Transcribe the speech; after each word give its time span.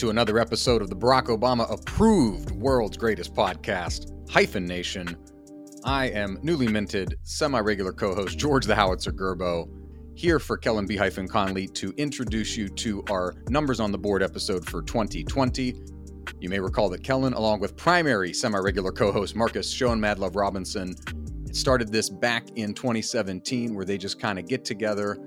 To 0.00 0.08
another 0.08 0.38
episode 0.38 0.80
of 0.80 0.88
the 0.88 0.96
Barack 0.96 1.24
Obama 1.24 1.70
approved 1.70 2.52
world's 2.52 2.96
greatest 2.96 3.34
podcast, 3.34 4.10
Hyphen 4.30 4.64
Nation. 4.64 5.14
I 5.84 6.06
am 6.06 6.38
newly 6.42 6.68
minted, 6.68 7.18
semi 7.22 7.60
regular 7.60 7.92
co 7.92 8.14
host 8.14 8.38
George 8.38 8.64
the 8.64 8.74
Howitzer 8.74 9.12
Gerbo, 9.12 9.68
here 10.14 10.38
for 10.38 10.56
Kellen 10.56 10.86
B. 10.86 10.96
Hyphen 10.96 11.28
Conley 11.28 11.66
to 11.66 11.92
introduce 11.98 12.56
you 12.56 12.70
to 12.70 13.04
our 13.10 13.34
Numbers 13.50 13.78
on 13.78 13.92
the 13.92 13.98
Board 13.98 14.22
episode 14.22 14.64
for 14.64 14.80
2020. 14.80 15.74
You 16.40 16.48
may 16.48 16.60
recall 16.60 16.88
that 16.88 17.04
Kellen, 17.04 17.34
along 17.34 17.60
with 17.60 17.76
primary 17.76 18.32
semi 18.32 18.58
regular 18.58 18.92
co 18.92 19.12
host 19.12 19.36
Marcus 19.36 19.70
Schoen 19.70 20.00
Madlove 20.00 20.34
Robinson, 20.34 20.94
started 21.52 21.92
this 21.92 22.08
back 22.08 22.46
in 22.56 22.72
2017, 22.72 23.74
where 23.74 23.84
they 23.84 23.98
just 23.98 24.18
kind 24.18 24.38
of 24.38 24.48
get 24.48 24.64
together 24.64 25.18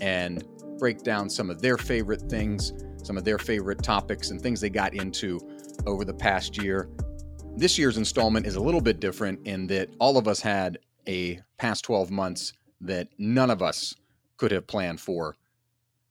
and 0.00 0.42
break 0.78 1.02
down 1.02 1.28
some 1.28 1.50
of 1.50 1.60
their 1.60 1.76
favorite 1.76 2.22
things 2.30 2.72
some 3.02 3.16
of 3.16 3.24
their 3.24 3.38
favorite 3.38 3.82
topics 3.82 4.30
and 4.30 4.40
things 4.40 4.60
they 4.60 4.70
got 4.70 4.94
into 4.94 5.40
over 5.86 6.04
the 6.04 6.14
past 6.14 6.62
year. 6.62 6.88
This 7.56 7.78
year's 7.78 7.98
installment 7.98 8.46
is 8.46 8.54
a 8.54 8.60
little 8.60 8.80
bit 8.80 9.00
different 9.00 9.46
in 9.46 9.66
that 9.66 9.90
all 9.98 10.16
of 10.16 10.26
us 10.26 10.40
had 10.40 10.78
a 11.06 11.40
past 11.58 11.84
12 11.84 12.10
months 12.10 12.52
that 12.80 13.08
none 13.18 13.50
of 13.50 13.62
us 13.62 13.94
could 14.36 14.50
have 14.50 14.66
planned 14.66 15.00
for 15.00 15.36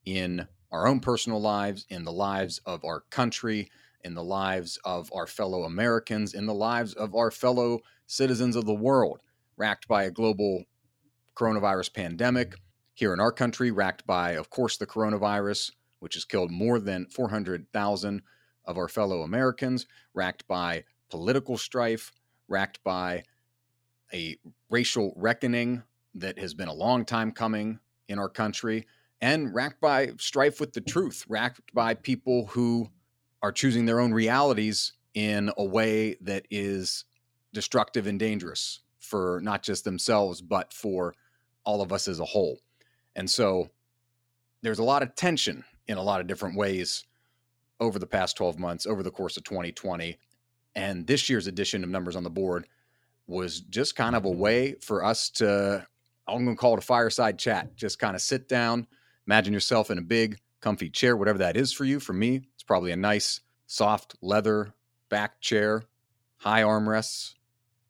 in 0.06 0.48
our 0.72 0.88
own 0.88 1.00
personal 1.00 1.42
lives, 1.42 1.86
in 1.90 2.04
the 2.04 2.12
lives 2.12 2.60
of 2.66 2.84
our 2.86 3.02
country, 3.10 3.70
in 4.04 4.14
the 4.14 4.24
lives 4.24 4.80
of 4.86 5.12
our 5.14 5.28
fellow 5.28 5.64
Americans, 5.64 6.34
in 6.34 6.46
the 6.46 6.54
lives 6.54 6.94
of 6.94 7.16
our 7.16 7.32
fellow 7.32 7.80
citizens 8.08 8.56
of 8.56 8.66
the 8.66 8.74
world, 8.74 9.22
racked 9.58 9.88
by 9.88 10.04
a 10.04 10.12
global 10.12 10.64
coronavirus 11.36 11.94
pandemic. 11.94 12.56
Here 12.94 13.14
in 13.14 13.20
our 13.20 13.32
country, 13.32 13.72
racked 13.72 14.06
by, 14.06 14.32
of 14.32 14.50
course, 14.50 14.78
the 14.78 14.88
coronavirus, 14.88 15.72
which 16.02 16.16
has 16.16 16.26
killed 16.26 16.52
more 16.52 16.80
than 16.80 17.06
400,000 17.06 18.22
of 18.66 18.78
our 18.78 18.88
fellow 18.88 19.22
Americans, 19.22 19.86
racked 20.14 20.48
by 20.48 20.84
political 21.10 21.58
strife, 21.58 22.12
racked 22.48 22.84
by 22.84 23.24
a 24.14 24.38
racial 24.70 25.14
reckoning 25.16 25.84
that 26.16 26.38
has 26.38 26.54
been 26.54 26.68
a 26.68 26.74
long 26.74 27.06
time 27.06 27.32
coming 27.32 27.80
in 28.08 28.20
our 28.20 28.28
country, 28.28 28.86
and 29.22 29.54
racked 29.54 29.80
by 29.80 30.12
strife 30.18 30.60
with 30.60 30.74
the 30.74 30.82
truth, 30.82 31.24
racked 31.30 31.74
by 31.74 31.94
people 31.94 32.48
who 32.48 32.90
are 33.44 33.52
choosing 33.52 33.86
their 33.86 34.00
own 34.00 34.12
realities 34.12 34.94
in 35.14 35.52
a 35.58 35.64
way 35.64 36.16
that 36.22 36.46
is 36.50 37.06
destructive 37.54 38.08
and 38.08 38.20
dangerous 38.20 38.80
for 39.00 39.40
not 39.44 39.62
just 39.62 39.84
themselves, 39.84 40.42
but 40.42 40.74
for 40.74 41.14
all 41.64 41.82
of 41.82 41.94
us 41.94 42.08
as 42.08 42.20
a 42.20 42.26
whole. 42.26 42.60
And 43.16 43.30
so 43.30 43.70
there's 44.62 44.80
a 44.80 44.84
lot 44.84 45.04
of 45.04 45.16
tension 45.16 45.64
in 45.92 45.97
a 45.97 46.03
lot 46.03 46.22
of 46.22 46.28
different 46.28 46.58
ways 46.58 47.06
over 47.80 48.00
the 48.00 48.08
past 48.08 48.38
12 48.38 48.58
months, 48.58 48.86
over 48.86 49.03
the 49.03 49.11
course 49.11 49.38
of 49.38 49.44
2020. 49.44 50.17
And 50.75 51.06
this 51.06 51.30
year's 51.30 51.47
edition 51.47 51.84
of 51.84 51.89
Numbers 51.89 52.16
on 52.16 52.23
the 52.23 52.30
Board 52.30 52.67
was 53.28 53.61
just 53.61 53.95
kind 53.95 54.16
of 54.16 54.25
a 54.25 54.30
mm-hmm. 54.30 54.39
way 54.39 54.75
for 54.81 55.03
us 55.03 55.30
to, 55.31 55.86
I'm 56.28 56.44
going 56.44 56.56
to 56.56 56.59
call 56.59 56.73
it 56.73 56.80
a 56.80 56.85
fireside 56.85 57.38
chat, 57.38 57.75
just 57.75 58.00
kind 58.00 58.16
of 58.16 58.22
sit 58.22 58.47
down, 58.47 58.88
imagine 59.28 59.53
yourself 59.53 59.91
in 59.91 59.97
a 59.97 60.03
big, 60.03 60.40
comfy 60.62 60.90
chair, 60.90 61.18
whatever 61.18 61.40
that 61.40 61.57
is 61.57 61.74
for 61.74 61.85
you. 61.85 62.00
For 62.00 62.13
me, 62.13 62.41
it's 62.53 62.63
probably 62.63 62.91
a 62.91 62.97
nice, 62.97 63.41
soft 63.68 64.16
leather 64.22 64.74
back 65.09 65.41
chair, 65.41 65.84
high 66.38 66.62
armrests, 66.62 67.34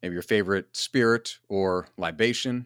maybe 0.02 0.14
your 0.14 0.24
favorite 0.24 0.76
spirit 0.76 1.38
or 1.50 1.88
libation. 1.98 2.66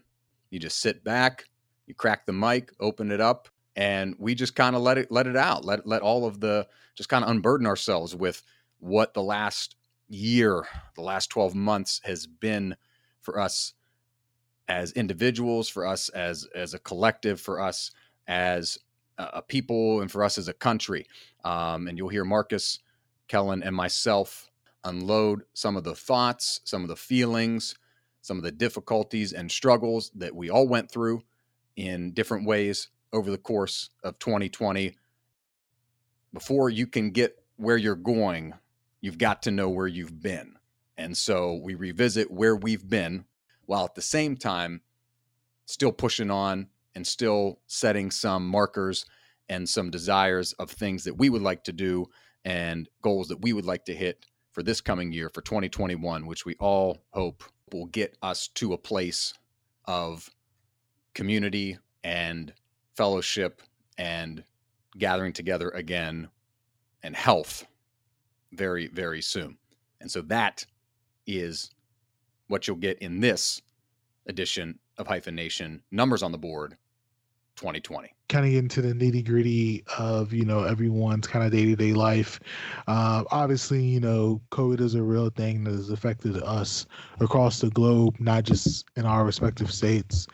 You 0.50 0.58
just 0.58 0.80
sit 0.80 1.04
back, 1.04 1.44
you 1.86 1.94
crack 1.94 2.24
the 2.24 2.32
mic, 2.32 2.72
open 2.80 3.10
it 3.10 3.20
up, 3.20 3.48
and 3.76 4.14
we 4.18 4.34
just 4.34 4.54
kind 4.54 4.74
of 4.74 4.82
let 4.82 4.98
it 4.98 5.10
let 5.10 5.26
it 5.26 5.36
out 5.36 5.64
let 5.64 5.86
let 5.86 6.02
all 6.02 6.26
of 6.26 6.40
the 6.40 6.66
just 6.94 7.08
kind 7.08 7.22
of 7.22 7.30
unburden 7.30 7.66
ourselves 7.66 8.14
with 8.14 8.42
what 8.78 9.14
the 9.14 9.22
last 9.22 9.76
year 10.08 10.66
the 10.94 11.02
last 11.02 11.28
12 11.28 11.54
months 11.54 12.00
has 12.04 12.26
been 12.26 12.76
for 13.20 13.38
us 13.38 13.74
as 14.68 14.92
individuals 14.92 15.68
for 15.68 15.86
us 15.86 16.08
as 16.10 16.46
as 16.54 16.74
a 16.74 16.78
collective 16.78 17.40
for 17.40 17.60
us 17.60 17.90
as 18.26 18.78
a 19.18 19.40
people 19.40 20.02
and 20.02 20.10
for 20.10 20.22
us 20.22 20.36
as 20.36 20.46
a 20.46 20.52
country. 20.52 21.06
Um, 21.42 21.88
and 21.88 21.96
you'll 21.96 22.08
hear 22.08 22.24
marcus 22.24 22.80
kellen 23.28 23.62
and 23.62 23.74
myself 23.74 24.50
unload 24.84 25.42
some 25.52 25.76
of 25.76 25.84
the 25.84 25.94
thoughts 25.94 26.60
some 26.64 26.82
of 26.82 26.88
the 26.88 26.96
feelings 26.96 27.74
some 28.22 28.36
of 28.36 28.42
the 28.44 28.52
difficulties 28.52 29.32
and 29.32 29.50
struggles 29.50 30.10
that 30.14 30.34
we 30.34 30.50
all 30.50 30.66
went 30.66 30.90
through 30.90 31.22
in 31.76 32.12
different 32.12 32.46
ways 32.46 32.88
over 33.12 33.30
the 33.30 33.38
course 33.38 33.90
of 34.02 34.18
2020. 34.18 34.96
Before 36.32 36.70
you 36.70 36.86
can 36.86 37.10
get 37.10 37.36
where 37.56 37.76
you're 37.76 37.94
going, 37.94 38.54
you've 39.00 39.18
got 39.18 39.42
to 39.42 39.50
know 39.50 39.68
where 39.68 39.86
you've 39.86 40.20
been. 40.20 40.56
And 40.98 41.16
so 41.16 41.54
we 41.62 41.74
revisit 41.74 42.30
where 42.30 42.56
we've 42.56 42.88
been 42.88 43.24
while 43.66 43.84
at 43.84 43.94
the 43.94 44.02
same 44.02 44.36
time 44.36 44.80
still 45.66 45.92
pushing 45.92 46.30
on 46.30 46.68
and 46.94 47.06
still 47.06 47.60
setting 47.66 48.10
some 48.10 48.46
markers 48.46 49.04
and 49.48 49.68
some 49.68 49.90
desires 49.90 50.52
of 50.54 50.70
things 50.70 51.04
that 51.04 51.18
we 51.18 51.28
would 51.28 51.42
like 51.42 51.64
to 51.64 51.72
do 51.72 52.06
and 52.44 52.88
goals 53.02 53.28
that 53.28 53.42
we 53.42 53.52
would 53.52 53.66
like 53.66 53.84
to 53.84 53.94
hit 53.94 54.24
for 54.52 54.62
this 54.62 54.80
coming 54.80 55.12
year 55.12 55.28
for 55.28 55.42
2021 55.42 56.26
which 56.26 56.46
we 56.46 56.54
all 56.58 57.02
hope 57.10 57.44
will 57.72 57.86
get 57.86 58.16
us 58.22 58.48
to 58.48 58.72
a 58.72 58.78
place 58.78 59.34
of 59.84 60.30
community 61.14 61.76
and 62.02 62.52
fellowship 62.96 63.62
and 63.98 64.42
gathering 64.98 65.32
together 65.32 65.68
again 65.70 66.28
and 67.02 67.14
health 67.14 67.66
very, 68.52 68.88
very 68.88 69.20
soon. 69.20 69.58
And 70.00 70.10
so 70.10 70.22
that 70.22 70.64
is 71.26 71.70
what 72.48 72.66
you'll 72.66 72.76
get 72.76 72.98
in 72.98 73.20
this 73.20 73.60
edition 74.26 74.78
of 74.98 75.06
Hyphen 75.06 75.34
Nation 75.34 75.82
Numbers 75.90 76.22
on 76.22 76.32
the 76.32 76.38
Board 76.38 76.76
2020 77.56 78.16
kind 78.28 78.44
of 78.44 78.50
get 78.50 78.58
into 78.58 78.82
the 78.82 78.92
nitty 78.92 79.24
gritty 79.24 79.84
of 79.98 80.32
you 80.32 80.44
know 80.44 80.64
everyone's 80.64 81.26
kind 81.26 81.44
of 81.44 81.52
day 81.52 81.64
to 81.64 81.76
day 81.76 81.92
life. 81.92 82.40
Uh, 82.86 83.24
obviously, 83.30 83.82
you 83.82 84.00
know, 84.00 84.40
COVID 84.50 84.80
is 84.80 84.94
a 84.94 85.02
real 85.02 85.30
thing 85.30 85.64
that 85.64 85.72
has 85.72 85.90
affected 85.90 86.42
us 86.42 86.86
across 87.20 87.60
the 87.60 87.70
globe, 87.70 88.16
not 88.18 88.44
just 88.44 88.84
in 88.96 89.06
our 89.06 89.24
respective 89.24 89.72
states. 89.72 90.26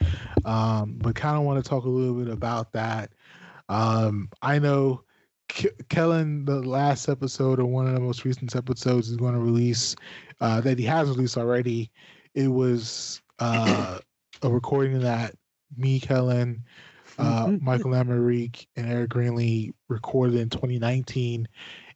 Um, 0.45 0.99
but 0.99 1.15
kind 1.15 1.37
of 1.37 1.43
want 1.43 1.63
to 1.63 1.69
talk 1.69 1.85
a 1.85 1.89
little 1.89 2.15
bit 2.15 2.33
about 2.33 2.73
that. 2.73 3.11
Um, 3.69 4.29
I 4.43 4.59
know. 4.59 5.03
Kellen, 5.91 6.47
the 6.47 6.63
last 6.63 7.11
episode 7.11 7.61
or 7.61 7.67
one 7.67 7.87
of 7.87 7.93
the 7.93 8.01
most 8.01 8.25
recent 8.25 8.57
episodes 8.57 9.11
is 9.11 9.19
going 9.19 9.35
to 9.35 9.41
release 9.41 9.95
uh, 10.41 10.63
that 10.63 10.79
he 10.79 10.85
has 10.87 11.11
released 11.11 11.37
already. 11.37 11.91
It 12.35 12.49
was 12.49 13.21
uh, 13.39 13.99
a 14.41 14.49
recording 14.49 14.99
that 15.01 15.35
me, 15.77 16.01
Kellen, 16.01 16.65
uh, 17.19 17.47
mm-hmm. 17.47 17.65
Michael 17.65 17.93
Lamarique 17.93 18.67
and 18.77 18.91
Eric 18.91 19.11
Greenlee 19.11 19.73
recorded 19.89 20.37
in 20.37 20.49
2019. 20.49 21.47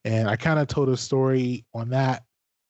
And 0.05 0.29
I 0.29 0.37
kind 0.37 0.59
of 0.59 0.69
told 0.69 0.89
a 0.89 0.97
story 0.97 1.65
on 1.75 1.89
that 1.91 2.25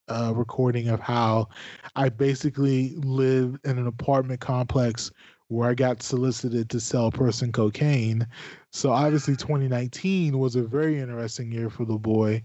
uh, 0.07 0.33
recording 0.35 0.87
of 0.87 0.99
how 0.99 1.49
I 1.95 2.09
basically 2.09 2.95
lived 2.95 3.65
in 3.65 3.77
an 3.77 3.87
apartment 3.87 4.39
complex 4.39 5.11
where 5.49 5.69
I 5.69 5.73
got 5.73 6.03
solicited 6.03 6.69
to 6.69 6.79
sell 6.79 7.11
person 7.11 7.51
cocaine. 7.51 8.27
So 8.71 8.91
obviously 8.91 9.35
2019 9.35 10.37
was 10.37 10.55
a 10.55 10.63
very 10.63 10.99
interesting 10.99 11.51
year 11.51 11.69
for 11.69 11.85
the 11.85 11.97
boy. 11.97 12.43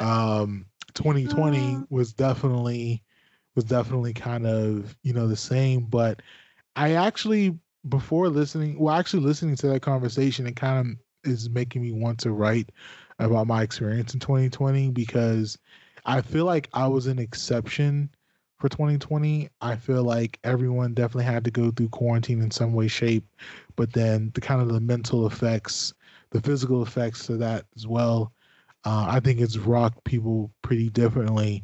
Um, 0.00 0.66
2020 0.94 1.84
was 1.90 2.12
definitely 2.12 3.02
was 3.54 3.64
definitely 3.64 4.14
kind 4.14 4.46
of, 4.46 4.96
you 5.02 5.12
know, 5.12 5.28
the 5.28 5.36
same, 5.36 5.84
but 5.84 6.22
I 6.74 6.92
actually 6.92 7.58
before 7.88 8.28
listening, 8.28 8.78
well, 8.78 8.94
actually 8.94 9.22
listening 9.22 9.56
to 9.56 9.68
that 9.68 9.82
conversation, 9.82 10.46
it 10.46 10.56
kind 10.56 10.86
of 10.86 11.30
is 11.30 11.50
making 11.50 11.82
me 11.82 11.92
want 11.92 12.18
to 12.20 12.32
write 12.32 12.70
about 13.18 13.46
my 13.46 13.62
experience 13.62 14.14
in 14.14 14.20
2020 14.20 14.90
because 14.90 15.58
I 16.04 16.20
feel 16.20 16.44
like 16.44 16.68
I 16.72 16.86
was 16.86 17.06
an 17.06 17.18
exception 17.18 18.10
for 18.58 18.68
2020. 18.68 19.48
I 19.60 19.76
feel 19.76 20.04
like 20.04 20.38
everyone 20.44 20.94
definitely 20.94 21.24
had 21.24 21.44
to 21.44 21.50
go 21.50 21.70
through 21.70 21.88
quarantine 21.88 22.42
in 22.42 22.50
some 22.50 22.72
way, 22.72 22.88
shape, 22.88 23.24
but 23.76 23.92
then 23.92 24.30
the 24.34 24.40
kind 24.40 24.60
of 24.60 24.68
the 24.68 24.80
mental 24.80 25.26
effects, 25.26 25.94
the 26.30 26.40
physical 26.40 26.82
effects 26.82 27.28
of 27.28 27.38
that 27.40 27.66
as 27.76 27.86
well. 27.86 28.32
Uh, 28.84 29.06
I 29.08 29.20
think 29.20 29.40
it's 29.40 29.56
rocked 29.56 30.02
people 30.04 30.50
pretty 30.62 30.88
differently. 30.90 31.62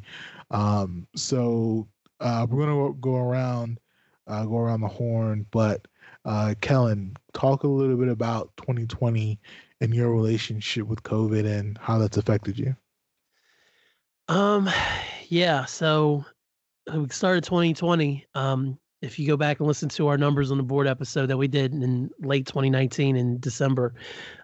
Um, 0.51 1.07
so 1.15 1.87
uh, 2.21 2.47
we're 2.49 2.65
gonna 2.65 2.93
go 2.95 3.15
around, 3.15 3.79
uh, 4.27 4.45
go 4.45 4.57
around 4.57 4.81
the 4.81 4.87
horn, 4.87 5.45
but 5.51 5.85
uh, 6.25 6.53
Kellen, 6.61 7.15
talk 7.33 7.63
a 7.63 7.67
little 7.67 7.97
bit 7.97 8.09
about 8.09 8.55
2020 8.57 9.39
and 9.81 9.93
your 9.93 10.11
relationship 10.11 10.87
with 10.87 11.03
COVID 11.03 11.45
and 11.45 11.77
how 11.77 11.97
that's 11.97 12.17
affected 12.17 12.59
you. 12.59 12.75
Um, 14.27 14.69
yeah. 15.27 15.65
So 15.65 16.25
uh, 16.93 16.99
we 16.99 17.09
started 17.09 17.43
2020. 17.43 18.25
Um, 18.35 18.77
if 19.01 19.17
you 19.17 19.25
go 19.27 19.37
back 19.37 19.59
and 19.59 19.67
listen 19.67 19.89
to 19.89 20.07
our 20.07 20.17
numbers 20.17 20.51
on 20.51 20.57
the 20.57 20.63
board 20.63 20.87
episode 20.87 21.27
that 21.27 21.37
we 21.37 21.47
did 21.47 21.73
in 21.73 22.09
late 22.19 22.45
2019 22.45 23.15
in 23.15 23.39
December, 23.39 23.93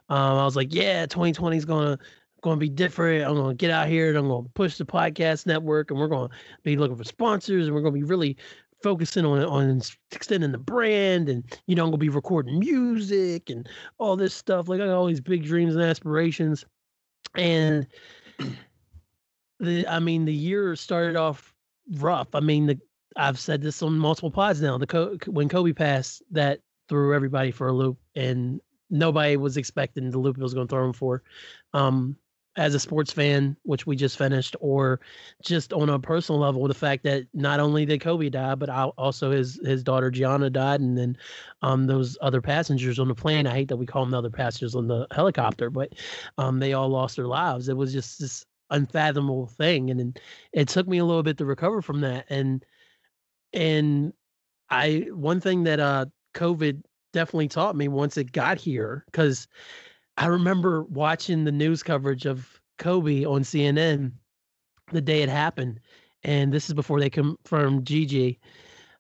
um, 0.10 0.38
I 0.38 0.46
was 0.46 0.56
like, 0.56 0.74
yeah, 0.74 1.06
2020 1.06 1.58
is 1.58 1.66
to 1.66 2.00
going 2.46 2.56
to 2.56 2.60
be 2.60 2.70
different. 2.70 3.26
I'm 3.26 3.36
going 3.36 3.50
to 3.50 3.56
get 3.56 3.72
out 3.72 3.88
here 3.88 4.10
and 4.10 4.18
I'm 4.18 4.28
going 4.28 4.44
to 4.44 4.50
push 4.52 4.78
the 4.78 4.86
podcast 4.86 5.48
network 5.48 5.90
and 5.90 6.00
we're 6.00 6.08
going 6.08 6.30
to 6.30 6.36
be 6.64 6.78
looking 6.78 6.96
for 6.96 7.04
sponsors 7.04 7.66
and 7.66 7.76
we're 7.76 7.82
going 7.82 7.94
to 7.94 8.00
be 8.00 8.06
really 8.06 8.38
focusing 8.86 9.26
on 9.26 9.44
on 9.44 9.82
extending 10.12 10.52
the 10.52 10.60
brand 10.60 11.28
and 11.28 11.44
you 11.66 11.74
know 11.74 11.86
I'm 11.86 11.90
gonna 11.90 11.98
be 11.98 12.10
recording 12.10 12.60
music 12.60 13.50
and 13.50 13.68
all 13.98 14.16
this 14.16 14.36
stuff. 14.36 14.70
Like 14.70 14.80
I 14.80 14.86
got 14.86 14.94
all 14.94 15.08
these 15.08 15.22
big 15.22 15.44
dreams 15.44 15.74
and 15.74 15.84
aspirations, 15.84 16.64
and 17.36 17.88
the 19.60 19.88
I 19.88 19.98
mean 19.98 20.26
the 20.26 20.34
year 20.34 20.76
started 20.76 21.16
off 21.16 21.52
rough. 21.94 22.28
I 22.36 22.42
mean 22.42 22.68
the 22.68 22.80
I've 23.16 23.40
said 23.40 23.64
this 23.64 23.82
on 23.82 23.98
multiple 23.98 24.30
pods 24.30 24.62
now. 24.62 24.78
The 24.78 25.20
when 25.26 25.50
Kobe 25.50 25.74
passed, 25.74 26.22
that 26.30 26.60
threw 26.88 27.16
everybody 27.16 27.50
for 27.50 27.70
a 27.70 27.74
loop, 27.74 27.98
and 28.16 28.62
nobody 28.92 29.36
was 29.36 29.58
expecting 29.58 30.12
the 30.12 30.20
loop 30.20 30.36
he 30.36 30.44
was 30.44 30.54
going 30.54 30.68
to 30.68 30.72
throw 30.72 30.86
him 30.86 30.94
for. 30.94 31.24
Um, 31.74 32.18
as 32.58 32.74
a 32.74 32.80
sports 32.80 33.12
fan, 33.12 33.58
which 33.64 33.86
we 33.86 33.96
just 33.96 34.18
finished, 34.18 34.56
or 34.60 35.00
just 35.42 35.74
on 35.74 35.90
a 35.90 36.00
personal 36.00 36.40
level, 36.40 36.68
the 36.68 36.74
fact 36.74 37.04
that 37.04 37.26
not 37.34 37.60
only 37.60 37.86
did 37.86 38.02
Kobe 38.02 38.30
die, 38.30 38.56
but 38.56 38.70
also 38.70 39.32
his 39.32 39.60
his 39.64 39.84
daughter 39.84 40.10
Gianna 40.10 40.50
died, 40.50 40.82
and 40.82 40.98
then 40.98 41.18
um, 41.62 41.86
those 41.88 42.18
other 42.22 42.42
passengers 42.42 43.00
on 43.00 43.08
the 43.08 43.16
plane. 43.16 43.48
I 43.48 43.52
hate 43.52 43.68
that 43.70 43.78
we 43.78 43.86
call 43.86 44.04
them 44.04 44.12
the 44.12 44.18
other 44.18 44.30
passengers 44.30 44.76
on 44.76 44.88
the 44.88 45.08
helicopter, 45.12 45.70
but 45.70 45.94
um, 46.38 46.60
they 46.60 46.74
all 46.74 46.90
lost 46.90 47.18
their 47.18 47.28
lives. 47.28 47.68
It 47.70 47.78
was 47.78 47.92
just 47.92 48.20
this 48.20 48.46
unfathomable 48.70 49.48
thing, 49.48 49.92
and, 49.92 50.00
and 50.00 50.20
it 50.54 50.68
took 50.68 50.88
me 50.88 51.00
a 51.00 51.06
little 51.06 51.24
bit 51.24 51.38
to 51.40 51.46
recover 51.46 51.82
from 51.82 52.02
that. 52.02 52.26
And 52.30 52.64
and 53.54 54.14
I 54.70 55.08
one 55.12 55.42
thing 55.42 55.64
that 55.66 55.80
uh 55.80 56.06
COVID 56.34 56.84
definitely 57.14 57.48
taught 57.48 57.76
me 57.76 57.88
once 57.88 58.18
it 58.18 58.32
got 58.32 58.58
here 58.58 59.04
because 59.08 59.48
I 60.18 60.28
remember 60.28 60.84
watching 60.84 61.44
the 61.44 61.52
news 61.52 61.84
coverage 61.84 62.26
of 62.26 62.60
Kobe 62.78 63.26
on 63.26 63.42
CNN 63.42 64.14
the 64.92 65.02
day 65.02 65.22
it 65.22 65.30
happened, 65.30 65.80
and 66.24 66.54
this 66.54 66.68
is 66.68 66.74
before 66.74 67.00
they 67.00 67.10
confirmed 67.10 67.86
Gigi 67.86 68.40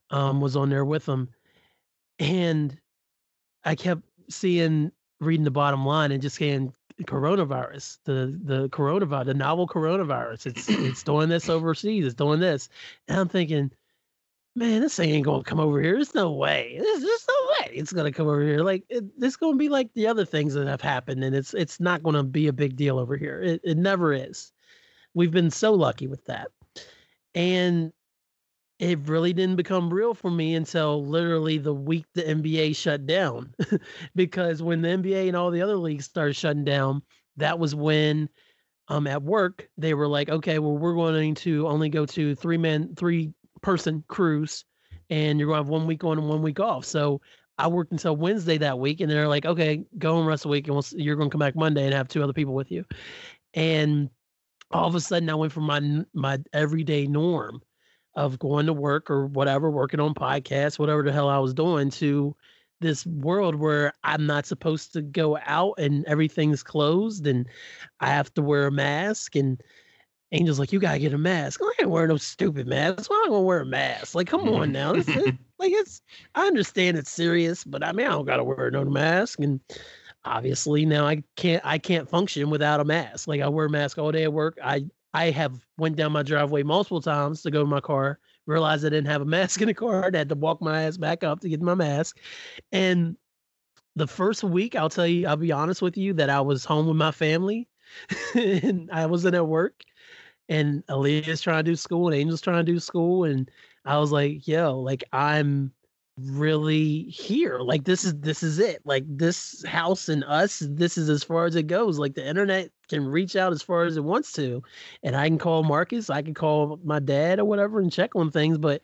um, 0.10 0.42
was 0.42 0.56
on 0.56 0.70
there 0.70 0.86
with 0.86 1.06
them, 1.06 1.30
and 2.20 2.78
I 3.64 3.76
kept 3.76 4.02
seeing 4.30 4.92
reading 5.20 5.44
the 5.44 5.52
bottom 5.52 5.86
line 5.86 6.12
and 6.12 6.22
just 6.22 6.38
saying 6.38 6.74
coronavirus, 7.04 8.00
the 8.06 8.40
the 8.44 8.70
coronavirus, 8.70 9.26
the 9.26 9.34
novel 9.34 9.68
coronavirus. 9.68 10.48
It's 10.48 10.70
it's 10.70 11.04
doing 11.04 11.30
this 11.30 11.50
overseas. 11.50 12.06
It's 12.06 12.16
doing 12.16 12.40
this, 12.40 12.70
and 13.08 13.20
I'm 13.20 13.30
thinking 13.30 13.72
man, 14.56 14.82
this 14.82 14.96
thing 14.96 15.10
ain't 15.10 15.26
gonna 15.26 15.44
come 15.44 15.60
over 15.60 15.82
here. 15.82 15.96
There's 15.96 16.16
no 16.16 16.32
way. 16.32 16.78
There's, 16.80 17.02
there's 17.02 17.28
it's 17.72 17.94
gonna 17.94 18.12
come 18.12 18.28
over 18.28 18.42
here. 18.42 18.60
Like 18.60 18.84
it, 18.90 19.04
it's 19.20 19.36
gonna 19.36 19.58
be 19.58 19.70
like 19.70 19.94
the 19.94 20.08
other 20.08 20.26
things 20.26 20.54
that 20.54 20.68
have 20.68 20.82
happened, 20.82 21.24
and 21.24 21.36
it's 21.36 21.54
it's 21.54 21.80
not 21.80 22.04
gonna 22.04 22.24
be 22.24 22.48
a 22.48 22.54
big 22.54 22.76
deal 22.76 23.00
over 23.00 23.18
here. 23.18 23.42
It 23.42 23.62
it 23.64 23.78
never 23.78 24.14
is. 24.14 24.52
We've 25.14 25.32
been 25.32 25.52
so 25.52 25.74
lucky 25.74 26.08
with 26.08 26.26
that, 26.26 26.50
and 27.34 27.92
it 28.80 29.00
really 29.08 29.32
didn't 29.34 29.56
become 29.56 29.94
real 29.94 30.14
for 30.14 30.30
me 30.30 30.56
until 30.56 31.06
literally 31.06 31.58
the 31.58 31.74
week 31.74 32.06
the 32.14 32.24
NBA 32.24 32.76
shut 32.76 33.06
down, 33.06 33.54
because 34.16 34.62
when 34.62 34.82
the 34.82 34.90
NBA 34.90 35.28
and 35.28 35.38
all 35.38 35.52
the 35.52 35.62
other 35.62 35.78
leagues 35.78 36.06
started 36.06 36.36
shutting 36.36 36.66
down, 36.66 37.02
that 37.38 37.60
was 37.60 37.76
when 37.76 38.30
um 38.88 39.08
at 39.08 39.24
work 39.24 39.68
they 39.80 39.96
were 39.96 40.08
like 40.08 40.30
okay 40.30 40.60
well 40.60 40.78
we're 40.78 40.94
going 40.94 41.34
to 41.34 41.68
only 41.68 41.90
go 41.90 42.06
to 42.06 42.36
three 42.36 42.58
men 42.58 42.94
three 42.96 43.34
person 43.64 44.04
crews 44.08 44.64
and 45.10 45.40
you're 45.40 45.48
going 45.48 45.58
to 45.58 45.64
have 45.64 45.70
one 45.70 45.88
week 45.88 46.04
on 46.04 46.18
and 46.18 46.28
one 46.28 46.42
week 46.42 46.60
off. 46.60 46.86
So 46.86 47.22
I 47.58 47.68
worked 47.68 47.92
until 47.92 48.16
Wednesday 48.16 48.58
that 48.58 48.80
week, 48.80 49.00
and 49.00 49.10
they're 49.10 49.28
like, 49.28 49.46
okay, 49.46 49.86
go 49.98 50.18
and 50.18 50.28
rest 50.28 50.46
a 50.46 50.50
week, 50.50 50.68
and 50.68 50.76
we'll, 50.76 50.86
you're 50.92 51.16
going 51.16 51.30
to 51.30 51.34
come 51.34 51.40
back 51.40 51.56
Monday 51.56 51.86
and 51.86 51.94
have 51.94 52.08
two 52.08 52.24
other 52.24 52.34
people 52.34 52.54
with 52.54 52.72
you. 52.72 52.86
And 53.54 54.10
all 54.72 54.88
of 54.88 54.96
a 54.96 55.00
sudden, 55.00 55.30
I 55.30 55.36
went 55.36 55.54
from 55.54 55.64
my 55.64 56.06
my 56.14 56.40
everyday 56.54 57.08
norm 57.08 57.62
of 58.16 58.40
going 58.40 58.66
to 58.66 58.74
work 58.74 59.10
or 59.10 59.28
whatever, 59.28 59.70
working 59.70 60.00
on 60.00 60.14
podcasts, 60.14 60.80
whatever 60.80 61.04
the 61.04 61.12
hell 61.12 61.30
I 61.30 61.38
was 61.40 61.54
doing, 61.54 61.90
to 61.92 62.36
this 62.82 63.06
world 63.06 63.56
where 63.56 63.94
I'm 64.04 64.26
not 64.26 64.46
supposed 64.46 64.94
to 64.94 65.02
go 65.02 65.38
out 65.46 65.76
and 65.78 66.06
everything's 66.06 66.64
closed 66.64 67.26
and 67.26 67.48
I 68.00 68.08
have 68.08 68.34
to 68.36 68.42
wear 68.42 68.68
a 68.68 68.72
mask 68.72 69.36
and 69.36 69.62
Angel's 70.32 70.60
like, 70.60 70.74
you 70.74 70.80
gotta 70.80 71.00
get 71.00 71.14
a 71.14 71.18
mask. 71.18 71.62
I 71.64 71.72
ain't 71.80 71.90
wearing 71.90 72.10
no 72.10 72.18
stupid 72.18 72.68
mask. 72.68 73.10
Why 73.10 73.18
am 73.18 73.26
I 73.26 73.28
gonna 73.30 73.42
wear 73.42 73.62
a 73.62 73.66
mask? 73.66 74.16
Like, 74.16 74.28
come 74.28 74.42
on 74.50 74.64
mm-hmm. 74.64 74.72
now. 74.72 74.94
It's, 74.94 75.08
it, 75.08 75.36
like 75.60 75.72
it's 75.74 76.02
I 76.36 76.48
understand 76.48 76.98
it's 76.98 77.12
serious, 77.12 77.64
but 77.64 77.84
I 77.84 77.92
mean 77.92 78.08
I 78.08 78.12
don't 78.12 78.26
gotta 78.26 78.44
wear 78.44 78.72
no 78.72 78.84
mask. 78.86 79.40
And 79.40 79.60
obviously 80.24 80.86
now 80.86 81.06
I 81.06 81.24
can't 81.36 81.64
I 81.66 81.78
can't 81.78 82.10
function 82.10 82.50
without 82.50 82.80
a 82.80 82.86
mask. 82.86 83.28
Like 83.28 83.42
I 83.42 83.48
wear 83.48 83.68
a 83.68 83.70
mask 83.70 83.98
all 83.98 84.12
day 84.12 84.24
at 84.24 84.34
work. 84.34 84.58
I 84.64 84.86
I 85.14 85.32
have 85.32 85.66
went 85.78 85.96
down 85.96 86.12
my 86.12 86.24
driveway 86.24 86.64
multiple 86.64 87.02
times 87.02 87.42
to 87.44 87.52
go 87.52 87.62
to 87.62 87.70
my 87.70 87.80
car, 87.80 88.20
realized 88.48 88.86
I 88.86 88.90
didn't 88.90 89.08
have 89.08 89.22
a 89.22 89.26
mask 89.38 89.62
in 89.62 89.68
the 89.68 89.74
car. 89.74 90.12
I 90.14 90.18
had 90.18 90.30
to 90.30 90.36
walk 90.36 90.62
my 90.62 90.84
ass 90.84 90.98
back 90.98 91.24
up 91.24 91.40
to 91.42 91.50
get 91.50 91.62
my 91.62 91.76
mask. 91.76 92.20
And 92.72 93.16
the 93.96 94.08
first 94.08 94.44
week, 94.44 94.76
I'll 94.76 94.90
tell 94.90 95.08
you, 95.08 95.28
I'll 95.28 95.38
be 95.38 95.54
honest 95.54 95.82
with 95.82 95.96
you, 95.98 96.14
that 96.16 96.30
I 96.30 96.42
was 96.42 96.66
home 96.66 96.88
with 96.88 96.98
my 96.98 97.12
family 97.12 97.70
and 98.36 98.90
I 98.92 99.06
wasn't 99.06 99.36
at 99.36 99.48
work 99.48 99.84
and 100.50 100.86
Aaliyah's 100.88 101.42
trying 101.42 101.64
to 101.64 101.72
do 101.72 101.76
school 101.76 102.08
and 102.08 102.16
Angel's 102.16 102.42
trying 102.42 102.66
to 102.66 102.72
do 102.72 102.80
school. 102.80 103.24
And 103.24 103.50
I 103.86 103.98
was 104.00 104.12
like, 104.12 104.48
yo, 104.48 104.80
like 104.80 105.04
I'm 105.14 105.72
really 106.18 107.04
here. 107.04 107.60
Like 107.60 107.84
this 107.84 108.04
is 108.04 108.16
this 108.20 108.44
is 108.44 108.60
it. 108.60 108.82
Like 108.86 109.04
this 109.08 109.64
house 109.66 110.10
and 110.10 110.24
us, 110.24 110.64
this 110.66 110.98
is 110.98 111.10
as 111.10 111.24
far 111.24 111.46
as 111.46 111.56
it 111.56 111.68
goes. 111.68 112.00
Like 112.00 112.16
the 112.16 112.26
internet 112.26 112.72
can 112.90 113.06
reach 113.06 113.36
out 113.36 113.54
as 113.54 113.62
far 113.62 113.84
as 113.84 113.98
it 113.98 114.04
wants 114.04 114.32
to. 114.34 114.64
And 115.04 115.16
I 115.16 115.28
can 115.28 115.38
call 115.38 115.64
Marcus, 115.64 116.10
I 116.10 116.22
can 116.22 116.34
call 116.34 116.80
my 116.84 117.00
dad 117.00 117.40
or 117.40 117.46
whatever 117.46 117.80
and 117.80 117.92
check 117.92 118.16
on 118.16 118.32
things, 118.32 118.58
but 118.58 118.82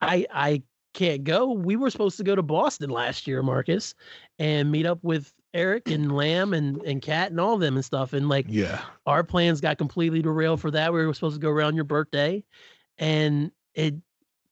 I 0.00 0.26
I 0.32 0.62
can't 0.92 1.24
go. 1.24 1.52
We 1.52 1.76
were 1.76 1.90
supposed 1.90 2.16
to 2.18 2.24
go 2.24 2.36
to 2.36 2.42
Boston 2.42 2.90
last 2.90 3.26
year, 3.26 3.42
Marcus, 3.42 3.94
and 4.38 4.70
meet 4.70 4.86
up 4.86 5.00
with 5.02 5.32
Eric 5.52 5.90
and 5.90 6.12
Lamb 6.12 6.52
and 6.52 6.82
and 6.82 7.02
Cat 7.02 7.30
and 7.30 7.40
all 7.40 7.54
of 7.54 7.60
them 7.60 7.76
and 7.76 7.84
stuff. 7.84 8.12
And 8.12 8.28
like, 8.28 8.46
yeah, 8.48 8.82
our 9.06 9.24
plans 9.24 9.60
got 9.60 9.78
completely 9.78 10.22
derailed 10.22 10.60
for 10.60 10.70
that. 10.70 10.92
We 10.92 11.04
were 11.04 11.14
supposed 11.14 11.36
to 11.36 11.40
go 11.40 11.50
around 11.50 11.74
your 11.74 11.84
birthday, 11.84 12.44
and 12.98 13.50
it 13.74 13.94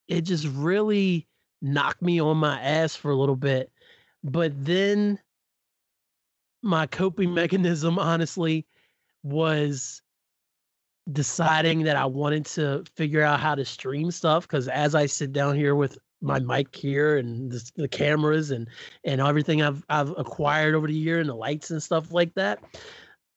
it 0.08 0.22
just 0.22 0.46
really 0.48 1.26
knocked 1.60 2.02
me 2.02 2.20
on 2.20 2.36
my 2.36 2.60
ass 2.60 2.94
for 2.96 3.10
a 3.10 3.16
little 3.16 3.36
bit. 3.36 3.70
But 4.24 4.52
then 4.64 5.18
my 6.62 6.86
coping 6.86 7.34
mechanism, 7.34 7.98
honestly, 7.98 8.66
was 9.22 10.02
deciding 11.10 11.82
that 11.82 11.96
I 11.96 12.06
wanted 12.06 12.46
to 12.46 12.84
figure 12.94 13.22
out 13.22 13.40
how 13.40 13.54
to 13.54 13.64
stream 13.64 14.10
stuff 14.10 14.46
because 14.46 14.68
as 14.68 14.94
I 14.94 15.06
sit 15.06 15.32
down 15.32 15.56
here 15.56 15.74
with 15.74 15.98
my 16.20 16.38
mic 16.38 16.74
here 16.74 17.16
and 17.16 17.50
the, 17.50 17.70
the, 17.74 17.88
cameras 17.88 18.52
and 18.52 18.68
and 19.04 19.20
everything 19.20 19.60
I've 19.60 19.84
I've 19.88 20.10
acquired 20.16 20.76
over 20.76 20.86
the 20.86 20.94
year 20.94 21.18
and 21.18 21.28
the 21.28 21.34
lights 21.34 21.72
and 21.72 21.82
stuff 21.82 22.12
like 22.12 22.32
that. 22.34 22.62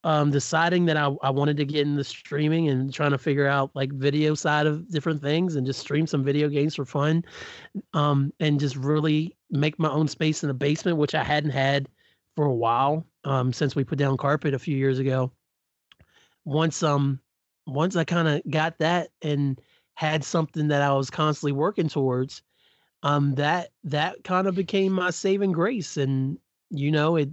Um, 0.06 0.30
deciding 0.30 0.86
that 0.86 0.98
I, 0.98 1.10
I 1.24 1.32
wanted 1.32 1.58
to 1.58 1.66
get 1.66 1.88
into 1.88 2.04
streaming 2.04 2.70
and 2.70 2.94
trying 2.94 3.10
to 3.10 3.18
figure 3.18 3.48
out 3.48 3.72
like 3.74 3.92
video 3.92 4.36
side 4.36 4.68
of 4.68 4.88
different 4.92 5.20
things 5.20 5.56
and 5.56 5.66
just 5.66 5.80
stream 5.80 6.06
some 6.06 6.24
video 6.24 6.48
games 6.48 6.76
for 6.76 6.86
fun, 6.86 7.26
um, 7.94 8.32
and 8.40 8.60
just 8.60 8.76
really 8.76 9.36
make 9.50 9.80
my 9.80 9.90
own 9.90 10.08
space 10.08 10.44
in 10.44 10.48
the 10.48 10.54
basement, 10.54 10.98
which 10.98 11.16
I 11.16 11.24
hadn't 11.24 11.50
had 11.50 11.90
for 12.36 12.46
a 12.46 12.54
while 12.54 13.04
um, 13.24 13.52
since 13.52 13.76
we 13.76 13.84
put 13.84 13.98
down 13.98 14.16
carpet 14.16 14.54
a 14.54 14.60
few 14.60 14.78
years 14.78 15.00
ago. 15.00 15.32
Once 16.46 16.84
um 16.84 17.20
once 17.66 17.96
I 17.96 18.04
kind 18.04 18.28
of 18.28 18.42
got 18.48 18.78
that 18.78 19.10
and 19.24 19.60
had 19.96 20.24
something 20.24 20.68
that 20.68 20.84
I 20.84 20.94
was 20.94 21.10
constantly 21.10 21.54
working 21.54 21.88
towards, 21.88 22.44
um, 23.02 23.34
that 23.36 23.72
that 23.86 24.24
kind 24.24 24.46
of 24.46 24.54
became 24.54 24.92
my 24.94 25.10
saving 25.10 25.52
grace. 25.52 25.98
And 25.98 26.38
you 26.70 26.92
know, 26.92 27.16
it 27.16 27.30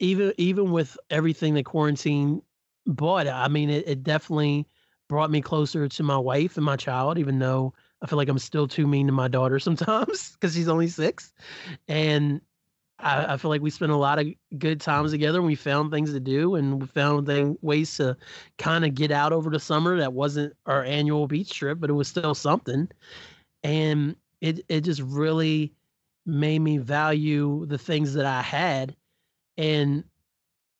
even 0.00 0.32
even 0.38 0.72
with 0.72 0.98
everything 1.10 1.54
that 1.54 1.64
quarantine 1.64 2.42
brought, 2.86 3.28
I 3.28 3.48
mean, 3.48 3.70
it, 3.70 3.86
it 3.86 4.02
definitely 4.02 4.66
brought 5.08 5.30
me 5.30 5.40
closer 5.40 5.88
to 5.88 6.02
my 6.02 6.18
wife 6.18 6.56
and 6.56 6.64
my 6.64 6.76
child, 6.76 7.18
even 7.18 7.38
though 7.38 7.74
I 8.02 8.06
feel 8.06 8.16
like 8.16 8.28
I'm 8.28 8.38
still 8.38 8.66
too 8.66 8.86
mean 8.86 9.06
to 9.06 9.12
my 9.12 9.28
daughter 9.28 9.58
sometimes 9.60 10.32
because 10.32 10.54
she's 10.54 10.68
only 10.68 10.88
six. 10.88 11.32
And 11.86 12.40
I, 12.98 13.34
I, 13.34 13.36
feel 13.36 13.50
like 13.50 13.62
we 13.62 13.70
spent 13.70 13.92
a 13.92 13.96
lot 13.96 14.18
of 14.18 14.26
good 14.58 14.80
times 14.80 15.10
together 15.10 15.38
and 15.38 15.46
we 15.46 15.54
found 15.54 15.90
things 15.90 16.12
to 16.12 16.20
do 16.20 16.54
and 16.54 16.80
we 16.80 16.86
found 16.86 17.26
thing, 17.26 17.56
ways 17.62 17.96
to 17.96 18.16
kind 18.58 18.84
of 18.84 18.94
get 18.94 19.10
out 19.10 19.32
over 19.32 19.50
the 19.50 19.60
summer 19.60 19.98
that 19.98 20.12
wasn't 20.12 20.54
our 20.66 20.84
annual 20.84 21.26
beach 21.26 21.50
trip, 21.50 21.80
but 21.80 21.90
it 21.90 21.94
was 21.94 22.08
still 22.08 22.34
something. 22.34 22.88
And 23.62 24.16
it 24.40 24.64
it 24.68 24.82
just 24.82 25.02
really 25.02 25.72
made 26.26 26.60
me 26.60 26.78
value 26.78 27.66
the 27.66 27.78
things 27.78 28.14
that 28.14 28.26
I 28.26 28.42
had 28.42 28.94
and 29.60 30.04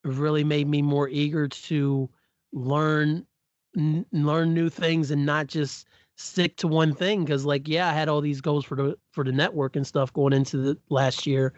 really 0.04 0.44
made 0.44 0.68
me 0.68 0.82
more 0.82 1.08
eager 1.08 1.48
to 1.48 2.08
learn 2.52 3.26
n- 3.76 4.06
learn 4.12 4.54
new 4.54 4.68
things 4.70 5.10
and 5.10 5.26
not 5.26 5.46
just 5.46 5.86
stick 6.16 6.56
to 6.56 6.68
one 6.68 6.94
thing. 6.94 7.24
Because 7.24 7.44
like 7.44 7.68
yeah 7.68 7.88
i 7.88 7.92
had 7.92 8.08
all 8.08 8.20
these 8.20 8.40
goals 8.40 8.64
for 8.64 8.76
the 8.76 8.96
for 9.12 9.24
the 9.24 9.32
network 9.32 9.76
and 9.76 9.86
stuff 9.86 10.12
going 10.12 10.32
into 10.32 10.58
the 10.58 10.78
last 10.90 11.26
year 11.26 11.54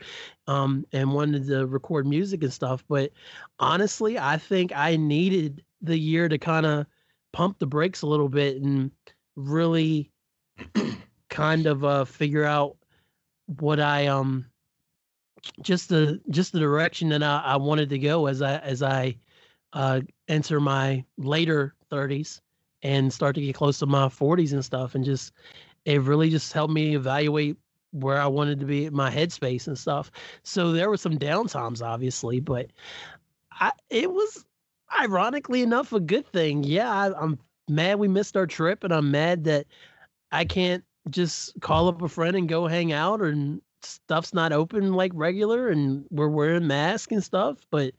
um 0.49 0.85
and 0.93 1.13
wanted 1.13 1.47
to 1.47 1.67
record 1.67 2.07
music 2.07 2.43
and 2.43 2.53
stuff 2.53 2.85
but 2.89 3.13
honestly 3.61 4.19
i 4.19 4.37
think 4.37 4.73
i 4.75 4.97
needed 4.97 5.65
the 5.83 5.99
year 5.99 6.29
to 6.29 6.39
kind 6.39 6.67
of 6.67 6.87
pump 7.33 7.59
the 7.59 7.67
brakes 7.67 8.03
a 8.03 8.07
little 8.07 8.29
bit 8.29 8.63
and 8.63 8.91
really 9.37 10.11
kind 11.31 11.67
of 11.67 11.85
uh 11.85 12.05
figure 12.05 12.45
out 12.45 12.77
what 13.61 13.81
i 13.81 14.07
um 14.07 14.47
just 15.61 15.89
the 15.89 16.21
just 16.31 16.53
the 16.53 16.61
direction 16.61 17.09
that 17.09 17.23
i, 17.23 17.43
I 17.45 17.57
wanted 17.57 17.89
to 17.91 17.99
go 17.99 18.27
as 18.27 18.43
i 18.43 18.59
as 18.59 18.83
i 18.83 19.17
uh 19.73 20.01
enter 20.29 20.61
my 20.61 21.05
later 21.19 21.75
30s 21.91 22.41
and 22.83 23.13
start 23.13 23.35
to 23.35 23.41
get 23.41 23.55
close 23.55 23.79
to 23.79 23.87
my 23.87 24.07
40s 24.07 24.53
and 24.53 24.65
stuff 24.65 24.95
and 24.95 25.05
just 25.05 25.33
it 25.85 26.01
really 26.03 26.31
just 26.31 26.53
helped 26.53 26.73
me 26.73 26.95
evaluate 26.95 27.57
where 27.93 28.21
I 28.21 28.27
wanted 28.27 28.59
to 28.61 28.67
be 28.67 28.89
my 28.91 29.11
headspace 29.11 29.67
and 29.67 29.79
stuff. 29.79 30.11
So 30.43 30.73
there 30.73 30.89
were 30.89 30.97
some 30.97 31.19
downtimes 31.19 31.85
obviously, 31.85 32.41
but 32.41 32.67
I 33.53 33.73
it 33.91 34.11
was 34.11 34.45
ironically 34.99 35.63
enough 35.63 35.93
a 35.93 36.01
good 36.01 36.27
thing. 36.27 36.65
Yeah, 36.65 36.91
I, 36.91 37.13
I'm 37.21 37.39
mad 37.69 37.99
we 37.99 38.09
missed 38.09 38.37
our 38.37 38.47
trip 38.47 38.85
and 38.85 38.93
I'm 38.93 39.11
mad 39.11 39.45
that 39.45 39.67
I 40.31 40.45
can't 40.45 40.85
just 41.11 41.61
call 41.61 41.89
up 41.89 42.03
a 42.03 42.09
friend 42.09 42.37
and 42.37 42.49
go 42.49 42.67
hang 42.67 42.93
out 42.93 43.21
and 43.21 43.61
stuff's 43.85 44.35
not 44.35 44.53
open 44.53 44.93
like 44.93 45.13
regular 45.15 45.69
and 45.69 46.05
we're 46.11 46.29
wearing 46.29 46.67
masks 46.67 47.13
and 47.13 47.23
stuff, 47.23 47.59
but 47.71 47.95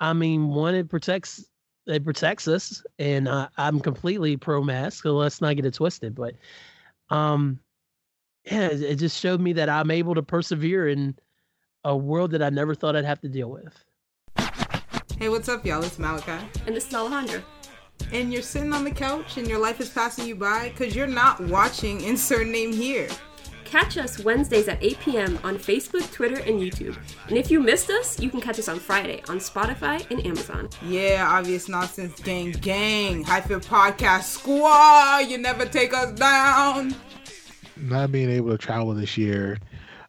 I 0.00 0.12
mean, 0.12 0.48
one 0.48 0.74
it 0.74 0.88
protects 0.88 1.44
it 1.86 2.04
protects 2.04 2.48
us, 2.48 2.82
and 2.98 3.28
uh, 3.28 3.48
I'm 3.56 3.80
completely 3.80 4.36
pro 4.36 4.62
mask. 4.62 5.02
So 5.02 5.14
let's 5.14 5.40
not 5.40 5.56
get 5.56 5.66
it 5.66 5.74
twisted. 5.74 6.14
But 6.14 6.34
um, 7.10 7.58
yeah, 8.44 8.68
it, 8.68 8.82
it 8.82 8.96
just 8.96 9.20
showed 9.20 9.40
me 9.40 9.52
that 9.54 9.68
I'm 9.68 9.90
able 9.90 10.14
to 10.14 10.22
persevere 10.22 10.88
in 10.88 11.16
a 11.84 11.96
world 11.96 12.30
that 12.30 12.42
I 12.42 12.50
never 12.50 12.74
thought 12.74 12.96
I'd 12.96 13.04
have 13.04 13.20
to 13.20 13.28
deal 13.28 13.50
with. 13.50 13.84
Hey, 15.18 15.28
what's 15.28 15.48
up, 15.48 15.64
y'all? 15.64 15.82
It's 15.82 15.98
Malachi. 15.98 16.44
And 16.66 16.74
this 16.74 16.88
is 16.88 16.92
Alejandra. 16.92 17.42
And 18.12 18.32
you're 18.32 18.42
sitting 18.42 18.72
on 18.72 18.84
the 18.84 18.90
couch 18.90 19.36
and 19.36 19.46
your 19.46 19.58
life 19.58 19.80
is 19.80 19.88
passing 19.88 20.26
you 20.26 20.34
by 20.34 20.70
because 20.70 20.96
you're 20.96 21.06
not 21.06 21.40
watching 21.40 22.00
Insert 22.04 22.46
Name 22.46 22.72
Here. 22.72 23.08
Catch 23.74 23.98
us 23.98 24.20
Wednesdays 24.20 24.68
at 24.68 24.78
8 24.80 25.00
p.m. 25.00 25.38
on 25.42 25.58
Facebook, 25.58 26.08
Twitter, 26.12 26.36
and 26.36 26.60
YouTube. 26.60 26.96
And 27.26 27.36
if 27.36 27.50
you 27.50 27.58
missed 27.58 27.90
us, 27.90 28.20
you 28.20 28.30
can 28.30 28.40
catch 28.40 28.60
us 28.60 28.68
on 28.68 28.78
Friday 28.78 29.20
on 29.28 29.38
Spotify 29.38 30.08
and 30.12 30.24
Amazon. 30.24 30.68
Yeah, 30.80 31.26
obvious 31.28 31.68
nonsense 31.68 32.20
gang 32.20 32.52
gang. 32.52 33.24
Hyphen 33.24 33.58
podcast 33.58 34.26
squad. 34.26 35.28
You 35.28 35.38
never 35.38 35.66
take 35.66 35.92
us 35.92 36.12
down. 36.12 36.94
Not 37.76 38.12
being 38.12 38.30
able 38.30 38.50
to 38.50 38.58
travel 38.58 38.94
this 38.94 39.18
year, 39.18 39.58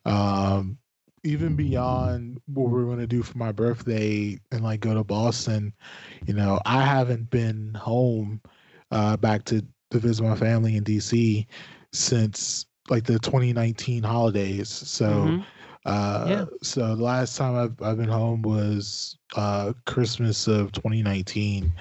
um, 0.06 0.78
even 1.24 1.56
beyond 1.56 2.40
what 2.46 2.70
we're 2.70 2.86
going 2.86 3.00
to 3.00 3.08
do 3.08 3.24
for 3.24 3.36
my 3.36 3.52
birthday 3.52 4.38
and 4.52 4.64
like 4.64 4.82
go 4.82 4.94
to 4.94 5.04
Boston, 5.04 5.74
you 6.28 6.36
know, 6.36 6.60
I 6.68 6.86
haven't 6.86 7.32
been 7.32 7.74
home 7.74 8.42
uh, 8.92 9.18
back 9.18 9.44
to 9.46 9.66
to 9.90 9.98
visit 9.98 10.22
my 10.22 10.36
family 10.36 10.76
in 10.76 10.84
DC 10.84 11.48
since 11.92 12.68
like 12.90 13.04
the 13.04 13.20
2019 13.20 14.04
holidays. 14.04 14.70
So, 14.70 15.08
mm-hmm. 15.08 15.42
uh, 15.86 16.26
yeah. 16.28 16.46
so 16.62 16.96
the 16.96 17.04
last 17.04 17.38
time 17.38 17.56
I've 17.56 17.82
I've 17.82 17.98
been 17.98 18.10
home 18.10 18.42
was 18.42 19.18
uh 19.36 19.74
Christmas 19.86 20.48
of 20.48 20.72
2019. 20.72 21.72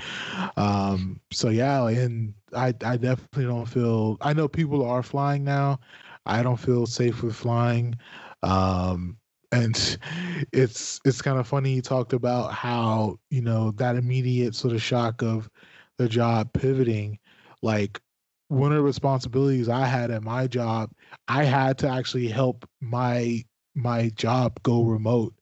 Um, 0.57 1.21
so 1.31 1.49
yeah, 1.49 1.87
and 1.89 2.35
I 2.55 2.69
I 2.85 2.97
definitely 2.97 3.45
don't 3.45 3.67
feel. 3.67 4.17
I 4.21 4.33
know 4.33 4.49
people 4.49 4.85
are 4.85 5.03
flying 5.03 5.45
now. 5.45 5.81
I 6.27 6.43
don't 6.43 6.57
feel 6.57 6.87
safe 6.87 7.23
with 7.23 7.37
flying. 7.37 7.97
Um, 8.43 9.19
and 9.53 9.99
it's 10.53 11.01
it's 11.05 11.23
kind 11.23 11.39
of 11.39 11.47
funny 11.47 11.75
you 11.75 11.83
talked 11.83 12.13
about 12.13 12.53
how 12.53 13.19
you 13.31 13.41
know 13.41 13.71
that 13.73 13.97
immediate 13.97 14.55
sort 14.55 14.75
of 14.75 14.83
shock 14.83 15.23
of 15.23 15.49
the 15.97 16.09
job 16.09 16.53
pivoting 16.53 17.19
like 17.63 18.01
one 18.49 18.73
of 18.73 18.77
the 18.77 18.83
responsibilities 18.83 19.69
I 19.69 19.87
had 19.87 20.11
at 20.11 20.23
my 20.23 20.47
job, 20.47 20.91
I 21.29 21.45
had 21.45 21.79
to 21.79 21.89
actually 21.89 22.29
help 22.29 22.69
my 22.81 23.45
my 23.75 24.11
job 24.11 24.63
go 24.63 24.83
remote. 24.83 25.35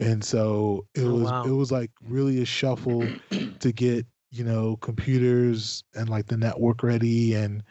And 0.00 0.24
so 0.24 0.86
it 0.94 1.04
oh, 1.04 1.14
was 1.14 1.30
wow. 1.30 1.44
it 1.44 1.50
was 1.50 1.70
like 1.70 1.90
really 2.02 2.42
a 2.42 2.44
shuffle 2.44 3.06
to 3.60 3.72
get, 3.72 4.06
you 4.30 4.44
know, 4.44 4.76
computers 4.76 5.84
and 5.94 6.08
like 6.08 6.26
the 6.26 6.36
network 6.36 6.82
ready 6.82 7.34
and 7.34 7.62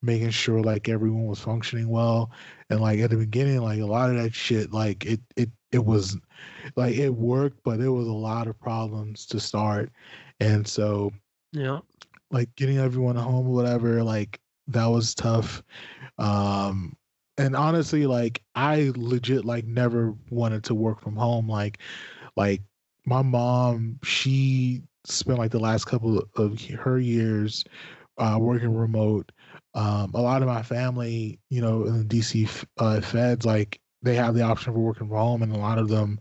making 0.00 0.30
sure 0.30 0.62
like 0.62 0.88
everyone 0.88 1.26
was 1.26 1.40
functioning 1.40 1.88
well. 1.88 2.30
And 2.70 2.80
like 2.80 3.00
at 3.00 3.10
the 3.10 3.16
beginning, 3.16 3.60
like 3.60 3.80
a 3.80 3.86
lot 3.86 4.10
of 4.10 4.16
that 4.16 4.34
shit, 4.34 4.72
like 4.72 5.04
it 5.06 5.20
it 5.36 5.50
it 5.72 5.84
was 5.84 6.16
like 6.76 6.96
it 6.96 7.10
worked, 7.10 7.62
but 7.64 7.80
it 7.80 7.88
was 7.88 8.06
a 8.06 8.12
lot 8.12 8.46
of 8.46 8.60
problems 8.60 9.26
to 9.26 9.40
start. 9.40 9.90
And 10.40 10.66
so 10.66 11.12
yeah 11.52 11.80
like 12.30 12.54
getting 12.56 12.78
everyone 12.78 13.16
home 13.16 13.46
or 13.48 13.54
whatever 13.54 14.02
like 14.02 14.40
that 14.68 14.86
was 14.86 15.14
tough. 15.14 15.62
Um 16.18 16.96
and 17.38 17.54
honestly 17.54 18.06
like 18.06 18.42
i 18.56 18.92
legit 18.96 19.44
like 19.44 19.64
never 19.64 20.12
wanted 20.30 20.64
to 20.64 20.74
work 20.74 21.00
from 21.00 21.16
home 21.16 21.48
like 21.48 21.78
like 22.36 22.62
my 23.06 23.22
mom 23.22 23.98
she 24.04 24.82
spent 25.04 25.38
like 25.38 25.50
the 25.52 25.58
last 25.60 25.84
couple 25.86 26.22
of 26.36 26.60
her 26.66 26.98
years 26.98 27.64
uh, 28.18 28.36
working 28.40 28.74
remote. 28.74 29.30
Um, 29.74 30.12
a 30.14 30.20
lot 30.20 30.42
of 30.42 30.48
my 30.48 30.62
family 30.62 31.38
you 31.50 31.60
know 31.60 31.84
in 31.84 32.06
the 32.08 32.18
dc 32.20 32.64
uh, 32.78 33.00
feds 33.00 33.46
like 33.46 33.80
they 34.02 34.14
have 34.14 34.34
the 34.34 34.42
option 34.42 34.72
for 34.72 34.80
working 34.80 35.08
from 35.08 35.16
home 35.16 35.42
and 35.42 35.52
a 35.52 35.58
lot 35.58 35.78
of 35.78 35.88
them 35.88 36.18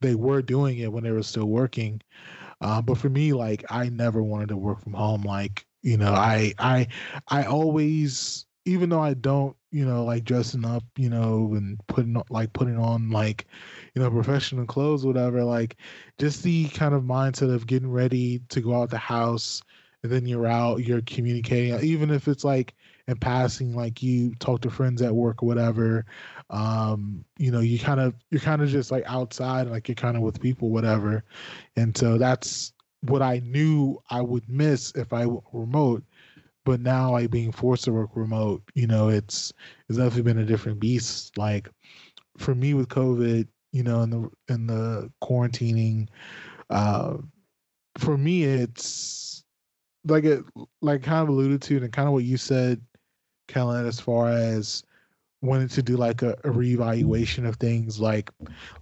they 0.00 0.14
were 0.14 0.42
doing 0.42 0.78
it 0.78 0.92
when 0.92 1.04
they 1.04 1.10
were 1.10 1.22
still 1.22 1.46
working 1.46 2.00
uh, 2.60 2.82
but 2.82 2.98
for 2.98 3.08
me, 3.08 3.32
like 3.32 3.64
I 3.70 3.88
never 3.88 4.22
wanted 4.22 4.48
to 4.50 4.56
work 4.56 4.80
from 4.80 4.94
home. 4.94 5.22
Like 5.22 5.66
you 5.82 5.96
know, 5.96 6.12
I 6.12 6.54
I 6.58 6.88
I 7.28 7.44
always, 7.44 8.46
even 8.64 8.90
though 8.90 9.00
I 9.00 9.14
don't, 9.14 9.56
you 9.70 9.84
know, 9.84 10.04
like 10.04 10.24
dressing 10.24 10.64
up, 10.64 10.84
you 10.96 11.08
know, 11.10 11.54
and 11.54 11.78
putting 11.86 12.20
like 12.30 12.52
putting 12.52 12.78
on 12.78 13.10
like, 13.10 13.46
you 13.94 14.02
know, 14.02 14.10
professional 14.10 14.66
clothes, 14.66 15.06
whatever. 15.06 15.44
Like, 15.44 15.76
just 16.18 16.42
the 16.42 16.68
kind 16.70 16.94
of 16.94 17.02
mindset 17.04 17.52
of 17.54 17.66
getting 17.66 17.90
ready 17.90 18.40
to 18.50 18.60
go 18.60 18.74
out 18.82 18.90
the 18.90 18.98
house, 18.98 19.62
and 20.02 20.12
then 20.12 20.26
you're 20.26 20.46
out, 20.46 20.84
you're 20.84 21.02
communicating, 21.02 21.78
even 21.80 22.10
if 22.10 22.28
it's 22.28 22.44
like 22.44 22.74
in 23.08 23.16
passing, 23.16 23.74
like 23.74 24.02
you 24.02 24.34
talk 24.36 24.60
to 24.62 24.70
friends 24.70 25.02
at 25.02 25.14
work 25.14 25.42
or 25.42 25.46
whatever 25.46 26.04
um 26.50 27.22
you 27.38 27.50
know 27.50 27.60
you 27.60 27.78
kind 27.78 28.00
of 28.00 28.14
you're 28.30 28.40
kind 28.40 28.62
of 28.62 28.70
just 28.70 28.90
like 28.90 29.04
outside 29.06 29.66
like 29.66 29.86
you're 29.86 29.94
kind 29.94 30.16
of 30.16 30.22
with 30.22 30.40
people 30.40 30.70
whatever. 30.70 31.24
And 31.76 31.96
so 31.96 32.16
that's 32.18 32.72
what 33.02 33.22
i 33.22 33.40
knew 33.44 33.96
i 34.10 34.20
would 34.20 34.48
miss 34.48 34.90
if 34.96 35.12
i 35.12 35.24
remote 35.52 36.02
but 36.64 36.80
now 36.80 37.12
like 37.12 37.30
being 37.30 37.52
forced 37.52 37.84
to 37.84 37.92
work 37.92 38.10
remote 38.14 38.62
you 38.74 38.86
know 38.86 39.08
it's 39.08 39.52
it's 39.88 39.98
definitely 39.98 40.22
been 40.22 40.38
a 40.38 40.44
different 40.44 40.80
beast. 40.80 41.38
Like 41.38 41.68
for 42.36 42.54
me 42.54 42.74
with 42.74 42.88
covid 42.88 43.46
you 43.72 43.82
know 43.82 44.02
in 44.02 44.10
the 44.10 44.30
in 44.48 44.66
the 44.66 45.12
quarantining 45.22 46.08
uh 46.70 47.18
for 47.96 48.16
me 48.18 48.44
it's 48.44 49.44
like 50.04 50.24
it 50.24 50.44
like 50.80 51.02
kind 51.02 51.22
of 51.22 51.28
alluded 51.28 51.62
to 51.62 51.76
and 51.76 51.92
kind 51.92 52.08
of 52.08 52.14
what 52.14 52.24
you 52.24 52.36
said 52.36 52.80
kellen 53.48 53.86
as 53.86 53.98
far 53.98 54.28
as 54.28 54.82
wanted 55.40 55.70
to 55.70 55.82
do 55.82 55.96
like 55.96 56.22
a, 56.22 56.32
a 56.44 56.50
reevaluation 56.50 57.46
of 57.46 57.56
things 57.56 58.00
like 58.00 58.30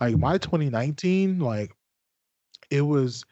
like 0.01 0.17
my 0.17 0.39
2019 0.39 1.39
like 1.39 1.73
it 2.71 2.83
was 2.83 3.25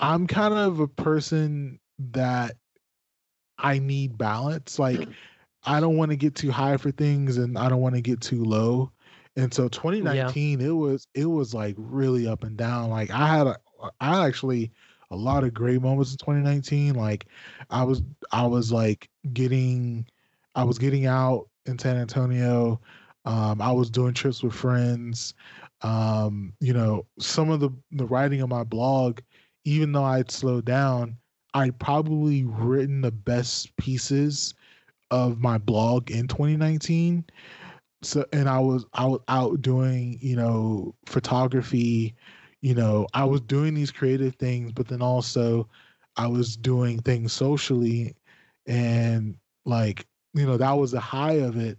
i'm 0.00 0.26
kind 0.26 0.54
of 0.54 0.80
a 0.80 0.88
person 0.88 1.78
that 1.98 2.56
i 3.58 3.78
need 3.78 4.18
balance. 4.18 4.78
Like 4.78 4.98
mm. 4.98 5.14
i 5.64 5.78
don't 5.80 5.96
want 5.96 6.10
to 6.10 6.16
get 6.16 6.34
too 6.34 6.50
high 6.50 6.76
for 6.76 6.90
things 6.90 7.38
and 7.38 7.56
i 7.56 7.68
don't 7.68 7.80
want 7.80 7.94
to 7.94 8.00
get 8.00 8.20
too 8.20 8.44
low. 8.44 8.90
And 9.36 9.52
so 9.52 9.68
2019 9.68 10.60
yeah. 10.60 10.66
it 10.66 10.70
was 10.70 11.06
it 11.14 11.26
was 11.26 11.54
like 11.54 11.74
really 11.78 12.26
up 12.26 12.44
and 12.44 12.56
down. 12.56 12.90
Like 12.90 13.10
i 13.10 13.26
had 13.26 13.46
a 13.46 13.56
i 14.00 14.26
actually 14.26 14.72
a 15.14 15.16
lot 15.16 15.44
of 15.44 15.54
great 15.54 15.80
moments 15.80 16.12
in 16.12 16.18
2019 16.18 16.94
like 16.94 17.26
i 17.70 17.82
was 17.82 18.02
i 18.32 18.46
was 18.46 18.72
like 18.72 19.08
getting 19.32 20.06
i 20.54 20.64
was 20.64 20.78
getting 20.78 21.06
out 21.06 21.48
in 21.66 21.78
San 21.78 21.96
Antonio. 21.96 22.80
Um, 23.24 23.60
I 23.60 23.72
was 23.72 23.90
doing 23.90 24.14
trips 24.14 24.42
with 24.42 24.54
friends. 24.54 25.34
Um, 25.82 26.52
you 26.60 26.72
know, 26.72 27.06
some 27.18 27.50
of 27.50 27.60
the 27.60 27.70
the 27.92 28.06
writing 28.06 28.42
on 28.42 28.48
my 28.48 28.64
blog, 28.64 29.20
even 29.64 29.92
though 29.92 30.04
I'd 30.04 30.30
slowed 30.30 30.64
down, 30.64 31.16
I'd 31.54 31.78
probably 31.78 32.44
written 32.44 33.00
the 33.00 33.10
best 33.12 33.74
pieces 33.76 34.54
of 35.10 35.40
my 35.40 35.58
blog 35.58 36.10
in 36.10 36.26
2019. 36.28 37.24
So, 38.02 38.24
and 38.32 38.48
I 38.48 38.58
was 38.58 38.84
I 38.94 39.06
was 39.06 39.20
out 39.28 39.62
doing 39.62 40.18
you 40.20 40.36
know 40.36 40.94
photography. 41.06 42.14
You 42.64 42.74
know, 42.74 43.06
I 43.14 43.24
was 43.24 43.42
doing 43.42 43.74
these 43.74 43.92
creative 43.92 44.36
things, 44.36 44.72
but 44.72 44.88
then 44.88 45.02
also 45.02 45.68
I 46.16 46.28
was 46.28 46.56
doing 46.56 47.00
things 47.02 47.32
socially, 47.32 48.16
and 48.66 49.36
like 49.66 50.06
you 50.34 50.46
know 50.46 50.56
that 50.56 50.72
was 50.72 50.92
the 50.92 51.00
high 51.00 51.34
of 51.34 51.56
it 51.56 51.78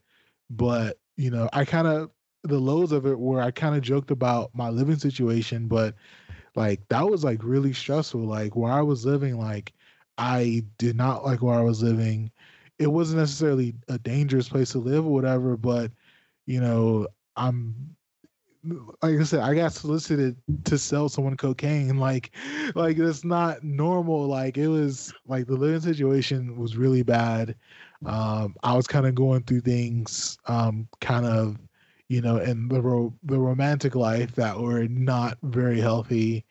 but 0.52 0.98
you 1.18 1.30
know 1.32 1.50
i 1.54 1.66
kind 1.66 1.88
of 1.88 2.12
the 2.44 2.60
lows 2.60 2.92
of 2.92 3.06
it 3.08 3.20
where 3.20 3.42
i 3.42 3.52
kind 3.52 3.76
of 3.76 3.82
joked 3.82 4.12
about 4.12 4.52
my 4.54 4.70
living 4.70 4.98
situation 4.98 5.68
but 5.68 5.96
like 6.56 6.88
that 6.90 7.10
was 7.10 7.24
like 7.24 7.44
really 7.44 7.74
stressful. 7.74 8.22
Like 8.22 8.56
where 8.56 8.72
i 8.72 8.82
was 8.82 9.06
living 9.06 9.38
like 9.40 9.74
i 10.18 10.64
did 10.78 10.96
not 10.96 11.26
like 11.26 11.42
where 11.42 11.56
i 11.58 11.62
was 11.62 11.84
living. 11.84 12.32
It 12.80 12.88
wasn't 12.88 13.20
necessarily 13.22 13.76
a 13.90 13.98
dangerous 13.98 14.50
place 14.50 14.72
to 14.74 14.80
live 14.80 15.06
or 15.06 15.14
whatever 15.14 15.58
but 15.58 15.92
you 16.46 16.62
know 16.62 17.08
i'm 17.38 17.96
like 19.02 19.20
I 19.20 19.24
said, 19.24 19.40
I 19.42 19.54
got 19.56 19.74
solicited 19.74 20.36
to 20.66 20.78
sell 20.78 21.10
someone 21.10 21.38
cocaine. 21.38 21.98
Like, 22.06 22.32
like 22.76 22.98
it's 22.98 23.24
not 23.24 23.64
normal. 23.64 24.28
Like 24.28 24.58
it 24.58 24.68
was 24.68 25.14
like 25.28 25.48
the 25.48 25.56
living 25.56 25.82
situation 25.82 26.58
was 26.58 26.78
really 26.78 27.04
bad. 27.04 27.56
Um, 28.06 28.56
I 28.64 28.76
was 28.76 28.88
kind 28.88 29.06
of 29.08 29.16
going 29.16 29.44
through 29.44 29.62
things, 29.62 30.38
um, 30.46 30.88
kind 31.02 31.26
of, 31.26 31.58
you 32.10 32.22
know, 32.22 32.38
in 32.38 32.68
the 32.68 32.82
ro- 32.82 33.14
the 33.24 33.40
romantic 33.40 33.96
life 33.96 34.36
that 34.36 34.60
were 34.60 34.88
not 34.88 35.38
very 35.44 35.80
healthy, 35.82 36.46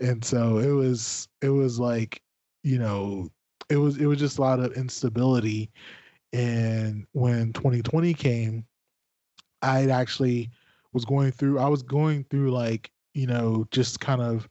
and 0.00 0.24
so 0.24 0.58
it 0.58 0.70
was 0.72 1.28
it 1.42 1.50
was 1.50 1.78
like, 1.80 2.22
you 2.62 2.78
know, 2.78 3.28
it 3.70 3.76
was 3.76 3.98
it 3.98 4.06
was 4.06 4.18
just 4.18 4.38
a 4.38 4.42
lot 4.42 4.60
of 4.60 4.72
instability. 4.74 5.70
And 6.32 7.06
when 7.12 7.52
2020 7.52 8.14
came, 8.14 8.64
I'd 9.62 9.90
actually 9.90 10.50
was 10.96 11.04
going 11.04 11.30
through 11.30 11.58
I 11.58 11.68
was 11.68 11.82
going 11.82 12.24
through 12.30 12.50
like, 12.52 12.90
you 13.12 13.26
know, 13.26 13.66
just 13.70 14.00
kind 14.00 14.22
of 14.22 14.48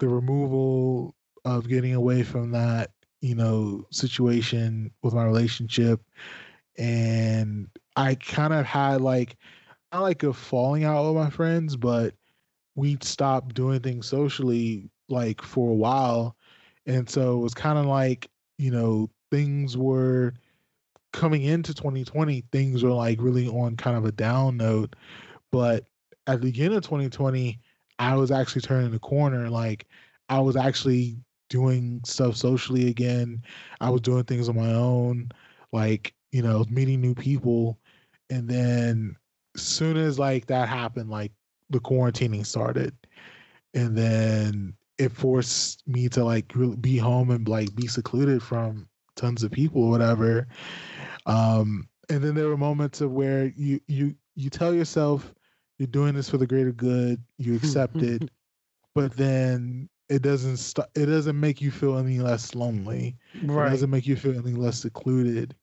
the 0.00 0.08
removal 0.08 1.14
of 1.44 1.68
getting 1.68 1.94
away 1.94 2.22
from 2.22 2.52
that, 2.52 2.92
you 3.20 3.34
know, 3.34 3.86
situation 3.90 4.90
with 5.02 5.12
my 5.12 5.26
relationship. 5.26 6.00
And 6.78 7.68
I 7.96 8.14
kind 8.14 8.54
of 8.54 8.64
had 8.64 9.02
like 9.02 9.36
not 9.92 10.00
like 10.00 10.22
a 10.22 10.32
falling 10.32 10.84
out 10.84 11.04
with 11.04 11.22
my 11.22 11.28
friends, 11.28 11.76
but 11.76 12.14
we 12.76 12.96
stopped 13.02 13.54
doing 13.54 13.80
things 13.80 14.06
socially 14.06 14.88
like 15.10 15.42
for 15.42 15.70
a 15.70 15.74
while. 15.74 16.34
And 16.86 17.10
so 17.10 17.36
it 17.38 17.42
was 17.42 17.52
kind 17.52 17.78
of 17.78 17.84
like, 17.84 18.26
you 18.56 18.70
know, 18.70 19.10
things 19.30 19.76
were 19.76 20.32
coming 21.12 21.42
into 21.42 21.74
2020, 21.74 22.42
things 22.52 22.82
were 22.82 22.90
like 22.90 23.20
really 23.20 23.48
on 23.48 23.76
kind 23.76 23.98
of 23.98 24.06
a 24.06 24.12
down 24.12 24.56
note. 24.56 24.96
But 25.54 25.84
at 26.26 26.40
the 26.40 26.46
beginning 26.46 26.78
of 26.78 26.82
2020, 26.82 27.60
I 28.00 28.16
was 28.16 28.32
actually 28.32 28.62
turning 28.62 28.90
the 28.90 28.98
corner. 28.98 29.48
Like 29.48 29.86
I 30.28 30.40
was 30.40 30.56
actually 30.56 31.16
doing 31.48 32.00
stuff 32.04 32.34
socially 32.34 32.88
again. 32.88 33.40
I 33.80 33.88
was 33.90 34.00
doing 34.00 34.24
things 34.24 34.48
on 34.48 34.56
my 34.56 34.72
own, 34.72 35.30
like, 35.72 36.12
you 36.32 36.42
know, 36.42 36.64
meeting 36.68 37.00
new 37.00 37.14
people. 37.14 37.78
And 38.30 38.48
then 38.48 39.14
soon 39.56 39.96
as 39.96 40.18
like 40.18 40.46
that 40.46 40.68
happened, 40.68 41.08
like 41.08 41.30
the 41.70 41.78
quarantining 41.78 42.44
started. 42.44 42.92
And 43.74 43.96
then 43.96 44.74
it 44.98 45.12
forced 45.12 45.86
me 45.86 46.08
to 46.08 46.24
like 46.24 46.52
be 46.80 46.96
home 46.96 47.30
and 47.30 47.46
like 47.46 47.72
be 47.76 47.86
secluded 47.86 48.42
from 48.42 48.88
tons 49.14 49.44
of 49.44 49.52
people 49.52 49.84
or 49.84 49.90
whatever. 49.90 50.48
Um, 51.26 51.88
and 52.10 52.24
then 52.24 52.34
there 52.34 52.48
were 52.48 52.56
moments 52.56 53.00
of 53.00 53.12
where 53.12 53.52
you 53.56 53.78
you 53.86 54.16
you 54.34 54.50
tell 54.50 54.74
yourself 54.74 55.32
you're 55.78 55.86
doing 55.86 56.14
this 56.14 56.30
for 56.30 56.38
the 56.38 56.46
greater 56.46 56.72
good, 56.72 57.22
you 57.38 57.54
accept 57.56 57.96
it, 57.96 58.30
but 58.94 59.16
then 59.16 59.88
it 60.08 60.22
doesn't 60.22 60.58
st- 60.58 60.88
it 60.94 61.06
doesn't 61.06 61.38
make 61.38 61.60
you 61.60 61.70
feel 61.70 61.98
any 61.98 62.20
less 62.20 62.54
lonely. 62.54 63.16
Right. 63.42 63.68
It 63.68 63.70
doesn't 63.70 63.90
make 63.90 64.06
you 64.06 64.16
feel 64.16 64.38
any 64.38 64.54
less 64.54 64.80
secluded. 64.80 65.54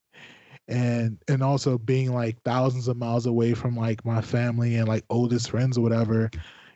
And 0.68 1.18
and 1.28 1.44
also 1.44 1.78
being 1.78 2.14
like 2.14 2.42
thousands 2.44 2.88
of 2.88 2.98
miles 2.98 3.26
away 3.26 3.54
from 3.54 3.76
like 3.76 4.06
my 4.06 4.22
family 4.22 4.76
and 4.76 4.88
like 4.88 5.04
oldest 5.10 5.50
friends 5.50 5.78
or 5.78 5.82
whatever, 5.82 6.30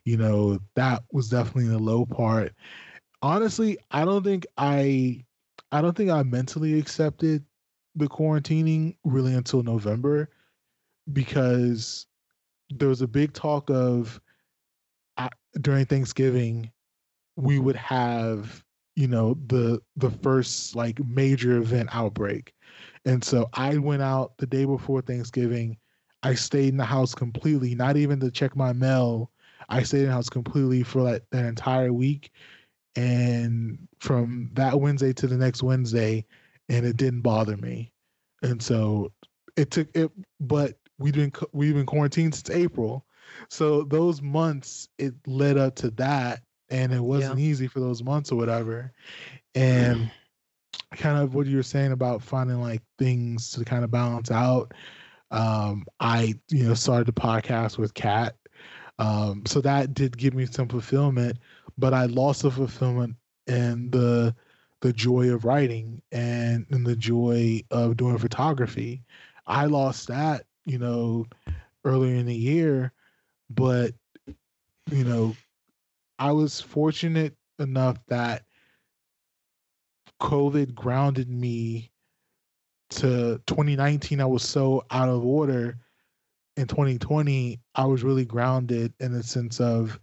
you 0.06 0.18
know, 0.18 0.60
that 0.76 1.04
was 1.12 1.30
definitely 1.30 1.68
the 1.68 1.80
low 1.80 2.06
part. 2.06 2.54
Honestly, 3.22 3.78
I 3.92 4.06
don't 4.06 4.24
think 4.24 4.46
I 4.58 5.24
I 5.72 5.82
don't 5.82 5.96
think 5.96 6.12
I 6.12 6.24
mentally 6.24 6.78
accepted 6.78 7.46
the 7.96 8.08
quarantining 8.08 8.96
really 9.04 9.34
until 9.34 9.64
November 9.64 10.30
because 11.14 12.06
there 12.70 12.90
was 12.90 13.02
a 13.02 13.08
big 13.08 13.34
talk 13.34 13.70
of 13.70 14.20
uh, 15.18 15.30
during 15.62 15.86
Thanksgiving 15.86 16.72
we 17.36 17.60
would 17.60 17.76
have 17.76 18.64
you 18.96 19.08
know 19.08 19.38
the 19.48 19.82
the 19.98 20.10
first 20.10 20.76
like 20.76 21.00
major 21.06 21.58
event 21.58 21.90
outbreak. 21.94 22.54
And 23.06 23.24
so 23.24 23.50
i 23.54 23.78
went 23.78 24.02
out 24.02 24.38
the 24.38 24.48
day 24.48 24.66
before 24.66 25.02
thanksgiving. 25.02 25.78
I 26.24 26.34
stayed 26.34 26.70
in 26.70 26.78
the 26.78 26.86
house 26.86 27.14
completely 27.14 27.76
not 27.76 27.98
even 27.98 28.20
to 28.22 28.32
check 28.32 28.56
my 28.56 28.74
mail. 28.74 29.32
I 29.70 29.84
stayed 29.84 30.02
in 30.02 30.06
the 30.08 30.12
house 30.12 30.30
completely 30.30 30.84
for 30.84 31.02
like 31.02 31.24
that 31.32 31.46
entire 31.46 31.94
week. 31.94 32.32
And 32.96 33.88
from 34.00 34.50
that 34.54 34.80
wednesday 34.80 35.12
to 35.14 35.28
the 35.28 35.38
next 35.38 35.62
wednesday 35.62 36.26
and 36.70 36.86
it 36.86 36.98
didn't 36.98 37.22
bother 37.22 37.58
me. 37.58 37.92
And 38.42 38.62
so 38.62 39.12
it 39.58 39.72
took 39.72 39.90
it 39.94 40.10
but 40.40 40.78
we've 40.98 41.14
been 41.14 41.32
we've 41.52 41.74
been 41.74 41.86
quarantined 41.86 42.36
since 42.36 42.50
April. 42.50 43.06
So 43.50 43.84
those 43.84 44.22
months 44.22 44.88
it 44.98 45.14
led 45.28 45.58
up 45.58 45.76
to 45.76 45.92
that 45.92 46.42
and 46.70 46.94
it 46.94 47.02
wasn't 47.02 47.40
yeah. 47.40 47.46
easy 47.46 47.68
for 47.68 47.80
those 47.80 48.04
months 48.04 48.32
or 48.32 48.36
whatever. 48.36 48.92
And 49.54 50.12
kind 50.96 51.18
of 51.18 51.34
what 51.34 51.48
you 51.48 51.58
were 51.58 51.64
saying 51.64 51.92
about 51.92 52.22
finding 52.22 52.62
like 52.62 52.82
things 52.98 53.52
to 53.52 53.66
kind 53.66 53.84
of 53.84 53.92
balance 53.92 54.32
out. 54.32 54.74
Um, 55.32 55.86
I 56.00 56.36
you 56.50 56.64
know 56.64 56.74
started 56.74 57.08
the 57.08 57.14
podcast 57.14 57.78
with 57.78 57.94
Kat. 57.94 58.36
Um, 58.98 59.44
so 59.46 59.60
that 59.62 59.94
did 59.94 60.18
give 60.18 60.34
me 60.34 60.46
some 60.46 60.70
fulfillment, 60.70 61.40
but 61.78 61.94
I 61.94 62.06
lost 62.06 62.44
the 62.44 62.52
fulfillment 62.52 63.16
and 63.48 63.92
the 63.92 64.36
the 64.82 64.94
joy 64.94 65.30
of 65.32 65.46
writing 65.46 66.02
and, 66.12 66.66
and 66.70 66.86
the 66.86 66.96
joy 66.96 67.62
of 67.72 67.98
doing 67.98 68.18
photography. 68.18 69.02
I 69.48 69.66
lost 69.66 70.08
that 70.10 70.46
you 70.66 70.78
know, 70.78 71.26
earlier 71.84 72.16
in 72.16 72.26
the 72.26 72.36
year. 72.36 72.92
But, 73.50 73.94
you 74.92 75.04
know, 75.04 75.36
I 76.20 76.32
was 76.32 76.62
fortunate 76.62 77.36
enough 77.60 77.98
that 78.08 78.44
COVID 80.22 80.74
grounded 80.74 81.30
me 81.30 81.92
to 82.92 83.42
2019. 83.48 84.22
I 84.22 84.26
was 84.26 84.44
so 84.44 84.84
out 84.92 85.10
of 85.10 85.24
order. 85.26 85.78
In 86.58 86.68
2020, 86.68 87.60
I 87.76 87.86
was 87.86 88.04
really 88.04 88.26
grounded 88.26 88.94
in 89.00 89.12
the 89.12 89.22
sense 89.22 89.60
of, 89.60 90.00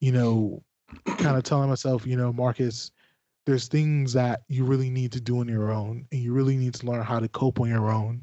you 0.00 0.12
know, 0.12 0.62
kind 1.18 1.36
of 1.36 1.42
telling 1.42 1.70
myself, 1.70 2.06
you 2.06 2.16
know, 2.16 2.32
Marcus, 2.32 2.90
there's 3.46 3.68
things 3.68 4.12
that 4.12 4.42
you 4.48 4.64
really 4.64 4.90
need 4.90 5.12
to 5.12 5.20
do 5.20 5.38
on 5.38 5.48
your 5.48 5.72
own 5.72 6.04
and 6.12 6.20
you 6.20 6.32
really 6.32 6.56
need 6.56 6.74
to 6.74 6.86
learn 6.86 7.02
how 7.02 7.18
to 7.18 7.28
cope 7.28 7.60
on 7.60 7.68
your 7.68 7.90
own 7.90 8.22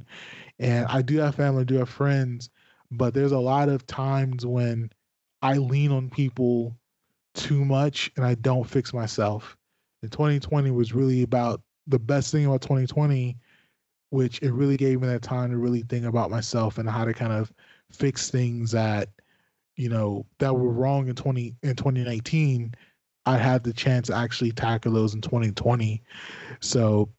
and 0.63 0.85
I 0.87 1.01
do 1.01 1.17
have 1.17 1.35
family, 1.35 1.61
I 1.61 1.65
do 1.65 1.75
have 1.75 1.89
friends, 1.89 2.49
but 2.89 3.13
there's 3.13 3.33
a 3.33 3.39
lot 3.39 3.67
of 3.67 3.85
times 3.85 4.45
when 4.45 4.89
I 5.41 5.57
lean 5.57 5.91
on 5.91 6.09
people 6.09 6.73
too 7.33 7.65
much 7.65 8.09
and 8.15 8.25
I 8.25 8.35
don't 8.35 8.63
fix 8.63 8.93
myself. 8.93 9.57
And 10.01 10.11
2020 10.11 10.71
was 10.71 10.93
really 10.93 11.23
about 11.23 11.61
the 11.87 11.99
best 11.99 12.31
thing 12.31 12.45
about 12.45 12.61
2020, 12.61 13.35
which 14.11 14.41
it 14.41 14.53
really 14.53 14.77
gave 14.77 15.01
me 15.01 15.07
that 15.07 15.21
time 15.21 15.51
to 15.51 15.57
really 15.57 15.81
think 15.81 16.05
about 16.05 16.31
myself 16.31 16.77
and 16.77 16.89
how 16.89 17.03
to 17.03 17.13
kind 17.13 17.33
of 17.33 17.51
fix 17.91 18.29
things 18.29 18.71
that, 18.71 19.09
you 19.75 19.89
know, 19.89 20.25
that 20.39 20.55
were 20.55 20.71
wrong 20.71 21.09
in 21.09 21.15
20 21.15 21.55
in 21.61 21.75
2019. 21.75 22.73
I 23.25 23.37
had 23.37 23.65
the 23.65 23.73
chance 23.73 24.07
to 24.07 24.15
actually 24.15 24.53
tackle 24.53 24.93
those 24.93 25.13
in 25.13 25.19
2020. 25.19 26.01
So 26.61 27.09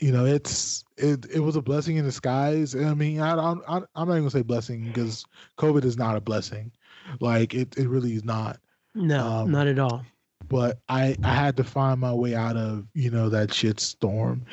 you 0.00 0.12
know, 0.12 0.24
it's 0.24 0.84
it 0.96 1.26
it 1.32 1.40
was 1.40 1.56
a 1.56 1.62
blessing 1.62 1.96
in 1.96 2.04
disguise. 2.04 2.74
I 2.74 2.94
mean, 2.94 3.20
I, 3.20 3.34
I, 3.34 3.52
I 3.52 3.76
I'm 3.94 4.08
not 4.08 4.14
even 4.14 4.22
gonna 4.22 4.30
say 4.30 4.42
blessing 4.42 4.84
because 4.84 5.24
COVID 5.58 5.84
is 5.84 5.96
not 5.96 6.16
a 6.16 6.20
blessing. 6.20 6.72
Like 7.20 7.54
it, 7.54 7.76
it 7.76 7.88
really 7.88 8.14
is 8.14 8.24
not. 8.24 8.58
No, 8.94 9.26
um, 9.26 9.50
not 9.50 9.66
at 9.66 9.78
all. 9.78 10.04
But 10.48 10.78
I 10.88 11.16
I 11.22 11.34
had 11.34 11.56
to 11.58 11.64
find 11.64 12.00
my 12.00 12.12
way 12.12 12.34
out 12.34 12.56
of 12.56 12.86
you 12.94 13.10
know 13.10 13.28
that 13.28 13.52
shit 13.52 13.80
storm, 13.80 14.44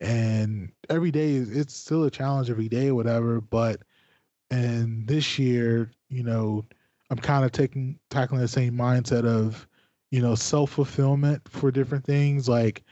and 0.00 0.72
every 0.88 1.10
day 1.10 1.34
it's 1.34 1.74
still 1.74 2.04
a 2.04 2.10
challenge 2.10 2.50
every 2.50 2.68
day 2.68 2.88
or 2.88 2.94
whatever. 2.94 3.40
But 3.40 3.82
and 4.50 5.06
this 5.06 5.38
year, 5.38 5.90
you 6.08 6.22
know, 6.22 6.64
I'm 7.10 7.18
kind 7.18 7.44
of 7.44 7.52
taking 7.52 7.98
tackling 8.10 8.40
the 8.40 8.48
same 8.48 8.74
mindset 8.74 9.24
of 9.24 9.66
you 10.10 10.20
know 10.20 10.34
self 10.34 10.70
fulfillment 10.70 11.42
for 11.48 11.70
different 11.70 12.04
things 12.04 12.48
like 12.48 12.82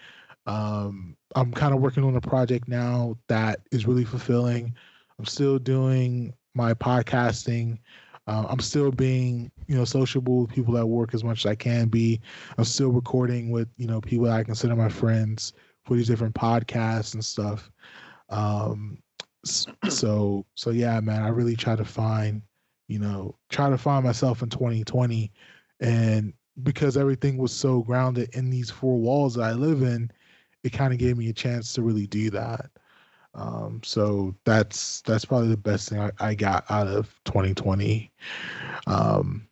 um, 0.46 1.16
I'm 1.34 1.52
kind 1.52 1.74
of 1.74 1.80
working 1.80 2.04
on 2.04 2.16
a 2.16 2.20
project 2.20 2.68
now 2.68 3.16
that 3.28 3.60
is 3.72 3.86
really 3.86 4.04
fulfilling. 4.04 4.74
I'm 5.18 5.24
still 5.24 5.58
doing 5.58 6.34
my 6.54 6.74
podcasting. 6.74 7.78
Uh, 8.26 8.46
I'm 8.48 8.60
still 8.60 8.90
being, 8.90 9.50
you 9.66 9.76
know, 9.76 9.84
sociable 9.84 10.42
with 10.42 10.50
people 10.50 10.78
at 10.78 10.88
work 10.88 11.14
as 11.14 11.24
much 11.24 11.44
as 11.44 11.50
I 11.50 11.54
can 11.54 11.88
be. 11.88 12.20
I'm 12.56 12.64
still 12.64 12.90
recording 12.90 13.50
with, 13.50 13.68
you 13.76 13.86
know, 13.86 14.00
people 14.00 14.26
that 14.26 14.34
I 14.34 14.44
consider 14.44 14.74
my 14.76 14.88
friends 14.88 15.52
for 15.84 15.96
these 15.96 16.08
different 16.08 16.34
podcasts 16.34 17.14
and 17.14 17.24
stuff. 17.24 17.70
Um, 18.30 18.98
so 19.44 20.46
so 20.54 20.70
yeah, 20.70 21.00
man, 21.00 21.22
I 21.22 21.28
really 21.28 21.56
try 21.56 21.76
to 21.76 21.84
find, 21.84 22.42
you 22.88 22.98
know, 22.98 23.36
try 23.50 23.68
to 23.68 23.78
find 23.78 24.04
myself 24.04 24.42
in 24.42 24.48
2020, 24.48 25.30
and 25.80 26.32
because 26.62 26.96
everything 26.96 27.36
was 27.36 27.52
so 27.52 27.82
grounded 27.82 28.30
in 28.34 28.48
these 28.48 28.70
four 28.70 28.98
walls 28.98 29.34
that 29.34 29.42
I 29.42 29.52
live 29.52 29.82
in, 29.82 30.10
it 30.64 30.72
kind 30.72 30.92
of 30.92 30.98
gave 30.98 31.16
me 31.16 31.28
a 31.28 31.32
chance 31.32 31.72
to 31.74 31.82
really 31.82 32.06
do 32.06 32.30
that. 32.30 32.70
Um, 33.34 33.80
so 33.84 34.34
that's 34.44 35.02
that's 35.02 35.24
probably 35.24 35.48
the 35.48 35.56
best 35.56 35.88
thing 35.88 36.00
I, 36.00 36.10
I 36.20 36.34
got 36.34 36.64
out 36.70 36.86
of 36.86 37.14
2020. 37.24 38.10
Um, 38.86 39.46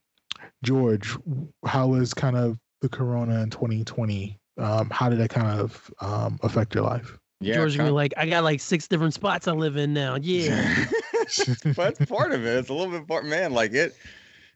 George, 0.62 1.16
how 1.66 1.88
was 1.88 2.14
kind 2.14 2.36
of 2.36 2.58
the 2.80 2.88
corona 2.88 3.42
in 3.42 3.50
2020? 3.50 4.38
Um, 4.58 4.90
how 4.90 5.08
did 5.08 5.18
that 5.18 5.30
kind 5.30 5.60
of 5.60 5.92
um, 6.00 6.38
affect 6.42 6.74
your 6.74 6.84
life? 6.84 7.18
Yeah, 7.40 7.56
George 7.56 7.76
gonna 7.76 7.88
be 7.88 7.92
like, 7.92 8.14
I 8.16 8.28
got 8.28 8.44
like 8.44 8.60
six 8.60 8.86
different 8.86 9.14
spots 9.14 9.48
I 9.48 9.52
live 9.52 9.76
in 9.76 9.92
now. 9.92 10.16
Yeah, 10.20 10.86
that's 11.64 12.04
part 12.06 12.32
of 12.32 12.46
it. 12.46 12.58
It's 12.58 12.68
a 12.68 12.74
little 12.74 12.92
bit 12.92 13.08
part, 13.08 13.24
man. 13.24 13.52
Like 13.52 13.72
it, 13.72 13.96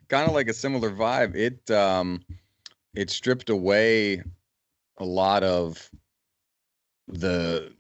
kind 0.09 0.29
of 0.29 0.35
like 0.35 0.49
a 0.49 0.55
similar 0.55 0.91
vibe. 0.91 1.35
It 1.35 1.69
um, 1.73 2.25
it 2.95 3.11
stripped 3.11 3.51
away 3.51 4.23
a 4.99 5.05
lot 5.05 5.43
of 5.43 5.91
the 7.09 7.73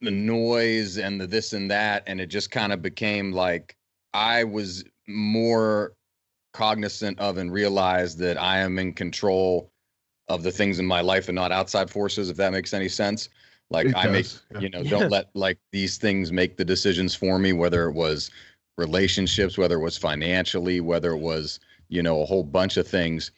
the 0.00 0.10
noise 0.10 0.98
and 0.98 1.20
the 1.20 1.26
this 1.26 1.52
and 1.52 1.70
that, 1.70 2.02
and 2.06 2.20
it 2.20 2.26
just 2.26 2.50
kind 2.50 2.72
of 2.72 2.82
became 2.82 3.32
like 3.32 3.76
I 4.14 4.44
was 4.44 4.84
more 5.08 5.94
cognizant 6.52 7.18
of 7.18 7.38
and 7.38 7.52
realized 7.52 8.18
that 8.18 8.40
I 8.40 8.58
am 8.58 8.78
in 8.78 8.92
control 8.92 9.70
of 10.28 10.42
the 10.42 10.52
things 10.52 10.78
in 10.78 10.86
my 10.86 11.00
life 11.00 11.28
and 11.28 11.36
not 11.36 11.52
outside 11.52 11.90
forces. 11.90 12.30
If 12.30 12.36
that 12.36 12.52
makes 12.52 12.74
any 12.74 12.88
sense. 12.88 13.28
Like 13.70 13.86
it 13.86 13.96
I 13.96 14.04
does. 14.04 14.12
make, 14.12 14.26
yeah. 14.52 14.60
you 14.60 14.70
know, 14.70 14.80
yeah. 14.82 14.90
don't 14.90 15.10
let 15.10 15.30
like 15.34 15.58
these 15.72 15.96
things 15.96 16.30
make 16.30 16.56
the 16.56 16.64
decisions 16.64 17.14
for 17.14 17.38
me, 17.38 17.52
whether 17.52 17.88
it 17.88 17.92
was 17.92 18.30
relationships, 18.76 19.56
whether 19.56 19.76
it 19.76 19.82
was 19.82 19.96
financially, 19.96 20.80
whether 20.80 21.12
it 21.12 21.18
was, 21.18 21.58
you 21.88 22.02
know, 22.02 22.22
a 22.22 22.26
whole 22.26 22.44
bunch 22.44 22.76
of 22.76 22.86
things. 22.86 23.30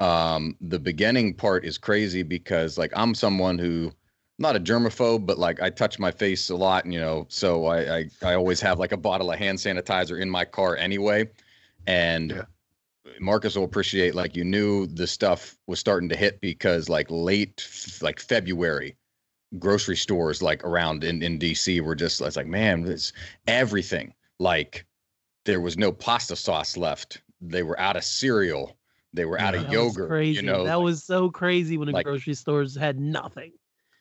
Um, 0.00 0.56
the 0.60 0.78
beginning 0.78 1.34
part 1.34 1.64
is 1.64 1.78
crazy 1.78 2.22
because 2.22 2.76
like 2.76 2.92
I'm 2.94 3.14
someone 3.14 3.58
who 3.58 3.90
not 4.38 4.56
a 4.56 4.60
germaphobe, 4.60 5.26
but 5.26 5.38
like 5.38 5.60
I 5.60 5.70
touch 5.70 5.98
my 5.98 6.10
face 6.10 6.50
a 6.50 6.56
lot, 6.56 6.84
and 6.84 6.94
you 6.94 7.00
know, 7.00 7.26
so 7.28 7.66
I, 7.66 7.98
I 7.98 8.10
I 8.22 8.34
always 8.34 8.60
have 8.60 8.78
like 8.78 8.92
a 8.92 8.96
bottle 8.96 9.32
of 9.32 9.38
hand 9.38 9.58
sanitizer 9.58 10.20
in 10.20 10.30
my 10.30 10.44
car 10.44 10.76
anyway. 10.76 11.28
And 11.86 12.30
yeah. 12.30 12.42
Marcus 13.20 13.56
will 13.56 13.64
appreciate 13.64 14.14
like 14.14 14.36
you 14.36 14.44
knew 14.44 14.86
the 14.86 15.06
stuff 15.06 15.56
was 15.66 15.80
starting 15.80 16.08
to 16.10 16.16
hit 16.16 16.40
because 16.40 16.88
like 16.88 17.06
late 17.10 17.66
like 18.02 18.20
February 18.20 18.96
grocery 19.58 19.96
stores 19.96 20.42
like 20.42 20.62
around 20.64 21.04
in, 21.04 21.22
in 21.22 21.38
DC 21.38 21.80
were 21.80 21.94
just 21.94 22.20
it's 22.20 22.36
like 22.36 22.46
man 22.46 22.86
it's 22.86 23.12
everything 23.46 24.12
like 24.38 24.84
there 25.44 25.60
was 25.60 25.78
no 25.78 25.90
pasta 25.90 26.36
sauce 26.36 26.76
left 26.76 27.22
they 27.40 27.62
were 27.62 27.78
out 27.80 27.96
of 27.96 28.04
cereal 28.04 28.76
they 29.14 29.24
were 29.24 29.40
out 29.40 29.54
of 29.54 29.72
yogurt 29.72 30.08
crazy 30.08 30.40
you 30.40 30.42
know 30.42 30.64
that 30.64 30.76
like, 30.76 30.84
was 30.84 31.02
so 31.02 31.30
crazy 31.30 31.78
when 31.78 31.86
the 31.86 31.92
like, 31.92 32.04
grocery 32.04 32.34
stores 32.34 32.76
had 32.76 33.00
nothing 33.00 33.52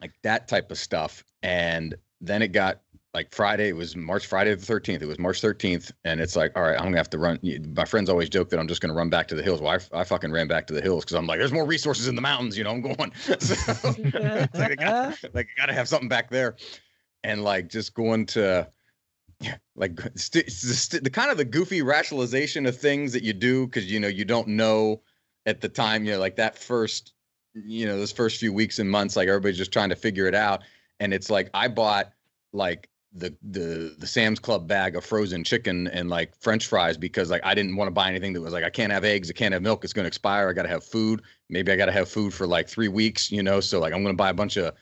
like 0.01 0.13
that 0.23 0.47
type 0.47 0.71
of 0.71 0.77
stuff 0.77 1.23
and 1.43 1.95
then 2.21 2.41
it 2.41 2.49
got 2.49 2.81
like 3.13 3.33
Friday, 3.33 3.69
it 3.69 3.75
was 3.75 3.95
March 3.95 4.27
Friday 4.27 4.53
the 4.53 4.63
13th. 4.63 5.01
It 5.01 5.07
was 5.07 5.17
March 5.17 5.41
13th. 5.41 5.91
And 6.05 6.19
it's 6.19 6.35
like, 6.35 6.51
all 6.55 6.61
right, 6.61 6.75
I'm 6.75 6.83
going 6.83 6.93
to 6.93 6.99
have 6.99 7.09
to 7.09 7.17
run. 7.17 7.39
My 7.75 7.85
friends 7.85 8.09
always 8.09 8.29
joke 8.29 8.49
that 8.49 8.59
I'm 8.59 8.67
just 8.67 8.79
going 8.79 8.91
to 8.91 8.95
run 8.95 9.09
back 9.09 9.27
to 9.29 9.35
the 9.35 9.41
hills. 9.41 9.59
Well, 9.59 9.79
I, 9.93 10.01
I 10.01 10.03
fucking 10.03 10.31
ran 10.31 10.47
back 10.47 10.67
to 10.67 10.73
the 10.75 10.81
hills 10.81 11.03
because 11.03 11.15
I'm 11.15 11.25
like, 11.25 11.39
there's 11.39 11.51
more 11.51 11.65
resources 11.65 12.07
in 12.07 12.13
the 12.13 12.21
mountains. 12.21 12.55
You 12.55 12.63
know, 12.63 12.71
I'm 12.71 12.81
going. 12.81 13.11
so, 13.39 13.89
like, 14.53 14.71
I 14.71 14.75
got, 14.75 15.17
like, 15.33 15.47
I 15.57 15.61
got 15.61 15.65
to 15.65 15.73
have 15.73 15.87
something 15.87 16.09
back 16.09 16.29
there. 16.29 16.57
And 17.23 17.43
like 17.43 17.69
just 17.69 17.95
going 17.95 18.27
to, 18.27 18.69
like 19.75 19.99
st- 20.15 20.51
st- 20.51 21.03
the 21.03 21.09
kind 21.09 21.31
of 21.31 21.37
the 21.37 21.45
goofy 21.45 21.81
rationalization 21.81 22.67
of 22.67 22.77
things 22.77 23.13
that 23.13 23.23
you 23.23 23.33
do 23.33 23.65
because, 23.65 23.91
you 23.91 23.99
know, 23.99 24.07
you 24.07 24.25
don't 24.25 24.49
know 24.49 25.01
at 25.47 25.61
the 25.61 25.69
time, 25.69 26.05
you 26.05 26.11
know, 26.11 26.19
like 26.19 26.35
that 26.35 26.55
first, 26.55 27.13
you 27.65 27.85
know, 27.85 27.97
those 27.97 28.11
first 28.11 28.39
few 28.39 28.53
weeks 28.53 28.79
and 28.79 28.89
months, 28.89 29.15
like 29.15 29.27
everybody's 29.27 29.57
just 29.57 29.71
trying 29.71 29.89
to 29.89 29.95
figure 29.95 30.27
it 30.27 30.35
out. 30.35 30.63
And 30.99 31.13
it's 31.13 31.29
like, 31.29 31.49
I 31.53 31.67
bought 31.67 32.11
like 32.53 32.89
the 33.13 33.35
the 33.41 33.95
the 33.97 34.07
Sam's 34.07 34.39
Club 34.39 34.67
bag 34.67 34.95
of 34.95 35.03
frozen 35.03 35.43
chicken 35.43 35.87
and 35.87 36.09
like 36.09 36.35
French 36.39 36.67
fries 36.67 36.97
because 36.97 37.31
like 37.31 37.41
I 37.43 37.55
didn't 37.55 37.75
want 37.75 37.87
to 37.87 37.91
buy 37.91 38.09
anything 38.09 38.33
that 38.33 38.41
was 38.41 38.53
like 38.53 38.63
I 38.63 38.69
can't 38.69 38.91
have 38.91 39.03
eggs, 39.03 39.29
I 39.29 39.33
can't 39.33 39.53
have 39.53 39.61
milk, 39.61 39.83
it's 39.83 39.93
going 39.93 40.03
to 40.03 40.07
expire. 40.07 40.49
I 40.49 40.53
got 40.53 40.63
to 40.63 40.69
have 40.69 40.83
food. 40.83 41.21
Maybe 41.49 41.71
I 41.71 41.75
got 41.75 41.85
to 41.85 41.91
have 41.91 42.09
food 42.09 42.33
for 42.33 42.45
like 42.45 42.67
three 42.67 42.87
weeks, 42.87 43.31
you 43.31 43.41
know. 43.41 43.59
So 43.59 43.79
like 43.79 43.93
I'm 43.93 44.03
going 44.03 44.13
to 44.13 44.17
buy 44.17 44.29
a 44.29 44.33
bunch 44.33 44.57
of 44.57 44.75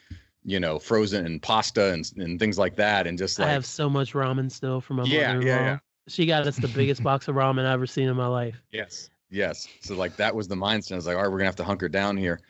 you 0.43 0.59
know 0.59 0.79
frozen 0.79 1.25
and 1.25 1.41
pasta 1.41 1.91
and 1.93 2.09
and 2.17 2.39
things 2.39 2.57
like 2.57 2.75
that, 2.75 3.07
and 3.07 3.17
just 3.17 3.39
like 3.39 3.49
I 3.49 3.51
have 3.51 3.65
so 3.65 3.89
much 3.89 4.13
ramen 4.13 4.51
still 4.51 4.81
from 4.81 4.97
my 4.97 5.03
yeah, 5.03 5.33
mother-in-law. 5.33 5.55
Yeah, 5.55 5.65
yeah. 5.65 5.77
She 6.07 6.25
got 6.25 6.45
us 6.45 6.57
the 6.57 6.67
biggest 6.67 7.01
box 7.01 7.27
of 7.27 7.35
ramen 7.35 7.65
I've 7.65 7.73
ever 7.73 7.87
seen 7.87 8.07
in 8.07 8.15
my 8.15 8.27
life. 8.27 8.61
Yes, 8.71 9.09
yes. 9.29 9.67
So 9.81 9.95
like 9.95 10.15
that 10.17 10.35
was 10.35 10.47
the 10.47 10.55
mindset. 10.55 10.93
I 10.93 10.95
was 10.95 11.07
like, 11.07 11.15
all 11.15 11.23
right, 11.23 11.31
we're 11.31 11.37
gonna 11.37 11.47
have 11.47 11.55
to 11.57 11.63
hunker 11.63 11.89
down 11.89 12.17
here. 12.17 12.41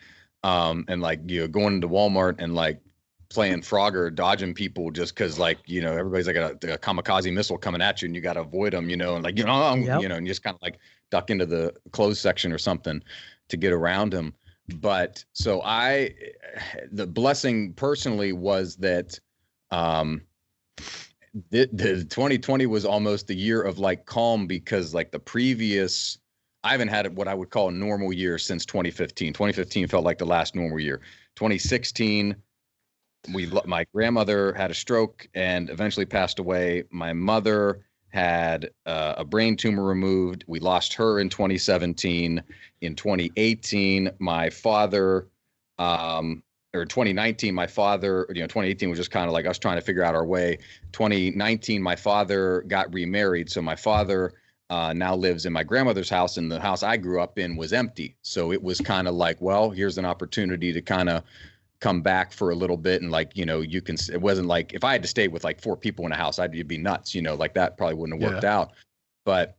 Um, 0.46 0.84
and 0.86 1.00
like 1.00 1.20
you 1.26 1.40
know, 1.40 1.48
going 1.48 1.74
into 1.74 1.88
Walmart 1.88 2.36
and 2.38 2.54
like 2.54 2.80
playing 3.28 3.62
Frogger, 3.62 4.14
dodging 4.14 4.54
people 4.54 4.92
just 4.92 5.12
because 5.14 5.40
like 5.40 5.58
you 5.66 5.80
know 5.80 5.92
everybody's 5.92 6.28
like 6.28 6.36
a, 6.36 6.52
a, 6.52 6.78
kamikaze 6.78 7.32
missile 7.32 7.58
coming 7.58 7.82
at 7.82 8.00
you 8.00 8.06
and 8.06 8.14
you 8.14 8.20
got 8.20 8.34
to 8.34 8.42
avoid 8.42 8.72
them, 8.72 8.88
you 8.88 8.96
know, 8.96 9.16
and 9.16 9.24
like 9.24 9.36
you 9.36 9.44
know, 9.44 9.74
yep. 9.74 10.00
you 10.00 10.08
know, 10.08 10.14
and 10.14 10.24
you 10.24 10.30
just 10.30 10.44
kind 10.44 10.54
of 10.54 10.62
like 10.62 10.78
duck 11.10 11.30
into 11.30 11.46
the 11.46 11.74
closed 11.90 12.20
section 12.20 12.52
or 12.52 12.58
something 12.58 13.02
to 13.48 13.56
get 13.56 13.72
around 13.72 14.12
them. 14.12 14.32
But 14.76 15.24
so 15.32 15.62
I, 15.62 16.14
the 16.92 17.06
blessing 17.06 17.72
personally 17.72 18.32
was 18.32 18.76
that 18.76 19.18
um, 19.72 20.22
the, 21.50 21.68
the 21.72 22.04
2020 22.04 22.66
was 22.66 22.84
almost 22.84 23.30
a 23.30 23.34
year 23.34 23.62
of 23.62 23.78
like 23.78 24.06
calm 24.06 24.46
because 24.46 24.94
like 24.94 25.10
the 25.10 25.18
previous. 25.18 26.18
I 26.66 26.72
haven't 26.72 26.88
had 26.88 27.16
what 27.16 27.28
I 27.28 27.34
would 27.34 27.50
call 27.50 27.68
a 27.68 27.72
normal 27.72 28.12
year 28.12 28.38
since 28.38 28.66
2015. 28.66 29.32
2015 29.32 29.86
felt 29.86 30.04
like 30.04 30.18
the 30.18 30.26
last 30.26 30.56
normal 30.56 30.80
year. 30.80 31.00
2016 31.36 32.34
we 33.32 33.50
my 33.64 33.84
grandmother 33.94 34.52
had 34.52 34.70
a 34.70 34.74
stroke 34.74 35.28
and 35.34 35.70
eventually 35.70 36.06
passed 36.06 36.38
away. 36.38 36.84
My 36.90 37.12
mother 37.12 37.82
had 38.08 38.70
uh, 38.84 39.14
a 39.16 39.24
brain 39.24 39.56
tumor 39.56 39.84
removed. 39.84 40.44
We 40.46 40.60
lost 40.60 40.94
her 40.94 41.20
in 41.20 41.28
2017. 41.28 42.42
In 42.80 42.94
2018, 42.94 44.10
my 44.18 44.50
father, 44.50 45.28
um, 45.78 46.42
or 46.74 46.84
2019, 46.84 47.54
my 47.54 47.66
father, 47.66 48.26
you 48.28 48.40
know, 48.40 48.46
2018 48.46 48.90
was 48.90 48.98
just 48.98 49.10
kind 49.10 49.26
of 49.26 49.32
like 49.32 49.46
us 49.46 49.58
trying 49.58 49.76
to 49.76 49.84
figure 49.84 50.04
out 50.04 50.14
our 50.14 50.26
way. 50.26 50.58
2019, 50.92 51.82
my 51.82 51.96
father 51.96 52.64
got 52.68 52.92
remarried. 52.92 53.50
So 53.50 53.60
my 53.60 53.76
father 53.76 54.34
uh, 54.70 54.92
now 54.92 55.14
lives 55.14 55.46
in 55.46 55.52
my 55.52 55.62
grandmother's 55.62 56.10
house, 56.10 56.36
and 56.36 56.50
the 56.50 56.60
house 56.60 56.82
I 56.82 56.96
grew 56.96 57.20
up 57.20 57.38
in 57.38 57.56
was 57.56 57.72
empty. 57.72 58.16
So 58.22 58.52
it 58.52 58.62
was 58.62 58.80
kind 58.80 59.06
of 59.06 59.14
like, 59.14 59.40
well, 59.40 59.70
here's 59.70 59.98
an 59.98 60.04
opportunity 60.04 60.72
to 60.72 60.82
kind 60.82 61.08
of 61.08 61.22
come 61.80 62.00
back 62.00 62.32
for 62.32 62.50
a 62.50 62.54
little 62.54 62.76
bit 62.76 63.02
and 63.02 63.10
like 63.10 63.36
you 63.36 63.44
know 63.44 63.60
you 63.60 63.82
can 63.82 63.96
it 64.10 64.20
wasn't 64.20 64.46
like 64.46 64.72
if 64.72 64.82
i 64.82 64.92
had 64.92 65.02
to 65.02 65.08
stay 65.08 65.28
with 65.28 65.44
like 65.44 65.60
four 65.60 65.76
people 65.76 66.06
in 66.06 66.12
a 66.12 66.16
house 66.16 66.38
i'd 66.38 66.66
be 66.66 66.78
nuts 66.78 67.14
you 67.14 67.20
know 67.20 67.34
like 67.34 67.52
that 67.52 67.76
probably 67.76 67.94
wouldn't 67.94 68.20
have 68.20 68.32
worked 68.32 68.44
yeah. 68.44 68.58
out 68.58 68.72
but 69.24 69.58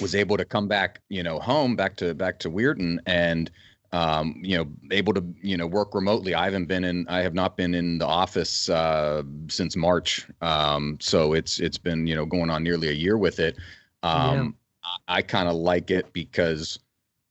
was 0.00 0.14
able 0.14 0.36
to 0.36 0.44
come 0.44 0.68
back 0.68 1.00
you 1.08 1.22
know 1.22 1.38
home 1.38 1.76
back 1.76 1.96
to 1.96 2.14
back 2.14 2.38
to 2.38 2.50
weirton 2.50 2.98
and 3.06 3.50
um, 3.92 4.36
you 4.40 4.56
know 4.56 4.66
able 4.92 5.12
to 5.12 5.24
you 5.42 5.56
know 5.56 5.66
work 5.66 5.94
remotely 5.94 6.34
i 6.34 6.44
haven't 6.44 6.66
been 6.66 6.84
in 6.84 7.08
i 7.08 7.20
have 7.22 7.34
not 7.34 7.56
been 7.56 7.74
in 7.74 7.98
the 7.98 8.06
office 8.06 8.68
uh, 8.68 9.22
since 9.48 9.74
march 9.76 10.28
um, 10.42 10.98
so 11.00 11.32
it's 11.32 11.58
it's 11.58 11.78
been 11.78 12.06
you 12.06 12.14
know 12.14 12.26
going 12.26 12.50
on 12.50 12.62
nearly 12.62 12.88
a 12.88 12.92
year 12.92 13.16
with 13.16 13.40
it 13.40 13.56
um, 14.02 14.56
yeah. 14.84 14.90
i, 15.08 15.18
I 15.18 15.22
kind 15.22 15.48
of 15.48 15.56
like 15.56 15.90
it 15.90 16.12
because 16.12 16.78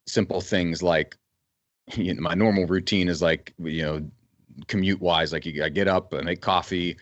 simple 0.08 0.42
things 0.42 0.82
like 0.84 1.18
you 1.96 2.14
know, 2.14 2.22
my 2.22 2.34
normal 2.34 2.66
routine 2.66 3.08
is 3.08 3.22
like 3.22 3.54
you 3.60 3.84
know 3.84 4.12
commute 4.68 5.00
wise 5.00 5.32
like 5.32 5.46
you, 5.46 5.64
i 5.64 5.70
get 5.70 5.88
up 5.88 6.14
i 6.14 6.22
make 6.22 6.42
coffee 6.42 6.98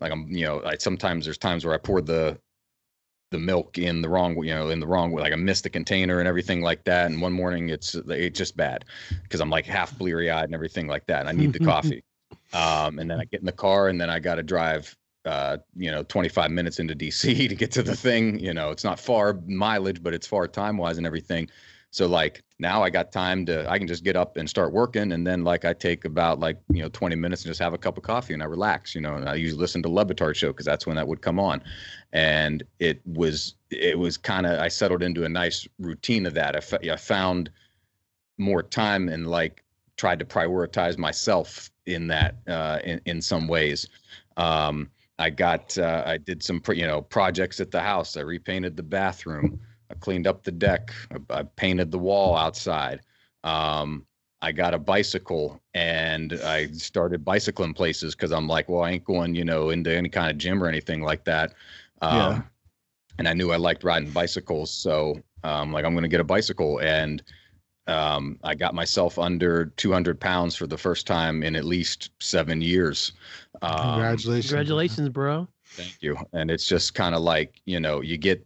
like 0.00 0.12
i'm 0.12 0.28
you 0.28 0.44
know 0.44 0.62
I, 0.64 0.76
sometimes 0.76 1.24
there's 1.24 1.38
times 1.38 1.64
where 1.64 1.74
i 1.74 1.78
pour 1.78 2.00
the 2.00 2.38
the 3.30 3.38
milk 3.38 3.78
in 3.78 4.00
the 4.00 4.08
wrong 4.08 4.36
you 4.44 4.54
know 4.54 4.70
in 4.70 4.80
the 4.80 4.86
wrong 4.86 5.10
way 5.12 5.22
like 5.22 5.32
i 5.32 5.36
missed 5.36 5.64
the 5.64 5.70
container 5.70 6.18
and 6.18 6.28
everything 6.28 6.62
like 6.62 6.84
that 6.84 7.10
and 7.10 7.20
one 7.20 7.32
morning 7.32 7.68
it's 7.68 7.94
it's 7.94 8.38
just 8.38 8.56
bad 8.56 8.84
because 9.22 9.40
i'm 9.40 9.50
like 9.50 9.66
half 9.66 9.96
bleary 9.98 10.30
eyed 10.30 10.44
and 10.44 10.54
everything 10.54 10.86
like 10.86 11.06
that 11.06 11.20
and 11.20 11.28
i 11.28 11.32
need 11.32 11.52
the 11.52 11.58
coffee 11.64 12.02
um 12.52 12.98
and 12.98 13.10
then 13.10 13.20
i 13.20 13.24
get 13.24 13.40
in 13.40 13.46
the 13.46 13.52
car 13.52 13.88
and 13.88 14.00
then 14.00 14.08
i 14.08 14.18
got 14.18 14.36
to 14.36 14.42
drive 14.42 14.96
uh, 15.24 15.58
you 15.76 15.90
know, 15.90 16.02
25 16.02 16.50
minutes 16.50 16.78
into 16.78 16.94
DC 16.94 17.48
to 17.48 17.54
get 17.54 17.70
to 17.72 17.82
the 17.82 17.96
thing. 17.96 18.38
You 18.38 18.54
know, 18.54 18.70
it's 18.70 18.84
not 18.84 19.00
far 19.00 19.38
mileage, 19.46 20.02
but 20.02 20.14
it's 20.14 20.26
far 20.26 20.48
time 20.48 20.76
wise 20.76 20.98
and 20.98 21.06
everything. 21.06 21.48
So 21.90 22.06
like 22.06 22.42
now 22.58 22.82
I 22.82 22.90
got 22.90 23.12
time 23.12 23.46
to 23.46 23.68
I 23.68 23.78
can 23.78 23.88
just 23.88 24.04
get 24.04 24.14
up 24.14 24.36
and 24.36 24.48
start 24.48 24.72
working 24.72 25.12
and 25.12 25.26
then 25.26 25.42
like 25.42 25.64
I 25.64 25.72
take 25.72 26.04
about 26.04 26.38
like 26.38 26.58
you 26.70 26.82
know 26.82 26.88
20 26.90 27.16
minutes 27.16 27.42
and 27.42 27.50
just 27.50 27.60
have 27.60 27.72
a 27.72 27.78
cup 27.78 27.96
of 27.96 28.02
coffee 28.02 28.34
and 28.34 28.42
I 28.42 28.46
relax 28.46 28.94
you 28.94 29.00
know 29.00 29.14
and 29.14 29.28
I 29.28 29.36
usually 29.36 29.60
listen 29.60 29.82
to 29.82 29.88
Le 29.88 30.04
Batard 30.04 30.36
show 30.36 30.48
because 30.48 30.66
that's 30.66 30.86
when 30.86 30.96
that 30.96 31.08
would 31.08 31.22
come 31.22 31.40
on 31.40 31.62
and 32.12 32.62
it 32.78 33.00
was 33.06 33.54
it 33.70 33.98
was 33.98 34.18
kind 34.18 34.46
of 34.46 34.58
I 34.58 34.68
settled 34.68 35.02
into 35.02 35.24
a 35.24 35.28
nice 35.28 35.66
routine 35.78 36.26
of 36.26 36.34
that 36.34 36.54
I, 36.56 36.58
f- 36.58 36.90
I 36.90 36.96
found 36.96 37.50
more 38.36 38.62
time 38.62 39.08
and 39.08 39.26
like 39.26 39.64
tried 39.96 40.18
to 40.18 40.24
prioritize 40.24 40.98
myself 40.98 41.70
in 41.86 42.08
that 42.08 42.36
uh, 42.46 42.80
in 42.84 43.00
in 43.06 43.22
some 43.22 43.48
ways 43.48 43.88
um, 44.36 44.90
I 45.18 45.30
got 45.30 45.76
uh, 45.78 46.02
I 46.06 46.16
did 46.18 46.42
some 46.42 46.62
you 46.68 46.86
know 46.86 47.02
projects 47.02 47.60
at 47.60 47.70
the 47.70 47.80
house. 47.80 48.16
I 48.16 48.20
repainted 48.20 48.76
the 48.76 48.82
bathroom. 48.82 49.60
I 49.90 49.94
cleaned 49.94 50.26
up 50.26 50.44
the 50.44 50.52
deck. 50.52 50.92
I, 51.12 51.40
I 51.40 51.42
painted 51.42 51.90
the 51.90 51.98
wall 51.98 52.36
outside. 52.36 53.00
Um, 53.44 54.06
I 54.40 54.52
got 54.52 54.74
a 54.74 54.78
bicycle 54.78 55.60
and 55.74 56.32
I 56.44 56.68
started 56.68 57.24
bicycling 57.24 57.74
places 57.74 58.14
because 58.14 58.30
I'm 58.30 58.46
like, 58.46 58.68
well, 58.68 58.82
I 58.82 58.90
ain't 58.92 59.04
going, 59.04 59.34
you 59.34 59.44
know, 59.44 59.70
into 59.70 59.90
any 59.90 60.08
kind 60.08 60.30
of 60.30 60.38
gym 60.38 60.62
or 60.62 60.68
anything 60.68 61.02
like 61.02 61.24
that. 61.24 61.54
Um, 62.02 62.16
Yeah. 62.16 62.42
And 63.18 63.26
I 63.26 63.32
knew 63.32 63.50
I 63.50 63.56
liked 63.56 63.82
riding 63.82 64.12
bicycles, 64.12 64.70
so 64.70 65.20
um, 65.42 65.72
like 65.72 65.84
I'm 65.84 65.92
going 65.92 66.04
to 66.04 66.08
get 66.08 66.20
a 66.20 66.24
bicycle, 66.24 66.78
and 66.78 67.20
um, 67.88 68.38
I 68.44 68.54
got 68.54 68.74
myself 68.74 69.18
under 69.18 69.66
200 69.76 70.20
pounds 70.20 70.54
for 70.54 70.66
the 70.66 70.76
first 70.76 71.06
time 71.06 71.42
in 71.42 71.56
at 71.56 71.64
least 71.64 72.10
seven 72.20 72.60
years. 72.60 73.12
Um, 73.62 73.94
Congratulations. 73.94 74.50
Congratulations, 74.50 75.08
bro. 75.08 75.48
Thank 75.70 75.96
you. 76.00 76.16
And 76.32 76.50
it's 76.50 76.66
just 76.66 76.94
kind 76.94 77.14
of 77.14 77.22
like, 77.22 77.60
you 77.64 77.80
know, 77.80 78.00
you 78.00 78.16
get, 78.16 78.44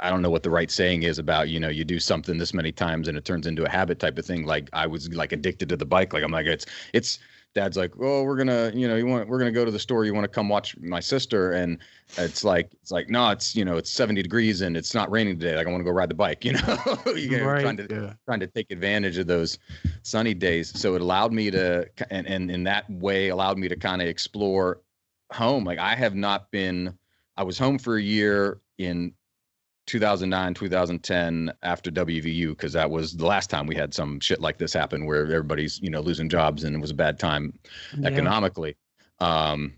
I 0.00 0.10
don't 0.10 0.22
know 0.22 0.30
what 0.30 0.42
the 0.42 0.50
right 0.50 0.70
saying 0.70 1.02
is 1.02 1.18
about, 1.18 1.48
you 1.48 1.60
know, 1.60 1.68
you 1.68 1.84
do 1.84 1.98
something 1.98 2.38
this 2.38 2.54
many 2.54 2.72
times 2.72 3.08
and 3.08 3.16
it 3.16 3.24
turns 3.24 3.46
into 3.46 3.64
a 3.64 3.68
habit 3.68 3.98
type 3.98 4.18
of 4.18 4.24
thing. 4.24 4.46
Like 4.46 4.68
I 4.72 4.86
was 4.86 5.12
like 5.14 5.32
addicted 5.32 5.68
to 5.70 5.76
the 5.76 5.86
bike. 5.86 6.12
Like 6.12 6.24
I'm 6.24 6.32
like, 6.32 6.46
it's, 6.46 6.66
it's, 6.92 7.18
dad's 7.54 7.76
like, 7.76 7.92
oh, 8.00 8.22
we're 8.24 8.36
gonna, 8.36 8.70
you 8.74 8.88
know, 8.88 8.96
you 8.96 9.06
want, 9.06 9.28
we're 9.28 9.38
gonna 9.38 9.52
go 9.52 9.64
to 9.64 9.70
the 9.70 9.78
store. 9.78 10.04
You 10.04 10.12
want 10.14 10.24
to 10.24 10.28
come 10.28 10.48
watch 10.48 10.76
my 10.78 11.00
sister? 11.00 11.52
And 11.52 11.78
it's 12.18 12.44
like, 12.44 12.70
it's 12.82 12.90
like, 12.90 13.08
no, 13.08 13.30
it's, 13.30 13.54
you 13.56 13.64
know, 13.64 13.76
it's 13.76 13.90
70 13.90 14.22
degrees 14.22 14.60
and 14.60 14.76
it's 14.76 14.94
not 14.94 15.10
raining 15.10 15.38
today. 15.38 15.56
Like 15.56 15.66
I 15.66 15.70
want 15.70 15.80
to 15.80 15.84
go 15.84 15.90
ride 15.90 16.10
the 16.10 16.14
bike, 16.14 16.44
you 16.44 16.52
know, 16.52 16.76
you 17.16 17.38
know, 17.38 17.46
Right. 17.46 17.62
trying 17.62 17.76
to, 17.78 17.88
Yeah. 17.90 18.12
trying 18.26 18.40
to 18.40 18.46
take 18.48 18.70
advantage 18.70 19.18
of 19.18 19.26
those 19.26 19.58
sunny 20.02 20.34
days. 20.34 20.78
So 20.78 20.94
it 20.94 21.00
allowed 21.00 21.32
me 21.32 21.50
to, 21.50 21.88
and, 22.10 22.26
and 22.26 22.50
in 22.50 22.64
that 22.64 22.88
way, 22.90 23.28
allowed 23.28 23.58
me 23.58 23.68
to 23.68 23.76
kind 23.76 24.02
of 24.02 24.08
explore 24.08 24.80
home. 25.32 25.64
Like 25.64 25.78
I 25.78 25.94
have 25.94 26.14
not 26.14 26.50
been, 26.50 26.98
I 27.36 27.42
was 27.42 27.58
home 27.58 27.78
for 27.78 27.96
a 27.96 28.02
year 28.02 28.60
in 28.78 29.12
2009, 29.86 30.54
2010 30.54 31.52
after 31.62 31.90
WVU, 31.90 32.50
because 32.50 32.72
that 32.72 32.90
was 32.90 33.16
the 33.16 33.26
last 33.26 33.50
time 33.50 33.66
we 33.66 33.74
had 33.74 33.92
some 33.92 34.20
shit 34.20 34.40
like 34.40 34.58
this 34.58 34.72
happen 34.72 35.04
where 35.06 35.22
everybody's, 35.22 35.80
you 35.80 35.90
know, 35.90 36.00
losing 36.00 36.28
jobs 36.28 36.64
and 36.64 36.74
it 36.74 36.80
was 36.80 36.90
a 36.90 36.94
bad 36.94 37.18
time 37.18 37.52
Yeah. 37.98 38.08
economically. 38.08 38.76
Um, 39.20 39.74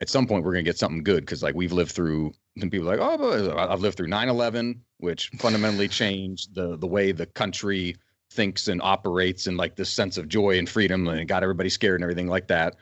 at 0.00 0.08
some 0.08 0.26
point, 0.26 0.44
we're 0.44 0.52
going 0.52 0.64
to 0.64 0.68
get 0.68 0.78
something 0.78 1.02
good 1.04 1.20
because, 1.20 1.42
like, 1.42 1.54
we've 1.54 1.72
lived 1.72 1.92
through, 1.92 2.32
and 2.60 2.70
people 2.70 2.86
like, 2.86 2.98
oh, 3.00 3.16
but 3.16 3.56
I've 3.56 3.80
lived 3.80 3.96
through 3.96 4.08
9 4.08 4.28
11, 4.28 4.82
which 4.98 5.30
fundamentally 5.38 5.88
changed 5.88 6.54
the, 6.54 6.76
the 6.76 6.86
way 6.86 7.12
the 7.12 7.26
country 7.26 7.96
thinks 8.30 8.66
and 8.68 8.82
operates 8.82 9.46
and 9.46 9.56
like 9.56 9.76
this 9.76 9.90
sense 9.90 10.18
of 10.18 10.28
joy 10.28 10.58
and 10.58 10.68
freedom 10.68 11.06
and 11.06 11.20
it 11.20 11.26
got 11.26 11.44
everybody 11.44 11.68
scared 11.68 11.94
and 12.00 12.02
everything 12.02 12.26
like 12.26 12.48
that. 12.48 12.74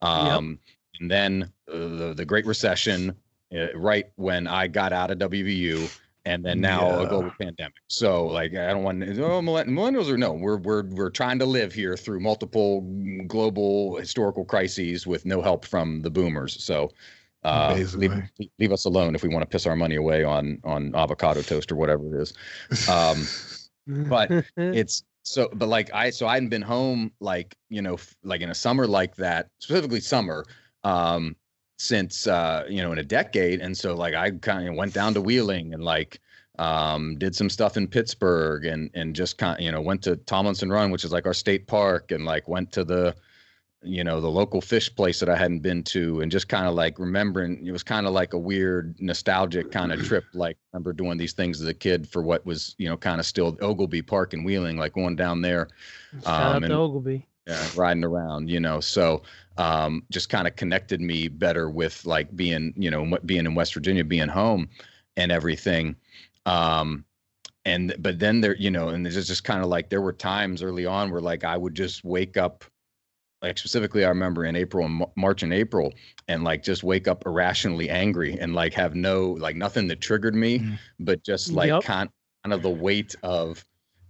Um, 0.00 0.60
And 1.00 1.10
then 1.10 1.52
uh, 1.68 1.76
the, 1.76 2.14
the 2.14 2.24
Great 2.24 2.46
Recession, 2.46 3.16
uh, 3.52 3.76
right 3.76 4.06
when 4.16 4.46
I 4.46 4.68
got 4.68 4.92
out 4.92 5.10
of 5.10 5.18
WVU. 5.18 5.90
And 6.30 6.44
then 6.44 6.60
now 6.60 7.00
a 7.00 7.08
global 7.08 7.32
pandemic. 7.40 7.74
So 7.88 8.26
like 8.26 8.54
I 8.54 8.68
don't 8.68 8.84
want 8.84 9.02
oh 9.02 9.40
millenn- 9.40 9.68
millennials 9.68 10.08
are 10.08 10.16
no 10.16 10.32
we're 10.32 10.58
we're 10.58 10.84
we're 10.84 11.10
trying 11.10 11.40
to 11.40 11.46
live 11.46 11.72
here 11.72 11.96
through 11.96 12.20
multiple 12.20 12.82
global 13.26 13.96
historical 13.96 14.44
crises 14.44 15.08
with 15.08 15.26
no 15.26 15.42
help 15.42 15.64
from 15.64 16.02
the 16.02 16.10
boomers. 16.10 16.62
So 16.62 16.90
uh, 17.42 17.82
leave, 17.94 18.12
leave 18.58 18.70
us 18.70 18.84
alone 18.84 19.14
if 19.14 19.22
we 19.22 19.28
want 19.28 19.42
to 19.42 19.46
piss 19.46 19.66
our 19.66 19.74
money 19.74 19.96
away 19.96 20.22
on 20.22 20.60
on 20.62 20.94
avocado 20.94 21.42
toast 21.42 21.72
or 21.72 21.76
whatever 21.76 22.16
it 22.16 22.22
is. 22.22 22.88
Um, 22.88 23.26
but 24.08 24.30
it's 24.56 25.02
so 25.22 25.48
but 25.52 25.68
like 25.68 25.92
i 25.92 26.10
so 26.10 26.26
i 26.26 26.34
hadn't 26.34 26.48
been 26.48 26.62
home 26.62 27.10
like 27.20 27.54
you 27.68 27.82
know 27.82 27.98
like 28.22 28.40
in 28.40 28.50
a 28.50 28.54
summer 28.54 28.86
like 28.86 29.16
that 29.16 29.48
specifically 29.58 30.00
summer 30.00 30.44
um 30.84 31.36
since 31.80 32.26
uh 32.26 32.62
you 32.68 32.82
know 32.82 32.92
in 32.92 32.98
a 32.98 33.02
decade 33.02 33.60
and 33.60 33.74
so 33.74 33.94
like 33.94 34.12
i 34.14 34.30
kind 34.30 34.68
of 34.68 34.74
went 34.74 34.92
down 34.92 35.14
to 35.14 35.20
wheeling 35.20 35.72
and 35.72 35.82
like 35.82 36.20
um 36.58 37.16
did 37.16 37.34
some 37.34 37.48
stuff 37.48 37.78
in 37.78 37.88
pittsburgh 37.88 38.66
and 38.66 38.90
and 38.92 39.16
just 39.16 39.38
kind 39.38 39.56
of 39.58 39.64
you 39.64 39.72
know 39.72 39.80
went 39.80 40.02
to 40.02 40.14
tomlinson 40.16 40.68
run 40.70 40.90
which 40.90 41.04
is 41.04 41.10
like 41.12 41.24
our 41.24 41.32
state 41.32 41.66
park 41.66 42.10
and 42.12 42.26
like 42.26 42.46
went 42.48 42.70
to 42.70 42.84
the 42.84 43.14
you 43.82 44.04
know 44.04 44.20
the 44.20 44.28
local 44.28 44.60
fish 44.60 44.94
place 44.94 45.20
that 45.20 45.30
i 45.30 45.34
hadn't 45.34 45.60
been 45.60 45.82
to 45.82 46.20
and 46.20 46.30
just 46.30 46.50
kind 46.50 46.66
of 46.66 46.74
like 46.74 46.98
remembering 46.98 47.66
it 47.66 47.72
was 47.72 47.82
kind 47.82 48.06
of 48.06 48.12
like 48.12 48.34
a 48.34 48.38
weird 48.38 48.94
nostalgic 49.00 49.72
kind 49.72 49.90
of 49.90 50.04
trip 50.04 50.24
like 50.34 50.56
I 50.56 50.76
remember 50.76 50.92
doing 50.92 51.16
these 51.16 51.32
things 51.32 51.62
as 51.62 51.66
a 51.66 51.72
kid 51.72 52.06
for 52.06 52.20
what 52.22 52.44
was 52.44 52.74
you 52.76 52.90
know 52.90 52.98
kind 52.98 53.18
of 53.20 53.24
still 53.24 53.56
Oglebay 53.56 54.06
Park 54.06 54.34
and 54.34 54.44
Wheeling 54.44 54.76
like 54.76 54.92
going 54.92 55.16
down 55.16 55.40
there 55.40 55.68
Shout 56.22 56.26
out 56.26 56.56
um, 56.56 56.60
to 56.62 56.66
and- 56.66 56.74
Oglebay. 56.74 57.24
yeah, 57.46 57.66
riding 57.74 58.04
around, 58.04 58.50
you 58.50 58.60
know. 58.60 58.80
So 58.80 59.22
um, 59.60 60.02
just 60.10 60.30
kind 60.30 60.48
of 60.48 60.56
connected 60.56 61.02
me 61.02 61.28
better 61.28 61.68
with 61.68 62.06
like 62.06 62.34
being, 62.34 62.72
you 62.76 62.90
know, 62.90 63.18
being 63.26 63.44
in 63.44 63.54
West 63.54 63.74
Virginia, 63.74 64.02
being 64.02 64.26
home, 64.26 64.70
and 65.18 65.30
everything. 65.30 65.94
Um, 66.46 67.04
and 67.66 67.94
but 67.98 68.18
then 68.18 68.40
there, 68.40 68.56
you 68.56 68.70
know, 68.70 68.88
and 68.88 69.04
there's 69.04 69.26
just 69.26 69.44
kind 69.44 69.60
of 69.60 69.66
like 69.68 69.90
there 69.90 70.00
were 70.00 70.14
times 70.14 70.62
early 70.62 70.86
on 70.86 71.10
where 71.10 71.20
like 71.20 71.44
I 71.44 71.58
would 71.58 71.74
just 71.74 72.04
wake 72.04 72.38
up, 72.38 72.64
like 73.42 73.58
specifically 73.58 74.02
I 74.06 74.08
remember 74.08 74.46
in 74.46 74.56
April 74.56 74.86
and 74.86 75.04
March 75.14 75.42
and 75.42 75.52
April, 75.52 75.92
and 76.26 76.42
like 76.42 76.62
just 76.62 76.82
wake 76.82 77.06
up 77.06 77.26
irrationally 77.26 77.90
angry 77.90 78.38
and 78.40 78.54
like 78.54 78.72
have 78.72 78.94
no 78.94 79.32
like 79.32 79.56
nothing 79.56 79.88
that 79.88 80.00
triggered 80.00 80.34
me, 80.34 80.60
Mm. 80.60 80.78
but 81.00 81.22
just 81.22 81.52
like 81.52 81.68
Yep. 81.68 81.84
kind 81.84 82.08
kind 82.44 82.54
of 82.54 82.62
the 82.62 82.70
weight 82.70 83.14
of 83.22 83.62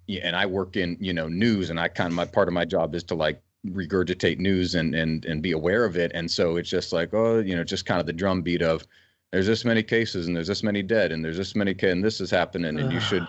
and 0.08 0.36
I 0.36 0.46
work 0.46 0.76
in 0.76 0.96
you 1.00 1.12
know 1.12 1.26
news, 1.26 1.70
and 1.70 1.80
I 1.80 1.88
kind 1.88 2.06
of 2.06 2.14
my 2.14 2.24
part 2.24 2.46
of 2.46 2.54
my 2.54 2.64
job 2.64 2.94
is 2.94 3.02
to 3.04 3.16
like 3.16 3.42
regurgitate 3.66 4.38
news 4.38 4.74
and 4.74 4.94
and 4.94 5.24
and 5.26 5.42
be 5.42 5.52
aware 5.52 5.84
of 5.84 5.96
it, 5.96 6.10
and 6.14 6.30
so 6.30 6.56
it's 6.56 6.70
just 6.70 6.92
like 6.92 7.12
oh 7.12 7.38
you 7.38 7.54
know 7.54 7.64
just 7.64 7.86
kind 7.86 8.00
of 8.00 8.06
the 8.06 8.12
drumbeat 8.12 8.62
of 8.62 8.86
there's 9.32 9.46
this 9.46 9.64
many 9.64 9.82
cases 9.82 10.26
and 10.26 10.34
there's 10.36 10.48
this 10.48 10.62
many 10.62 10.82
dead 10.82 11.12
and 11.12 11.24
there's 11.24 11.36
this 11.36 11.54
many 11.54 11.72
ca- 11.74 11.90
and 11.90 12.02
this 12.02 12.20
is 12.20 12.30
happening 12.30 12.78
and 12.78 12.92
you 12.92 12.98
should 13.00 13.22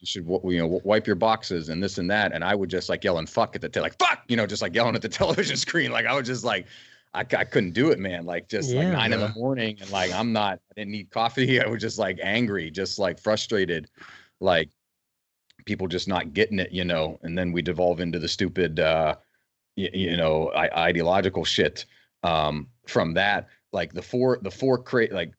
you 0.00 0.06
should 0.06 0.26
you 0.44 0.58
know 0.58 0.80
wipe 0.84 1.06
your 1.06 1.16
boxes 1.16 1.68
and 1.70 1.82
this 1.82 1.96
and 1.98 2.10
that. 2.10 2.32
And 2.32 2.44
I 2.44 2.54
would 2.54 2.68
just 2.68 2.88
like 2.90 3.02
yelling 3.04 3.26
fuck 3.26 3.54
at 3.54 3.62
the 3.62 3.68
te- 3.68 3.80
like 3.80 3.96
fuck 3.98 4.22
you 4.28 4.36
know 4.36 4.46
just 4.46 4.60
like 4.60 4.74
yelling 4.74 4.94
at 4.96 5.02
the 5.02 5.08
television 5.20 5.56
screen. 5.56 5.90
Like 5.92 6.04
I 6.06 6.14
was 6.14 6.26
just 6.26 6.44
like 6.44 6.66
I, 7.14 7.20
I 7.20 7.44
couldn't 7.44 7.70
do 7.72 7.90
it 7.90 7.98
man. 7.98 8.26
Like 8.26 8.48
just 8.48 8.70
like 8.74 8.82
Yeah. 8.84 8.90
nine 8.92 9.12
in 9.14 9.20
the 9.20 9.28
morning 9.30 9.78
and 9.80 9.88
like 9.90 10.12
I'm 10.12 10.32
not 10.32 10.60
I 10.72 10.80
didn't 10.80 10.90
need 10.92 11.10
coffee. 11.10 11.60
I 11.64 11.68
was 11.68 11.80
just 11.80 11.98
like 11.98 12.18
angry 12.22 12.70
just 12.70 12.98
like 12.98 13.18
frustrated 13.20 13.88
like 14.40 14.68
people 15.64 15.88
just 15.88 16.06
not 16.06 16.34
getting 16.34 16.58
it, 16.58 16.70
you 16.72 16.84
know, 16.84 17.18
and 17.22 17.36
then 17.38 17.50
we 17.50 17.62
devolve 17.62 17.98
into 18.00 18.18
the 18.18 18.28
stupid, 18.28 18.78
uh, 18.78 19.16
you, 19.76 19.90
you 19.92 20.16
know, 20.16 20.48
I, 20.48 20.68
ideological 20.88 21.44
shit 21.44 21.84
um, 22.22 22.68
from 22.86 23.14
that. 23.14 23.48
Like 23.72 23.92
the 23.92 24.02
four, 24.02 24.38
the 24.42 24.50
four 24.50 24.78
crate, 24.78 25.12
like 25.12 25.32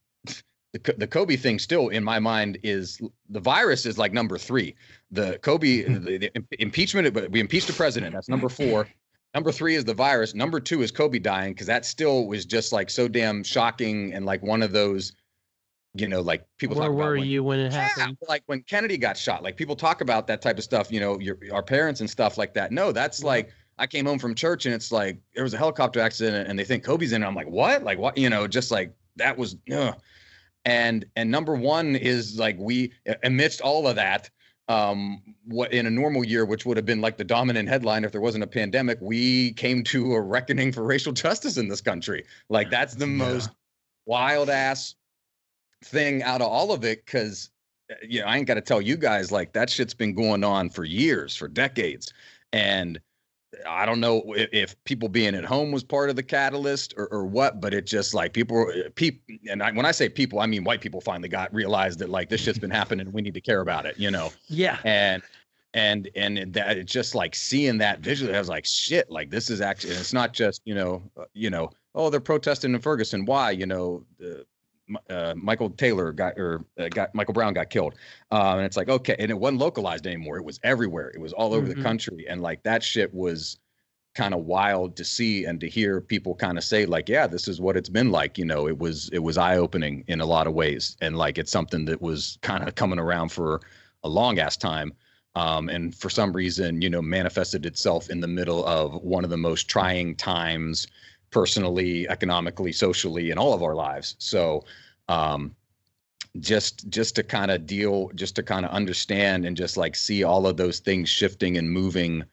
the, 0.73 0.93
the 0.97 1.07
Kobe 1.07 1.35
thing 1.35 1.59
still 1.59 1.89
in 1.89 2.03
my 2.03 2.19
mind 2.19 2.59
is 2.63 3.01
the 3.29 3.39
virus 3.39 3.85
is 3.85 3.97
like 3.97 4.13
number 4.13 4.37
three. 4.37 4.75
The 5.11 5.39
Kobe, 5.39 5.81
the, 5.99 6.17
the 6.29 6.31
impeachment, 6.59 7.13
but 7.13 7.31
we 7.31 7.39
impeached 7.39 7.67
the 7.67 7.73
president. 7.73 8.13
That's 8.13 8.29
number 8.29 8.49
four. 8.49 8.87
Number 9.33 9.51
three 9.51 9.75
is 9.75 9.85
the 9.85 9.93
virus. 9.93 10.33
Number 10.33 10.59
two 10.59 10.81
is 10.81 10.91
Kobe 10.91 11.19
dying 11.19 11.53
because 11.53 11.67
that 11.67 11.85
still 11.85 12.27
was 12.27 12.45
just 12.45 12.71
like 12.71 12.89
so 12.89 13.07
damn 13.07 13.43
shocking 13.43 14.13
and 14.13 14.25
like 14.25 14.41
one 14.41 14.63
of 14.63 14.71
those, 14.71 15.11
you 15.93 16.07
know, 16.07 16.21
like 16.21 16.45
people 16.57 16.75
Where 16.77 16.87
talk 16.87 16.95
were 16.95 17.17
when- 17.17 17.27
you 17.27 17.43
when 17.43 17.59
it 17.59 17.71
yeah, 17.73 17.87
happened? 17.89 18.17
like 18.27 18.43
when 18.45 18.61
Kennedy 18.61 18.97
got 18.97 19.17
shot, 19.17 19.43
like 19.43 19.57
people 19.57 19.75
talk 19.75 20.01
about 20.01 20.27
that 20.27 20.41
type 20.41 20.57
of 20.57 20.63
stuff, 20.63 20.91
you 20.91 20.99
know, 20.99 21.19
your 21.19 21.37
our 21.51 21.61
parents 21.63 22.01
and 22.01 22.09
stuff 22.09 22.37
like 22.37 22.53
that. 22.55 22.71
No, 22.71 22.91
that's 22.91 23.21
Yeah. 23.21 23.27
like 23.27 23.49
I 23.77 23.87
came 23.87 24.05
home 24.05 24.19
from 24.19 24.33
church 24.35 24.65
and 24.65 24.73
it's 24.73 24.91
like 24.91 25.17
there 25.35 25.43
was 25.43 25.53
a 25.53 25.57
helicopter 25.57 25.99
accident 25.99 26.47
and 26.47 26.57
they 26.57 26.63
think 26.63 26.83
Kobe's 26.83 27.11
in 27.11 27.23
it. 27.23 27.25
I'm 27.25 27.35
like, 27.35 27.47
what? 27.49 27.83
Like 27.83 27.99
what? 27.99 28.17
You 28.17 28.29
know, 28.29 28.47
just 28.47 28.71
like 28.71 28.93
that 29.17 29.37
was 29.37 29.55
ugh. 29.71 29.95
and 30.65 31.05
and 31.15 31.29
number 31.29 31.55
one 31.55 31.95
is 31.95 32.37
like 32.39 32.55
we 32.59 32.91
amidst 33.23 33.61
all 33.61 33.87
of 33.87 33.95
that, 33.95 34.29
um, 34.67 35.21
what 35.45 35.71
in 35.73 35.85
a 35.85 35.89
normal 35.89 36.25
year, 36.25 36.45
which 36.45 36.65
would 36.65 36.77
have 36.77 36.85
been 36.85 37.01
like 37.01 37.17
the 37.17 37.23
dominant 37.23 37.69
headline 37.69 38.03
if 38.03 38.11
there 38.11 38.21
wasn't 38.21 38.43
a 38.43 38.47
pandemic, 38.47 38.97
we 39.01 39.53
came 39.53 39.83
to 39.85 40.13
a 40.13 40.21
reckoning 40.21 40.71
for 40.71 40.83
racial 40.83 41.13
justice 41.13 41.57
in 41.57 41.67
this 41.67 41.81
country. 41.81 42.23
Like 42.49 42.69
that's 42.69 42.95
the 42.95 43.05
Yeah. 43.07 43.13
most 43.13 43.49
wild 44.05 44.49
ass 44.49 44.95
thing 45.83 46.23
out 46.23 46.41
of 46.41 46.47
all 46.47 46.71
of 46.71 46.83
it 46.83 47.05
because 47.05 47.51
you 48.01 48.19
know 48.19 48.25
i 48.25 48.35
ain't 48.35 48.47
got 48.47 48.55
to 48.55 48.61
tell 48.61 48.81
you 48.81 48.97
guys 48.97 49.31
like 49.31 49.53
that 49.53 49.69
shit's 49.69 49.93
been 49.93 50.13
going 50.15 50.43
on 50.43 50.69
for 50.69 50.83
years 50.83 51.35
for 51.35 51.47
decades 51.47 52.11
and 52.51 52.99
i 53.67 53.85
don't 53.85 53.99
know 53.99 54.21
if, 54.35 54.49
if 54.51 54.83
people 54.83 55.07
being 55.07 55.35
at 55.35 55.45
home 55.45 55.71
was 55.71 55.83
part 55.83 56.09
of 56.09 56.15
the 56.15 56.23
catalyst 56.23 56.93
or, 56.97 57.07
or 57.07 57.25
what 57.25 57.61
but 57.61 57.73
it 57.73 57.85
just 57.85 58.13
like 58.13 58.33
people 58.33 58.65
people 58.95 59.35
and 59.49 59.63
I, 59.63 59.71
when 59.71 59.85
i 59.85 59.91
say 59.91 60.09
people 60.09 60.39
i 60.39 60.45
mean 60.45 60.63
white 60.63 60.81
people 60.81 61.01
finally 61.01 61.29
got 61.29 61.53
realized 61.53 61.99
that 61.99 62.09
like 62.09 62.29
this 62.29 62.41
shit's 62.41 62.59
been 62.59 62.71
happening 62.71 63.11
we 63.11 63.21
need 63.21 63.33
to 63.33 63.41
care 63.41 63.61
about 63.61 63.85
it 63.85 63.97
you 63.97 64.11
know? 64.11 64.31
Yeah. 64.47 64.79
and 64.83 65.23
and 65.73 66.09
and 66.15 66.53
that 66.53 66.77
it's 66.77 66.91
just 66.91 67.15
like 67.15 67.35
seeing 67.35 67.77
that 67.77 67.99
visually 67.99 68.35
i 68.35 68.39
was 68.39 68.49
like 68.49 68.65
shit 68.65 69.09
like 69.09 69.29
this 69.29 69.49
is 69.49 69.61
actually 69.61 69.93
it's 69.93 70.13
not 70.13 70.33
just 70.33 70.61
you 70.65 70.75
know 70.75 71.03
uh, 71.17 71.25
you 71.33 71.49
know 71.49 71.69
oh 71.95 72.09
they're 72.09 72.19
protesting 72.19 72.73
in 72.73 72.79
ferguson. 72.79 73.25
Why? 73.25 73.51
You 73.51 73.65
know 73.65 74.03
uh, 74.23 74.43
uh, 75.09 75.33
michael 75.35 75.69
taylor 75.71 76.11
got 76.13 76.37
or 76.37 76.63
uh, 76.79 76.87
got 76.89 77.13
michael 77.13 77.33
brown 77.33 77.53
got 77.53 77.69
killed. 77.69 77.93
Um, 78.31 78.57
and 78.57 78.65
it's 78.65 78.77
like 78.77 78.89
okay 78.89 79.15
and 79.19 79.29
it 79.29 79.37
wasn't 79.37 79.59
localized 79.59 80.07
anymore. 80.07 80.37
It 80.37 80.45
was 80.45 80.59
everywhere. 80.63 81.09
It 81.09 81.19
was 81.19 81.33
all 81.33 81.53
over 81.53 81.67
Mhm. 81.67 81.75
the 81.75 81.81
country. 81.83 82.25
And 82.29 82.41
like 82.41 82.63
that 82.63 82.83
shit 82.83 83.13
was 83.13 83.57
kind 84.15 84.33
of 84.33 84.45
wild 84.45 84.95
to 84.97 85.03
see 85.05 85.45
and 85.45 85.59
to 85.59 85.69
hear 85.69 86.01
people 86.01 86.33
kind 86.35 86.57
of 86.57 86.63
say 86.63 86.85
like 86.85 87.07
yeah 87.09 87.27
this 87.27 87.47
is 87.47 87.61
what 87.61 87.77
it's 87.77 87.89
been 87.89 88.11
like. 88.11 88.37
You 88.37 88.45
know 88.45 88.67
it 88.67 88.77
was 88.79 89.09
it 89.13 89.19
was 89.19 89.37
eye 89.37 89.57
opening 89.57 90.03
in 90.07 90.21
a 90.21 90.25
lot 90.25 90.47
of 90.47 90.53
ways. 90.53 90.95
And 91.01 91.17
like 91.17 91.37
it's 91.37 91.51
something 91.51 91.85
that 91.85 92.01
was 92.01 92.37
kind 92.41 92.67
of 92.67 92.75
coming 92.75 92.99
around 92.99 93.29
for 93.31 93.61
a 94.03 94.09
long 94.09 94.39
ass 94.39 94.57
time. 94.57 94.93
Um, 95.35 95.69
and 95.69 95.93
for 95.93 96.09
some 96.09 96.31
reason 96.33 96.81
you 96.81 96.89
know 96.89 97.01
manifested 97.01 97.65
itself 97.65 98.09
in 98.09 98.21
the 98.21 98.27
middle 98.27 98.65
of 98.65 98.93
one 99.03 99.23
of 99.23 99.29
the 99.29 99.37
most 99.37 99.67
trying 99.67 100.15
times 100.15 100.87
personally 101.31 102.07
economically 102.09 102.71
socially 102.71 103.31
in 103.31 103.37
all 103.37 103.53
of 103.53 103.63
our 103.63 103.75
lives. 103.75 104.15
So 104.19 104.63
um, 105.09 105.55
just 106.39 106.87
just 106.89 107.15
to 107.15 107.23
kind 107.23 107.51
of 107.51 107.65
deal 107.65 108.11
just 108.15 108.35
to 108.35 108.43
kind 108.43 108.65
of 108.65 108.71
understand 108.71 109.45
and 109.45 109.57
just 109.57 109.77
like 109.77 109.95
see 109.95 110.23
all 110.23 110.45
of 110.45 110.57
those 110.57 110.79
things 110.79 111.09
shifting 111.09 111.57
and 111.57 111.71
moving 111.71 112.23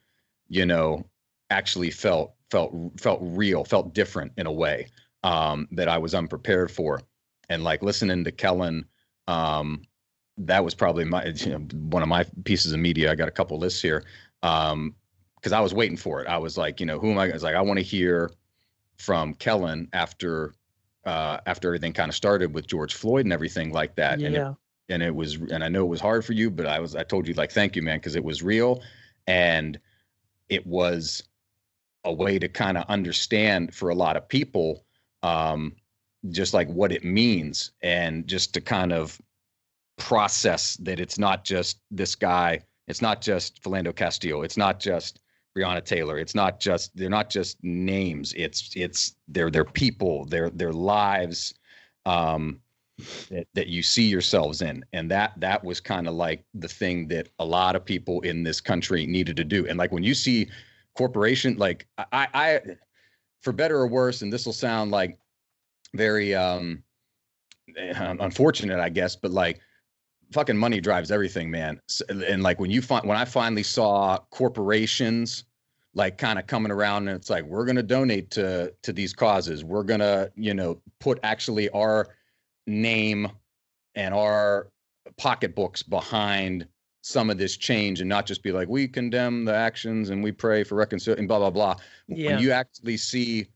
you 0.48 0.66
know 0.66 1.04
actually 1.50 1.90
felt 1.90 2.34
felt 2.50 2.72
felt 2.98 3.20
real 3.22 3.64
felt 3.64 3.94
different 3.94 4.32
in 4.36 4.46
a 4.46 4.52
way 4.52 4.86
um, 5.22 5.66
that 5.72 5.88
i 5.88 5.98
was 5.98 6.14
unprepared 6.14 6.70
for. 6.70 7.00
And 7.50 7.62
like 7.62 7.82
listening 7.82 8.24
to 8.24 8.32
kellen 8.32 8.86
um, 9.28 9.82
that 10.38 10.64
was 10.64 10.74
probably 10.74 11.04
my 11.04 11.26
you 11.26 11.52
know, 11.52 11.58
one 11.88 12.02
of 12.02 12.08
my 12.08 12.24
pieces 12.44 12.72
of 12.72 12.80
media. 12.80 13.10
I 13.10 13.14
got 13.14 13.28
a 13.28 13.32
couple 13.32 13.58
lists 13.58 13.80
here 13.80 14.04
um 14.42 14.94
because 15.36 15.52
i 15.52 15.60
was 15.60 15.72
waiting 15.72 15.96
for 15.96 16.22
it. 16.22 16.28
I 16.28 16.38
was 16.38 16.58
like 16.58 16.80
you 16.80 16.86
know 16.86 16.98
who 16.98 17.10
am 17.10 17.18
i, 17.18 17.30
I 17.30 17.32
was 17.32 17.42
like 17.42 17.54
i 17.54 17.60
want 17.60 17.78
to 17.78 17.84
hear 17.84 18.30
from 18.96 19.34
kellen 19.34 19.88
after 19.92 20.54
uh, 21.04 21.38
after 21.46 21.68
everything 21.68 21.92
kind 21.92 22.08
of 22.08 22.14
started 22.14 22.54
with 22.54 22.66
George 22.66 22.94
Floyd 22.94 23.26
and 23.26 23.32
everything 23.32 23.72
like 23.72 23.94
that. 23.96 24.20
Yeah. 24.20 24.26
And 24.26 24.36
it, 24.36 24.56
and 24.88 25.02
it 25.02 25.14
was, 25.14 25.36
and 25.36 25.64
I 25.64 25.68
know 25.68 25.82
it 25.82 25.88
was 25.88 26.00
hard 26.00 26.24
for 26.24 26.32
you, 26.32 26.50
but 26.50 26.66
I 26.66 26.80
was, 26.80 26.94
I 26.94 27.04
told 27.04 27.26
you 27.26 27.34
like, 27.34 27.52
thank 27.52 27.76
you, 27.76 27.82
man, 27.82 27.98
because 27.98 28.16
it 28.16 28.24
was 28.24 28.42
real, 28.42 28.82
and 29.26 29.78
it 30.48 30.66
was 30.66 31.22
a 32.04 32.12
way 32.12 32.38
to 32.38 32.48
kind 32.48 32.76
of 32.76 32.84
understand 32.88 33.74
for 33.74 33.88
a 33.88 33.94
lot 33.94 34.16
of 34.16 34.28
people, 34.28 34.84
um, 35.22 35.74
just 36.30 36.52
like 36.52 36.68
what 36.68 36.92
it 36.92 37.04
means, 37.04 37.72
and 37.82 38.26
just 38.26 38.52
to 38.54 38.60
kind 38.60 38.92
of 38.92 39.20
process 39.96 40.76
that 40.78 41.00
it's 41.00 41.18
not 41.18 41.44
just 41.44 41.80
this 41.90 42.14
guy, 42.14 42.60
it's 42.86 43.00
not 43.00 43.22
just 43.22 43.62
Philando 43.62 43.94
Castillo, 43.94 44.42
it's 44.42 44.58
not 44.58 44.80
just 44.80 45.20
Breonna 45.56 45.84
Taylor. 45.84 46.18
It's 46.18 46.34
not 46.34 46.60
just 46.60 46.96
they're 46.96 47.08
not 47.08 47.30
just 47.30 47.62
names. 47.62 48.32
It's 48.36 48.70
it's 48.74 49.16
they're 49.28 49.50
they're 49.50 49.64
people. 49.64 50.24
They're 50.24 50.50
their 50.50 50.72
lives 50.72 51.54
um, 52.06 52.60
that 53.30 53.46
that 53.54 53.68
you 53.68 53.82
see 53.82 54.04
yourselves 54.04 54.62
in, 54.62 54.84
and 54.92 55.10
that 55.10 55.32
that 55.38 55.62
was 55.62 55.80
kind 55.80 56.08
of 56.08 56.14
like 56.14 56.44
the 56.54 56.68
thing 56.68 57.08
that 57.08 57.28
a 57.38 57.44
lot 57.44 57.76
of 57.76 57.84
people 57.84 58.20
in 58.22 58.42
this 58.42 58.60
country 58.60 59.06
needed 59.06 59.36
to 59.36 59.44
do. 59.44 59.66
And 59.66 59.78
like 59.78 59.92
when 59.92 60.02
you 60.02 60.14
see 60.14 60.48
corporation, 60.96 61.56
like 61.56 61.86
I, 61.98 62.28
I 62.34 62.60
for 63.42 63.52
better 63.52 63.78
or 63.78 63.86
worse, 63.86 64.22
and 64.22 64.32
this 64.32 64.46
will 64.46 64.52
sound 64.52 64.90
like 64.90 65.18
very 65.94 66.34
um, 66.34 66.82
unfortunate, 67.76 68.80
I 68.80 68.88
guess, 68.88 69.14
but 69.14 69.30
like 69.30 69.60
fucking 70.32 70.56
money 70.56 70.80
drives 70.80 71.10
everything, 71.10 71.50
man. 71.50 71.80
And 72.08 72.42
like 72.42 72.60
when 72.60 72.70
you 72.70 72.82
find 72.82 73.06
when 73.06 73.16
I 73.16 73.24
finally 73.24 73.62
saw 73.62 74.18
corporations 74.30 75.44
like 75.94 76.18
kind 76.18 76.38
of 76.38 76.46
coming 76.46 76.72
around 76.72 77.08
and 77.08 77.16
it's 77.16 77.30
like 77.30 77.44
we're 77.44 77.64
going 77.64 77.76
to 77.76 77.82
donate 77.82 78.30
to 78.32 78.72
to 78.82 78.92
these 78.92 79.12
causes. 79.12 79.64
We're 79.64 79.84
going 79.84 80.00
to, 80.00 80.30
you 80.36 80.54
know, 80.54 80.80
put 81.00 81.20
actually 81.22 81.70
our 81.70 82.08
name 82.66 83.30
and 83.94 84.12
our 84.12 84.68
pocketbooks 85.16 85.82
behind 85.82 86.66
some 87.02 87.28
of 87.28 87.36
this 87.36 87.56
change 87.56 88.00
and 88.00 88.08
not 88.08 88.24
just 88.24 88.42
be 88.42 88.50
like 88.50 88.66
we 88.66 88.88
condemn 88.88 89.44
the 89.44 89.54
actions 89.54 90.08
and 90.08 90.24
we 90.24 90.32
pray 90.32 90.64
for 90.64 90.74
reconciliation 90.74 91.26
blah 91.26 91.38
blah 91.38 91.50
blah. 91.50 91.76
Yeah. 92.08 92.30
When 92.30 92.38
you 92.40 92.50
actually 92.50 92.96
see 92.96 93.46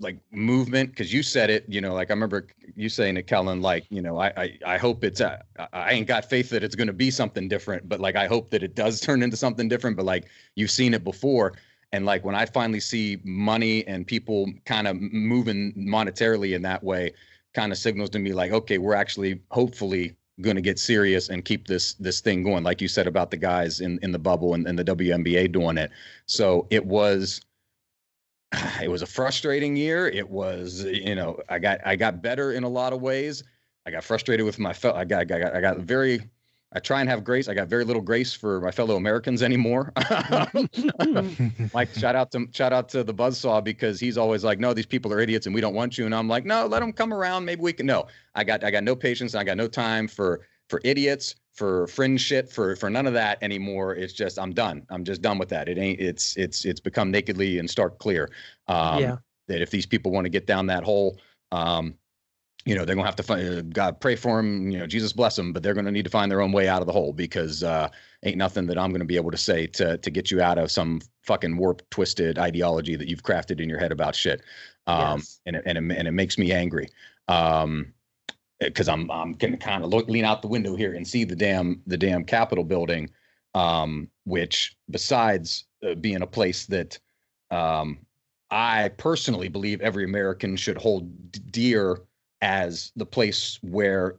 like 0.00 0.18
movement 0.32 0.90
because 0.90 1.12
you 1.12 1.22
said 1.22 1.50
it 1.50 1.64
you 1.68 1.80
know 1.80 1.94
like 1.94 2.10
i 2.10 2.12
remember 2.14 2.46
you 2.74 2.88
saying 2.88 3.14
to 3.14 3.22
kellen 3.22 3.62
like 3.62 3.86
you 3.90 4.02
know 4.02 4.18
i 4.18 4.32
i, 4.36 4.58
I 4.66 4.76
hope 4.76 5.04
it's 5.04 5.20
a, 5.20 5.42
i 5.72 5.92
ain't 5.92 6.08
got 6.08 6.28
faith 6.28 6.50
that 6.50 6.64
it's 6.64 6.74
going 6.74 6.88
to 6.88 6.92
be 6.92 7.10
something 7.10 7.48
different 7.48 7.88
but 7.88 8.00
like 8.00 8.16
i 8.16 8.26
hope 8.26 8.50
that 8.50 8.62
it 8.62 8.74
does 8.74 9.00
turn 9.00 9.22
into 9.22 9.36
something 9.36 9.68
different 9.68 9.96
but 9.96 10.04
like 10.04 10.26
you've 10.54 10.70
seen 10.70 10.94
it 10.94 11.04
before. 11.04 11.54
And 11.92 12.04
like 12.04 12.24
when 12.24 12.34
i 12.34 12.44
finally 12.44 12.80
see 12.80 13.20
money 13.22 13.86
and 13.86 14.04
people 14.04 14.52
kind 14.66 14.88
of 14.88 14.96
moving 15.00 15.72
monetarily 15.74 16.56
in 16.56 16.62
that 16.62 16.82
way 16.82 17.12
kind 17.54 17.70
of 17.70 17.78
signals 17.78 18.10
to 18.10 18.18
me 18.18 18.32
like 18.32 18.50
okay 18.50 18.78
we're 18.78 18.96
actually 18.96 19.40
hopefully 19.52 20.16
going 20.40 20.56
to 20.56 20.62
get 20.62 20.78
serious 20.78 21.28
and 21.28 21.44
keep 21.44 21.68
this 21.68 21.94
this 21.94 22.20
thing 22.20 22.42
going 22.42 22.64
like 22.64 22.80
you 22.80 22.88
said 22.88 23.06
about 23.06 23.30
the 23.30 23.36
guys 23.36 23.80
in 23.80 23.98
in 24.02 24.10
the 24.10 24.18
bubble 24.18 24.54
and, 24.54 24.66
and 24.66 24.76
the 24.76 24.84
WNBA 24.84 25.52
doing 25.52 25.78
it. 25.78 25.90
So 26.26 26.66
it 26.70 26.84
was 26.84 27.40
it 28.82 28.90
was 28.90 29.02
a 29.02 29.06
frustrating 29.06 29.76
year. 29.76 30.08
It 30.08 30.28
was, 30.28 30.84
you 30.84 31.14
know, 31.14 31.38
I 31.48 31.58
got 31.58 31.80
I 31.86 31.96
got 31.96 32.22
better 32.22 32.52
in 32.52 32.64
a 32.64 32.68
lot 32.68 32.92
of 32.92 33.00
ways. 33.00 33.42
I 33.86 33.90
got 33.90 34.04
frustrated 34.04 34.46
with 34.46 34.58
my 34.58 34.72
fellow. 34.72 34.96
I 34.96 35.04
got, 35.04 35.20
I 35.20 35.24
got 35.24 35.54
I 35.54 35.60
got 35.60 35.78
very. 35.78 36.20
I 36.76 36.80
try 36.80 36.98
and 36.98 37.08
have 37.08 37.22
grace. 37.22 37.48
I 37.48 37.54
got 37.54 37.68
very 37.68 37.84
little 37.84 38.02
grace 38.02 38.34
for 38.34 38.60
my 38.60 38.72
fellow 38.72 38.96
Americans 38.96 39.44
anymore. 39.44 39.92
like 41.72 41.94
shout 41.96 42.16
out 42.16 42.32
to 42.32 42.48
shout 42.50 42.72
out 42.72 42.88
to 42.88 43.04
the 43.04 43.14
buzzsaw 43.14 43.62
because 43.62 44.00
he's 44.00 44.18
always 44.18 44.42
like, 44.42 44.58
no, 44.58 44.74
these 44.74 44.86
people 44.86 45.12
are 45.12 45.20
idiots 45.20 45.46
and 45.46 45.54
we 45.54 45.60
don't 45.60 45.74
want 45.74 45.96
you. 45.96 46.04
And 46.04 46.12
I'm 46.12 46.26
like, 46.26 46.44
no, 46.44 46.66
let 46.66 46.80
them 46.80 46.92
come 46.92 47.14
around. 47.14 47.44
Maybe 47.44 47.60
we 47.62 47.72
can. 47.72 47.86
No, 47.86 48.06
I 48.34 48.42
got 48.42 48.64
I 48.64 48.72
got 48.72 48.82
no 48.82 48.96
patience. 48.96 49.36
I 49.36 49.44
got 49.44 49.56
no 49.56 49.68
time 49.68 50.08
for 50.08 50.40
for 50.68 50.80
idiots 50.84 51.34
for 51.52 51.86
fringe 51.86 52.20
shit 52.20 52.50
for 52.50 52.74
for 52.76 52.90
none 52.90 53.06
of 53.06 53.12
that 53.14 53.38
anymore. 53.42 53.94
It's 53.94 54.12
just 54.12 54.38
i'm 54.38 54.52
done. 54.52 54.86
I'm 54.90 55.04
just 55.04 55.22
done 55.22 55.38
with 55.38 55.48
that. 55.50 55.68
It 55.68 55.78
ain't 55.78 56.00
it's 56.00 56.36
it's 56.36 56.64
it's 56.64 56.80
become 56.80 57.10
nakedly 57.10 57.58
and 57.58 57.70
stark 57.70 57.98
clear 57.98 58.30
um 58.68 59.00
Yeah. 59.00 59.16
that 59.48 59.62
if 59.62 59.70
these 59.70 59.86
people 59.86 60.10
want 60.12 60.24
to 60.24 60.30
get 60.30 60.46
down 60.46 60.66
that 60.66 60.84
hole 60.84 61.18
um 61.52 61.94
you 62.66 62.74
know 62.74 62.84
they're 62.84 62.96
gonna 62.96 63.06
have 63.06 63.16
to 63.16 63.22
find 63.22 63.72
god 63.74 64.00
pray 64.00 64.16
for 64.16 64.38
them 64.38 64.70
you 64.70 64.78
know 64.78 64.86
jesus 64.86 65.12
bless 65.12 65.36
them 65.36 65.52
but 65.52 65.62
they're 65.62 65.74
gonna 65.74 65.92
need 65.92 66.04
to 66.04 66.10
find 66.10 66.30
their 66.30 66.40
own 66.40 66.50
way 66.50 66.66
out 66.66 66.80
of 66.80 66.86
the 66.86 66.92
hole 66.92 67.12
because 67.12 67.62
uh 67.62 67.88
ain't 68.24 68.38
nothing 68.38 68.66
that 68.66 68.78
i'm 68.78 68.90
gonna 68.90 69.04
be 69.04 69.16
able 69.16 69.30
to 69.30 69.36
say 69.36 69.66
to 69.66 69.98
to 69.98 70.10
get 70.10 70.30
you 70.30 70.40
out 70.40 70.56
of 70.58 70.70
some 70.70 71.00
fucking 71.24 71.56
warped 71.56 71.88
twisted 71.90 72.38
ideology 72.38 72.96
that 72.96 73.08
you've 73.08 73.22
crafted 73.22 73.60
in 73.60 73.68
your 73.68 73.78
head 73.78 73.92
about 73.92 74.14
shit. 74.14 74.42
Um 74.86 75.18
Yes. 75.18 75.40
and 75.46 75.56
it, 75.56 75.62
and 75.66 75.78
it, 75.78 75.98
and 75.98 76.08
it 76.08 76.12
makes 76.12 76.38
me 76.38 76.52
angry. 76.52 76.88
Um 77.28 77.93
because 78.64 78.88
I'm 78.88 79.10
I'm 79.10 79.32
gonna 79.32 79.56
kind 79.56 79.84
of 79.84 79.90
look 79.90 80.08
lean 80.08 80.24
out 80.24 80.42
the 80.42 80.48
window 80.48 80.76
here 80.76 80.94
and 80.94 81.06
see 81.06 81.24
the 81.24 81.36
damn 81.36 81.80
the 81.86 81.96
damn 81.96 82.24
Capitol 82.24 82.64
building, 82.64 83.10
um, 83.54 84.08
which 84.24 84.76
besides 84.90 85.64
uh, 85.86 85.94
being 85.94 86.22
a 86.22 86.26
place 86.26 86.66
that 86.66 86.98
um, 87.50 87.98
I 88.50 88.90
personally 88.96 89.48
believe 89.48 89.80
every 89.80 90.04
American 90.04 90.56
should 90.56 90.78
hold 90.78 91.10
dear 91.50 92.02
as 92.40 92.92
the 92.96 93.06
place 93.06 93.58
where 93.62 94.16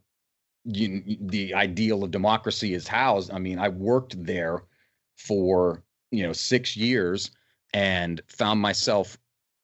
you, 0.65 1.03
the 1.21 1.53
ideal 1.53 2.03
of 2.03 2.12
democracy 2.12 2.73
is 2.73 2.88
housed. 2.88 3.31
I 3.31 3.39
mean, 3.39 3.60
I 3.60 3.69
worked 3.69 4.23
there 4.23 4.63
for 5.15 5.84
you 6.12 6.23
know 6.23 6.34
six 6.34 6.75
years 6.75 7.31
and 7.73 8.21
found 8.27 8.60
myself 8.60 9.17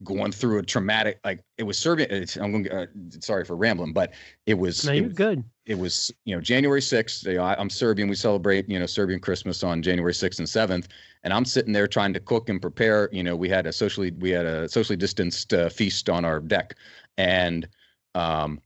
going 0.04 0.32
through 0.32 0.60
a 0.60 0.64
traumatic 0.64 1.20
like 1.24 1.44
it 1.58 1.64
was 1.64 1.78
Serbian. 1.78 2.12
It's, 2.12 2.36
I'm 2.36 2.52
going. 2.52 2.72
Uh, 2.72 2.88
sorry 3.20 3.46
for 3.46 3.56
rambling, 3.56 3.94
but 3.94 4.14
it 4.46 4.56
was. 4.56 4.86
No, 4.86 4.94
you're 4.94 5.06
was- 5.06 5.14
good. 5.14 5.44
it 5.66 5.78
was 5.78 6.12
you 6.26 6.36
know 6.36 6.42
January 6.42 6.82
6th. 6.82 7.26
You 7.26 7.36
know, 7.36 7.44
I, 7.44 7.56
I'm 7.60 7.70
Serbian. 7.70 8.10
We 8.10 8.16
celebrate 8.16 8.68
you 8.70 8.80
know 8.80 8.86
Serbian 8.86 9.20
Christmas 9.20 9.64
on 9.64 9.82
January 9.82 10.14
6th 10.14 10.40
and 10.40 10.48
7th, 10.48 10.88
and 11.24 11.34
I'm 11.34 11.46
sitting 11.46 11.74
there 11.74 11.88
trying 11.88 12.14
to 12.14 12.20
cook 12.20 12.50
and 12.50 12.62
prepare. 12.62 13.10
You 13.12 13.24
know, 13.24 13.36
we 13.36 13.50
had 13.50 13.66
a 13.66 13.74
socially 13.74 14.12
we 14.12 14.32
had 14.32 14.46
a 14.46 14.68
socially 14.68 14.98
distanced 14.98 15.54
uh, 15.54 15.70
feast 15.70 16.10
on 16.10 16.26
our 16.26 16.40
deck, 16.40 16.76
and 17.18 17.68
um, 18.16 18.60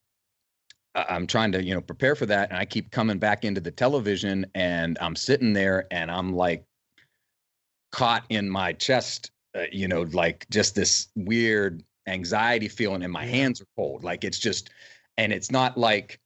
I'm 0.96 1.28
trying 1.28 1.52
to 1.52 1.64
you 1.64 1.74
know 1.74 1.82
prepare 1.82 2.16
for 2.16 2.26
that, 2.28 2.50
and 2.50 2.58
I 2.58 2.66
keep 2.66 2.92
coming 2.92 3.20
back 3.20 3.44
into 3.44 3.62
the 3.62 3.72
television, 3.72 4.46
and 4.56 4.98
I'm 5.02 5.16
sitting 5.16 5.54
there, 5.54 5.88
and 5.92 6.10
I'm 6.10 6.34
like 6.34 6.66
caught 7.92 8.24
in 8.30 8.50
my 8.50 8.74
chest, 8.74 9.32
uh, 9.56 9.64
you 9.72 9.88
know, 9.88 10.02
like 10.14 10.46
just 10.50 10.76
this 10.76 11.08
weird 11.16 11.84
anxiety 12.08 12.68
feeling, 12.68 13.04
and 13.04 13.14
my 13.14 13.26
hands 13.26 13.62
are 13.62 13.68
cold. 13.76 14.04
Like 14.04 14.24
it's 14.24 14.40
just, 14.40 14.70
and 15.18 15.32
it's 15.32 15.52
not 15.52 15.78
like 15.78 16.20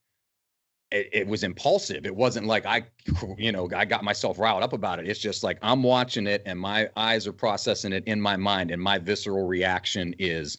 it, 0.92 1.10
it 1.12 1.28
was 1.28 1.44
impulsive. 1.44 2.06
It 2.06 2.16
wasn't 2.16 2.48
like 2.48 2.66
I, 2.66 2.84
you 3.38 3.52
know, 3.52 3.70
I 3.76 3.86
got 3.86 4.04
myself 4.04 4.40
riled 4.40 4.64
up 4.64 4.74
about 4.74 5.00
it. 5.00 5.08
It's 5.08 5.20
just 5.20 5.44
like 5.44 5.60
I'm 5.62 5.84
watching 5.84 6.28
it 6.28 6.44
and 6.46 6.60
my 6.60 6.90
eyes 6.96 7.28
are 7.28 7.34
processing 7.34 7.94
it 7.94 8.04
in 8.08 8.20
my 8.20 8.36
mind, 8.36 8.72
and 8.72 8.82
my 8.82 8.98
visceral 8.98 9.46
reaction 9.48 10.16
is 10.20 10.58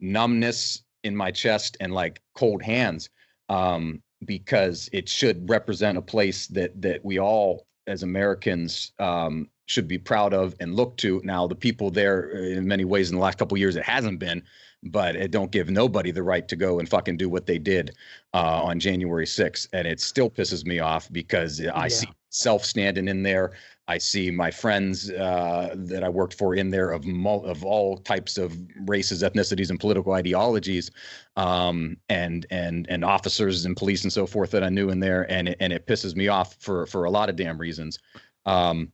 numbness 0.00 0.82
in 1.04 1.14
my 1.14 1.30
chest 1.30 1.76
and 1.80 1.92
like 1.92 2.22
cold 2.34 2.62
hands. 2.62 3.10
Um, 3.48 4.02
because 4.24 4.88
it 4.92 5.08
should 5.08 5.48
represent 5.48 5.98
a 5.98 6.02
place 6.02 6.46
that 6.48 6.80
that 6.82 7.04
we 7.04 7.18
all 7.18 7.66
as 7.90 8.02
Americans 8.04 8.92
um, 9.00 9.48
should 9.66 9.88
be 9.88 9.98
proud 9.98 10.32
of 10.32 10.54
and 10.60 10.74
look 10.74 10.96
to. 10.98 11.20
Now, 11.24 11.46
the 11.46 11.54
people 11.56 11.90
there, 11.90 12.30
uh, 12.34 12.38
in 12.38 12.66
many 12.66 12.84
ways, 12.84 13.10
in 13.10 13.16
the 13.16 13.22
last 13.22 13.36
couple 13.38 13.56
of 13.56 13.60
years, 13.60 13.76
it 13.76 13.82
hasn't 13.82 14.20
been, 14.20 14.42
but 14.84 15.16
it 15.16 15.32
don't 15.32 15.50
give 15.50 15.68
nobody 15.70 16.12
the 16.12 16.22
right 16.22 16.46
to 16.48 16.56
go 16.56 16.78
and 16.78 16.88
fucking 16.88 17.16
do 17.16 17.28
what 17.28 17.46
they 17.46 17.58
did 17.58 17.90
uh, 18.32 18.62
on 18.62 18.78
January 18.78 19.26
6th, 19.26 19.66
and 19.72 19.86
it 19.86 20.00
still 20.00 20.30
pisses 20.30 20.64
me 20.64 20.78
off 20.78 21.10
because 21.12 21.60
I 21.60 21.64
Yeah. 21.84 21.88
see 21.88 22.08
self 22.30 22.64
standing 22.64 23.08
in 23.08 23.24
there. 23.24 23.52
I 23.90 23.98
see 23.98 24.30
my 24.30 24.52
friends 24.52 25.10
uh, 25.10 25.74
that 25.74 26.04
I 26.04 26.08
worked 26.08 26.34
for 26.34 26.54
in 26.54 26.70
there 26.70 26.92
of 26.92 27.04
mul- 27.04 27.44
of 27.44 27.64
all 27.64 27.98
types 27.98 28.38
of 28.38 28.56
races, 28.86 29.24
ethnicities, 29.24 29.68
and 29.68 29.80
political 29.80 30.12
ideologies, 30.12 30.92
um, 31.34 31.96
and 32.08 32.46
and 32.50 32.86
and 32.88 33.04
officers 33.04 33.64
and 33.64 33.76
police 33.76 34.04
and 34.04 34.12
so 34.12 34.26
forth 34.26 34.52
that 34.52 34.62
I 34.62 34.68
knew 34.68 34.90
in 34.90 35.00
there, 35.00 35.28
and 35.28 35.48
it, 35.48 35.56
and 35.58 35.72
it 35.72 35.88
pisses 35.88 36.14
me 36.14 36.28
off 36.28 36.54
for 36.60 36.86
for 36.86 37.04
a 37.04 37.10
lot 37.10 37.28
of 37.28 37.34
damn 37.34 37.58
reasons. 37.58 37.98
Um, 38.46 38.92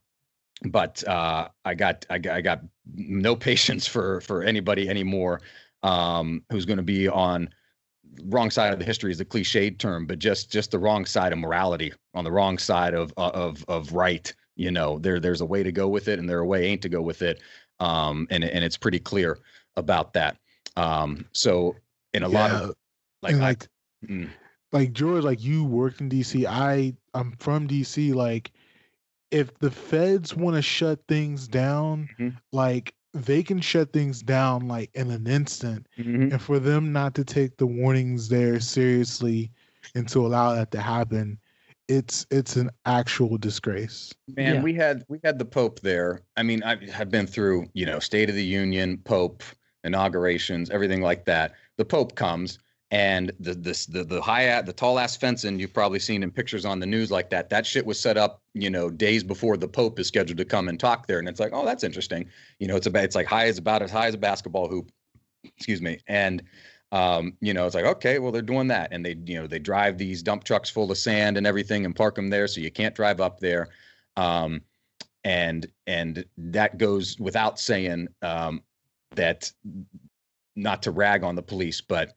but 0.65 1.07
uh, 1.07 1.49
I 1.63 1.75
got 1.75 2.03
I 2.09 2.17
got 2.17 2.35
I 2.35 2.41
got 2.41 2.61
no 2.95 3.35
patience 3.49 3.85
for 3.85 4.19
for 4.21 4.41
anybody 4.41 4.89
anymore 4.89 5.41
um, 5.83 6.41
who's 6.49 6.65
going 6.65 6.77
to 6.77 6.83
be 6.83 7.07
on 7.07 7.49
wrong 8.25 8.49
side 8.49 8.73
of 8.73 8.79
the 8.79 8.85
history 8.85 9.11
is 9.11 9.19
a 9.19 9.25
cliched 9.25 9.77
term, 9.77 10.07
but 10.07 10.17
just 10.17 10.51
just 10.51 10.71
the 10.71 10.79
wrong 10.79 11.05
side 11.05 11.33
of 11.33 11.37
morality, 11.37 11.93
on 12.15 12.23
the 12.23 12.31
wrong 12.31 12.57
side 12.57 12.95
of 12.95 13.13
of 13.15 13.63
of 13.67 13.93
right 13.93 14.33
you 14.57 14.71
know 14.71 14.99
there 14.99 15.19
there's 15.19 15.41
a 15.41 15.45
way 15.45 15.63
to 15.63 15.71
go 15.71 15.87
with 15.87 16.07
it 16.07 16.19
and 16.19 16.29
there 16.29 16.39
a 16.39 16.45
way 16.45 16.65
ain't 16.65 16.81
to 16.81 16.89
go 16.89 17.01
with 17.01 17.21
it 17.21 17.41
um 17.79 18.27
and 18.29 18.43
and 18.43 18.65
it's 18.65 18.77
pretty 18.77 18.99
clear 18.99 19.39
about 19.77 20.13
that 20.13 20.37
um 20.75 21.25
so 21.31 21.75
in 22.13 22.23
a 22.23 22.29
yeah. 22.29 22.39
lot 22.39 22.51
of 22.51 22.75
like 23.21 23.35
like 23.35 23.69
I, 24.03 24.05
mm. 24.05 24.29
like 24.71 24.91
george 24.91 25.23
like 25.23 25.43
you 25.43 25.63
worked 25.63 26.01
in 26.01 26.09
dc 26.09 26.45
i 26.45 26.93
i'm 27.13 27.33
from 27.39 27.67
dc 27.67 28.13
like 28.13 28.51
if 29.31 29.57
the 29.59 29.71
feds 29.71 30.35
want 30.35 30.55
to 30.55 30.61
shut 30.61 30.99
things 31.07 31.47
down 31.47 32.09
mm-hmm. 32.19 32.35
like 32.51 32.93
they 33.13 33.41
can 33.41 33.59
shut 33.59 33.93
things 33.93 34.21
down 34.21 34.67
like 34.67 34.89
in 34.93 35.11
an 35.11 35.27
instant 35.27 35.87
mm-hmm. 35.97 36.31
and 36.33 36.41
for 36.41 36.59
them 36.59 36.91
not 36.91 37.15
to 37.15 37.23
take 37.23 37.57
the 37.57 37.65
warnings 37.65 38.29
there 38.29 38.59
seriously 38.59 39.51
and 39.95 40.07
to 40.09 40.25
allow 40.25 40.53
that 40.53 40.71
to 40.71 40.81
happen 40.81 41.37
it's 41.87 42.25
it's 42.31 42.55
an 42.55 42.69
actual 42.85 43.37
disgrace. 43.37 44.13
Man, 44.35 44.55
yeah. 44.55 44.61
we 44.61 44.73
had 44.73 45.03
we 45.07 45.19
had 45.23 45.39
the 45.39 45.45
Pope 45.45 45.79
there. 45.81 46.21
I 46.35 46.43
mean, 46.43 46.63
I 46.63 46.77
have 46.91 47.09
been 47.09 47.27
through 47.27 47.67
you 47.73 47.85
know 47.85 47.99
State 47.99 48.29
of 48.29 48.35
the 48.35 48.43
Union, 48.43 48.97
Pope 48.97 49.43
inaugurations, 49.83 50.69
everything 50.69 51.01
like 51.01 51.25
that. 51.25 51.53
The 51.77 51.85
Pope 51.85 52.15
comes 52.15 52.59
and 52.91 53.31
the 53.39 53.53
this 53.53 53.85
the 53.85 54.03
the 54.03 54.21
high 54.21 54.61
the 54.61 54.71
tall 54.71 54.97
ass 54.97 55.17
fencing 55.17 55.59
you've 55.59 55.73
probably 55.73 55.99
seen 55.99 56.23
in 56.23 56.31
pictures 56.31 56.65
on 56.65 56.79
the 56.79 56.85
news 56.85 57.11
like 57.11 57.29
that. 57.29 57.49
That 57.49 57.65
shit 57.65 57.85
was 57.85 57.99
set 57.99 58.17
up 58.17 58.41
you 58.53 58.69
know 58.69 58.89
days 58.89 59.23
before 59.23 59.57
the 59.57 59.67
Pope 59.67 59.99
is 59.99 60.07
scheduled 60.07 60.37
to 60.37 60.45
come 60.45 60.69
and 60.69 60.79
talk 60.79 61.07
there, 61.07 61.19
and 61.19 61.27
it's 61.27 61.39
like 61.39 61.51
oh 61.53 61.65
that's 61.65 61.83
interesting. 61.83 62.29
You 62.59 62.67
know 62.67 62.75
it's 62.75 62.87
about 62.87 63.03
it's 63.03 63.15
like 63.15 63.27
high 63.27 63.47
as 63.47 63.57
about 63.57 63.81
as 63.81 63.91
high 63.91 64.07
as 64.07 64.13
a 64.13 64.17
basketball 64.17 64.67
hoop. 64.67 64.91
Excuse 65.43 65.81
me, 65.81 65.99
and 66.07 66.43
um, 66.91 67.33
you 67.41 67.53
know, 67.53 67.65
it's 67.65 67.75
like, 67.75 67.85
okay, 67.85 68.19
well, 68.19 68.31
they're 68.31 68.41
doing 68.41 68.67
that. 68.69 68.89
And 68.91 69.05
they, 69.05 69.17
you 69.25 69.39
know, 69.39 69.47
they 69.47 69.59
drive 69.59 69.97
these 69.97 70.23
dump 70.23 70.43
trucks 70.43 70.69
full 70.69 70.89
of 70.91 70.97
sand 70.97 71.37
and 71.37 71.45
everything 71.45 71.85
and 71.85 71.95
park 71.95 72.15
them 72.15 72.29
there. 72.29 72.47
So 72.47 72.61
you 72.61 72.71
can't 72.71 72.95
drive 72.95 73.19
up 73.19 73.39
there. 73.39 73.69
Um, 74.15 74.61
and, 75.23 75.67
and 75.85 76.23
that 76.37 76.77
goes 76.77 77.19
without 77.19 77.59
saying, 77.59 78.07
um, 78.21 78.63
that 79.15 79.51
not 80.55 80.81
to 80.83 80.91
rag 80.91 81.23
on 81.23 81.35
the 81.35 81.41
police, 81.41 81.81
but 81.81 82.13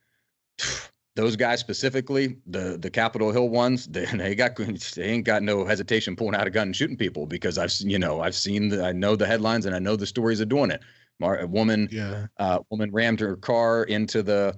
those 1.16 1.34
guys 1.34 1.58
specifically, 1.58 2.36
the, 2.46 2.78
the 2.80 2.90
Capitol 2.90 3.32
Hill 3.32 3.48
ones, 3.48 3.86
they, 3.86 4.04
they 4.14 4.36
got, 4.36 4.54
they 4.56 5.02
ain't 5.02 5.24
got 5.24 5.42
no 5.42 5.64
hesitation 5.64 6.14
pulling 6.14 6.36
out 6.36 6.46
a 6.46 6.50
gun 6.50 6.68
and 6.68 6.76
shooting 6.76 6.96
people 6.96 7.26
because 7.26 7.58
I've, 7.58 7.72
you 7.80 7.98
know, 7.98 8.20
I've 8.20 8.36
seen 8.36 8.68
the, 8.68 8.84
I 8.84 8.92
know 8.92 9.16
the 9.16 9.26
headlines 9.26 9.66
and 9.66 9.74
I 9.74 9.80
know 9.80 9.96
the 9.96 10.06
stories 10.06 10.38
of 10.38 10.48
doing 10.48 10.70
it 10.70 10.80
a 11.20 11.46
woman, 11.46 11.88
yeah. 11.90 12.26
uh, 12.38 12.60
woman 12.70 12.90
rammed 12.92 13.20
her 13.20 13.36
car 13.36 13.84
into 13.84 14.22
the 14.22 14.56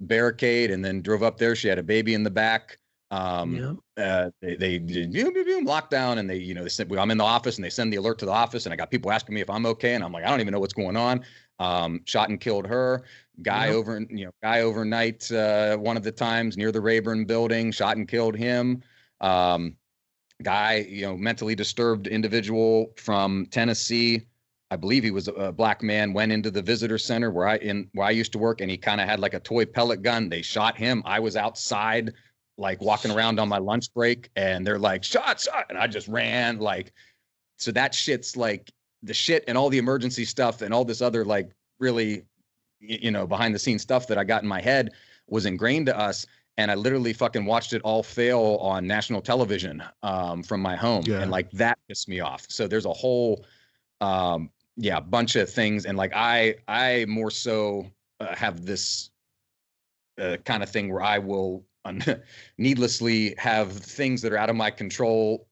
barricade 0.00 0.70
and 0.70 0.84
then 0.84 1.02
drove 1.02 1.22
up 1.22 1.38
there. 1.38 1.54
She 1.56 1.68
had 1.68 1.78
a 1.78 1.82
baby 1.82 2.14
in 2.14 2.22
the 2.22 2.30
back. 2.30 2.78
Um, 3.10 3.78
yeah. 3.96 4.04
uh, 4.04 4.30
they, 4.40 4.56
they 4.56 4.78
did 4.78 5.12
lockdown 5.12 6.18
and 6.18 6.28
they, 6.28 6.36
you 6.36 6.54
know, 6.54 6.64
they 6.64 6.68
said, 6.68 6.90
I'm 6.92 7.10
in 7.10 7.18
the 7.18 7.24
office 7.24 7.56
and 7.56 7.64
they 7.64 7.70
send 7.70 7.92
the 7.92 7.96
alert 7.96 8.18
to 8.20 8.26
the 8.26 8.32
office 8.32 8.66
and 8.66 8.72
I 8.72 8.76
got 8.76 8.90
people 8.90 9.12
asking 9.12 9.34
me 9.34 9.40
if 9.40 9.50
I'm 9.50 9.66
okay. 9.66 9.94
And 9.94 10.02
I'm 10.02 10.12
like, 10.12 10.24
I 10.24 10.30
don't 10.30 10.40
even 10.40 10.52
know 10.52 10.58
what's 10.58 10.72
going 10.72 10.96
on. 10.96 11.24
Um, 11.60 12.00
shot 12.04 12.30
and 12.30 12.40
killed 12.40 12.66
her 12.66 13.04
guy 13.42 13.66
yeah. 13.66 13.72
over, 13.72 14.00
you 14.10 14.26
know, 14.26 14.32
guy 14.42 14.60
overnight, 14.62 15.30
uh, 15.32 15.76
one 15.76 15.96
of 15.96 16.02
the 16.02 16.12
times 16.12 16.56
near 16.56 16.72
the 16.72 16.80
Rayburn 16.80 17.24
building, 17.24 17.72
shot 17.72 17.96
and 17.96 18.08
killed 18.08 18.36
him. 18.36 18.82
Um, 19.20 19.76
guy, 20.42 20.86
you 20.88 21.02
know, 21.02 21.16
mentally 21.16 21.54
disturbed 21.54 22.06
individual 22.06 22.92
from 22.96 23.46
Tennessee 23.46 24.26
I 24.70 24.76
believe 24.76 25.04
he 25.04 25.10
was 25.10 25.28
a 25.28 25.52
black 25.52 25.82
man, 25.82 26.12
went 26.12 26.32
into 26.32 26.50
the 26.50 26.62
visitor 26.62 26.98
center 26.98 27.30
where 27.30 27.46
I 27.46 27.56
in 27.58 27.88
where 27.92 28.06
I 28.06 28.10
used 28.10 28.32
to 28.32 28.38
work, 28.38 28.60
and 28.60 28.70
he 28.70 28.76
kind 28.76 29.00
of 29.00 29.08
had 29.08 29.20
like 29.20 29.34
a 29.34 29.40
toy 29.40 29.64
pellet 29.64 30.02
gun. 30.02 30.28
They 30.28 30.42
shot 30.42 30.76
him. 30.76 31.02
I 31.04 31.20
was 31.20 31.36
outside, 31.36 32.12
like 32.56 32.80
walking 32.80 33.10
around 33.10 33.38
on 33.38 33.48
my 33.48 33.58
lunch 33.58 33.92
break, 33.94 34.30
and 34.36 34.66
they're 34.66 34.78
like, 34.78 35.04
"Shot, 35.04 35.40
shot!" 35.40 35.66
And 35.68 35.78
I 35.78 35.86
just 35.86 36.08
ran 36.08 36.58
like, 36.58 36.92
so 37.58 37.72
that 37.72 37.94
shit's 37.94 38.36
like 38.36 38.72
the 39.02 39.14
shit 39.14 39.44
and 39.46 39.56
all 39.56 39.68
the 39.68 39.78
emergency 39.78 40.24
stuff 40.24 40.62
and 40.62 40.72
all 40.72 40.84
this 40.84 41.02
other 41.02 41.24
like 41.24 41.50
really, 41.78 42.24
you 42.80 43.10
know, 43.10 43.26
behind 43.26 43.54
the 43.54 43.58
scenes 43.58 43.82
stuff 43.82 44.06
that 44.08 44.18
I 44.18 44.24
got 44.24 44.42
in 44.42 44.48
my 44.48 44.62
head 44.62 44.92
was 45.28 45.46
ingrained 45.46 45.86
to 45.86 45.98
us 45.98 46.26
and 46.56 46.70
I 46.70 46.74
literally 46.74 47.12
fucking 47.12 47.44
watched 47.44 47.72
it 47.72 47.82
all 47.82 48.02
fail 48.02 48.58
on 48.60 48.86
national 48.86 49.20
television 49.20 49.82
um, 50.02 50.42
from 50.42 50.60
my 50.60 50.76
home, 50.76 51.04
yeah. 51.06 51.20
and 51.20 51.30
like 51.30 51.50
that 51.52 51.78
pissed 51.88 52.08
me 52.08 52.20
off. 52.20 52.46
So 52.48 52.66
there's 52.68 52.86
a 52.86 52.92
whole 52.92 53.44
um, 54.04 54.50
yeah, 54.76 54.98
a 54.98 55.00
bunch 55.00 55.36
of 55.36 55.50
things, 55.50 55.86
and 55.86 55.96
like 55.96 56.12
I, 56.14 56.56
I 56.68 57.06
more 57.08 57.30
so 57.30 57.86
uh, 58.20 58.34
have 58.34 58.66
this 58.66 59.10
uh, 60.20 60.36
kind 60.44 60.62
of 60.62 60.68
thing 60.70 60.92
where 60.92 61.02
I 61.02 61.18
will 61.18 61.64
un- 61.84 62.02
needlessly 62.58 63.34
have 63.38 63.72
things 63.72 64.20
that 64.22 64.32
are 64.32 64.36
out 64.36 64.50
of 64.50 64.56
my 64.56 64.70
control, 64.70 65.46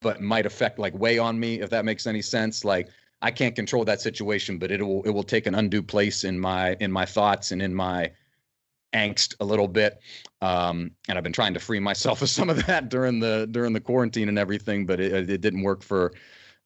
but 0.00 0.22
might 0.22 0.46
affect 0.46 0.78
like 0.78 0.98
weigh 0.98 1.18
on 1.18 1.38
me, 1.38 1.60
if 1.60 1.70
that 1.70 1.84
makes 1.84 2.06
any 2.06 2.22
sense. 2.22 2.64
Like 2.64 2.88
I 3.20 3.30
can't 3.30 3.54
control 3.54 3.84
that 3.84 4.00
situation, 4.00 4.58
but 4.58 4.70
it 4.70 4.80
will 4.80 5.02
it 5.02 5.10
will 5.10 5.22
take 5.22 5.46
an 5.46 5.54
undue 5.54 5.82
place 5.82 6.24
in 6.24 6.38
my 6.38 6.76
in 6.80 6.90
my 6.90 7.04
thoughts 7.04 7.52
and 7.52 7.60
in 7.60 7.74
my 7.74 8.10
angst 8.94 9.34
a 9.40 9.44
little 9.44 9.68
bit. 9.68 10.00
Um, 10.40 10.92
and 11.08 11.18
I've 11.18 11.24
been 11.24 11.32
trying 11.32 11.54
to 11.54 11.60
free 11.60 11.80
myself 11.80 12.22
of 12.22 12.28
some 12.28 12.48
of 12.48 12.64
that 12.66 12.88
during 12.94 13.20
the 13.20 13.48
during 13.50 13.72
the 13.72 13.80
quarantine 13.80 14.28
and 14.28 14.38
everything, 14.38 14.86
but 14.86 14.98
it, 14.98 15.28
it 15.28 15.40
didn't 15.40 15.62
work 15.62 15.82
for 15.82 16.12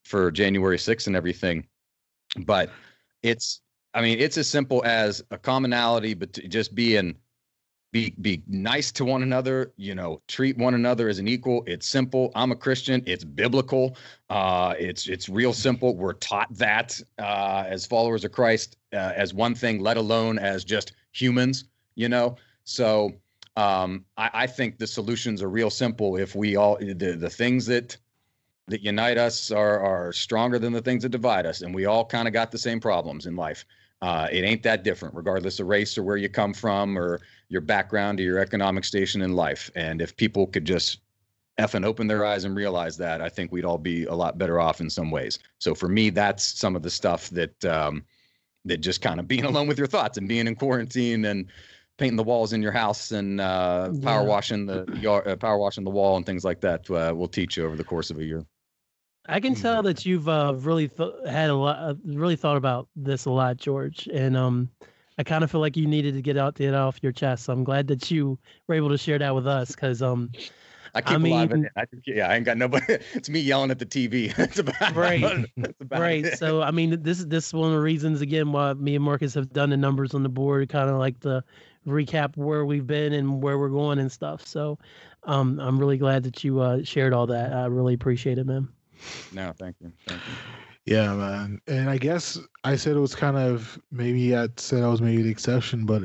for 0.07 0.31
January 0.31 0.79
6th 0.79 1.07
and 1.07 1.17
everything. 1.17 1.67
But 2.45 2.71
it's 3.23 3.61
i 3.95 4.01
mean 4.01 4.19
it's 4.19 4.39
as 4.39 4.49
simple 4.49 4.83
as 4.85 5.23
a 5.31 5.39
commonality 5.39 6.15
but 6.15 6.33
just 6.49 6.75
being 6.75 7.17
be 7.93 8.15
be 8.21 8.43
nice 8.47 8.93
to 8.93 9.05
one 9.05 9.23
another 9.23 9.73
you 9.77 9.95
know 9.95 10.21
treat 10.29 10.59
one 10.59 10.75
another 10.75 11.09
as 11.09 11.19
an 11.19 11.29
equal. 11.29 11.63
It's 11.67 11.87
simple. 11.87 12.31
I'm 12.35 12.53
a 12.53 12.57
christian. 12.57 13.03
It's 13.07 13.25
biblical. 13.25 13.97
Uh 14.29 14.75
it's 14.79 15.09
it's 15.09 15.29
real 15.29 15.53
simple. 15.53 15.97
We're 15.97 16.13
taught 16.15 16.53
that 16.55 17.01
uh 17.19 17.65
as 17.67 17.87
followers 17.87 18.25
of 18.25 18.33
christ 18.33 18.77
uh, 18.93 19.13
as 19.17 19.33
one 19.33 19.55
thing 19.55 19.81
let 19.81 19.97
alone 19.97 20.39
as 20.39 20.65
just 20.65 20.93
humans 21.13 21.65
you 21.95 22.09
know? 22.09 22.37
So 22.65 23.13
um 23.57 24.05
I, 24.19 24.31
I 24.35 24.47
think 24.47 24.79
the 24.79 24.87
solutions 24.87 25.43
are 25.43 25.49
real 25.49 25.71
simple 25.71 26.17
if 26.17 26.35
we 26.35 26.57
all 26.57 26.77
the 26.77 27.17
the 27.19 27.31
things 27.31 27.65
that 27.67 27.97
that 28.69 28.83
unite 28.83 29.19
us 29.19 29.51
are 29.51 29.81
are 29.81 30.13
stronger 30.13 30.59
than 30.59 30.73
the 30.73 30.83
things 30.83 31.03
that 31.03 31.11
divide 31.11 31.47
us, 31.47 31.63
and 31.63 31.75
we 31.75 31.87
all 31.87 32.05
kind 32.05 32.27
of 32.27 32.35
got 32.35 32.51
the 32.51 32.59
same 32.59 32.81
problems 32.81 33.27
in 33.27 33.37
life. 33.37 33.65
Uh, 34.03 34.29
it 34.31 34.45
ain't 34.45 34.63
that 34.63 34.85
different, 34.85 35.15
regardless 35.15 35.59
of 35.59 35.67
race 35.67 35.97
or 35.97 36.03
where 36.03 36.17
you 36.17 36.29
come 36.29 36.53
from 36.53 36.99
or 36.99 37.21
your 37.49 37.63
background 37.63 38.21
or 38.21 38.25
your 38.25 38.39
economic 38.39 38.85
station 38.85 39.23
in 39.23 39.35
life. 39.35 39.71
And 39.75 40.03
if 40.03 40.17
people 40.17 40.47
could 40.47 40.67
just 40.67 41.01
effing 41.59 41.85
open 41.85 42.07
their 42.07 42.25
eyes 42.25 42.45
and 42.45 42.55
realize 42.55 42.99
that, 42.99 43.23
I 43.23 43.31
think 43.31 43.53
we'd 43.53 43.65
all 43.65 43.79
be 43.79 44.05
a 44.05 44.15
lot 44.15 44.37
better 44.37 44.61
off 44.61 44.81
in 44.81 44.91
some 44.91 45.11
ways. 45.11 45.39
So 45.59 45.75
for 45.75 45.89
me, 45.89 46.11
that's 46.11 46.45
some 46.45 46.77
of 46.77 46.83
the 46.83 46.91
stuff 46.91 47.31
that 47.31 47.65
um, 47.65 48.05
that 48.67 48.79
just 48.79 49.01
kind 49.01 49.21
of 49.21 49.29
being 49.29 49.45
alone 49.51 49.67
with 49.67 49.79
your 49.79 49.87
thoughts 49.87 50.19
and 50.19 50.29
being 50.29 50.47
in 50.47 50.57
quarantine 50.57 51.25
and 51.25 51.47
painting 51.97 52.17
the 52.17 52.23
walls 52.23 52.53
in 52.53 52.61
your 52.61 52.73
house 52.73 53.13
and 53.13 53.41
uh, 53.41 53.91
power 54.03 54.23
yeah. 54.23 54.29
washing 54.29 54.67
the 54.67 54.85
yard, 55.01 55.27
uh, 55.27 55.37
power 55.37 55.57
washing 55.57 55.85
the 55.85 55.91
wall 55.91 56.19
and 56.19 56.27
things 56.27 56.45
like 56.45 56.61
that 56.61 56.91
uh, 56.91 57.15
will 57.15 57.29
teach 57.29 57.57
you 57.57 57.65
over 57.65 57.77
the 57.77 57.85
course 57.85 58.11
of 58.11 58.19
a 58.19 58.25
year. 58.25 58.45
I 59.29 59.41
can 59.41 59.55
tell 59.55 59.83
that 59.83 60.07
you've 60.07 60.29
uh, 60.29 60.55
really 60.57 60.89
th- 60.89 61.13
had 61.29 61.51
a 61.51 61.55
lot, 61.55 61.79
uh, 61.79 61.95
really 62.05 62.37
thought 62.37 62.57
about 62.57 62.89
this 62.95 63.25
a 63.25 63.31
lot, 63.31 63.57
George, 63.57 64.09
and 64.13 64.37
um, 64.37 64.71
I 65.19 65.25
kind 65.25 65.43
of 65.43 65.51
feel 65.51 65.61
like 65.61 65.77
you 65.77 65.87
needed 65.87 66.15
to 66.15 66.23
get 66.23 66.37
out 66.37 66.55
get 66.57 66.75
off 66.75 66.99
your 67.03 67.13
chest. 67.13 67.45
So 67.45 67.53
I'm 67.53 67.65
glad 67.65 67.89
that 67.89 68.11
you 68.11 68.39
were 68.67 68.75
able 68.75 68.91
to 68.91 68.99
share 68.99 69.19
that 69.19 69.35
with 69.35 69.47
us, 69.47 69.73
because 69.73 70.03
um, 70.03 70.31
I 70.95 71.03
keep 71.03 71.17
I 71.17 71.19
mean, 71.19 71.33
a 71.33 71.37
lot 71.37 71.53
it. 71.53 71.73
I, 71.77 71.85
yeah, 72.07 72.29
I 72.29 72.37
ain't 72.37 72.45
got 72.45 72.57
nobody. 72.57 72.99
It's 73.15 73.29
me 73.29 73.41
yelling 73.41 73.71
at 73.71 73.79
the 73.79 73.87
TV. 73.87 74.35
That's 74.37 74.59
about 74.59 74.95
right. 74.95 75.47
That's 75.57 75.81
about 75.81 76.01
right. 76.01 76.25
It. 76.25 76.39
So 76.39 76.63
I 76.63 76.71
mean, 76.71 77.03
this 77.03 77.19
is 77.19 77.27
this 77.27 77.49
is 77.49 77.55
one 77.55 77.67
of 77.67 77.73
the 77.73 77.81
reasons 77.81 78.21
again 78.21 78.53
why 78.53 78.75
me 78.75 78.95
and 78.95 79.05
Marcus 79.05 79.35
have 79.35 79.53
done 79.53 79.71
the 79.71 79.77
numbers 79.77 80.15
on 80.15 80.23
the 80.23 80.29
board, 80.29 80.69
kind 80.69 80.89
of 80.89 80.97
like 80.97 81.21
the 81.21 81.43
recap 81.87 82.37
where 82.37 82.65
we've 82.65 82.87
been 82.87 83.13
and 83.13 83.43
where 83.43 83.59
we're 83.59 83.69
going 83.69 83.99
and 83.99 84.11
stuff. 84.11 84.47
So 84.47 84.79
um, 85.25 85.59
I'm 85.61 85.79
really 85.79 85.99
glad 85.99 86.23
that 86.25 86.45
you 86.45 86.61
uh, 86.61 86.83
shared 86.83 87.13
all 87.13 87.27
that. 87.27 87.53
I 87.53 87.67
really 87.67 87.95
appreciate 87.95 88.39
it, 88.39 88.47
man. 88.47 88.69
No, 89.31 89.53
thank 89.59 89.77
you. 89.81 89.93
Thank 90.07 90.27
you. 90.27 90.37
Yeah, 90.87 91.15
man. 91.15 91.61
And 91.67 91.91
I 91.91 91.99
guess 91.99 92.39
I 92.63 92.77
said 92.77 92.97
it 92.97 93.01
was 93.01 93.15
kind 93.15 93.37
of 93.37 93.79
maybe 93.91 94.37
I 94.37 94.49
said 94.57 94.85
I 94.85 94.89
was 94.89 95.03
maybe 95.03 95.23
the 95.23 95.31
exception, 95.31 95.85
but 95.85 96.05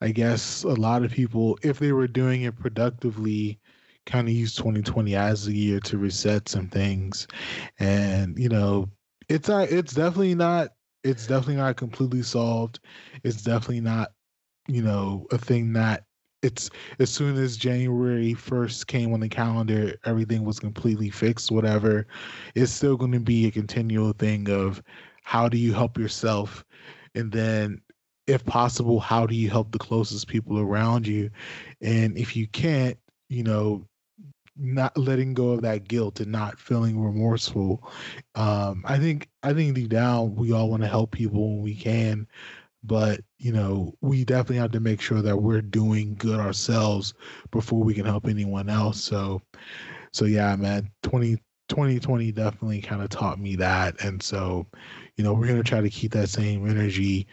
I 0.00 0.10
guess 0.10 0.62
a 0.64 0.68
lot 0.68 1.04
of 1.04 1.10
people, 1.10 1.58
if 1.62 1.78
they 1.78 1.92
were 1.92 2.08
doing 2.08 2.42
it 2.42 2.58
productively, 2.58 3.60
kind 4.06 4.26
of 4.28 4.34
use 4.34 4.54
2020 4.54 5.14
as 5.14 5.46
a 5.46 5.52
year 5.52 5.80
to 5.80 5.98
reset 5.98 6.48
some 6.48 6.68
things, 6.68 7.26
and 7.78 8.38
you 8.38 8.48
know, 8.48 8.88
it's 9.28 9.48
not. 9.48 9.70
It's 9.70 9.92
definitely 9.92 10.34
not. 10.34 10.70
It's 11.04 11.26
definitely 11.26 11.56
not 11.56 11.76
completely 11.76 12.22
solved. 12.22 12.80
It's 13.22 13.42
definitely 13.42 13.82
not, 13.82 14.12
you 14.66 14.82
know, 14.82 15.26
a 15.30 15.38
thing 15.38 15.72
that 15.74 16.04
it's 16.42 16.70
as 16.98 17.10
soon 17.10 17.36
as 17.36 17.56
January 17.56 18.34
1st 18.34 18.86
came 18.86 19.12
on 19.12 19.20
the 19.20 19.28
calendar, 19.28 19.94
everything 20.04 20.44
was 20.44 20.58
completely 20.58 21.10
fixed, 21.10 21.50
whatever. 21.50 22.06
It's 22.54 22.72
still 22.72 22.96
going 22.96 23.12
to 23.12 23.20
be 23.20 23.46
a 23.46 23.50
continual 23.50 24.12
thing 24.12 24.48
of 24.50 24.82
how 25.22 25.48
do 25.48 25.58
you 25.58 25.72
help 25.72 25.98
yourself? 25.98 26.64
And 27.14 27.32
then, 27.32 27.80
if 28.26 28.44
possible, 28.44 29.00
how 29.00 29.26
do 29.26 29.34
you 29.34 29.50
help 29.50 29.72
the 29.72 29.78
closest 29.78 30.28
people 30.28 30.58
around 30.58 31.06
you? 31.06 31.30
And 31.80 32.16
if 32.18 32.36
you 32.36 32.46
can't, 32.48 32.98
you 33.28 33.42
know, 33.42 33.86
not 34.56 34.96
letting 34.96 35.34
go 35.34 35.50
of 35.50 35.62
that 35.62 35.86
guilt 35.86 36.20
and 36.20 36.32
not 36.32 36.58
feeling 36.58 36.98
remorseful. 36.98 37.88
Um, 38.34 38.84
I 38.86 38.98
think 38.98 39.28
I 39.42 39.52
think 39.52 39.74
deep 39.74 39.90
down 39.90 40.34
we 40.34 40.52
all 40.52 40.70
want 40.70 40.82
to 40.82 40.88
help 40.88 41.10
people 41.10 41.54
when 41.54 41.62
we 41.62 41.74
can, 41.74 42.26
but 42.84 43.20
you 43.38 43.52
know 43.52 43.92
we 44.00 44.24
definitely 44.24 44.56
have 44.56 44.72
to 44.72 44.80
make 44.80 45.00
sure 45.00 45.22
that 45.22 45.36
we're 45.36 45.62
doing 45.62 46.14
good 46.16 46.40
ourselves 46.40 47.14
before 47.50 47.82
we 47.82 47.94
can 47.94 48.06
help 48.06 48.26
anyone 48.26 48.68
else. 48.68 49.02
So 49.02 49.42
so 50.12 50.24
yeah 50.24 50.54
man 50.56 50.90
20 51.02 51.36
2020 51.68 52.30
definitely 52.30 52.80
kind 52.80 53.02
of 53.02 53.08
taught 53.08 53.40
me 53.40 53.56
that. 53.56 54.00
And 54.04 54.22
so 54.22 54.66
you 55.16 55.24
know 55.24 55.32
we're 55.34 55.48
going 55.48 55.62
to 55.62 55.68
try 55.68 55.80
to 55.80 55.90
keep 55.90 56.12
that 56.12 56.28
same 56.28 56.68
energy 56.68 57.26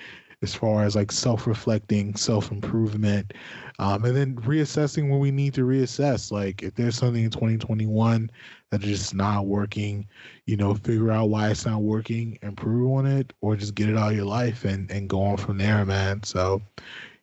as 0.43 0.53
far 0.53 0.83
as 0.83 0.95
like 0.95 1.11
self-reflecting 1.11 2.15
self-improvement 2.15 3.33
um, 3.79 4.05
and 4.05 4.15
then 4.15 4.35
reassessing 4.35 5.09
when 5.09 5.19
we 5.19 5.31
need 5.31 5.53
to 5.53 5.65
reassess. 5.65 6.31
Like 6.31 6.61
if 6.61 6.75
there's 6.75 6.97
something 6.97 7.23
in 7.23 7.31
2021 7.31 8.29
that 8.69 8.83
is 8.83 8.99
just 8.99 9.15
not 9.15 9.47
working 9.47 10.05
you 10.45 10.57
know 10.57 10.75
figure 10.75 11.11
out 11.11 11.29
why 11.29 11.49
it's 11.49 11.65
not 11.65 11.81
working 11.81 12.37
improve 12.41 12.91
on 12.91 13.05
it 13.05 13.33
or 13.41 13.55
just 13.55 13.73
get 13.73 13.89
it 13.89 13.97
out 13.97 14.11
of 14.11 14.15
your 14.15 14.25
life 14.25 14.65
and 14.65 14.91
and 14.91 15.09
go 15.09 15.21
on 15.21 15.37
from 15.37 15.57
there 15.57 15.85
man. 15.85 16.21
So 16.23 16.61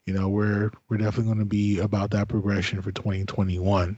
you 0.06 0.14
know 0.14 0.28
we're 0.28 0.70
we're 0.88 0.96
definitely 0.96 1.26
going 1.26 1.38
to 1.38 1.44
be 1.44 1.78
about 1.78 2.10
that 2.10 2.28
progression 2.28 2.82
for 2.82 2.90
2021 2.90 3.96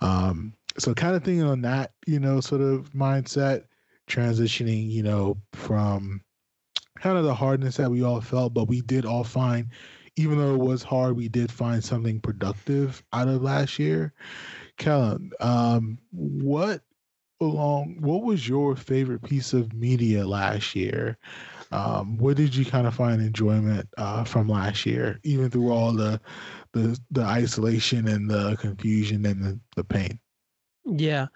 um 0.00 0.52
so 0.78 0.92
kind 0.94 1.14
of 1.14 1.22
thinking 1.22 1.44
on 1.44 1.62
that 1.62 1.92
you 2.06 2.18
know 2.18 2.40
sort 2.40 2.60
of 2.60 2.92
mindset 2.92 3.64
transitioning 4.08 4.90
you 4.90 5.02
know 5.02 5.36
from 5.52 6.20
kind 6.96 7.18
of 7.18 7.24
the 7.24 7.34
hardness 7.34 7.76
that 7.76 7.90
we 7.90 8.02
all 8.02 8.20
felt, 8.20 8.54
but 8.54 8.68
we 8.68 8.80
did 8.80 9.04
all 9.04 9.24
find, 9.24 9.68
even 10.16 10.38
though 10.38 10.54
it 10.54 10.60
was 10.60 10.82
hard, 10.82 11.16
we 11.16 11.28
did 11.28 11.50
find 11.50 11.82
something 11.82 12.20
productive 12.20 13.02
out 13.12 13.28
of 13.28 13.42
last 13.42 13.78
year. 13.78 14.12
Kellen, 14.76 15.30
um, 15.40 15.98
what 16.10 16.82
along 17.40 17.98
what 18.00 18.22
was 18.24 18.48
your 18.48 18.74
favorite 18.76 19.22
piece 19.22 19.52
of 19.52 19.72
media 19.74 20.26
last 20.26 20.74
year? 20.74 21.18
Um, 21.72 22.16
what 22.16 22.36
did 22.36 22.54
you 22.54 22.64
kind 22.64 22.86
of 22.86 22.94
find 22.94 23.20
enjoyment 23.20 23.88
uh, 23.98 24.24
from 24.24 24.48
last 24.48 24.86
year, 24.86 25.20
even 25.24 25.50
through 25.50 25.70
all 25.70 25.92
the 25.92 26.20
the 26.72 26.98
the 27.10 27.22
isolation 27.22 28.08
and 28.08 28.30
the 28.30 28.56
confusion 28.60 29.26
and 29.26 29.42
the, 29.42 29.60
the 29.76 29.84
pain? 29.84 30.18
Yeah. 30.84 31.26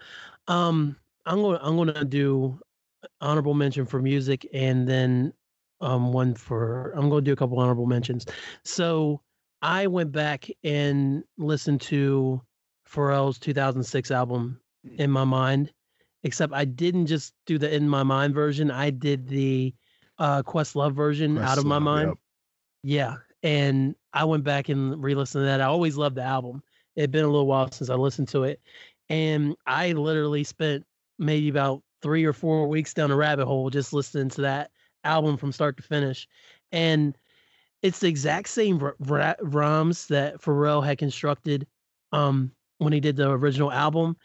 Um, 0.49 0.97
I'm 1.27 1.43
gonna 1.43 1.59
I'm 1.63 1.77
to 1.95 2.05
do 2.05 2.59
honorable 3.21 3.55
mention 3.55 3.87
for 3.87 4.01
music, 4.01 4.47
and 4.53 4.89
then 4.89 5.33
um 5.81 6.13
one 6.13 6.35
for 6.35 6.93
I'm 6.93 7.09
going 7.09 7.25
to 7.25 7.29
do 7.29 7.33
a 7.33 7.37
couple 7.37 7.59
honorable 7.59 7.87
mentions. 7.87 8.27
So 8.65 9.21
I 9.63 9.87
went 9.87 10.13
back 10.13 10.49
and 10.65 11.25
listened 11.39 11.81
to 11.83 12.41
Pharrell's 12.89 13.39
2006 13.39 14.11
album 14.11 14.61
in 14.97 15.11
my 15.11 15.25
mind, 15.25 15.73
except 16.23 16.53
I 16.53 16.65
didn't 16.65 17.07
just 17.07 17.35
do 17.47 17.59
the 17.59 17.73
in 17.75 17.89
my 17.89 18.03
mind 18.03 18.35
version. 18.35 18.71
I 18.71 18.91
did 18.91 19.29
the 19.29 19.75
uh 20.19 20.43
Questlove 20.43 20.93
version 20.93 21.39
out 21.39 21.59
of 21.59 21.65
my 21.65 21.79
mind. 21.79 22.09
yep. 22.09 22.19
Yeah, 22.83 23.17
and 23.43 23.95
I 24.13 24.25
went 24.25 24.45
back 24.45 24.69
and 24.71 25.03
re-listened 25.03 25.43
to 25.43 25.47
that. 25.47 25.61
I 25.61 25.67
always 25.67 25.97
loved 25.97 26.17
the 26.17 26.23
album. 26.23 26.63
It'd 26.97 27.11
been 27.11 27.25
a 27.25 27.29
little 27.29 27.47
while 27.47 27.71
since 27.71 27.91
I 27.91 27.95
listened 27.95 28.29
to 28.29 28.45
it, 28.45 28.61
and 29.09 29.55
I 29.67 29.93
literally 29.93 30.45
spent 30.45 30.85
maybe 31.19 31.51
about 31.51 31.83
three 32.03 32.25
or 32.25 32.33
four 32.33 32.67
weeks 32.67 32.95
down 32.95 33.11
a 33.11 33.17
rabbit 33.17 33.47
hole 33.47 33.69
just 33.69 33.93
listening 33.93 34.31
to 34.31 34.41
that 34.43 34.71
album 35.05 35.37
from 35.37 35.53
start 35.53 35.77
to 35.77 35.83
finish. 35.83 36.29
And 36.73 37.17
it's 37.83 38.01
the 38.01 38.09
exact 38.09 38.49
same 38.49 38.79
rhymes 38.99 40.07
that 40.09 40.41
Pharrell 40.41 40.85
had 40.85 40.99
constructed 40.99 41.67
um, 42.13 42.53
when 42.79 42.93
he 42.93 43.01
did 43.01 43.17
the 43.17 43.31
original 43.31 43.73
album. 43.73 44.17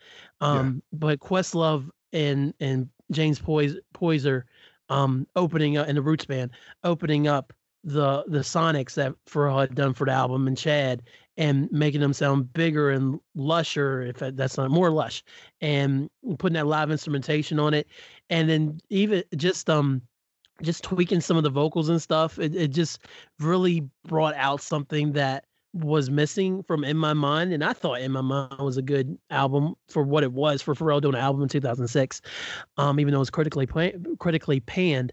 Um, 0.42 0.84
But 0.92 1.20
Questlove 1.20 1.90
and 2.14 2.54
and 2.60 2.90
James 3.12 3.40
Pois- 3.40 3.80
Poyser 3.94 4.44
um, 4.90 5.28
opening 5.36 5.78
up 5.78 5.88
and 5.88 5.98
the 5.98 6.02
Roots 6.02 6.26
Band 6.26 6.52
opening 6.84 7.28
up 7.28 7.54
the 7.84 8.24
the 8.28 8.40
sonics 8.40 8.96
that 8.96 9.14
Pharrell 9.28 9.62
had 9.62 9.76
done 9.76 9.94
for 9.94 10.06
the 10.06 10.12
album 10.12 10.48
and 10.48 10.58
Chad 10.58 11.04
and 11.38 11.70
making 11.72 12.02
them 12.02 12.14
sound 12.14 12.52
bigger 12.54 12.90
and 12.90 13.20
lusher 13.36 14.02
if 14.02 14.18
that's 14.18 14.58
not 14.58 14.72
more 14.72 14.90
lush 14.90 15.24
and 15.62 16.10
putting 16.40 16.54
that 16.56 16.66
live 16.66 16.90
instrumentation 16.92 17.60
on 17.60 17.74
it 17.74 17.88
and 18.30 18.50
then 18.50 18.80
even 18.90 19.24
just 19.36 19.70
um 19.70 20.02
just 20.62 20.84
tweaking 20.84 21.22
some 21.22 21.38
of 21.38 21.44
the 21.44 21.50
vocals 21.50 21.90
and 21.90 22.02
stuff 22.02 22.40
it, 22.40 22.56
it 22.56 22.70
just 22.70 23.00
really 23.40 23.88
brought 24.06 24.36
out 24.36 24.62
something 24.62 25.14
that 25.14 25.46
was 25.74 26.10
missing 26.10 26.64
from 26.64 26.86
in 26.86 26.96
my 26.96 27.14
mind 27.14 27.52
and 27.52 27.64
i 27.64 27.74
thought 27.74 28.00
in 28.00 28.12
my 28.12 28.22
mind 28.22 28.58
was 28.60 28.78
a 28.78 28.82
good 28.82 29.18
album 29.30 29.76
for 29.90 30.04
what 30.04 30.24
it 30.24 30.32
was 30.32 30.62
for 30.62 30.74
pharrell 30.74 31.02
doing 31.02 31.16
an 31.16 31.22
album 31.22 31.42
in 31.42 31.50
2006 31.50 32.22
um 32.78 33.00
even 33.00 33.12
though 33.12 33.18
it 33.18 33.20
was 33.20 33.30
critically 33.30 33.66
pa- 33.66 33.92
critically 34.18 34.62
panned 34.62 35.12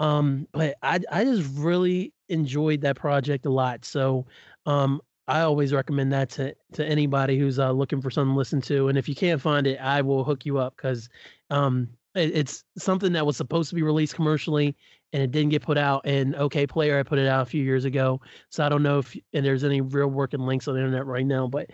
um 0.00 0.48
but 0.52 0.74
i 0.82 0.98
i 1.12 1.22
just 1.22 1.48
really 1.56 2.12
enjoyed 2.28 2.80
that 2.80 2.96
project 2.96 3.46
a 3.46 3.50
lot 3.50 3.84
so 3.84 4.26
um 4.66 5.00
i 5.28 5.42
always 5.42 5.72
recommend 5.72 6.12
that 6.12 6.28
to 6.28 6.52
to 6.72 6.84
anybody 6.84 7.38
who's 7.38 7.60
uh, 7.60 7.70
looking 7.70 8.02
for 8.02 8.10
something 8.10 8.34
to 8.34 8.38
listen 8.38 8.60
to 8.60 8.88
and 8.88 8.98
if 8.98 9.08
you 9.08 9.14
can't 9.14 9.40
find 9.40 9.64
it 9.64 9.78
i 9.80 10.02
will 10.02 10.24
hook 10.24 10.44
you 10.44 10.58
up 10.58 10.74
because 10.76 11.08
um 11.50 11.88
it's 12.14 12.64
something 12.78 13.12
that 13.12 13.26
was 13.26 13.36
supposed 13.36 13.68
to 13.68 13.74
be 13.74 13.82
released 13.82 14.14
commercially 14.14 14.76
and 15.12 15.22
it 15.22 15.30
didn't 15.30 15.50
get 15.50 15.62
put 15.62 15.76
out 15.78 16.02
and 16.04 16.34
Okayplayer 16.34 16.98
i 16.98 17.02
put 17.02 17.18
it 17.18 17.26
out 17.26 17.42
a 17.42 17.46
few 17.46 17.62
years 17.62 17.84
ago 17.84 18.20
so 18.50 18.64
i 18.64 18.68
don't 18.68 18.82
know 18.82 18.98
if 18.98 19.16
and 19.32 19.44
there's 19.44 19.64
any 19.64 19.80
real 19.80 20.08
working 20.08 20.40
links 20.40 20.68
on 20.68 20.74
the 20.74 20.80
internet 20.80 21.06
right 21.06 21.26
now 21.26 21.46
but 21.46 21.70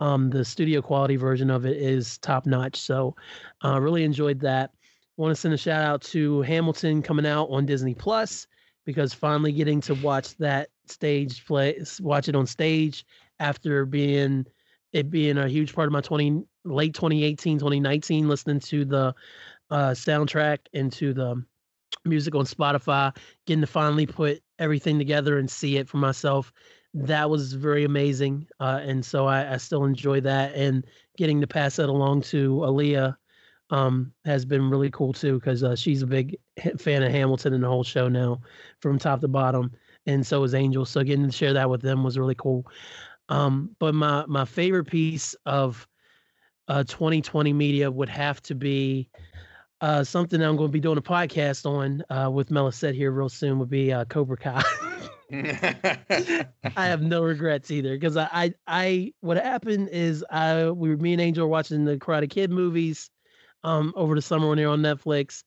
um 0.00 0.30
the 0.30 0.44
studio 0.44 0.82
quality 0.82 1.16
version 1.16 1.50
of 1.50 1.64
it 1.64 1.76
is 1.76 2.18
top 2.18 2.46
notch 2.46 2.76
so 2.76 3.14
uh 3.64 3.80
really 3.80 4.04
enjoyed 4.04 4.40
that. 4.40 4.70
Want 5.16 5.30
to 5.30 5.40
send 5.40 5.54
a 5.54 5.58
shout 5.58 5.84
out 5.84 6.02
to 6.02 6.42
hamilton 6.42 7.02
coming 7.02 7.26
out 7.26 7.46
on 7.50 7.66
disney 7.66 7.94
plus 7.94 8.48
because 8.84 9.14
finally 9.14 9.52
getting 9.52 9.80
to 9.82 9.94
watch 9.94 10.36
that 10.38 10.70
stage 10.86 11.46
play 11.46 11.80
watch 12.00 12.28
it 12.28 12.34
on 12.34 12.46
stage 12.46 13.06
after 13.38 13.86
being 13.86 14.44
it 14.92 15.10
being 15.10 15.38
a 15.38 15.48
huge 15.48 15.74
part 15.74 15.86
of 15.86 15.92
my 15.92 16.00
20 16.00 16.44
late 16.64 16.94
2018 16.94 17.58
2019 17.58 18.28
listening 18.28 18.60
to 18.60 18.84
the 18.84 19.14
uh 19.70 19.90
soundtrack 19.90 20.58
into 20.72 21.12
the 21.12 21.42
music 22.04 22.34
on 22.34 22.44
spotify 22.44 23.14
getting 23.46 23.60
to 23.60 23.66
finally 23.66 24.06
put 24.06 24.42
everything 24.58 24.98
together 24.98 25.38
and 25.38 25.50
see 25.50 25.76
it 25.76 25.88
for 25.88 25.96
myself. 25.96 26.52
That 26.92 27.28
was 27.28 27.52
very 27.54 27.84
amazing 27.84 28.46
uh 28.60 28.80
and 28.82 29.04
so 29.04 29.26
i, 29.26 29.54
I 29.54 29.56
still 29.56 29.84
enjoy 29.84 30.20
that 30.20 30.54
and 30.54 30.84
getting 31.16 31.40
to 31.40 31.46
pass 31.46 31.76
that 31.76 31.88
along 31.88 32.22
to 32.22 32.56
aaliyah 32.58 33.16
um 33.70 34.12
has 34.24 34.44
been 34.44 34.70
really 34.70 34.90
cool 34.90 35.12
too 35.12 35.40
because 35.40 35.64
uh, 35.64 35.74
she's 35.74 36.02
a 36.02 36.06
big 36.06 36.36
fan 36.78 37.02
of 37.02 37.10
hamilton 37.10 37.52
and 37.54 37.64
the 37.64 37.68
whole 37.68 37.82
show 37.82 38.08
now 38.08 38.40
from 38.80 38.98
top 38.98 39.20
to 39.22 39.28
bottom 39.28 39.72
and 40.06 40.24
so 40.26 40.42
is 40.44 40.54
angel 40.54 40.84
so 40.84 41.02
getting 41.02 41.26
to 41.26 41.32
share 41.32 41.52
that 41.54 41.68
with 41.68 41.80
them 41.80 42.04
was 42.04 42.18
really 42.18 42.34
cool. 42.36 42.66
Um 43.28 43.74
but 43.78 43.94
my 43.94 44.24
my 44.26 44.44
favorite 44.44 44.84
piece 44.84 45.34
of 45.46 45.88
uh 46.68 46.84
2020 46.84 47.52
media 47.52 47.90
would 47.90 48.08
have 48.08 48.40
to 48.42 48.54
be 48.54 49.08
uh 49.84 50.02
something 50.02 50.40
i'm 50.40 50.56
going 50.56 50.68
to 50.68 50.72
be 50.72 50.80
doing 50.80 50.96
a 50.96 51.02
podcast 51.02 51.66
on 51.66 52.02
uh 52.08 52.30
with 52.30 52.48
Melisette 52.48 52.94
here 52.94 53.10
real 53.10 53.28
soon 53.28 53.58
would 53.58 53.68
be 53.68 53.92
uh 53.92 54.04
cobra 54.06 54.36
kai. 54.36 54.62
I 55.32 56.46
have 56.76 57.02
no 57.02 57.22
regrets 57.22 57.70
either 57.70 57.94
because 57.94 58.16
I, 58.16 58.28
I 58.32 58.54
I 58.66 59.12
what 59.20 59.36
happened 59.36 59.88
is 59.90 60.24
I 60.30 60.70
we 60.70 60.88
were 60.88 60.96
me 60.96 61.12
and 61.12 61.20
Angel 61.20 61.44
were 61.44 61.50
watching 61.50 61.84
the 61.84 61.96
Karate 61.96 62.30
Kid 62.30 62.50
movies 62.50 63.10
um 63.62 63.92
over 63.94 64.14
the 64.14 64.22
summer 64.22 64.48
when 64.48 64.58
they 64.58 64.64
were 64.66 64.72
on 64.72 64.80
Netflix, 64.80 65.44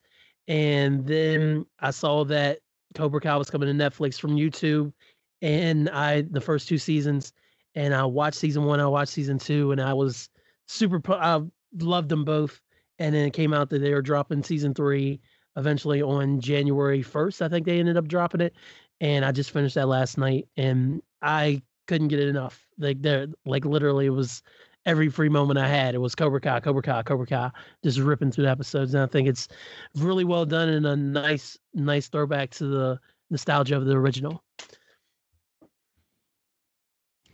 and 0.47 1.05
then 1.07 1.65
I 1.79 1.91
saw 1.91 2.23
that 2.25 2.59
Cobra 2.95 3.21
Kai 3.21 3.38
was 3.38 3.49
coming 3.49 3.75
to 3.75 3.83
Netflix 3.83 4.19
from 4.19 4.35
YouTube, 4.35 4.93
and 5.41 5.89
I 5.89 6.23
the 6.23 6.41
first 6.41 6.67
two 6.67 6.77
seasons, 6.77 7.33
and 7.75 7.93
I 7.93 8.05
watched 8.05 8.38
season 8.38 8.65
one, 8.65 8.79
I 8.79 8.88
watched 8.88 9.13
season 9.13 9.39
two, 9.39 9.71
and 9.71 9.81
I 9.81 9.93
was 9.93 10.29
super 10.67 11.01
I 11.13 11.41
loved 11.79 12.09
them 12.09 12.25
both, 12.25 12.59
and 13.00 13.14
then 13.14 13.28
it 13.28 13.34
came 13.34 13.54
out 13.54 13.70
that 13.70 13.80
they 13.80 13.93
were 13.93 14.02
dropping 14.02 14.43
season 14.43 14.74
three 14.74 15.20
eventually 15.56 16.02
on 16.02 16.39
January 16.39 17.02
first. 17.02 17.41
I 17.41 17.50
think 17.50 17.66
they 17.66 17.80
ended 17.80 17.98
up 17.98 18.08
dropping 18.08 18.41
it, 18.41 18.56
and 19.02 19.26
I 19.26 19.32
just 19.32 19.52
finished 19.52 19.76
that 19.76 19.88
last 19.88 20.18
night, 20.18 20.48
and 20.58 21.02
I 21.22 21.62
couldn't 21.88 22.10
get 22.10 22.20
it 22.20 22.28
enough. 22.28 22.66
Like 22.78 23.02
there, 23.02 23.28
like 23.45 23.66
literally, 23.66 24.06
it 24.06 24.12
was 24.12 24.43
every 24.86 25.10
free 25.10 25.30
moment 25.30 25.60
I 25.60 25.68
had. 25.68 25.95
It 25.95 26.00
was 26.00 26.16
Cobra 26.16 26.39
Kai, 26.39 26.62
Cobra 26.62 26.82
Kai, 26.82 27.04
Cobra 27.04 27.28
Kai, 27.28 27.52
just 27.84 28.00
ripping 28.00 28.32
through 28.32 28.45
the 28.45 28.50
episodes. 28.52 28.93
And 28.93 29.04
I 29.04 29.08
think 29.08 29.28
it's 29.28 29.48
really 29.95 30.24
well 30.24 30.45
done 30.45 30.70
and 30.70 30.86
a 30.86 30.95
nice, 30.95 31.58
nice 31.74 32.08
throwback 32.08 32.52
to 32.52 32.66
the 32.66 33.00
nostalgia 33.30 33.76
of 33.76 33.86
the 33.86 33.93
original. 33.95 34.43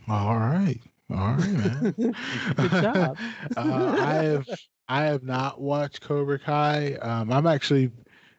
All 0.07 0.38
right. 0.38 0.82
All 1.11 1.36
right, 1.36 1.51
man. 1.51 1.93
Good 2.55 2.72
job. 2.72 3.18
uh, 3.57 3.95
I 3.99 4.14
have 4.24 4.47
I 4.88 5.03
have 5.05 5.23
not 5.23 5.61
watched 5.61 6.01
Cobra 6.01 6.39
Kai. 6.39 6.93
Um, 6.95 7.31
I'm 7.31 7.47
actually 7.47 7.91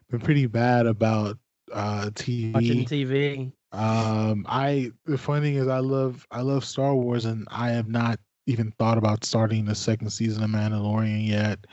been 0.09 0.19
pretty 0.21 0.47
bad 0.47 0.87
about 0.87 1.37
uh 1.73 2.09
TV. 2.13 2.53
Watching 2.53 2.85
TV. 2.85 3.51
Um, 3.71 4.45
I 4.47 4.91
the 5.05 5.17
funny 5.17 5.41
thing 5.41 5.55
is 5.55 5.67
I 5.67 5.79
love 5.79 6.25
I 6.31 6.41
love 6.41 6.63
Star 6.65 6.95
Wars 6.95 7.25
and 7.25 7.47
I 7.51 7.69
have 7.69 7.87
not 7.87 8.19
even 8.47 8.71
thought 8.71 8.97
about 8.97 9.23
starting 9.25 9.65
the 9.65 9.75
second 9.75 10.09
season 10.09 10.43
of 10.43 10.49
Mandalorian 10.49 11.27
yet. 11.27 11.65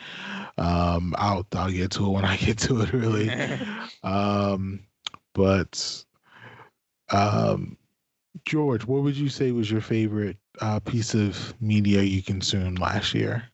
Um, 0.59 1.15
I'll 1.19 1.47
I'll 1.55 1.71
get 1.71 1.91
to 1.93 2.07
it 2.07 2.11
when 2.11 2.25
I 2.25 2.37
get 2.39 2.59
to 2.61 2.81
it 2.83 2.93
really. 2.93 3.35
um, 4.03 4.87
but 5.35 6.05
um, 7.11 7.77
George, 8.45 8.87
what 8.87 9.03
would 9.03 9.17
you 9.17 9.29
say 9.29 9.53
was 9.53 9.71
your 9.71 9.81
favorite 9.81 10.39
uh, 10.61 10.81
piece 10.81 11.15
of 11.15 11.55
media 11.61 12.03
you 12.03 12.23
consumed 12.23 12.79
last 12.79 13.15
year? 13.15 13.52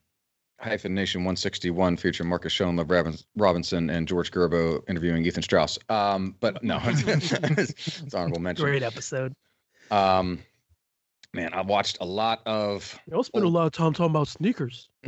Hyphen 0.61 0.93
Nation 0.93 1.21
161 1.21 1.97
featuring 1.97 2.27
Marcus 2.29 2.53
Schoenlev 2.53 3.23
Robinson 3.35 3.89
and 3.89 4.07
George 4.07 4.31
Gerbo 4.31 4.81
interviewing 4.89 5.25
Ethan 5.25 5.43
Strauss. 5.43 5.79
Um, 5.89 6.35
but 6.39 6.63
no, 6.63 6.79
it's 6.85 8.13
honorable 8.13 8.41
mention. 8.41 8.65
Great 8.65 8.83
episode. 8.83 9.33
Um, 9.89 10.39
man, 11.33 11.53
I 11.53 11.61
watched 11.61 11.97
a 12.01 12.05
lot 12.05 12.41
of. 12.45 12.99
You 13.09 13.15
all 13.15 13.23
spent 13.23 13.45
a 13.45 13.49
lot 13.49 13.67
of 13.67 13.71
time 13.71 13.93
talking 13.93 14.11
about 14.11 14.27
sneakers. 14.27 14.89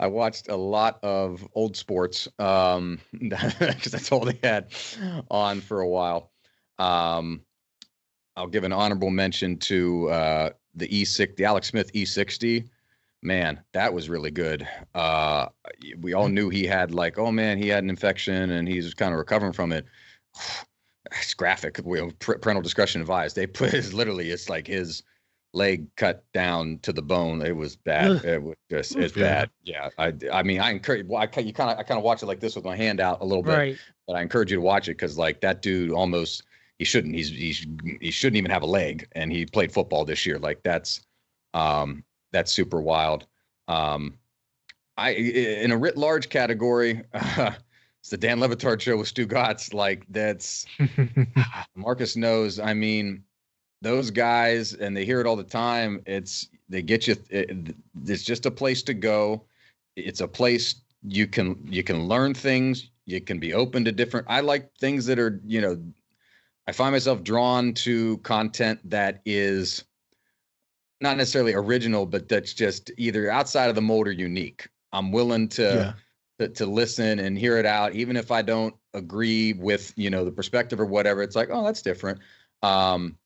I 0.00 0.06
watched 0.06 0.48
a 0.48 0.56
lot 0.56 0.98
of 1.02 1.46
old 1.54 1.76
sports 1.76 2.28
um, 2.38 3.00
because 3.12 3.92
that's 3.92 4.12
all 4.12 4.24
they 4.24 4.38
had 4.42 4.72
on 5.30 5.60
for 5.60 5.80
a 5.80 5.88
while. 5.88 6.30
Um, 6.78 7.42
I'll 8.36 8.46
give 8.46 8.64
an 8.64 8.72
honorable 8.72 9.10
mention 9.10 9.56
to 9.58 10.10
uh, 10.10 10.50
the 10.78 10.88
E6, 10.88 11.36
the 11.36 11.44
Alex 11.44 11.68
Smith 11.68 11.92
E60. 11.92 12.68
Man, 13.20 13.60
that 13.72 13.92
was 13.92 14.08
really 14.08 14.30
good. 14.30 14.66
Uh, 14.94 15.46
we 16.00 16.12
all 16.12 16.28
knew 16.28 16.50
he 16.50 16.64
had 16.64 16.94
like, 16.94 17.18
oh 17.18 17.32
man, 17.32 17.58
he 17.58 17.68
had 17.68 17.82
an 17.82 17.90
infection 17.90 18.50
and 18.50 18.68
he's 18.68 18.94
kind 18.94 19.12
of 19.12 19.18
recovering 19.18 19.52
from 19.52 19.72
it. 19.72 19.86
It's 21.22 21.32
graphic. 21.32 21.80
We 21.82 22.00
have 22.00 22.18
parental 22.18 22.60
discretion 22.60 23.00
advised. 23.00 23.34
They 23.34 23.46
put 23.46 23.70
his 23.70 23.94
literally, 23.94 24.30
it's 24.30 24.50
like 24.50 24.66
his 24.66 25.02
leg 25.54 25.86
cut 25.96 26.24
down 26.32 26.78
to 26.82 26.92
the 26.92 27.02
bone. 27.02 27.42
It 27.42 27.56
was 27.56 27.76
bad. 27.76 28.24
it 28.24 28.42
was 28.42 28.56
just 28.70 28.96
it's 28.96 29.16
yeah. 29.16 29.22
bad. 29.22 29.50
Yeah. 29.64 29.88
I 29.98 30.12
I 30.32 30.42
mean 30.42 30.60
I 30.60 30.70
encourage. 30.70 31.06
Well, 31.06 31.22
I 31.22 31.40
you 31.40 31.52
kind 31.52 31.70
of 31.70 31.78
I 31.78 31.82
kind 31.82 31.98
of 31.98 32.04
watch 32.04 32.22
it 32.22 32.26
like 32.26 32.40
this 32.40 32.56
with 32.56 32.64
my 32.64 32.76
hand 32.76 33.00
out 33.00 33.20
a 33.20 33.24
little 33.24 33.42
bit, 33.42 33.56
right. 33.56 33.78
but 34.06 34.16
I 34.16 34.22
encourage 34.22 34.50
you 34.50 34.58
to 34.58 34.62
watch 34.62 34.88
it 34.88 34.92
because 34.92 35.16
like 35.16 35.40
that 35.40 35.62
dude 35.62 35.92
almost 35.92 36.42
he 36.78 36.84
shouldn't. 36.84 37.14
He's 37.14 37.30
he's 37.30 37.66
he 38.00 38.10
shouldn't 38.10 38.36
even 38.36 38.50
have 38.50 38.62
a 38.62 38.66
leg, 38.66 39.08
and 39.12 39.32
he 39.32 39.44
played 39.46 39.72
football 39.72 40.04
this 40.04 40.24
year. 40.24 40.38
Like 40.38 40.62
that's 40.62 41.00
um 41.54 42.04
that's 42.32 42.52
super 42.52 42.80
wild. 42.80 43.26
Um, 43.66 44.18
I 44.96 45.10
in 45.10 45.72
a 45.72 45.76
writ 45.76 45.96
large 45.96 46.28
category. 46.28 47.02
Uh, 47.12 47.52
it's 48.00 48.10
the 48.10 48.16
Dan 48.16 48.40
Le 48.40 48.48
Batard 48.48 48.80
show 48.80 48.96
with 48.96 49.12
Stugotz. 49.12 49.74
Like 49.74 50.04
that's 50.08 50.66
Marcus 51.74 52.16
knows. 52.16 52.60
I 52.60 52.74
mean, 52.74 53.24
those 53.82 54.10
guys, 54.10 54.74
and 54.74 54.96
they 54.96 55.04
hear 55.04 55.20
it 55.20 55.26
all 55.26 55.36
the 55.36 55.44
time. 55.44 56.02
It's 56.06 56.48
they 56.68 56.82
get 56.82 57.08
you. 57.08 57.16
It, 57.28 57.74
it's 58.06 58.22
just 58.22 58.46
a 58.46 58.50
place 58.52 58.82
to 58.84 58.94
go. 58.94 59.44
It's 59.96 60.20
a 60.20 60.28
place 60.28 60.76
you 61.02 61.26
can 61.26 61.58
you 61.68 61.82
can 61.82 62.06
learn 62.06 62.34
things. 62.34 62.90
You 63.04 63.20
can 63.20 63.40
be 63.40 63.52
open 63.52 63.84
to 63.84 63.90
different. 63.90 64.26
I 64.28 64.40
like 64.42 64.70
things 64.76 65.06
that 65.06 65.18
are 65.18 65.40
you 65.44 65.60
know 65.60 65.76
I 66.68 66.72
find 66.72 66.92
myself 66.92 67.24
drawn 67.24 67.72
to 67.74 68.18
content 68.18 68.78
that 68.90 69.22
is 69.24 69.84
not 71.00 71.16
necessarily 71.16 71.54
original, 71.54 72.04
but 72.04 72.28
that's 72.28 72.52
just 72.52 72.90
either 72.98 73.30
outside 73.30 73.70
of 73.70 73.74
the 73.74 73.80
mold 73.80 74.06
or 74.06 74.12
unique. 74.12 74.68
I'm 74.92 75.10
willing 75.10 75.48
to, 75.48 75.96
yeah. 76.38 76.46
to 76.46 76.52
to 76.52 76.66
listen 76.66 77.20
and 77.20 77.38
hear 77.38 77.56
it 77.56 77.64
out, 77.64 77.94
even 77.94 78.18
if 78.18 78.30
I 78.30 78.42
don't 78.42 78.74
agree 78.92 79.54
with 79.54 79.94
you 79.96 80.10
know 80.10 80.26
the 80.26 80.30
perspective 80.30 80.78
or 80.78 80.84
whatever. 80.84 81.22
It's 81.22 81.34
like, 81.34 81.48
oh, 81.50 81.64
that's 81.64 81.80
different. 81.80 82.20
Um, 82.62 83.16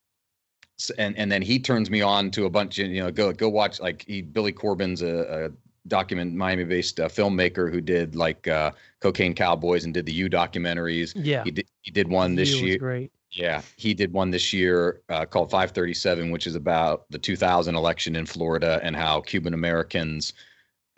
and 0.96 1.18
and 1.18 1.30
then 1.30 1.42
he 1.42 1.58
turns 1.58 1.90
me 1.90 2.00
on 2.00 2.30
to 2.30 2.44
a 2.44 2.50
bunch 2.50 2.78
of 2.78 2.86
you 2.92 3.02
know 3.02 3.10
go 3.10 3.32
go 3.32 3.48
watch 3.48 3.80
like 3.80 4.04
he 4.06 4.22
Billy 4.22 4.52
Corben's 4.52 5.02
a, 5.02 5.46
a 5.46 5.88
document 5.88 6.32
Miami 6.32 6.62
based 6.62 7.00
uh, 7.00 7.08
filmmaker 7.08 7.72
who 7.72 7.80
did 7.80 8.14
like 8.14 8.46
uh, 8.46 8.70
Cocaine 9.00 9.34
Cowboys 9.34 9.84
and 9.84 9.92
did 9.92 10.06
the 10.06 10.12
U 10.12 10.30
documentaries. 10.30 11.12
Yeah, 11.16 11.42
he 11.42 11.50
did 11.50 11.66
he 11.80 11.90
did 11.90 12.06
one 12.06 12.36
this 12.36 12.60
year. 12.60 12.78
Great. 12.78 13.10
Yeah, 13.32 13.62
he 13.76 13.94
did 13.94 14.12
one 14.12 14.30
this 14.30 14.52
year 14.52 15.00
uh, 15.08 15.24
called 15.24 15.50
537, 15.50 16.30
which 16.30 16.46
is 16.46 16.54
about 16.54 17.06
the 17.10 17.18
2000 17.18 17.74
election 17.74 18.14
in 18.14 18.26
Florida 18.26 18.78
and 18.82 18.94
how 18.94 19.22
Cuban 19.22 19.54
Americans 19.54 20.34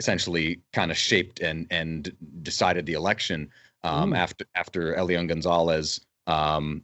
essentially 0.01 0.61
kind 0.73 0.91
of 0.91 0.99
shaped 0.99 1.41
and 1.41 1.67
and 1.71 2.13
decided 2.43 2.87
the 2.87 2.95
election 2.95 3.49
um, 3.85 4.11
mm. 4.11 4.19
after 4.19 4.45
after 4.57 4.97
Elian 4.97 5.29
Gonzalez 5.29 6.01
um, 6.27 6.83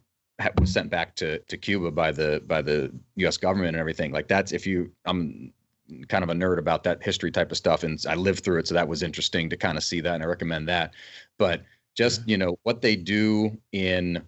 was 0.59 0.71
sent 0.71 0.89
back 0.89 1.15
to 1.17 1.39
to 1.39 1.57
Cuba 1.57 1.91
by 1.91 2.11
the 2.11 2.41
by 2.47 2.61
the 2.61 2.91
U.S. 3.17 3.37
government 3.37 3.69
and 3.69 3.77
everything. 3.77 4.11
Like 4.11 4.29
that's 4.29 4.53
if 4.53 4.65
you 4.65 4.91
I'm 5.05 5.51
kind 6.07 6.23
of 6.23 6.29
a 6.29 6.33
nerd 6.33 6.59
about 6.59 6.83
that 6.83 7.03
history 7.03 7.31
type 7.31 7.51
of 7.51 7.57
stuff, 7.57 7.83
and 7.83 8.01
I 8.07 8.15
lived 8.15 8.45
through 8.45 8.59
it, 8.59 8.67
so 8.67 8.73
that 8.73 8.87
was 8.87 9.03
interesting 9.03 9.49
to 9.49 9.57
kind 9.57 9.77
of 9.77 9.83
see 9.83 9.99
that, 9.99 10.15
and 10.15 10.23
I 10.23 10.27
recommend 10.27 10.69
that. 10.69 10.93
But 11.37 11.63
just 11.97 12.27
you 12.27 12.37
know 12.37 12.57
what 12.63 12.81
they 12.81 12.95
do 12.95 13.57
in 13.73 14.23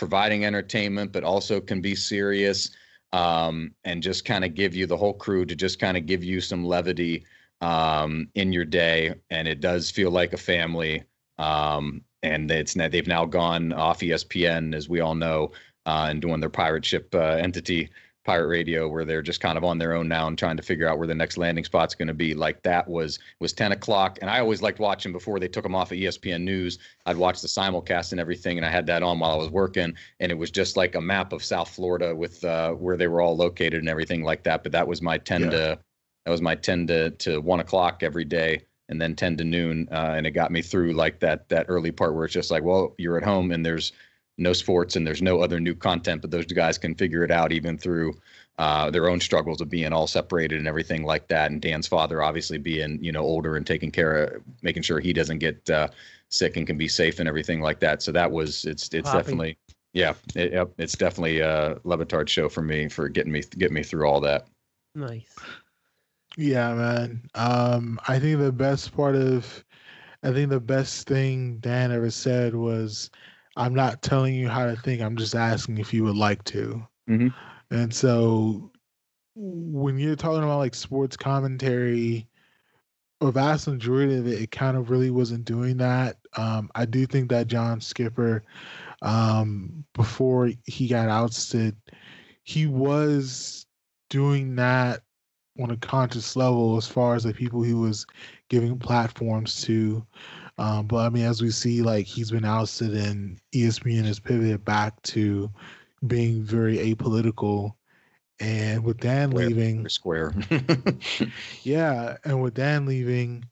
providing 0.00 0.46
entertainment, 0.46 1.12
but 1.12 1.24
also 1.24 1.60
can 1.60 1.82
be 1.82 1.94
serious 1.94 2.70
um, 3.12 3.70
and 3.84 4.02
just 4.02 4.24
kind 4.24 4.46
of 4.46 4.54
give 4.54 4.74
you 4.74 4.86
the 4.86 4.96
whole 4.96 5.12
crew 5.12 5.44
to 5.44 5.54
just 5.54 5.78
kind 5.78 5.94
of 5.94 6.06
give 6.06 6.24
you 6.24 6.40
some 6.40 6.64
levity 6.64 7.22
um, 7.60 8.26
in 8.34 8.50
your 8.50 8.64
day. 8.64 9.12
And 9.28 9.46
it 9.46 9.60
does 9.60 9.90
feel 9.90 10.10
like 10.10 10.32
a 10.32 10.38
family. 10.38 11.04
Um, 11.36 12.00
and 12.22 12.50
it's 12.50 12.72
they've 12.72 13.06
now 13.06 13.26
gone 13.26 13.74
off 13.74 14.00
ESPN, 14.00 14.74
as 14.74 14.88
we 14.88 15.00
all 15.00 15.14
know, 15.14 15.52
uh, 15.84 16.06
and 16.08 16.22
doing 16.22 16.40
their 16.40 16.48
pirate 16.48 16.86
ship 16.86 17.14
uh, 17.14 17.36
entity 17.36 17.90
pirate 18.24 18.48
radio 18.48 18.86
where 18.86 19.04
they're 19.04 19.22
just 19.22 19.40
kind 19.40 19.56
of 19.56 19.64
on 19.64 19.78
their 19.78 19.94
own 19.94 20.06
now 20.06 20.26
and 20.26 20.38
trying 20.38 20.56
to 20.56 20.62
figure 20.62 20.86
out 20.86 20.98
where 20.98 21.06
the 21.06 21.14
next 21.14 21.38
landing 21.38 21.64
spot's 21.64 21.94
going 21.94 22.08
to 22.08 22.14
be 22.14 22.34
like 22.34 22.62
that 22.62 22.86
was 22.86 23.18
was 23.38 23.52
10 23.54 23.72
o'clock 23.72 24.18
and 24.20 24.28
i 24.28 24.38
always 24.38 24.60
liked 24.60 24.78
watching 24.78 25.10
before 25.10 25.40
they 25.40 25.48
took 25.48 25.62
them 25.62 25.74
off 25.74 25.90
of 25.90 25.96
espn 25.96 26.42
news 26.42 26.78
i'd 27.06 27.16
watch 27.16 27.40
the 27.40 27.48
simulcast 27.48 28.12
and 28.12 28.20
everything 28.20 28.58
and 28.58 28.66
i 28.66 28.70
had 28.70 28.86
that 28.86 29.02
on 29.02 29.18
while 29.18 29.32
i 29.32 29.36
was 29.36 29.50
working 29.50 29.94
and 30.20 30.30
it 30.30 30.34
was 30.36 30.50
just 30.50 30.76
like 30.76 30.94
a 30.94 31.00
map 31.00 31.32
of 31.32 31.42
south 31.42 31.70
florida 31.70 32.14
with 32.14 32.44
uh, 32.44 32.72
where 32.72 32.98
they 32.98 33.08
were 33.08 33.22
all 33.22 33.36
located 33.36 33.80
and 33.80 33.88
everything 33.88 34.22
like 34.22 34.42
that 34.42 34.62
but 34.62 34.72
that 34.72 34.86
was 34.86 35.00
my 35.00 35.16
10 35.16 35.42
yeah. 35.42 35.50
to 35.50 35.78
that 36.26 36.30
was 36.30 36.42
my 36.42 36.54
10 36.54 36.86
to, 36.88 37.10
to 37.12 37.40
1 37.40 37.60
o'clock 37.60 38.02
every 38.02 38.26
day 38.26 38.62
and 38.90 39.00
then 39.00 39.16
10 39.16 39.38
to 39.38 39.44
noon 39.44 39.88
uh, 39.90 40.12
and 40.14 40.26
it 40.26 40.32
got 40.32 40.50
me 40.50 40.60
through 40.60 40.92
like 40.92 41.20
that 41.20 41.48
that 41.48 41.66
early 41.68 41.90
part 41.90 42.14
where 42.14 42.26
it's 42.26 42.34
just 42.34 42.50
like 42.50 42.62
well 42.62 42.94
you're 42.98 43.16
at 43.16 43.24
home 43.24 43.50
and 43.50 43.64
there's 43.64 43.92
no 44.38 44.52
sports 44.52 44.96
and 44.96 45.06
there's 45.06 45.22
no 45.22 45.40
other 45.40 45.60
new 45.60 45.74
content, 45.74 46.22
but 46.22 46.30
those 46.30 46.46
guys 46.46 46.78
can 46.78 46.94
figure 46.94 47.22
it 47.22 47.30
out 47.30 47.52
even 47.52 47.76
through 47.76 48.14
uh, 48.58 48.90
their 48.90 49.08
own 49.08 49.20
struggles 49.20 49.60
of 49.60 49.70
being 49.70 49.92
all 49.92 50.06
separated 50.06 50.58
and 50.58 50.68
everything 50.68 51.04
like 51.04 51.28
that. 51.28 51.50
And 51.50 51.62
Dan's 51.62 51.86
father 51.86 52.22
obviously 52.22 52.58
being 52.58 53.02
you 53.02 53.12
know 53.12 53.22
older 53.22 53.56
and 53.56 53.66
taking 53.66 53.90
care 53.90 54.24
of 54.24 54.42
making 54.62 54.82
sure 54.82 55.00
he 55.00 55.12
doesn't 55.12 55.38
get 55.38 55.68
uh, 55.70 55.88
sick 56.28 56.56
and 56.56 56.66
can 56.66 56.76
be 56.76 56.88
safe 56.88 57.20
and 57.20 57.28
everything 57.28 57.60
like 57.60 57.80
that. 57.80 58.02
So 58.02 58.12
that 58.12 58.30
was 58.30 58.64
it's 58.64 58.92
it's 58.92 59.10
Poppy. 59.10 59.18
definitely 59.18 59.58
yeah 59.92 60.14
it, 60.36 60.70
it's 60.78 60.96
definitely 60.96 61.40
a 61.40 61.78
Le 61.84 61.98
Batard 61.98 62.28
show 62.28 62.48
for 62.48 62.62
me 62.62 62.88
for 62.88 63.08
getting 63.08 63.32
me 63.32 63.42
getting 63.56 63.74
me 63.74 63.82
through 63.82 64.06
all 64.06 64.20
that. 64.20 64.46
Nice. 64.94 65.34
Yeah, 66.36 66.74
man. 66.74 67.22
Um, 67.34 67.98
I 68.08 68.18
think 68.18 68.38
the 68.38 68.52
best 68.52 68.94
part 68.94 69.16
of 69.16 69.64
I 70.22 70.32
think 70.32 70.50
the 70.50 70.60
best 70.60 71.08
thing 71.08 71.58
Dan 71.58 71.92
ever 71.92 72.10
said 72.10 72.54
was 72.54 73.10
I'm 73.56 73.74
not 73.74 74.02
telling 74.02 74.34
you 74.34 74.48
how 74.48 74.66
to 74.66 74.76
think. 74.76 75.02
I'm 75.02 75.16
just 75.16 75.34
asking 75.34 75.78
if 75.78 75.92
you 75.92 76.04
would 76.04 76.16
like 76.16 76.44
to. 76.44 76.86
Mm-hmm. 77.08 77.28
And 77.74 77.92
so 77.94 78.70
when 79.34 79.98
you're 79.98 80.16
talking 80.16 80.42
about 80.44 80.58
like 80.58 80.74
sports 80.74 81.16
commentary, 81.16 82.28
a 83.20 83.30
vast 83.30 83.68
majority 83.68 84.16
of 84.16 84.26
it, 84.26 84.42
it 84.42 84.50
kind 84.50 84.76
of 84.76 84.90
really 84.90 85.10
wasn't 85.10 85.44
doing 85.44 85.76
that. 85.78 86.16
Um, 86.36 86.70
I 86.74 86.84
do 86.84 87.06
think 87.06 87.28
that 87.30 87.48
John 87.48 87.80
Skipper, 87.80 88.42
um, 89.02 89.84
before 89.94 90.50
he 90.64 90.88
got 90.88 91.08
ousted, 91.08 91.76
he 92.44 92.66
was 92.66 93.66
doing 94.08 94.56
that 94.56 95.02
on 95.60 95.70
a 95.70 95.76
conscious 95.76 96.36
level 96.36 96.76
as 96.76 96.86
far 96.86 97.14
as 97.14 97.24
the 97.24 97.34
people 97.34 97.62
he 97.62 97.74
was 97.74 98.06
giving 98.48 98.78
platforms 98.78 99.60
to. 99.62 100.04
Um, 100.60 100.86
but 100.86 100.98
I 100.98 101.08
mean, 101.08 101.24
as 101.24 101.42
we 101.42 101.50
see, 101.50 101.82
like 101.82 102.06
he's 102.06 102.30
been 102.30 102.44
ousted 102.44 102.94
and 102.94 103.40
ESPN 103.54 104.04
has 104.04 104.20
pivoted 104.20 104.64
back 104.64 105.02
to 105.04 105.50
being 106.06 106.42
very 106.44 106.78
apolitical. 106.78 107.72
and 108.40 108.84
with 108.84 108.98
Dan 109.00 109.30
Square. 109.30 109.48
leaving, 109.48 109.88
Square. 109.88 110.34
yeah, 111.62 112.18
and 112.24 112.42
with 112.42 112.54
Dan 112.54 112.86
leaving, 112.86 113.44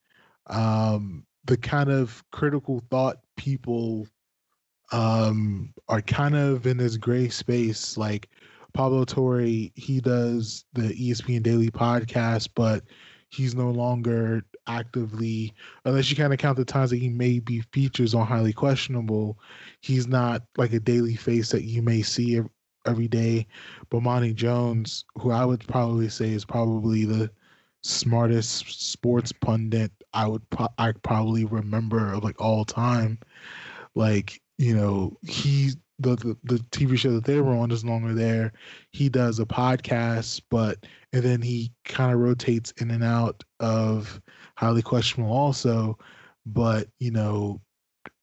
um, 0.48 1.26
the 1.46 1.56
kind 1.56 1.90
of 1.90 2.22
critical 2.30 2.82
thought 2.90 3.18
people 3.36 4.06
um 4.92 5.74
are 5.88 6.02
kind 6.02 6.36
of 6.36 6.66
in 6.66 6.76
this 6.78 6.96
gray 6.98 7.28
space. 7.28 7.96
Like 7.98 8.28
Pablo 8.74 9.04
Torre, 9.04 9.40
he 9.42 10.00
does 10.02 10.66
the 10.74 10.94
ESPN 10.94 11.42
Daily 11.42 11.70
podcast, 11.70 12.50
but 12.54 12.84
he's 13.30 13.54
no 13.54 13.70
longer 13.70 14.44
actively, 14.68 15.52
unless 15.84 16.10
you 16.10 16.16
kind 16.16 16.32
of 16.32 16.38
count 16.38 16.56
the 16.56 16.64
times 16.64 16.90
that 16.90 16.98
he 16.98 17.08
may 17.08 17.38
be 17.40 17.60
features 17.72 18.14
on 18.14 18.26
Highly 18.26 18.52
Questionable, 18.52 19.38
he's 19.80 20.06
not 20.06 20.42
like 20.56 20.72
a 20.72 20.80
daily 20.80 21.16
face 21.16 21.50
that 21.50 21.64
you 21.64 21.82
may 21.82 22.02
see 22.02 22.40
every 22.86 23.08
day. 23.08 23.46
But 23.90 24.00
Bomani 24.00 24.34
Jones, 24.34 25.04
who 25.16 25.30
I 25.30 25.44
would 25.44 25.66
probably 25.66 26.08
say 26.08 26.30
is 26.30 26.44
probably 26.44 27.04
the 27.04 27.30
smartest 27.82 28.90
sports 28.90 29.32
pundit 29.32 29.92
I 30.12 30.26
would 30.26 30.48
pro- 30.50 30.68
I 30.78 30.92
probably 30.92 31.44
remember 31.44 32.12
of 32.12 32.24
like 32.24 32.40
all 32.40 32.64
time. 32.64 33.18
Like 33.94 34.40
you 34.58 34.74
know 34.74 35.16
he 35.22 35.72
the, 35.98 36.16
the 36.16 36.36
the 36.44 36.58
TV 36.70 36.96
show 36.96 37.12
that 37.12 37.24
they 37.24 37.40
were 37.40 37.54
on 37.54 37.70
is 37.70 37.84
no 37.84 37.92
longer 37.92 38.14
there. 38.14 38.52
He 38.92 39.08
does 39.08 39.38
a 39.38 39.46
podcast, 39.46 40.42
but 40.50 40.86
and 41.12 41.22
then 41.22 41.42
he 41.42 41.72
kind 41.84 42.12
of 42.12 42.20
rotates 42.20 42.72
in 42.80 42.90
and 42.90 43.04
out 43.04 43.42
of 43.60 44.20
highly 44.58 44.82
questionable 44.82 45.32
also. 45.34 45.98
But 46.46 46.88
you 47.00 47.12
know, 47.12 47.60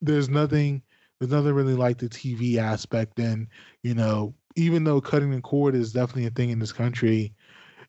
there's 0.01 0.29
nothing 0.29 0.83
there's 1.19 1.31
nothing 1.31 1.53
really 1.53 1.75
like 1.75 1.97
the 1.99 2.09
TV 2.09 2.59
aspect. 2.59 3.19
And 3.19 3.47
you 3.83 3.95
know, 3.95 4.35
even 4.55 4.83
though 4.83 5.01
cutting 5.01 5.31
the 5.31 5.41
cord 5.41 5.75
is 5.75 5.93
definitely 5.93 6.27
a 6.27 6.31
thing 6.31 6.49
in 6.49 6.59
this 6.59 6.73
country, 6.73 7.33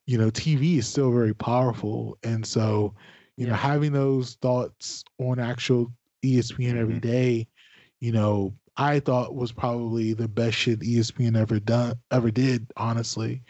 you 0.06 0.18
know, 0.18 0.30
TV 0.30 0.78
is 0.78 0.86
still 0.88 1.12
very 1.12 1.34
powerful. 1.34 2.18
And 2.22 2.46
so, 2.46 2.94
you 3.36 3.46
know, 3.46 3.54
having 3.54 3.92
those 3.92 4.34
thoughts 4.36 5.04
on 5.18 5.38
actual 5.38 5.92
ESPN 6.24 6.76
every 6.78 6.96
Mhm. 6.96 7.00
day, 7.00 7.48
you 8.00 8.12
know, 8.12 8.54
I 8.76 9.00
thought 9.00 9.34
was 9.34 9.52
probably 9.52 10.12
the 10.14 10.28
best 10.28 10.56
shit 10.56 10.82
ESPN 10.82 11.36
ever 11.36 11.58
done 11.58 11.96
ever 12.10 12.30
did, 12.30 12.70
honestly. 12.76 13.42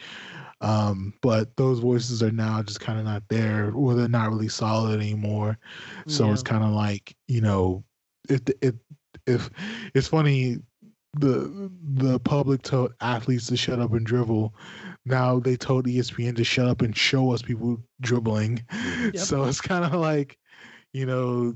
Um, 0.60 1.12
but 1.20 1.54
those 1.56 1.80
voices 1.80 2.22
are 2.22 2.32
now 2.32 2.62
just 2.62 2.80
kind 2.80 2.98
of 2.98 3.04
not 3.04 3.22
there, 3.28 3.72
or 3.74 3.94
they're 3.94 4.08
not 4.08 4.30
really 4.30 4.48
solid 4.48 4.98
anymore. 4.98 5.58
So 6.06 6.32
it's 6.32 6.42
kind 6.42 6.64
of 6.64 6.70
like, 6.70 7.14
you 7.28 7.40
know, 7.40 7.84
it 8.28 8.50
it 8.62 8.74
if 9.26 9.50
it's 9.94 10.08
funny 10.08 10.58
the 11.18 11.70
the 11.94 12.18
public 12.20 12.62
told 12.62 12.92
athletes 13.00 13.46
to 13.48 13.56
shut 13.56 13.80
up 13.80 13.92
and 13.92 14.06
dribble. 14.06 14.54
Now 15.04 15.38
they 15.38 15.56
told 15.56 15.86
ESPN 15.86 16.36
to 16.36 16.44
shut 16.44 16.68
up 16.68 16.82
and 16.82 16.96
show 16.96 17.32
us 17.32 17.42
people 17.42 17.78
dribbling. 18.00 18.62
Yep. 19.06 19.18
So 19.18 19.44
it's 19.44 19.60
kind 19.60 19.84
of 19.84 19.92
like, 19.94 20.36
you 20.92 21.06
know, 21.06 21.54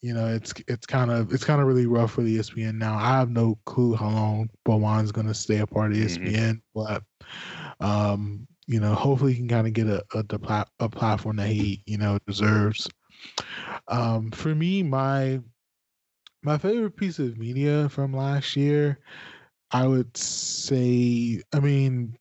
you 0.00 0.14
know, 0.14 0.28
it's 0.28 0.54
it's 0.66 0.86
kind 0.86 1.10
of 1.10 1.32
it's 1.32 1.44
kind 1.44 1.60
of 1.60 1.66
really 1.66 1.86
rough 1.86 2.12
for 2.12 2.22
the 2.22 2.38
ESPN 2.38 2.74
now. 2.74 2.94
I 2.94 3.18
have 3.18 3.30
no 3.30 3.58
clue 3.66 3.94
how 3.94 4.08
long 4.08 4.48
Bomani's 4.64 5.12
going 5.12 5.26
to 5.26 5.34
stay 5.34 5.58
a 5.58 5.66
part 5.66 5.92
of. 5.92 5.98
ESPN, 5.98 6.62
but 6.74 7.02
um, 7.80 8.46
you 8.66 8.80
know, 8.80 8.94
hopefully 8.94 9.32
he 9.32 9.38
can 9.38 9.48
kind 9.48 9.66
of 9.66 9.72
get 9.74 9.86
a 9.86 10.04
a, 10.14 10.24
a 10.80 10.88
platform 10.88 11.36
that 11.36 11.48
he 11.48 11.82
you 11.86 11.98
know 11.98 12.18
deserves. 12.26 12.88
Um, 13.88 14.30
for 14.30 14.54
me, 14.54 14.82
my 14.82 15.40
my 16.42 16.58
favorite 16.58 16.96
piece 16.96 17.18
of 17.18 17.38
media 17.38 17.88
from 17.88 18.12
last 18.12 18.56
year, 18.56 18.98
I 19.72 19.86
would 19.86 20.16
say, 20.16 21.42
I 21.52 21.60
mean, 21.60 22.16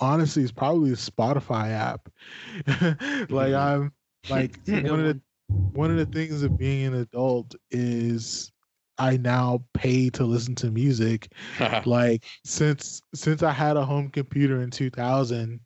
honestly, 0.00 0.42
it's 0.42 0.52
probably 0.52 0.90
the 0.90 0.96
Spotify 0.96 1.70
app. 1.70 2.08
like 3.30 3.52
Mhm. 3.52 3.54
I'm 3.54 3.92
like 4.28 4.60
one 4.80 5.00
of 5.00 5.06
the 5.06 5.20
one 5.72 5.90
of 5.90 5.96
the 5.96 6.06
things 6.06 6.42
of 6.42 6.56
being 6.56 6.86
an 6.86 6.94
adult 6.94 7.54
is 7.70 8.52
I 9.02 9.16
now 9.18 9.64
pay 9.74 10.10
to 10.10 10.24
listen 10.24 10.54
to 10.56 10.70
music. 10.70 11.32
Like 11.86 12.24
since 12.44 13.02
since 13.14 13.42
I 13.42 13.52
had 13.52 13.76
a 13.76 13.84
home 13.84 14.10
computer 14.10 14.62
in 14.62 14.70
2000, 14.70 15.60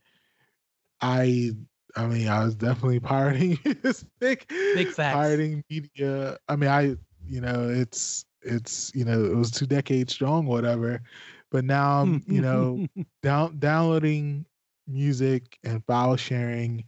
I 1.01 1.53
I 1.97 2.07
mean 2.07 2.29
I 2.29 2.45
was 2.45 2.55
definitely 2.57 3.01
pirating 3.01 3.59
music, 3.83 4.51
Big 4.75 4.89
facts. 4.89 5.15
pirating 5.15 5.65
media. 5.71 6.39
I 6.49 6.57
mean 6.57 6.71
I 6.71 6.97
you 7.27 7.41
know 7.41 7.69
it's 7.69 8.25
it's 8.43 8.93
you 8.95 9.05
know 9.05 9.25
it 9.25 9.37
was 9.37 9.51
two 9.51 9.67
decades 9.67 10.13
strong, 10.15 10.47
whatever. 10.47 11.03
But 11.51 11.65
now 11.65 12.03
I'm 12.03 12.23
you 12.27 12.41
know 12.41 12.87
down 13.23 13.59
downloading 13.59 14.47
music 14.87 15.59
and 15.65 15.85
file 15.85 16.17
sharing 16.17 16.85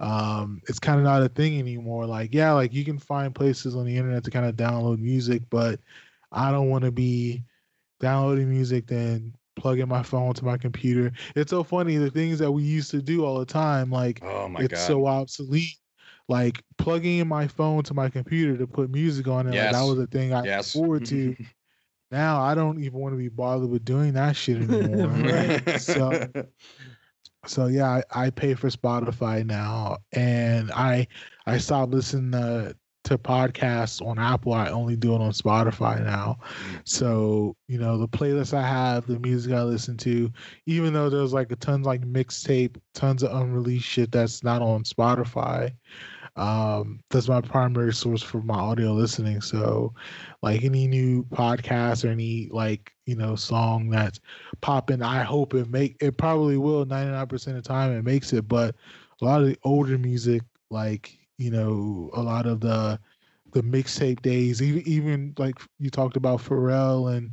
um 0.00 0.60
it's 0.68 0.78
kind 0.78 0.98
of 0.98 1.04
not 1.04 1.22
a 1.22 1.28
thing 1.28 1.58
anymore 1.58 2.04
like 2.04 2.34
yeah 2.34 2.52
like 2.52 2.72
you 2.72 2.84
can 2.84 2.98
find 2.98 3.34
places 3.34 3.74
on 3.74 3.86
the 3.86 3.96
internet 3.96 4.22
to 4.22 4.30
kind 4.30 4.44
of 4.44 4.54
download 4.54 4.98
music 4.98 5.42
but 5.48 5.80
i 6.32 6.50
don't 6.50 6.68
want 6.68 6.84
to 6.84 6.92
be 6.92 7.42
downloading 8.00 8.50
music 8.50 8.86
then 8.86 9.34
plugging 9.54 9.88
my 9.88 10.02
phone 10.02 10.34
to 10.34 10.44
my 10.44 10.58
computer 10.58 11.10
it's 11.34 11.50
so 11.50 11.64
funny 11.64 11.96
the 11.96 12.10
things 12.10 12.38
that 12.38 12.52
we 12.52 12.62
used 12.62 12.90
to 12.90 13.00
do 13.00 13.24
all 13.24 13.38
the 13.38 13.46
time 13.46 13.90
like 13.90 14.22
oh 14.22 14.46
my 14.48 14.60
it's 14.60 14.74
god. 14.74 14.86
so 14.86 15.06
obsolete 15.06 15.78
like 16.28 16.62
plugging 16.76 17.18
in 17.18 17.28
my 17.28 17.48
phone 17.48 17.82
to 17.82 17.94
my 17.94 18.10
computer 18.10 18.54
to 18.54 18.66
put 18.66 18.90
music 18.90 19.28
on 19.28 19.46
it 19.46 19.54
like, 19.54 19.72
that 19.72 19.82
was 19.82 19.98
a 19.98 20.06
thing 20.08 20.34
i 20.34 20.44
yes. 20.44 20.74
look 20.74 20.84
forward 20.84 21.06
to 21.06 21.34
now 22.10 22.42
i 22.42 22.54
don't 22.54 22.84
even 22.84 22.98
want 22.98 23.14
to 23.14 23.18
be 23.18 23.28
bothered 23.28 23.70
with 23.70 23.84
doing 23.84 24.12
that 24.12 24.36
shit 24.36 24.56
anymore 24.70 25.06
Right. 25.06 25.80
so 25.80 26.28
so 27.46 27.66
yeah 27.66 28.00
I, 28.12 28.26
I 28.26 28.30
pay 28.30 28.54
for 28.54 28.68
spotify 28.68 29.44
now 29.44 29.98
and 30.12 30.70
i 30.72 31.06
i 31.46 31.58
stopped 31.58 31.92
listening 31.92 32.32
to, 32.32 32.76
to 33.04 33.18
podcasts 33.18 34.04
on 34.04 34.18
apple 34.18 34.52
i 34.52 34.68
only 34.68 34.96
do 34.96 35.14
it 35.14 35.20
on 35.20 35.30
spotify 35.32 36.04
now 36.04 36.38
Mm. 36.70 36.80
so 36.84 37.56
you 37.68 37.78
know 37.78 37.98
the 37.98 38.08
playlist 38.08 38.52
i 38.52 38.66
have 38.66 39.06
the 39.06 39.18
music 39.20 39.52
i 39.52 39.62
listen 39.62 39.96
to 39.98 40.30
even 40.66 40.92
though 40.92 41.08
there's 41.08 41.32
like 41.32 41.52
a 41.52 41.56
tons 41.56 41.86
like 41.86 42.02
mixtape 42.02 42.76
tons 42.94 43.22
of 43.22 43.30
unreleased 43.32 43.86
shit 43.86 44.10
that's 44.10 44.42
not 44.42 44.62
on 44.62 44.82
spotify 44.84 45.70
um 46.36 47.00
that's 47.10 47.28
my 47.28 47.40
primary 47.40 47.92
source 47.92 48.22
for 48.22 48.42
my 48.42 48.54
audio 48.54 48.92
listening. 48.92 49.40
So 49.40 49.94
like 50.42 50.64
any 50.64 50.86
new 50.86 51.24
podcast 51.24 52.04
or 52.04 52.08
any 52.08 52.48
like 52.50 52.92
you 53.06 53.16
know 53.16 53.34
song 53.36 53.90
that's 53.90 54.20
popping 54.60 55.02
i 55.02 55.22
hope 55.22 55.54
it 55.54 55.68
make 55.68 55.96
it 56.00 56.16
probably 56.16 56.56
will 56.56 56.84
99% 56.84 57.56
of 57.56 57.62
the 57.64 57.68
time 57.68 57.92
it 57.92 58.02
makes 58.02 58.32
it. 58.32 58.48
But 58.48 58.74
a 59.20 59.24
lot 59.24 59.42
of 59.42 59.48
the 59.48 59.56
older 59.64 59.98
music 59.98 60.42
like 60.70 61.18
you 61.38 61.50
know 61.50 62.10
a 62.14 62.22
lot 62.22 62.46
of 62.46 62.60
the 62.60 62.98
the 63.52 63.62
mixtape 63.62 64.20
days 64.22 64.62
even 64.62 64.82
even 64.86 65.34
like 65.38 65.56
you 65.78 65.90
talked 65.90 66.16
about 66.16 66.40
pharrell 66.40 67.14
and 67.14 67.30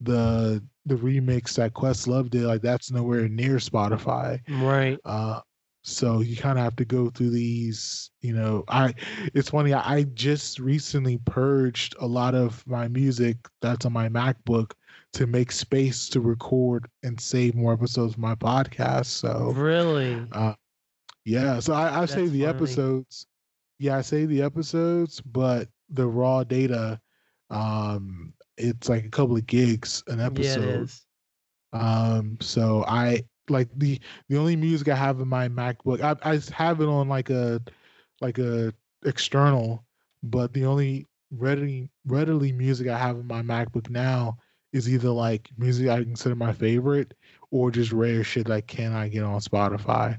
the 0.00 0.62
the 0.86 0.94
remix 0.94 1.54
that 1.56 1.74
questlove 1.74 2.30
did 2.30 2.42
like 2.44 2.62
that's 2.62 2.90
nowhere 2.90 3.28
near 3.28 3.56
spotify. 3.56 4.40
Right. 4.48 5.00
uh, 5.04 5.40
so 5.82 6.20
you 6.20 6.36
kind 6.36 6.58
of 6.58 6.64
have 6.64 6.76
to 6.76 6.84
go 6.84 7.10
through 7.10 7.30
these, 7.30 8.10
you 8.20 8.32
know. 8.34 8.64
I 8.68 8.94
it's 9.34 9.50
funny. 9.50 9.72
I, 9.72 9.96
I 9.98 10.02
just 10.04 10.58
recently 10.58 11.18
purged 11.18 11.94
a 12.00 12.06
lot 12.06 12.34
of 12.34 12.66
my 12.66 12.88
music 12.88 13.36
that's 13.60 13.86
on 13.86 13.92
my 13.92 14.08
MacBook 14.08 14.72
to 15.14 15.26
make 15.26 15.50
space 15.52 16.08
to 16.10 16.20
record 16.20 16.88
and 17.02 17.20
save 17.20 17.54
more 17.54 17.72
episodes 17.72 18.14
of 18.14 18.18
my 18.18 18.34
podcast. 18.34 19.06
So 19.06 19.56
Really. 19.56 20.28
uh, 20.32 20.54
yeah, 21.24 21.60
so 21.60 21.74
I, 21.74 22.02
I 22.02 22.06
save 22.06 22.32
the 22.32 22.44
funny. 22.44 22.46
episodes. 22.46 23.26
Yeah, 23.78 23.96
I 23.98 24.02
save 24.02 24.28
the 24.28 24.42
episodes, 24.42 25.20
but 25.20 25.68
the 25.90 26.06
raw 26.06 26.44
data, 26.44 27.00
um, 27.50 28.32
it's 28.56 28.88
like 28.88 29.04
a 29.04 29.10
couple 29.10 29.36
of 29.36 29.46
gigs 29.46 30.02
an 30.08 30.20
yeah, 30.20 30.26
episode. 30.26 30.64
is. 30.64 31.06
Um, 31.72 32.38
so 32.40 32.84
I 32.86 33.22
like 33.50 33.68
the 33.76 34.00
the 34.28 34.36
only 34.36 34.56
music 34.56 34.88
I 34.88 34.96
have 34.96 35.20
in 35.20 35.28
my 35.28 35.48
MacBook. 35.48 36.00
I 36.02 36.16
I 36.28 36.40
have 36.52 36.80
it 36.80 36.88
on 36.88 37.08
like 37.08 37.30
a 37.30 37.60
like 38.20 38.38
a 38.38 38.72
external, 39.04 39.84
but 40.22 40.52
the 40.52 40.64
only 40.64 41.06
readily 41.30 41.90
readily 42.06 42.52
music 42.52 42.88
I 42.88 42.98
have 42.98 43.16
in 43.16 43.26
my 43.26 43.42
MacBook 43.42 43.90
now 43.90 44.38
is 44.72 44.88
either 44.88 45.10
like 45.10 45.50
music 45.56 45.88
I 45.88 46.02
consider 46.02 46.34
my 46.34 46.52
favorite 46.52 47.14
or 47.50 47.70
just 47.70 47.92
rare 47.92 48.22
shit 48.24 48.46
that 48.48 48.66
can 48.66 48.92
I 48.92 49.08
get 49.08 49.24
on 49.24 49.40
Spotify. 49.40 50.18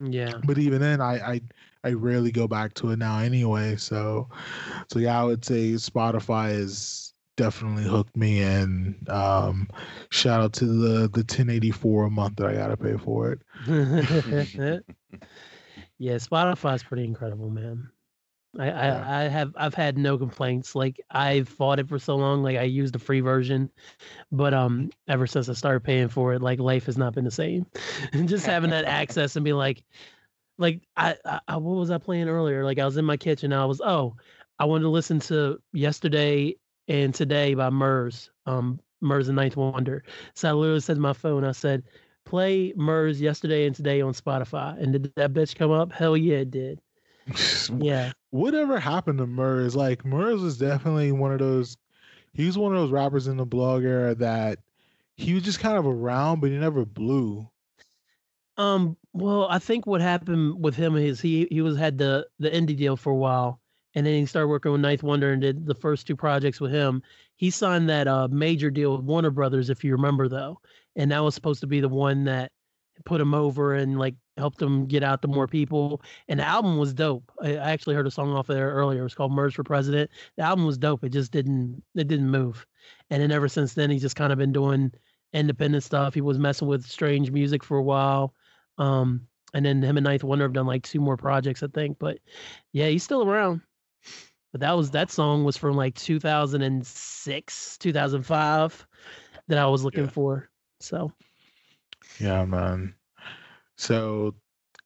Yeah. 0.00 0.32
But 0.44 0.58
even 0.58 0.80
then, 0.80 1.00
I 1.00 1.32
I 1.32 1.40
I 1.84 1.92
rarely 1.92 2.32
go 2.32 2.48
back 2.48 2.74
to 2.74 2.90
it 2.90 2.98
now 2.98 3.18
anyway. 3.18 3.76
So 3.76 4.28
so 4.90 4.98
yeah, 4.98 5.20
I 5.20 5.24
would 5.24 5.44
say 5.44 5.72
Spotify 5.72 6.52
is 6.52 7.12
definitely 7.40 7.84
hooked 7.84 8.14
me 8.16 8.42
and 8.42 9.08
um 9.08 9.66
shout 10.10 10.42
out 10.42 10.52
to 10.52 10.66
the 10.66 11.08
the 11.08 11.20
1084 11.20 12.04
a 12.04 12.10
month 12.10 12.36
that 12.36 12.46
I 12.46 12.54
gotta 12.54 12.76
pay 12.76 12.96
for 12.98 13.32
it. 13.32 13.40
yeah, 15.98 16.16
Spotify's 16.16 16.82
pretty 16.82 17.04
incredible, 17.04 17.48
man. 17.48 17.90
I, 18.58 18.66
Yeah. 18.66 19.04
I, 19.06 19.20
I 19.20 19.28
have 19.28 19.52
I've 19.56 19.74
had 19.74 19.96
no 19.96 20.18
complaints. 20.18 20.74
Like 20.74 21.00
I've 21.10 21.48
fought 21.48 21.78
it 21.78 21.88
for 21.88 21.98
so 21.98 22.16
long. 22.16 22.42
Like 22.42 22.58
I 22.58 22.64
used 22.64 22.94
the 22.94 22.98
free 22.98 23.20
version, 23.20 23.70
but 24.30 24.52
um, 24.52 24.90
ever 25.08 25.26
since 25.26 25.48
I 25.48 25.54
started 25.54 25.80
paying 25.80 26.08
for 26.08 26.34
it, 26.34 26.42
like 26.42 26.58
life 26.58 26.86
has 26.86 26.98
not 26.98 27.14
been 27.14 27.24
the 27.24 27.30
same. 27.30 27.64
and 28.12 28.28
just 28.28 28.44
having 28.44 28.70
that 28.70 28.84
access 28.86 29.36
and 29.36 29.44
be 29.46 29.54
like, 29.54 29.82
like 30.58 30.82
I, 30.94 31.16
I, 31.24 31.40
I 31.48 31.56
what 31.56 31.76
was 31.76 31.90
I 31.90 31.96
playing 31.96 32.28
earlier? 32.28 32.64
Like 32.64 32.78
I 32.78 32.84
was 32.84 32.98
in 32.98 33.04
my 33.06 33.16
kitchen. 33.16 33.52
I 33.54 33.64
was 33.64 33.80
oh, 33.80 34.16
I 34.58 34.66
wanted 34.66 34.82
to 34.82 34.90
listen 34.90 35.20
to 35.20 35.58
yesterday 35.72 36.56
and 36.90 37.14
today 37.14 37.54
by 37.54 37.70
Murs, 37.70 38.30
um, 38.46 38.80
Murs 39.00 39.28
and 39.28 39.36
Ninth 39.36 39.56
Wonder. 39.56 40.02
So 40.34 40.48
I 40.48 40.52
literally 40.52 40.80
said 40.80 40.94
to 40.94 41.00
my 41.00 41.12
phone, 41.12 41.44
I 41.44 41.52
said, 41.52 41.84
play 42.24 42.74
Murs 42.76 43.20
yesterday 43.20 43.64
and 43.64 43.74
today 43.74 44.00
on 44.00 44.12
Spotify. 44.12 44.76
And 44.82 44.92
did 44.92 45.12
that 45.14 45.32
bitch 45.32 45.54
come 45.54 45.70
up? 45.70 45.92
Hell 45.92 46.16
yeah, 46.16 46.38
it 46.38 46.50
did. 46.50 46.80
Yeah. 47.78 48.12
Whatever 48.30 48.80
happened 48.80 49.18
to 49.18 49.26
Murs? 49.26 49.76
Like 49.76 50.04
Murs 50.04 50.40
was 50.40 50.58
definitely 50.58 51.12
one 51.12 51.32
of 51.32 51.38
those. 51.38 51.76
He 52.32 52.46
was 52.46 52.58
one 52.58 52.74
of 52.74 52.80
those 52.80 52.90
rappers 52.90 53.28
in 53.28 53.36
the 53.36 53.44
blog 53.44 53.84
era 53.84 54.14
that 54.16 54.58
he 55.16 55.34
was 55.34 55.44
just 55.44 55.60
kind 55.60 55.76
of 55.76 55.86
around, 55.86 56.40
but 56.40 56.50
he 56.50 56.56
never 56.58 56.84
blew. 56.84 57.48
Um. 58.56 58.96
Well, 59.12 59.46
I 59.48 59.58
think 59.58 59.86
what 59.86 60.00
happened 60.00 60.62
with 60.62 60.74
him 60.74 60.96
is 60.96 61.20
he 61.20 61.46
he 61.50 61.60
was 61.60 61.76
had 61.76 61.98
the 61.98 62.26
the 62.38 62.50
indie 62.50 62.76
deal 62.76 62.96
for 62.96 63.10
a 63.10 63.16
while, 63.16 63.60
and 63.94 64.06
then 64.06 64.14
he 64.14 64.26
started 64.26 64.48
working 64.48 64.72
with 64.72 64.80
Ninth 64.80 65.02
Wonder 65.02 65.32
and 65.32 65.42
did 65.42 65.66
the 65.66 65.74
first 65.74 66.06
two 66.06 66.16
projects 66.16 66.60
with 66.60 66.72
him. 66.72 67.02
He 67.36 67.50
signed 67.50 67.88
that 67.88 68.08
uh 68.08 68.28
major 68.30 68.70
deal 68.70 68.96
with 68.96 69.04
Warner 69.04 69.30
Brothers, 69.30 69.70
if 69.70 69.84
you 69.84 69.92
remember 69.92 70.28
though, 70.28 70.60
and 70.96 71.10
that 71.10 71.22
was 71.22 71.34
supposed 71.34 71.60
to 71.60 71.66
be 71.66 71.80
the 71.80 71.88
one 71.88 72.24
that 72.24 72.52
put 73.04 73.20
him 73.20 73.34
over 73.34 73.74
and 73.74 73.98
like 73.98 74.14
helped 74.36 74.60
him 74.60 74.86
get 74.86 75.02
out 75.02 75.22
to 75.22 75.28
more 75.28 75.46
people. 75.46 76.02
And 76.28 76.40
the 76.40 76.44
album 76.44 76.78
was 76.78 76.94
dope. 76.94 77.30
I, 77.42 77.54
actually 77.54 77.94
heard 77.94 78.06
a 78.06 78.10
song 78.10 78.32
off 78.32 78.48
of 78.48 78.56
there 78.56 78.70
earlier. 78.70 79.00
It 79.00 79.04
was 79.04 79.14
called 79.14 79.32
"Murs 79.32 79.54
for 79.54 79.64
President." 79.64 80.10
The 80.36 80.42
album 80.42 80.66
was 80.66 80.78
dope. 80.78 81.04
It 81.04 81.10
just 81.10 81.32
didn't 81.32 81.82
it 81.94 82.08
didn't 82.08 82.30
move. 82.30 82.66
And 83.10 83.22
then 83.22 83.32
ever 83.32 83.48
since 83.48 83.74
then, 83.74 83.90
he's 83.90 84.02
just 84.02 84.16
kind 84.16 84.32
of 84.32 84.38
been 84.38 84.52
doing 84.52 84.92
independent 85.32 85.84
stuff. 85.84 86.14
He 86.14 86.20
was 86.20 86.38
messing 86.38 86.68
with 86.68 86.86
strange 86.86 87.30
music 87.30 87.62
for 87.62 87.76
a 87.76 87.82
while. 87.82 88.34
Um, 88.78 89.26
and 89.52 89.64
then 89.64 89.82
him 89.82 89.96
and 89.96 90.04
Ninth 90.04 90.24
Wonder 90.24 90.44
have 90.44 90.52
done 90.52 90.66
like 90.66 90.82
two 90.82 91.00
more 91.00 91.16
projects, 91.16 91.62
I 91.62 91.68
think. 91.68 91.98
But 91.98 92.18
yeah, 92.72 92.86
he's 92.86 93.02
still 93.04 93.28
around. 93.28 93.62
But 94.52 94.60
that 94.60 94.76
was 94.76 94.90
that 94.92 95.10
song 95.10 95.44
was 95.44 95.56
from 95.56 95.76
like 95.76 95.94
2006, 95.94 97.78
2005 97.78 98.86
that 99.48 99.58
I 99.58 99.66
was 99.66 99.84
looking 99.84 100.04
Yeah. 100.04 100.10
for. 100.10 100.50
So 100.80 101.12
Yeah, 102.18 102.44
man. 102.44 102.94
So, 103.76 104.34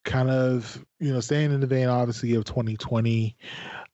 kind 0.05 0.31
of, 0.31 0.85
you 1.01 1.13
know, 1.13 1.21
staying 1.21 1.53
in 1.53 1.61
the 1.61 1.67
vein, 1.67 1.89
obviously, 1.89 2.35
of 2.35 2.45
2020, 2.45 3.37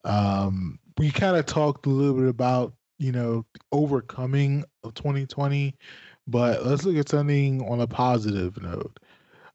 um, 0.05 0.79
we 0.99 1.11
kind 1.11 1.37
of 1.37 1.47
talked 1.47 1.87
a 1.87 1.91
little 1.91 2.15
bit 2.15 2.29
about, 2.29 2.75
you 2.99 3.13
know, 3.13 3.47
overcoming 3.73 4.65
of 4.85 4.95
2020, 4.95 5.75
but 6.27 6.67
let's 6.67 6.85
look 6.85 6.97
at 6.97 7.09
something 7.09 7.63
on 7.71 7.81
a 7.81 7.87
positive 7.87 8.61
note. 8.61 9.01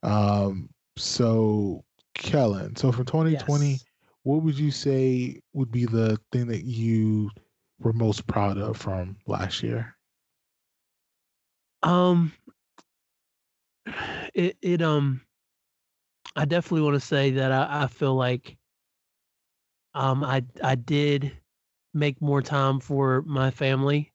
Um, 0.01 0.69
so, 0.97 1.83
Kellen, 2.15 2.75
so 2.75 2.91
from 2.91 3.05
2020, 3.05 3.69
yes. 3.71 3.84
What 4.25 4.43
would 4.43 4.59
you 4.59 4.71
say 4.71 5.41
would 5.53 5.71
be 5.71 5.85
the 5.87 6.19
thing 6.33 6.47
that 6.49 6.65
you 6.65 7.31
were 7.79 7.93
most 7.93 8.27
proud 8.27 8.57
of 8.59 8.77
from 8.77 9.17
last 9.27 9.63
year? 9.63 9.97
Um, 11.83 12.33
it 14.33 14.57
it 14.61 14.81
um, 14.81 15.21
I 16.35 16.45
definitely 16.45 16.81
want 16.83 16.95
to 16.95 16.99
say 17.01 17.31
that 17.31 17.51
I, 17.51 17.83
I 17.83 17.87
feel 17.87 18.15
like 18.15 18.57
um 19.95 20.23
I 20.23 20.43
I 20.63 20.75
did 20.75 21.37
make 21.93 22.21
more 22.21 22.41
time 22.41 22.79
for 22.79 23.21
my 23.23 23.51
family. 23.51 24.13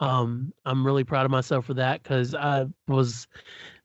Um, 0.00 0.52
I'm 0.64 0.86
really 0.86 1.04
proud 1.04 1.26
of 1.26 1.30
myself 1.32 1.66
for 1.66 1.74
that 1.74 2.02
because 2.02 2.34
I 2.34 2.66
was 2.88 3.28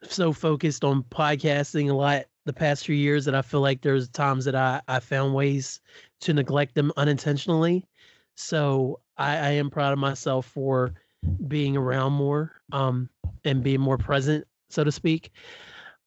so 0.04 0.34
focused 0.34 0.84
on 0.86 1.04
podcasting 1.04 1.90
a 1.90 1.94
lot 1.94 2.26
the 2.46 2.54
past 2.54 2.86
few 2.86 2.96
years 2.96 3.26
that 3.26 3.36
I 3.36 3.42
feel 3.42 3.62
like 3.62 3.82
there's 3.82 4.10
times 4.10 4.46
that 4.46 4.56
I 4.56 4.82
I 4.88 5.00
found 5.00 5.34
ways 5.34 5.80
to 6.22 6.34
neglect 6.34 6.76
them 6.76 6.92
unintentionally. 6.98 7.88
So 8.36 9.00
I, 9.18 9.38
I 9.38 9.50
am 9.52 9.70
proud 9.70 9.94
of 9.94 10.00
myself 10.00 10.46
for 10.48 10.94
being 11.48 11.78
around 11.78 12.14
more 12.14 12.52
um 12.72 13.10
and 13.46 13.64
being 13.64 13.80
more 13.80 13.98
present 13.98 14.46
so 14.70 14.84
to 14.84 14.92
speak 14.92 15.32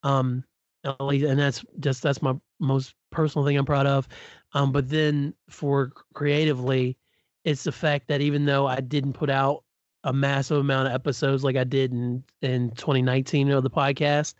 um 0.03 0.45
and 0.84 1.39
that's 1.39 1.64
just 1.80 2.03
that's 2.03 2.22
my 2.22 2.34
most 2.61 2.95
personal 3.11 3.45
thing 3.45 3.57
i'm 3.57 3.64
proud 3.64 3.87
of 3.87 4.07
um 4.53 4.72
but 4.72 4.89
then 4.89 5.34
for 5.49 5.91
creatively 6.14 6.97
it's 7.45 7.64
the 7.64 7.72
fact 7.72 8.09
that 8.09 8.20
even 8.20 8.45
though 8.45 8.66
i 8.66 8.80
didn't 8.80 9.14
put 9.14 9.30
out 9.30 9.64
a 10.05 10.12
massive 10.12 10.59
amount 10.59 10.87
of 10.87 10.95
episodes 10.95 11.43
like 11.43 11.57
i 11.57 11.64
did 11.64 11.93
in 11.93 12.22
in 12.43 12.70
2019 12.72 13.51
of 13.51 13.62
the 13.62 13.70
podcast 13.70 14.34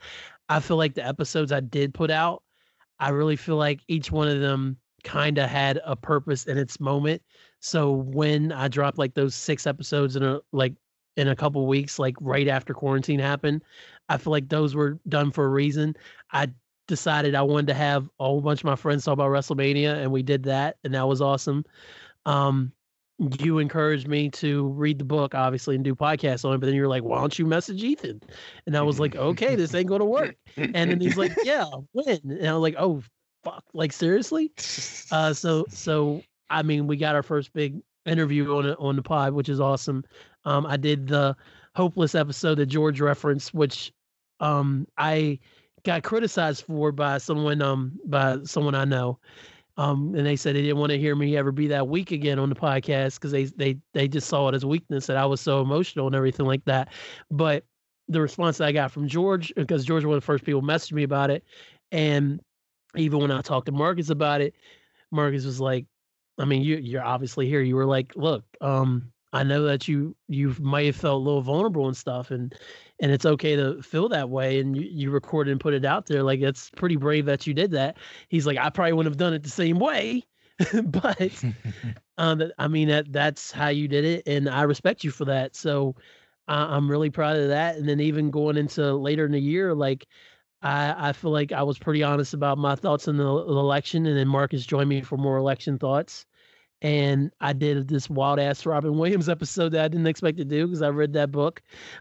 i 0.49 0.61
feel 0.61 0.77
like 0.77 0.95
the 0.95 1.07
episodes 1.07 1.53
i 1.53 1.61
did 1.61 1.95
put 1.95 2.11
out 2.11 2.43
i 2.99 3.09
really 3.09 3.37
feel 3.37 3.57
like 3.57 3.81
each 3.89 4.11
one 4.11 4.29
of 4.29 4.41
them 4.41 4.77
kind 5.05 5.39
of 5.39 5.49
had 5.49 5.81
a 5.85 5.95
purpose 5.95 6.47
in 6.47 6.59
its 6.59 6.81
moment 6.81 7.23
so 7.67 7.91
when 7.91 8.53
I 8.53 8.69
dropped 8.69 8.97
like 8.97 9.15
those 9.15 9.35
six 9.35 9.67
episodes 9.67 10.15
in 10.15 10.23
a 10.23 10.39
like 10.53 10.75
in 11.17 11.29
a 11.29 11.37
couple 11.37 11.67
weeks, 11.67 11.99
like 11.99 12.15
right 12.21 12.47
after 12.47 12.75
quarantine 12.75 13.19
happened, 13.19 13.65
I 14.09 14.19
feel 14.19 14.31
like 14.31 14.49
those 14.49 14.77
were 14.77 15.01
done 15.09 15.33
for 15.33 15.45
a 15.47 15.49
reason. 15.49 15.97
I 16.31 16.49
decided 16.87 17.35
I 17.35 17.43
wanted 17.43 17.69
to 17.69 17.75
have 17.75 18.09
a 18.21 18.25
whole 18.25 18.41
bunch 18.41 18.61
of 18.61 18.67
my 18.67 18.77
friends 18.77 19.05
talk 19.05 19.15
about 19.15 19.31
WrestleMania, 19.31 19.97
and 20.01 20.13
we 20.13 20.23
did 20.23 20.45
that, 20.45 20.77
and 20.85 20.95
that 20.95 21.09
was 21.09 21.21
awesome. 21.21 21.65
Um, 22.25 22.73
you 23.19 23.59
encouraged 23.59 24.07
me 24.09 24.29
to 24.31 24.69
read 24.69 24.99
the 24.99 25.05
book, 25.05 25.35
obviously, 25.35 25.75
and 25.75 25.85
do 25.85 25.95
podcasts 25.95 26.45
on 26.45 26.55
it, 26.55 26.59
but 26.59 26.67
then 26.67 26.75
you're 26.75 26.89
like, 26.89 27.03
why 27.03 27.19
don't 27.19 27.39
you 27.39 27.47
message 27.47 27.83
Ethan? 27.83 28.21
And 28.67 28.77
I 28.77 28.83
was 28.83 29.01
like, 29.01 29.17
okay, 29.17 29.55
this 29.55 29.75
ain't 29.75 29.89
gonna 29.89 30.05
work. 30.05 30.37
And 30.57 30.75
then 30.75 31.01
he's 31.01 31.17
like, 31.17 31.33
yeah, 31.45 31.65
when? 31.93 32.21
And 32.25 32.47
I 32.47 32.53
was 32.53 32.63
like, 32.63 32.77
oh 32.79 33.03
fuck, 33.43 33.65
like 33.73 33.93
seriously? 33.93 34.53
Uh, 35.11 35.33
so 35.33 35.65
so 35.71 36.23
I 36.51 36.63
mean, 36.63 36.87
we 36.87 36.97
got 36.97 37.15
our 37.15 37.23
first 37.23 37.53
big 37.53 37.81
interview 38.05 38.55
on 38.55 38.75
on 38.75 38.97
the 38.97 39.03
pod, 39.03 39.33
which 39.33 39.49
is 39.49 39.61
awesome. 39.61 40.05
Um, 40.45 40.67
I 40.67 40.77
did 40.77 41.09
the 41.09 41.37
hopeless 41.75 42.15
episode 42.15 42.57
that 42.57 42.67
George 42.67 43.01
referenced, 43.01 43.55
which 43.55 43.93
um 44.41 44.87
I 44.99 45.39
got 45.85 46.03
criticized 46.03 46.65
for 46.65 46.93
by 46.93 47.17
someone 47.17 47.63
um 47.63 47.99
by 48.05 48.39
someone 48.45 48.75
I 48.75 48.85
know. 48.85 49.19
Um, 49.79 50.15
and 50.15 50.27
they 50.27 50.37
said 50.37 50.57
they 50.57 50.63
didn't 50.63 50.79
want 50.79 50.91
to 50.93 50.99
hear 50.99 51.15
me 51.15 51.37
ever 51.37 51.53
be 51.53 51.67
that 51.69 51.87
weak 51.89 52.11
again 52.11 52.39
on 52.39 52.49
the 52.49 52.55
podcast 52.55 53.15
because 53.17 53.31
they 53.31 53.45
they 53.45 53.79
they 53.93 54.09
just 54.09 54.29
saw 54.29 54.49
it 54.49 54.55
as 54.55 54.65
weakness 54.65 55.07
that 55.07 55.19
I 55.19 55.27
was 55.27 55.41
so 55.41 55.61
emotional 55.61 56.07
and 56.07 56.17
everything 56.17 56.47
like 56.47 56.65
that. 56.65 56.89
But 57.31 57.65
the 58.09 58.21
response 58.21 58.59
that 58.59 58.69
I 58.69 58.73
got 58.73 58.91
from 58.91 59.07
George, 59.09 59.53
because 59.55 59.85
George 59.85 60.05
was 60.05 60.09
one 60.09 60.17
of 60.17 60.23
the 60.23 60.27
first 60.27 60.45
people 60.45 60.63
messaged 60.63 60.93
me 60.93 61.03
about 61.03 61.31
it, 61.31 61.45
and 61.93 62.41
even 62.97 63.21
when 63.21 63.31
I 63.31 63.43
talked 63.43 63.67
to 63.67 63.73
Marcus 63.73 64.09
about 64.11 64.41
it, 64.41 64.55
Marcus 65.11 65.45
was 65.45 65.61
like, 65.61 65.87
I 66.39 66.45
mean, 66.47 66.63
you 66.63 66.77
you're 66.77 67.05
obviously 67.05 67.47
here. 67.49 67.61
You 67.61 67.77
were 67.77 67.87
like, 67.87 68.15
look, 68.17 68.45
um, 68.61 69.13
I 69.37 69.43
know 69.43 69.65
that 69.65 69.87
you 69.87 70.17
you 70.29 70.57
might 70.59 70.87
have 70.87 70.97
felt 70.97 71.21
a 71.21 71.25
little 71.25 71.43
vulnerable 71.43 71.87
and 71.87 71.97
stuff, 71.97 72.31
and 72.31 72.55
and 73.01 73.13
it's 73.13 73.27
okay 73.27 73.55
to 73.55 73.83
feel 73.83 74.09
that 74.09 74.31
way. 74.31 74.61
And 74.61 74.75
you, 74.75 74.83
you 74.83 75.11
recorded 75.11 75.51
and 75.51 75.61
put 75.61 75.75
it 75.75 75.85
out 75.85 76.07
there. 76.07 76.23
Like 76.23 76.41
that's 76.41 76.71
pretty 76.71 76.97
brave 76.97 77.27
that 77.27 77.47
you 77.47 77.53
did 77.53 77.73
that. 77.73 77.99
He's 78.31 78.47
like, 78.47 78.57
I 78.57 78.71
probably 78.71 78.95
wouldn't 78.95 79.13
have 79.13 79.19
done 79.19 79.35
it 79.35 79.43
the 79.43 79.51
same 79.51 79.79
way, 79.79 80.23
but 80.85 81.45
um, 82.19 82.43
I 82.59 82.67
mean 82.69 82.89
that 82.89 83.13
that's 83.13 83.53
how 83.53 83.69
you 83.69 83.89
did 83.89 84.07
it, 84.07 84.23
and 84.27 84.49
I 84.49 84.63
respect 84.63 85.05
you 85.05 85.11
for 85.11 85.27
that. 85.27 85.55
So 85.55 85.97
uh, 86.49 86.69
I'm 86.71 86.91
really 86.91 87.11
proud 87.11 87.37
of 87.37 87.49
that. 87.49 87.77
And 87.77 87.87
then 87.87 88.01
even 88.01 88.31
going 88.31 88.57
into 88.57 88.95
later 88.95 89.27
in 89.27 89.33
the 89.33 89.41
year, 89.41 89.75
like 89.75 90.07
I, 90.63 91.11
I 91.11 91.13
feel 91.13 91.31
like 91.31 91.53
I 91.53 91.63
was 91.63 91.79
pretty 91.79 92.03
honest 92.03 92.33
about 92.33 92.57
my 92.57 92.75
thoughts 92.75 93.07
in 93.07 93.19
the, 93.19 93.25
the 93.25 93.53
election, 93.53 94.07
and 94.07 94.17
then 94.17 94.29
Marcus 94.29 94.65
joined 94.65 94.89
me 94.89 95.03
for 95.03 95.19
more 95.19 95.37
election 95.37 95.79
thoughts. 95.79 96.25
And 96.87 97.33
I 97.41 97.53
did 97.53 97.89
this 97.89 98.09
wild 98.09 98.39
ass 98.39 98.65
Robin 98.65 98.97
Williams 98.97 99.29
episode 99.37 99.71
that 99.71 99.85
I 99.85 99.89
didn't 99.89 100.07
expect 100.07 100.39
to 100.39 100.45
do 100.45 100.69
because 100.69 100.83
I 100.83 100.91
read 100.91 101.15
that 101.15 101.33
book 101.33 101.61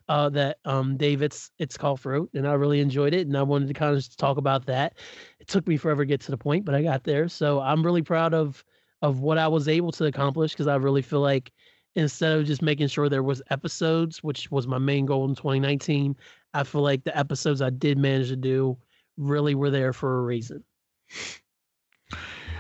uh, 0.10 0.30
that 0.30 0.60
um, 0.64 0.96
David's 0.96 1.50
it's 1.58 1.76
called 1.76 2.02
Fruit, 2.02 2.30
and 2.36 2.48
I 2.48 2.54
really 2.54 2.82
enjoyed 2.82 3.16
it, 3.16 3.26
and 3.26 3.36
I 3.36 3.42
wanted 3.42 3.68
to 3.70 3.74
kind 3.74 3.98
of 3.98 4.16
talk 4.18 4.38
about 4.38 4.68
that. 4.68 5.00
It 5.40 5.48
took 5.48 5.68
me 5.68 5.78
forever 5.78 6.04
to 6.04 6.08
get 6.08 6.22
to 6.22 6.32
the 6.32 6.38
point, 6.38 6.66
but 6.66 6.76
I 6.76 6.84
got 6.84 7.04
there. 7.04 7.28
So 7.28 7.62
I'm 7.62 7.84
really 7.84 8.04
proud 8.04 8.36
of 8.36 8.64
of 9.02 9.22
what 9.22 9.40
I 9.40 9.48
was 9.48 9.68
able 9.68 9.92
to 9.94 10.06
accomplish 10.06 10.52
because 10.52 10.68
I 10.68 10.76
really 10.76 11.02
feel 11.02 11.22
like 11.22 11.52
instead 11.96 12.38
of 12.38 12.46
just 12.46 12.62
making 12.62 12.90
sure 12.90 13.10
there 13.10 13.24
was 13.24 13.42
episodes, 13.50 14.22
which 14.22 14.52
was 14.52 14.68
my 14.68 14.78
main 14.78 15.08
goal 15.08 15.28
in 15.28 15.34
2019, 15.34 16.16
I 16.54 16.64
feel 16.64 16.82
like 16.82 17.06
the 17.06 17.18
episodes 17.18 17.60
I 17.60 17.72
did 17.72 17.98
manage 17.98 18.28
to 18.28 18.36
do 18.36 18.78
really 19.18 19.56
were 19.56 19.72
there 19.72 19.94
for 19.94 20.20
a 20.20 20.22
reason. 20.22 20.64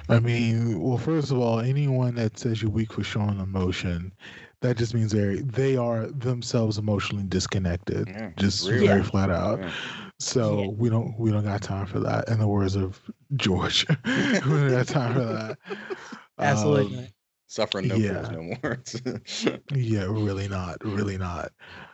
I 0.09 0.19
mean, 0.19 0.79
well, 0.81 0.97
first 0.97 1.31
of 1.31 1.39
all, 1.39 1.59
anyone 1.59 2.15
that 2.15 2.37
says 2.37 2.61
you're 2.61 2.71
weak 2.71 2.93
for 2.93 3.03
showing 3.03 3.39
emotion, 3.39 4.13
that 4.61 4.77
just 4.77 4.93
means 4.93 5.11
they 5.11 5.35
they 5.41 5.77
are 5.77 6.07
themselves 6.07 6.77
emotionally 6.77 7.23
disconnected. 7.23 8.07
Yeah, 8.07 8.31
just 8.37 8.69
really. 8.69 8.87
very 8.87 9.03
flat 9.03 9.29
out. 9.29 9.59
Yeah. 9.59 9.71
So 10.19 10.61
Yeah. 10.61 10.67
we 10.67 10.89
don't 10.89 11.17
we 11.19 11.31
don't 11.31 11.43
got 11.43 11.61
time 11.61 11.85
for 11.87 11.99
that. 12.01 12.29
In 12.29 12.39
the 12.39 12.47
words 12.47 12.75
of 12.75 13.01
George, 13.35 13.85
we 14.05 14.39
don't 14.39 14.69
got 14.69 14.87
time 14.87 15.13
for 15.13 15.23
that. 15.25 15.57
Absolutely. 16.39 16.97
Um, 16.99 17.07
Suffering 17.47 17.87
no 17.87 17.95
Yeah. 17.95 18.25
fools 18.25 18.31
no 18.31 18.41
more. 18.43 19.59
yeah, 19.73 20.03
really 20.05 20.47
not, 20.47 20.83
really 20.83 21.17
not. 21.17 21.51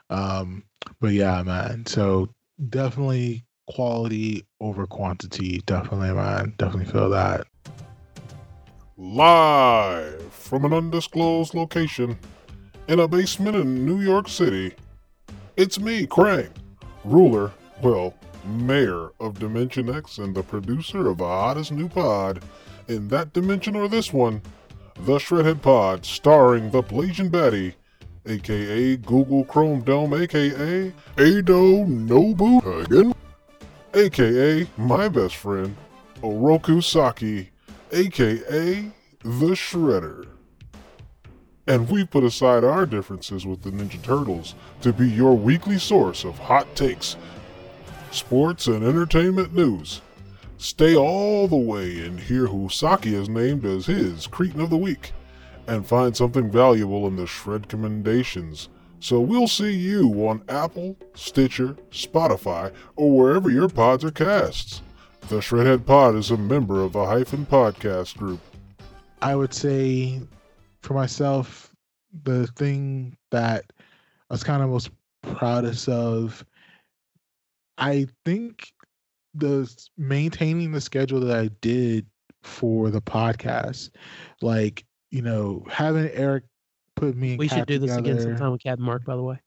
Um, 0.09 0.64
but 0.99 1.12
yeah, 1.12 1.43
man. 1.43 1.86
So 1.86 2.30
definitely 2.70 3.45
quality 3.68 4.45
over 4.59 4.88
quantity. 4.88 5.62
Definitely, 5.66 6.14
man. 6.14 6.53
Definitely 6.57 6.91
feel 6.91 7.09
that. 7.12 7.47
Live 9.04 10.32
from 10.32 10.64
an 10.64 10.74
undisclosed 10.74 11.56
location 11.56 12.20
in 12.88 12.99
a 12.99 13.08
basement 13.08 13.56
in 13.56 13.84
New 13.84 13.99
York 13.99 14.30
City, 14.30 14.76
it's 15.58 15.80
me, 15.80 16.06
Krang, 16.06 16.52
ruler, 17.04 17.52
well, 17.82 18.14
mayor 18.45 19.10
of 19.20 19.39
Dimension 19.39 19.89
X 19.89 20.20
and 20.20 20.36
the 20.36 20.43
producer 20.43 21.08
of 21.08 21.18
the 21.18 21.26
hottest 21.26 21.72
new 21.72 21.89
pod 21.89 22.43
in 22.89 23.08
that 23.08 23.34
dimension 23.34 23.76
or 23.76 23.88
this 23.88 24.14
one, 24.14 24.39
the 24.93 25.18
Shredhead 25.18 25.64
Pod, 25.64 26.06
starring 26.06 26.70
the 26.70 26.84
Blasian 26.84 27.32
Batty, 27.32 27.74
aka 28.28 28.97
Google 28.97 29.45
Chrome 29.45 29.82
Dome, 29.82 30.14
aka 30.14 30.93
Ado 31.18 31.86
Nobu 31.88 32.84
again, 32.86 33.16
aka 33.95 34.68
my 34.78 35.08
best 35.08 35.38
friend, 35.38 35.76
Oroku 36.22 36.84
Saki, 36.84 37.51
aka 37.92 38.92
the 39.24 39.56
Shredder. 39.56 40.28
And 41.68 41.89
we 41.89 42.06
put 42.06 42.24
aside 42.24 42.64
our 42.64 42.86
differences 42.86 43.46
with 43.46 43.62
the 43.62 43.70
Ninja 43.70 44.02
Turtles 44.02 44.56
to 44.82 44.92
be 44.92 45.08
your 45.08 45.38
weekly 45.38 45.78
source 45.78 46.24
of 46.24 46.39
hot 46.39 46.76
takes, 46.76 47.16
sports, 48.12 48.68
and 48.68 48.84
entertainment 48.84 49.54
news. 49.54 50.02
Stay 50.58 50.96
all 50.96 51.48
the 51.48 51.56
way 51.56 52.06
and 52.06 52.20
hear 52.20 52.48
who 52.48 52.70
Saki 52.70 53.14
has 53.14 53.30
named 53.30 53.66
as 53.66 53.86
his 53.86 54.28
Cretin 54.28 54.62
of 54.62 54.70
the 54.70 54.78
Week, 54.78 55.12
and 55.68 55.88
find 55.88 56.16
something 56.16 56.52
valuable 56.52 57.08
in 57.08 57.16
the 57.16 57.28
Shred 57.28 57.68
Commendations. 57.70 58.70
So 59.00 59.20
we'll 59.20 59.48
see 59.48 59.72
you 59.72 60.28
on 60.28 60.44
Apple, 60.48 60.98
Stitcher, 61.16 61.76
Spotify, 61.89 62.74
or 62.96 63.12
wherever 63.12 63.50
your 63.50 63.70
pods 63.70 64.04
are 64.04 64.12
casts. 64.12 64.82
The 65.30 65.38
Shredhead 65.38 65.86
Pod 65.86 66.16
is 66.16 66.32
a 66.32 66.38
member 66.38 66.82
of 66.82 66.94
the 66.94 67.06
Hyphen 67.06 67.46
Podcast 67.46 68.18
Group. 68.18 68.40
I 69.22 69.36
would 69.36 69.54
say 69.54 70.20
for 70.82 70.94
myself, 70.94 71.72
the 72.24 72.48
thing 72.48 73.16
that 73.32 73.66
I 74.30 74.34
was 74.34 74.44
kind 74.44 74.62
of 74.62 74.70
most 74.70 74.90
proudest 75.22 75.88
of, 75.88 76.44
I 77.78 78.08
think 78.26 78.74
the 79.34 79.74
maintaining 79.98 80.72
the 80.74 80.82
schedule 80.82 81.22
that 81.22 81.38
I 81.38 81.50
did 81.62 82.06
for 82.44 82.90
the 82.90 83.02
podcast, 83.02 83.92
like 84.42 84.84
you 85.12 85.22
know, 85.22 85.66
having 85.70 86.10
Eric 86.10 86.44
put 86.96 87.16
me 87.16 87.32
and 87.32 87.40
We 87.40 87.48
should 87.48 87.60
Kat 87.60 87.68
do 87.68 87.80
this 87.80 87.96
again 87.96 88.20
sometime 88.20 88.52
with 88.52 88.64
Kat 88.64 88.80
and 88.80 88.86
Mark, 88.86 89.06
by 89.06 89.16
the 89.16 89.24
way. 89.24 89.40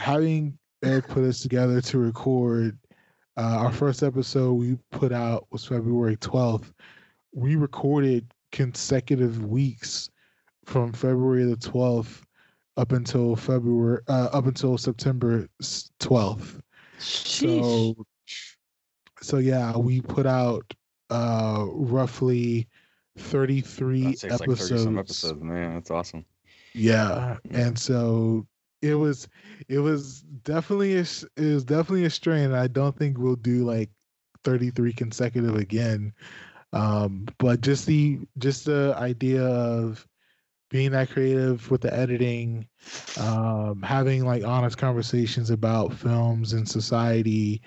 having 0.00 0.58
Eric 0.82 1.06
put 1.06 1.22
us 1.22 1.40
together 1.40 1.80
to 1.80 1.98
record 1.98 2.76
uh, 3.36 3.40
our 3.60 3.72
first 3.72 4.02
episode 4.02 4.54
we 4.54 4.76
put 4.90 5.12
out 5.12 5.46
was 5.50 5.64
February 5.64 6.16
12th. 6.16 6.72
We 7.34 7.56
recorded 7.56 8.32
consecutive 8.52 9.44
weeks 9.44 10.10
from 10.64 10.92
February 10.92 11.44
the 11.44 11.56
12th 11.56 12.22
up 12.76 12.92
until 12.92 13.36
February 13.36 14.00
uh, 14.08 14.28
up 14.32 14.46
until 14.46 14.76
September 14.78 15.46
12th. 15.62 16.60
Sheesh. 16.98 17.62
So 17.96 18.06
so 19.20 19.38
yeah, 19.38 19.76
we 19.76 20.00
put 20.00 20.26
out 20.26 20.72
uh 21.10 21.64
roughly 21.68 22.66
33 23.18 24.04
That's 24.04 24.22
like 24.24 24.32
episodes. 24.42 24.68
30 24.70 24.82
some 24.82 24.98
episodes, 24.98 25.42
man. 25.42 25.74
That's 25.74 25.90
awesome. 25.90 26.24
Yeah, 26.74 27.36
Yeah. 27.50 27.58
and 27.66 27.78
so 27.78 28.46
it 28.82 28.94
was 28.94 29.28
it 29.68 29.78
was 29.78 30.22
definitely 30.42 30.96
a, 30.96 31.04
it 31.36 31.54
was 31.54 31.64
definitely 31.64 32.04
a 32.04 32.10
strain. 32.10 32.52
I 32.52 32.66
don't 32.66 32.96
think 32.96 33.16
we'll 33.16 33.36
do 33.36 33.64
like 33.64 33.90
33 34.44 34.92
consecutive 34.92 35.56
again. 35.56 36.12
Um, 36.72 37.26
but 37.38 37.60
just 37.60 37.86
the 37.86 38.20
just 38.38 38.66
the 38.66 38.94
idea 38.98 39.44
of 39.44 40.06
being 40.70 40.90
that 40.92 41.10
creative 41.10 41.70
with 41.70 41.82
the 41.82 41.94
editing, 41.94 42.66
um, 43.20 43.82
having 43.82 44.24
like 44.24 44.42
honest 44.42 44.78
conversations 44.78 45.50
about 45.50 45.92
films 45.92 46.54
and 46.54 46.66
society, 46.68 47.60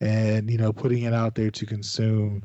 and 0.00 0.50
you 0.50 0.58
know 0.58 0.72
putting 0.72 1.04
it 1.04 1.12
out 1.12 1.34
there 1.34 1.50
to 1.50 1.66
consume. 1.66 2.42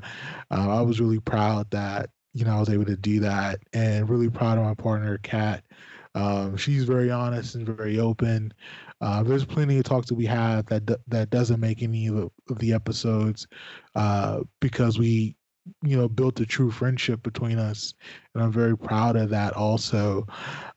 Uh, 0.51 0.80
I 0.80 0.82
was 0.82 0.99
really 0.99 1.19
proud 1.22 1.72
that 1.72 2.09
you 2.34 2.45
know 2.45 2.55
I 2.55 2.59
was 2.59 2.69
able 2.69 2.86
to 2.86 2.97
do 2.97 3.22
that, 3.22 3.59
and 3.74 4.09
really 4.09 4.30
proud 4.30 4.57
of 4.57 4.65
my 4.65 4.76
partner 4.76 5.17
Kat. 5.19 5.63
Um, 6.16 6.57
she's 6.57 6.84
very 6.84 7.09
honest 7.12 7.55
and 7.55 7.66
very 7.66 7.99
open. 7.99 8.53
Uh, 9.01 9.24
there's 9.24 9.45
plenty 9.45 9.78
of 9.78 9.84
talks 9.84 10.07
that 10.07 10.16
we 10.16 10.26
have 10.26 10.66
that 10.68 10.88
that 11.07 11.30
doesn't 11.30 11.59
make 11.59 11.82
any 11.82 12.07
of 12.07 12.16
the, 12.16 12.30
of 12.49 12.59
the 12.59 12.74
episodes 12.74 13.47
uh, 13.95 14.39
because 14.59 14.99
we, 14.99 15.36
you 15.84 15.97
know, 15.97 16.07
built 16.07 16.39
a 16.39 16.45
true 16.45 16.72
friendship 16.72 17.24
between 17.24 17.57
us, 17.57 17.93
and 18.34 18.43
I'm 18.43 18.51
very 18.51 18.78
proud 18.78 19.16
of 19.16 19.30
that 19.30 19.53
also. 19.53 20.26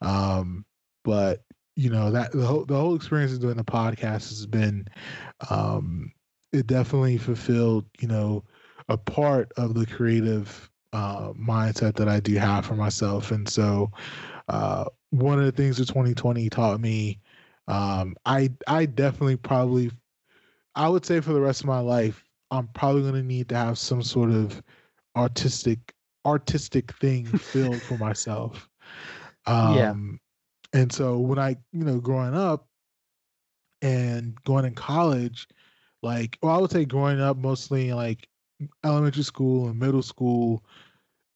Um, 0.01 0.64
but 1.05 1.45
you 1.76 1.91
know 1.91 2.11
that 2.11 2.32
the 2.32 2.47
whole 2.47 2.64
the 2.64 2.76
whole 2.76 2.95
experience 2.95 3.32
of 3.32 3.41
doing 3.41 3.57
the 3.57 3.64
podcast 3.64 4.28
has 4.28 4.47
been, 4.47 4.87
um, 5.51 6.12
it 6.53 6.66
definitely 6.66 7.18
fulfilled 7.18 7.85
you 8.01 8.09
know 8.09 8.45
a 8.89 8.97
part 8.97 9.53
of 9.57 9.74
the 9.74 9.87
creative 9.87 10.70
uh, 10.93 11.32
mindset 11.32 11.95
that 11.97 12.09
I 12.09 12.20
do 12.20 12.35
have 12.37 12.64
for 12.66 12.74
myself, 12.74 13.30
and 13.30 13.49
so 13.49 13.91
uh, 14.49 14.85
one 15.14 15.38
of 15.38 15.46
the 15.46 15.52
things 15.52 15.78
that 15.78 15.88
2020 15.88 16.50
taught 16.50 16.80
me, 16.80 17.20
um, 17.68 18.16
I 18.26 18.50
I 18.68 18.86
definitely 18.86 19.36
probably, 19.36 19.90
I 20.74 20.88
would 20.88 21.04
say 21.06 21.20
for 21.20 21.32
the 21.32 21.40
rest 21.40 21.62
of 21.62 21.66
my 21.66 21.80
life, 21.80 22.24
I'm 22.50 22.68
probably 22.68 23.02
going 23.02 23.14
to 23.14 23.22
need 23.22 23.48
to 23.50 23.56
have 23.56 23.78
some 23.78 24.02
sort 24.02 24.30
of 24.30 24.62
artistic 25.16 25.94
artistic 26.26 26.92
thing 26.94 27.34
filled 27.34 27.84
for 27.84 27.98
myself. 27.98 28.70
Um, 29.46 29.92
Yeah. 29.92 29.94
And 30.74 30.92
so 30.92 31.18
when 31.20 31.38
I, 31.38 31.56
you 31.72 31.84
know, 31.84 32.00
growing 32.00 32.34
up 32.34 32.68
and 33.82 34.42
going 34.44 34.64
in 34.64 34.74
college, 34.74 35.48
like, 36.02 36.38
well, 36.42 36.54
I 36.56 36.58
would 36.58 36.70
say 36.70 36.84
growing 36.84 37.20
up 37.20 37.36
mostly 37.36 37.92
like 37.92 38.28
elementary 38.84 39.22
school 39.22 39.68
and 39.68 39.78
middle 39.78 40.02
school, 40.02 40.64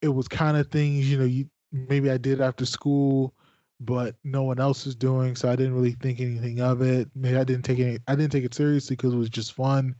it 0.02 0.08
was 0.08 0.28
kind 0.28 0.56
of 0.56 0.68
things, 0.70 1.10
you 1.10 1.18
know, 1.18 1.24
you 1.24 1.48
maybe 1.72 2.10
I 2.10 2.18
did 2.18 2.40
after 2.40 2.66
school, 2.66 3.34
but 3.80 4.16
no 4.24 4.42
one 4.42 4.58
else 4.60 4.86
is 4.86 4.94
doing, 4.96 5.36
so 5.36 5.50
I 5.50 5.56
didn't 5.56 5.74
really 5.74 5.92
think 5.92 6.20
anything 6.20 6.60
of 6.60 6.82
it. 6.82 7.08
Maybe 7.14 7.36
I 7.36 7.44
didn't 7.44 7.64
take 7.64 7.78
any 7.78 7.98
I 8.08 8.14
didn't 8.16 8.32
take 8.32 8.44
it 8.44 8.54
seriously 8.54 8.96
because 8.96 9.14
it 9.14 9.18
was 9.18 9.30
just 9.30 9.52
fun. 9.54 9.94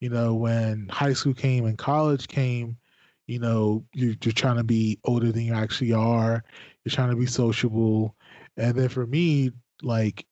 You 0.00 0.10
know, 0.10 0.34
when 0.34 0.88
high 0.88 1.14
school 1.14 1.34
came 1.34 1.64
and 1.66 1.78
college 1.78 2.28
came, 2.28 2.76
you 3.26 3.38
know, 3.38 3.84
you're, 3.94 4.14
you're 4.22 4.32
trying 4.32 4.56
to 4.58 4.64
be 4.64 4.98
older 5.04 5.32
than 5.32 5.42
you 5.44 5.54
actually 5.54 5.92
are. 5.92 6.44
You're 6.84 6.92
trying 6.92 7.10
to 7.10 7.16
be 7.16 7.26
sociable. 7.26 8.14
And 8.56 8.76
then 8.76 8.88
for 8.88 9.06
me, 9.06 9.52
like 9.82 10.26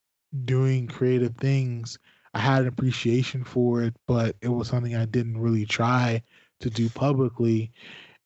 doing 0.45 0.87
creative 0.87 1.37
things, 1.37 1.99
I 2.35 2.41
had 2.41 2.63
an 2.63 2.69
appreciation 2.69 3.45
for 3.45 3.83
it, 3.83 3.97
but 4.07 4.37
it 4.43 4.49
was 4.49 4.69
something 4.69 4.95
I 4.95 5.07
didn't 5.07 5.39
really 5.39 5.67
try 5.67 6.23
to 6.61 6.71
do 6.71 6.89
publicly. 6.91 7.73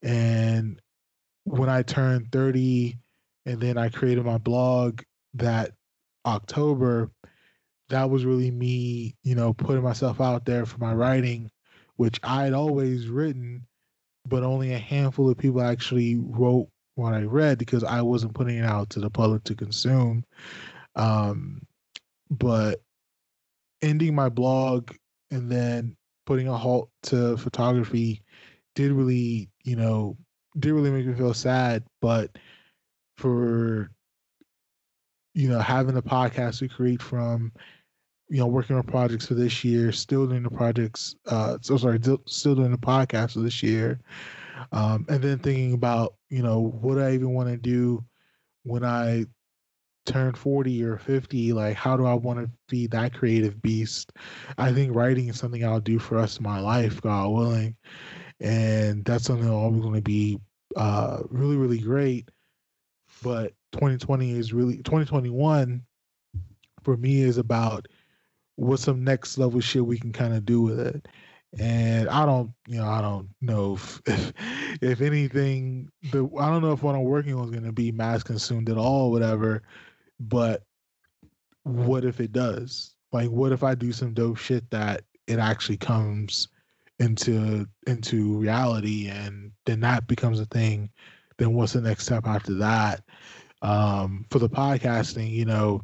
And 0.02 0.80
when 1.44 1.68
I 1.68 1.82
turned 1.82 2.32
30 2.32 2.98
and 3.48 3.58
then 3.62 3.78
I 3.78 3.88
created 3.88 4.26
my 4.26 4.36
blog 4.36 5.00
that 5.32 5.72
October, 6.26 7.10
that 7.88 8.10
was 8.10 8.26
really 8.26 8.50
me, 8.50 9.16
you 9.24 9.34
know, 9.34 9.54
putting 9.54 9.82
myself 9.82 10.20
out 10.20 10.44
there 10.44 10.66
for 10.66 10.76
my 10.76 10.92
writing, 10.92 11.50
which 11.96 12.20
I 12.22 12.44
had 12.44 12.52
always 12.52 13.08
written, 13.08 13.66
but 14.26 14.42
only 14.42 14.74
a 14.74 14.78
handful 14.78 15.30
of 15.30 15.38
people 15.38 15.62
actually 15.62 16.16
wrote 16.16 16.68
what 16.96 17.14
I 17.14 17.22
read 17.22 17.56
because 17.56 17.82
I 17.82 18.02
wasn't 18.02 18.34
putting 18.34 18.58
it 18.58 18.66
out 18.66 18.90
to 18.90 19.00
the 19.00 19.08
public 19.08 19.44
to 19.44 19.54
consume. 19.54 20.24
Um, 20.94 21.62
but 22.30 22.82
ending 23.80 24.14
my 24.14 24.28
blog 24.28 24.90
and 25.30 25.50
then 25.50 25.96
putting 26.26 26.48
a 26.48 26.56
halt 26.56 26.90
to 27.04 27.38
photography 27.38 28.20
did 28.74 28.92
really, 28.92 29.48
you 29.64 29.76
know, 29.76 30.18
did 30.58 30.72
really 30.72 30.90
make 30.90 31.06
me 31.06 31.14
feel 31.14 31.32
sad. 31.32 31.82
But 32.02 32.36
for 33.18 33.90
you 35.34 35.48
know, 35.48 35.60
having 35.60 35.96
a 35.96 36.02
podcast 36.02 36.58
to 36.58 36.68
create 36.68 37.02
from, 37.02 37.52
you 38.28 38.38
know, 38.38 38.46
working 38.46 38.76
on 38.76 38.82
projects 38.82 39.26
for 39.26 39.34
this 39.34 39.64
year, 39.64 39.92
still 39.92 40.26
doing 40.26 40.42
the 40.42 40.50
projects, 40.50 41.14
uh, 41.28 41.58
so 41.60 41.76
sorry, 41.76 41.98
still- 42.26 42.54
doing 42.54 42.72
the 42.72 42.78
podcast 42.78 43.34
for 43.34 43.40
this 43.40 43.62
year, 43.62 44.00
um, 44.72 45.06
and 45.08 45.22
then 45.22 45.38
thinking 45.38 45.74
about, 45.74 46.14
you 46.30 46.42
know, 46.42 46.60
what 46.60 46.98
I 46.98 47.12
even 47.14 47.34
want 47.34 47.48
to 47.48 47.56
do 47.56 48.04
when 48.64 48.84
I 48.84 49.26
turn 50.06 50.34
40 50.34 50.82
or 50.82 50.96
50 50.98 51.52
like 51.52 51.76
how 51.76 51.96
do 51.96 52.06
i 52.06 52.14
want 52.14 52.38
to 52.38 52.50
be 52.68 52.86
that 52.86 53.12
creative 53.12 53.60
beast 53.60 54.12
i 54.56 54.72
think 54.72 54.94
writing 54.94 55.28
is 55.28 55.38
something 55.38 55.64
i'll 55.64 55.80
do 55.80 55.98
for 55.98 56.16
rest 56.16 56.38
of 56.38 56.42
my 56.42 56.58
life 56.60 57.00
god 57.02 57.28
willing 57.30 57.76
and 58.40 59.04
that's 59.04 59.24
something 59.24 59.48
always 59.50 59.82
going 59.82 59.94
to 59.94 60.02
be 60.02 60.38
uh, 60.76 61.22
really 61.30 61.56
really 61.56 61.78
great. 61.78 62.28
But 63.22 63.52
2020 63.72 64.32
is 64.32 64.52
really 64.52 64.76
2021 64.78 65.82
for 66.82 66.96
me 66.96 67.20
is 67.20 67.38
about 67.38 67.86
what's 68.56 68.82
some 68.82 69.04
next 69.04 69.38
level 69.38 69.60
shit 69.60 69.84
we 69.84 69.98
can 69.98 70.12
kind 70.12 70.34
of 70.34 70.44
do 70.44 70.62
with 70.62 70.80
it. 70.80 71.06
And 71.58 72.08
I 72.08 72.26
don't, 72.26 72.52
you 72.66 72.78
know, 72.78 72.88
I 72.88 73.00
don't 73.00 73.28
know 73.40 73.74
if, 73.74 74.02
if, 74.06 74.32
if 74.82 75.00
anything, 75.00 75.90
the 76.12 76.28
I 76.38 76.50
don't 76.50 76.62
know 76.62 76.72
if 76.72 76.82
what 76.82 76.94
I'm 76.94 77.04
working 77.04 77.34
on 77.34 77.44
is 77.44 77.50
going 77.50 77.64
to 77.64 77.72
be 77.72 77.92
mass 77.92 78.22
consumed 78.22 78.68
at 78.68 78.76
all, 78.76 79.10
whatever. 79.10 79.62
But 80.20 80.62
what 81.62 82.04
if 82.04 82.20
it 82.20 82.32
does? 82.32 82.94
Like, 83.12 83.30
what 83.30 83.52
if 83.52 83.62
I 83.62 83.74
do 83.74 83.92
some 83.92 84.12
dope 84.12 84.36
shit 84.36 84.68
that 84.70 85.02
it 85.26 85.38
actually 85.38 85.78
comes 85.78 86.48
into 86.98 87.66
into 87.86 88.36
reality, 88.36 89.08
and 89.08 89.52
then 89.64 89.80
that 89.80 90.06
becomes 90.06 90.40
a 90.40 90.46
thing? 90.46 90.90
Then 91.38 91.54
what's 91.54 91.72
the 91.72 91.80
next 91.80 92.04
step 92.04 92.26
after 92.26 92.54
that? 92.54 93.02
Um, 93.62 94.24
for 94.30 94.38
the 94.38 94.48
podcasting, 94.48 95.30
you 95.30 95.44
know, 95.44 95.80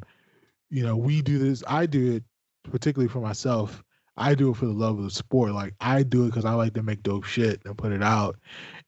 you 0.69 0.83
know, 0.83 0.95
we 0.97 1.21
do 1.21 1.39
this. 1.39 1.63
I 1.67 1.85
do 1.85 2.13
it 2.13 2.23
particularly 2.69 3.09
for 3.09 3.19
myself. 3.19 3.83
I 4.17 4.35
do 4.35 4.51
it 4.51 4.57
for 4.57 4.65
the 4.65 4.73
love 4.73 4.97
of 4.97 5.03
the 5.03 5.11
sport. 5.11 5.51
Like 5.51 5.73
I 5.79 6.03
do 6.03 6.23
it 6.23 6.27
because 6.27 6.45
I 6.45 6.53
like 6.53 6.73
to 6.75 6.83
make 6.83 7.03
dope 7.03 7.25
shit 7.25 7.61
and 7.65 7.77
put 7.77 7.91
it 7.91 8.03
out. 8.03 8.37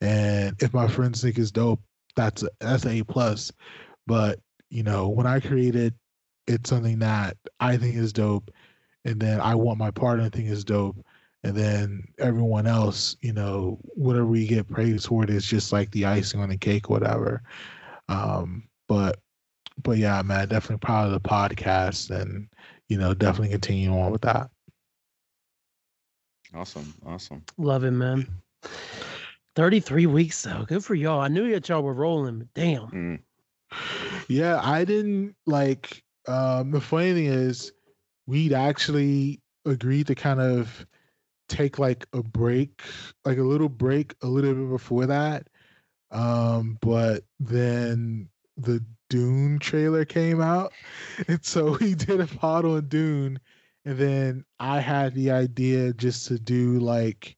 And 0.01 0.55
if 0.61 0.73
my 0.73 0.87
friends 0.87 1.21
think 1.21 1.37
it's 1.37 1.51
dope, 1.51 1.81
that's 2.15 2.43
a, 2.43 2.49
that's 2.59 2.85
a 2.85 3.03
plus. 3.03 3.51
But 4.05 4.39
you 4.69 4.83
know, 4.83 5.09
when 5.09 5.27
I 5.27 5.39
create 5.39 5.75
it, 5.75 5.93
it's 6.47 6.69
something 6.69 6.99
that 6.99 7.37
I 7.59 7.77
think 7.77 7.95
is 7.95 8.13
dope, 8.13 8.51
and 9.03 9.19
then 9.19 9.41
I 9.41 9.55
want 9.55 9.79
my 9.79 9.91
partner 9.91 10.29
to 10.29 10.35
think 10.35 10.49
is 10.49 10.63
dope, 10.63 10.97
and 11.47 11.55
then 11.55 12.03
everyone 12.19 12.67
else, 12.67 13.15
you 13.21 13.31
know, 13.31 13.79
whatever 13.95 14.25
we 14.25 14.45
get 14.45 14.67
praised 14.67 15.07
for 15.07 15.23
it 15.23 15.29
is 15.29 15.45
just 15.45 15.71
like 15.71 15.89
the 15.91 16.05
icing 16.05 16.41
on 16.41 16.49
the 16.49 16.57
cake, 16.57 16.89
whatever. 16.89 17.41
Um, 18.09 18.67
but 18.89 19.21
but 19.81 19.97
yeah, 19.97 20.21
man, 20.23 20.49
definitely 20.49 20.85
proud 20.85 21.07
of 21.07 21.13
the 21.13 21.21
podcast, 21.21 22.09
and 22.09 22.49
you 22.89 22.97
know, 22.97 23.13
definitely 23.13 23.47
continue 23.47 23.97
on 23.97 24.11
with 24.11 24.23
that. 24.23 24.49
Awesome, 26.53 26.93
awesome. 27.05 27.41
Love 27.57 27.85
it, 27.85 27.91
man. 27.91 28.27
33 29.55 30.05
weeks 30.07 30.43
though. 30.43 30.65
Good 30.67 30.83
for 30.83 30.95
y'all. 30.95 31.21
I 31.21 31.29
knew 31.29 31.49
that 31.51 31.69
y'all 31.69 31.81
were 31.81 31.93
rolling, 31.93 32.39
but 32.39 32.53
damn. 32.55 32.87
Mm. 32.87 33.19
Yeah, 34.27 34.59
I 34.61 34.83
didn't 34.83 35.33
like 35.45 36.03
um 36.27 36.71
the 36.71 36.81
funny 36.81 37.13
thing 37.13 37.27
is 37.27 37.71
we'd 38.25 38.51
actually 38.51 39.39
agreed 39.65 40.07
to 40.07 40.15
kind 40.15 40.41
of 40.41 40.85
take 41.47 41.79
like 41.79 42.05
a 42.13 42.23
break, 42.23 42.81
like 43.25 43.37
a 43.37 43.43
little 43.43 43.69
break 43.69 44.15
a 44.21 44.27
little 44.27 44.53
bit 44.53 44.69
before 44.69 45.05
that. 45.07 45.47
Um, 46.11 46.77
but 46.81 47.23
then 47.39 48.29
the 48.57 48.83
Dune 49.09 49.59
trailer 49.59 50.05
came 50.05 50.41
out. 50.41 50.73
And 51.27 51.43
so 51.43 51.77
we 51.79 51.95
did 51.95 52.21
a 52.21 52.27
pod 52.27 52.65
on 52.65 52.87
Dune. 52.87 53.39
And 53.85 53.97
then 53.97 54.45
I 54.59 54.79
had 54.79 55.13
the 55.15 55.31
idea 55.31 55.93
just 55.93 56.27
to 56.27 56.37
do 56.39 56.79
like 56.79 57.37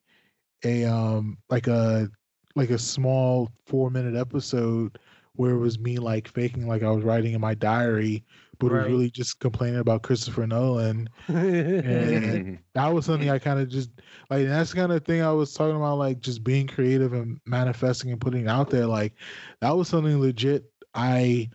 a 0.64 0.86
um 0.86 1.38
like 1.50 1.68
a 1.68 2.10
like 2.56 2.70
a 2.72 2.80
small 2.80 3.52
four 3.66 3.90
minute 3.92 4.16
episode 4.16 4.98
where 5.34 5.52
it 5.52 5.60
was 5.60 5.80
me 5.80 5.98
like 6.00 6.28
faking 6.28 6.68
like 6.68 6.84
I 6.84 6.92
was 6.92 7.04
writing 7.04 7.34
in 7.34 7.42
my 7.42 7.54
diary, 7.54 8.26
but 8.60 8.72
was 8.72 8.74
Right. 8.82 8.88
really 8.90 9.10
just 9.10 9.40
complaining 9.40 9.80
about 9.80 10.04
Christopher 10.04 10.46
Nolan. 10.46 11.10
And 11.28 12.60
that 12.76 12.94
was 12.94 13.06
something 13.06 13.30
I 13.30 13.40
kind 13.40 13.60
of 13.60 13.70
just 13.70 13.90
like 14.30 14.48
that's 14.48 14.72
the 14.72 14.76
kind 14.78 14.92
of 14.92 15.04
thing 15.06 15.22
I 15.22 15.32
was 15.32 15.54
talking 15.54 15.76
about, 15.76 15.98
like 15.98 16.20
just 16.20 16.44
being 16.44 16.68
creative 16.68 17.14
and 17.14 17.40
manifesting 17.46 18.12
and 18.12 18.20
putting 18.22 18.48
out 18.48 18.70
there. 18.70 18.86
Like 18.86 19.14
that 19.62 19.72
was 19.72 19.88
something 19.88 20.20
legit 20.20 20.66
I 20.94 21.50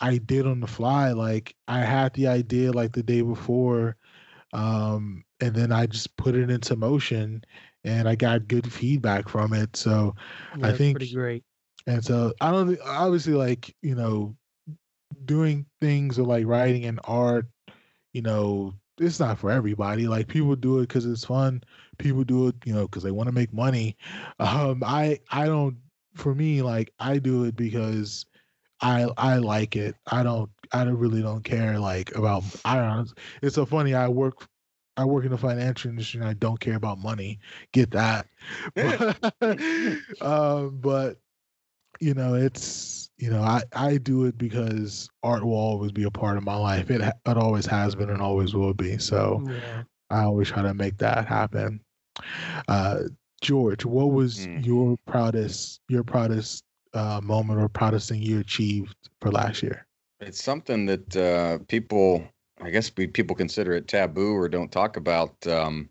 I 0.00 0.18
did 0.18 0.46
on 0.46 0.60
the 0.60 0.66
fly. 0.66 1.12
Like 1.12 1.54
I 1.68 1.80
had 1.80 2.12
the 2.14 2.26
idea 2.28 2.72
like 2.72 2.92
the 2.92 3.02
day 3.02 3.22
before, 3.22 3.96
um, 4.52 5.24
and 5.40 5.54
then 5.54 5.72
I 5.72 5.86
just 5.86 6.16
put 6.16 6.34
it 6.34 6.50
into 6.50 6.76
motion 6.76 7.44
and 7.84 8.08
I 8.08 8.14
got 8.16 8.48
good 8.48 8.70
feedback 8.72 9.28
from 9.28 9.52
it. 9.54 9.76
So 9.76 10.14
Yeah, 10.56 10.66
that's 10.66 10.78
think- 10.78 10.98
pretty 10.98 11.14
great. 11.14 11.44
and 11.86 12.04
so 12.04 12.32
I 12.40 12.50
don't 12.50 12.78
obviously 12.84 13.34
like, 13.34 13.74
you 13.82 13.94
know, 13.94 14.36
doing 15.28 15.66
things 15.82 16.18
or 16.18 16.24
like 16.24 16.46
writing 16.46 16.86
and 16.86 17.00
art, 17.04 17.48
you 18.12 18.22
know, 18.22 18.74
it's 19.00 19.20
not 19.20 19.38
for 19.38 19.50
everybody. 19.50 20.08
Like 20.08 20.28
people 20.28 20.56
do 20.56 20.78
it 20.78 20.88
because 20.88 21.06
it's 21.06 21.24
fun. 21.24 21.62
People 21.98 22.24
do 22.24 22.48
it, 22.48 22.56
you 22.64 22.74
know, 22.74 22.82
because 22.88 23.02
they 23.02 23.10
want 23.12 23.28
to 23.28 23.32
make 23.34 23.52
money. 23.52 23.96
Um, 24.40 24.82
I 24.84 25.20
I 25.30 25.46
don't. 25.46 25.78
For 26.14 26.34
me, 26.34 26.62
like 26.62 26.92
I 26.98 27.18
do 27.18 27.44
it 27.44 27.56
because 27.56 28.26
I 28.80 29.08
I 29.18 29.38
like 29.38 29.76
it. 29.76 29.96
I 30.10 30.22
don't. 30.22 30.50
I 30.72 30.84
don't 30.84 30.98
really 30.98 31.22
don't 31.22 31.44
care 31.44 31.78
like 31.78 32.14
about. 32.16 32.44
I 32.64 32.76
don't. 32.76 33.10
It's 33.42 33.54
so 33.56 33.66
funny. 33.66 33.94
I 33.94 34.08
work. 34.08 34.48
I 34.96 35.04
work 35.04 35.24
in 35.24 35.30
the 35.30 35.38
financial 35.38 35.90
industry 35.90 36.20
and 36.20 36.28
I 36.28 36.34
don't 36.34 36.60
care 36.60 36.74
about 36.76 36.98
money. 36.98 37.38
Get 37.72 37.92
that. 37.92 38.26
But, 39.40 39.98
um, 40.20 40.78
but 40.80 41.18
you 42.00 42.14
know, 42.14 42.34
it's 42.34 43.07
you 43.18 43.30
know, 43.30 43.42
I 43.42 43.62
I 43.72 43.98
do 43.98 44.24
it 44.24 44.38
because 44.38 45.08
art 45.22 45.44
will 45.44 45.54
always 45.54 45.92
be 45.92 46.04
a 46.04 46.10
part 46.10 46.36
of 46.36 46.44
my 46.44 46.56
life. 46.56 46.90
It 46.90 47.00
it 47.02 47.36
always 47.36 47.66
has 47.66 47.94
been 47.94 48.10
and 48.10 48.22
always 48.22 48.54
will 48.54 48.74
be. 48.74 48.98
So 48.98 49.42
Yeah. 49.46 49.84
I 50.10 50.24
always 50.24 50.48
try 50.48 50.62
to 50.62 50.74
make 50.74 50.98
that 50.98 51.26
happen. 51.26 51.80
Uh, 52.68 53.04
George, 53.40 53.84
what 53.84 54.10
was 54.12 54.46
Mm. 54.46 54.64
your 54.64 54.96
proudest 55.06 55.80
your 55.88 56.04
proudest 56.04 56.64
uh, 56.94 57.20
moment 57.22 57.60
or 57.60 57.68
proudest 57.68 58.08
thing 58.08 58.22
you 58.22 58.40
achieved 58.40 58.96
for 59.20 59.30
last 59.30 59.62
year? 59.62 59.86
It's 60.20 60.42
something 60.42 60.86
that 60.86 61.16
uh, 61.16 61.58
people, 61.68 62.24
I 62.60 62.70
guess, 62.70 62.90
we 62.96 63.06
people 63.06 63.36
consider 63.36 63.72
it 63.72 63.88
taboo 63.88 64.34
or 64.34 64.48
don't 64.48 64.70
talk 64.72 64.96
about 64.96 65.46
um, 65.46 65.90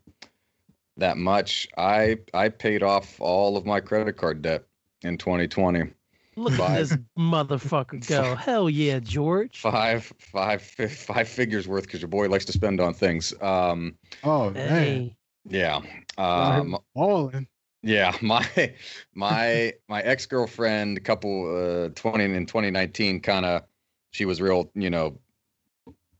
that 0.96 1.16
much. 1.16 1.68
I 1.76 2.18
I 2.34 2.48
paid 2.48 2.82
off 2.82 3.20
all 3.20 3.56
of 3.56 3.66
my 3.66 3.80
credit 3.80 4.14
card 4.16 4.42
debt 4.42 4.64
in 5.02 5.18
2020. 5.18 5.92
Look 6.38 6.58
at 6.58 6.76
this 6.78 6.96
motherfucker 7.18 8.06
go. 8.06 8.34
Hell 8.36 8.70
yeah, 8.70 9.00
George. 9.00 9.60
Five 9.60 10.12
five 10.18 10.62
fi- 10.62 10.86
five 10.86 11.28
figures 11.28 11.66
worth 11.66 11.84
because 11.84 12.00
your 12.00 12.08
boy 12.08 12.28
likes 12.28 12.44
to 12.46 12.52
spend 12.52 12.80
on 12.80 12.94
things. 12.94 13.34
Um, 13.40 13.96
Oh 14.22 14.50
man, 14.50 14.68
Hey. 14.68 15.16
yeah. 15.48 15.80
Got 16.16 16.60
Um, 16.60 16.72
him 16.74 16.78
balling. 16.94 17.48
Yeah, 17.82 18.16
my 18.22 18.74
my 19.14 19.72
my 19.88 20.00
ex 20.02 20.26
girlfriend, 20.26 21.02
couple 21.04 21.84
uh, 21.84 21.88
twenty 21.94 22.24
in 22.24 22.46
twenty 22.46 22.70
nineteen, 22.70 23.20
kind 23.20 23.44
of, 23.44 23.62
she 24.10 24.24
was 24.24 24.40
real, 24.40 24.70
you 24.74 24.90
know, 24.90 25.18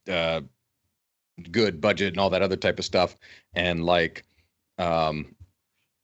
uh, 0.09 0.41
good 1.51 1.81
budget 1.81 2.09
and 2.09 2.19
all 2.19 2.31
that 2.31 2.43
other 2.43 2.57
type 2.57 2.79
of 2.79 2.85
stuff, 2.85 3.17
and 3.55 3.85
like, 3.85 4.25
um, 4.79 5.35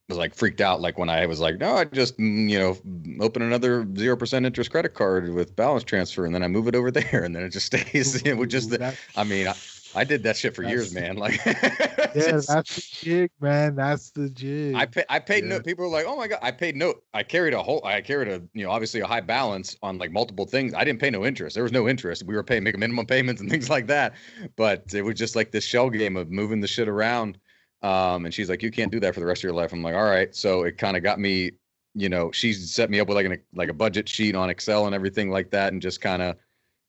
was 0.09 0.19
like 0.19 0.35
freaked 0.35 0.61
out 0.61 0.81
like 0.81 0.99
when 0.99 1.09
I 1.09 1.25
was 1.27 1.41
like, 1.41 1.59
no, 1.59 1.77
I 1.77 1.85
just 1.85 2.19
mm, 2.19 2.49
you 2.51 2.59
know 2.59 3.25
open 3.25 3.43
another 3.43 3.87
zero 3.97 4.17
percent 4.17 4.45
interest 4.45 4.71
credit 4.71 4.95
card 4.95 5.33
with 5.33 5.57
balance 5.57 5.85
transfer, 5.85 6.27
and 6.27 6.35
then 6.35 6.43
I 6.43 6.49
move 6.49 6.69
it 6.69 6.75
over 6.75 6.91
there, 6.91 7.25
and 7.25 7.35
then 7.35 7.43
it 7.43 7.51
just 7.51 7.67
stays. 7.67 8.23
it 8.27 8.37
would 8.37 8.51
just, 8.51 8.73
Ooh, 8.73 8.79
that- 8.79 8.97
I 9.17 9.25
mean, 9.25 9.49
I, 9.49 9.55
I 9.97 10.05
did 10.05 10.25
that 10.25 10.37
shit 10.37 10.55
for 10.57 10.63
years, 10.65 10.93
man. 10.93 11.17
Like, 11.17 11.41
yeah, 11.47 12.13
just- 12.15 12.49
that's 12.49 12.75
the 12.75 12.83
jig, 13.05 13.31
man. 13.41 13.77
That's 13.77 14.11
the 14.11 14.29
jig. 14.29 14.75
I 14.75 14.85
pay, 14.87 15.05
I 15.09 15.21
paid 15.21 15.45
Yeah. 15.45 15.51
note. 15.51 15.65
People 15.65 15.85
were 15.87 15.91
like, 15.91 16.05
"Oh 16.07 16.17
my 16.17 16.29
god, 16.29 16.41
I 16.43 16.51
paid 16.51 16.77
note. 16.77 17.03
I 17.15 17.23
carried 17.23 17.55
a 17.55 17.63
whole. 17.63 17.83
I 17.85 18.01
carried 18.03 18.29
a 18.29 18.43
you 18.53 18.65
know 18.65 18.71
obviously 18.73 19.01
a 19.01 19.07
high 19.07 19.21
balance 19.23 19.77
on 19.83 19.97
like 19.99 20.11
multiple 20.13 20.45
things. 20.45 20.75
I 20.75 20.85
didn't 20.85 21.01
pay 21.01 21.11
no 21.11 21.25
interest. 21.25 21.55
There 21.55 21.63
was 21.63 21.73
no 21.73 21.89
interest. 21.89 22.25
We 22.25 22.35
were 22.35 22.43
paying 22.43 22.63
making 22.65 22.81
minimum 22.81 23.07
payments 23.07 23.41
and 23.41 23.49
things 23.51 23.71
like 23.71 23.87
that. 23.87 24.15
But 24.57 24.93
it 24.93 25.03
was 25.03 25.15
just 25.15 25.35
like 25.35 25.51
this 25.53 25.65
shell 25.65 25.89
game 25.89 26.17
of 26.19 26.31
moving 26.31 26.61
the 26.61 26.69
shit 26.69 26.89
around. 26.89 27.39
Um, 27.85 28.25
and 28.25 28.33
she's 28.35 28.49
like, 28.49 28.63
"You 28.63 28.71
can't 28.71 28.91
do 28.91 28.99
that 29.01 29.15
for 29.15 29.21
the 29.21 29.27
rest 29.27 29.41
of 29.41 29.45
your 29.45 29.53
life." 29.53 29.73
I'm 29.73 29.83
like, 29.83 29.95
"All 29.95 30.05
right." 30.05 30.35
So 30.35 30.63
it 30.63 30.79
kind 30.79 30.97
of 30.97 31.03
got 31.03 31.21
me. 31.21 31.53
You 31.95 32.09
know, 32.09 32.33
she 32.33 32.53
set 32.53 32.91
me 32.91 32.99
up 32.99 33.07
with 33.09 33.17
like 33.17 33.27
an 33.27 33.39
like 33.55 33.69
a 33.69 33.75
budget 33.75 34.09
sheet 34.09 34.35
on 34.35 34.51
Excel 34.51 34.87
and 34.87 34.95
everything 34.95 35.31
like 35.31 35.51
that, 35.51 35.73
and 35.73 35.81
just 35.83 36.01
kind 36.01 36.23
of 36.23 36.37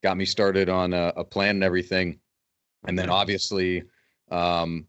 got 0.01 0.17
me 0.17 0.26
started 0.26 0.69
on 0.69 0.93
a, 0.93 1.13
a 1.17 1.23
plan 1.23 1.57
and 1.57 1.63
everything. 1.63 2.19
And 2.88 2.97
then 2.97 3.09
obviously, 3.09 3.84
um, 4.31 4.88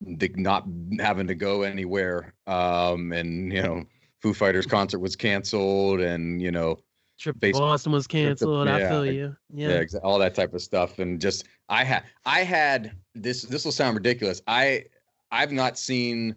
the 0.00 0.30
not 0.36 0.66
having 0.98 1.26
to 1.26 1.34
go 1.34 1.62
anywhere 1.62 2.34
um 2.46 3.12
and 3.12 3.52
you 3.52 3.62
know 3.62 3.84
foo 4.22 4.32
fighters 4.32 4.66
concert 4.66 4.98
was 4.98 5.14
canceled 5.16 6.00
and 6.00 6.40
you 6.40 6.50
know 6.50 6.78
Trip 7.18 7.38
to 7.38 7.52
Boston 7.52 7.92
was 7.92 8.06
canceled. 8.06 8.66
I 8.66 8.78
yeah, 8.78 8.88
feel 8.88 9.04
you. 9.04 9.36
yeah, 9.52 9.68
Yeah. 9.68 9.82
exa- 9.82 10.00
all 10.02 10.18
that 10.20 10.34
type 10.34 10.54
of 10.54 10.62
stuff 10.62 10.98
and 11.00 11.20
just 11.20 11.44
i 11.68 11.84
had 11.84 12.04
i 12.24 12.40
had 12.40 12.92
this 13.14 13.42
this 13.42 13.64
will 13.64 13.72
sound 13.72 13.94
ridiculous 13.94 14.40
i 14.46 14.84
i've 15.30 15.52
not 15.52 15.78
seen 15.78 16.34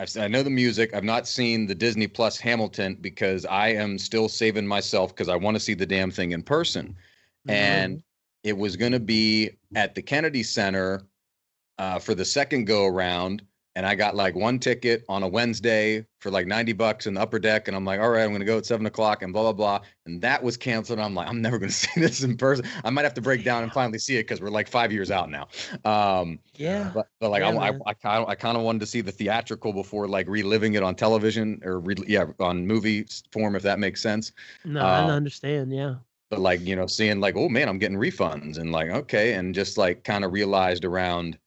I've, 0.00 0.16
I 0.16 0.28
know 0.28 0.42
the 0.42 0.48
music. 0.48 0.94
I've 0.94 1.04
not 1.04 1.28
seen 1.28 1.66
the 1.66 1.74
Disney 1.74 2.06
Plus 2.06 2.38
Hamilton 2.38 2.96
because 3.02 3.44
I 3.44 3.68
am 3.68 3.98
still 3.98 4.30
saving 4.30 4.66
myself 4.66 5.14
because 5.14 5.28
I 5.28 5.36
want 5.36 5.56
to 5.56 5.60
see 5.60 5.74
the 5.74 5.84
damn 5.84 6.10
thing 6.10 6.32
in 6.32 6.42
person. 6.42 6.96
And 7.46 8.02
it 8.42 8.56
was 8.56 8.76
going 8.76 8.92
to 8.92 9.00
be 9.00 9.50
at 9.74 9.94
the 9.94 10.00
Kennedy 10.00 10.42
Center 10.42 11.02
uh, 11.78 11.98
for 11.98 12.14
the 12.14 12.24
second 12.24 12.64
go 12.66 12.86
around. 12.86 13.42
And 13.80 13.86
I 13.86 13.94
got 13.94 14.14
like 14.14 14.34
one 14.34 14.58
ticket 14.58 15.06
on 15.08 15.22
a 15.22 15.26
Wednesday 15.26 16.04
for 16.18 16.30
like 16.30 16.46
90 16.46 16.74
bucks 16.74 17.06
in 17.06 17.14
the 17.14 17.20
upper 17.22 17.38
deck. 17.38 17.66
And 17.66 17.74
I'm 17.74 17.86
like, 17.86 17.98
all 17.98 18.10
right, 18.10 18.24
I'm 18.24 18.28
going 18.28 18.40
to 18.40 18.44
go 18.44 18.58
at 18.58 18.66
seven 18.66 18.84
o'clock 18.84 19.22
and 19.22 19.32
blah, 19.32 19.40
blah, 19.40 19.52
blah. 19.54 19.80
And 20.04 20.20
that 20.20 20.42
was 20.42 20.58
canceled. 20.58 20.98
I'm 20.98 21.14
like, 21.14 21.26
I'm 21.26 21.40
never 21.40 21.58
going 21.58 21.70
to 21.70 21.74
see 21.74 21.98
this 21.98 22.22
in 22.22 22.36
person. 22.36 22.66
I 22.84 22.90
might 22.90 23.04
have 23.04 23.14
to 23.14 23.22
break 23.22 23.42
down 23.42 23.62
and 23.62 23.72
finally 23.72 23.98
see 23.98 24.16
it 24.16 24.24
because 24.24 24.42
we're 24.42 24.50
like 24.50 24.68
five 24.68 24.92
years 24.92 25.10
out 25.10 25.30
now. 25.30 25.48
Um, 25.86 26.40
Yeah. 26.56 26.90
but, 26.92 27.08
but 27.20 27.30
like, 27.30 27.40
Yeah, 27.40 27.58
I, 27.58 27.68
I. 27.68 27.78
I 27.86 27.94
kind 27.94 28.22
of, 28.22 28.28
I 28.28 28.34
kind 28.34 28.58
of 28.58 28.64
wanted 28.64 28.80
to 28.80 28.86
see 28.86 29.00
the 29.00 29.12
theatrical 29.12 29.72
before 29.72 30.06
like 30.06 30.28
reliving 30.28 30.74
it 30.74 30.82
on 30.82 30.94
television 30.94 31.62
or 31.64 31.80
re- 31.80 31.94
yeah, 32.06 32.26
on 32.38 32.66
movie 32.66 33.06
form, 33.32 33.56
if 33.56 33.62
that 33.62 33.78
makes 33.78 34.02
sense. 34.02 34.32
No, 34.62 34.82
I 34.82 34.98
uh, 34.98 35.06
understand. 35.08 35.72
Yeah. 35.72 35.94
But 36.28 36.40
like, 36.40 36.60
you 36.60 36.76
know, 36.76 36.86
seeing 36.86 37.18
like, 37.18 37.34
oh 37.34 37.48
man, 37.48 37.66
I'm 37.66 37.78
getting 37.78 37.96
refunds 37.96 38.58
and 38.58 38.72
like, 38.72 38.90
okay. 38.90 39.32
And 39.32 39.54
just 39.54 39.78
like 39.78 40.04
kind 40.04 40.22
of 40.22 40.32
realized 40.32 40.84
around 40.84 41.38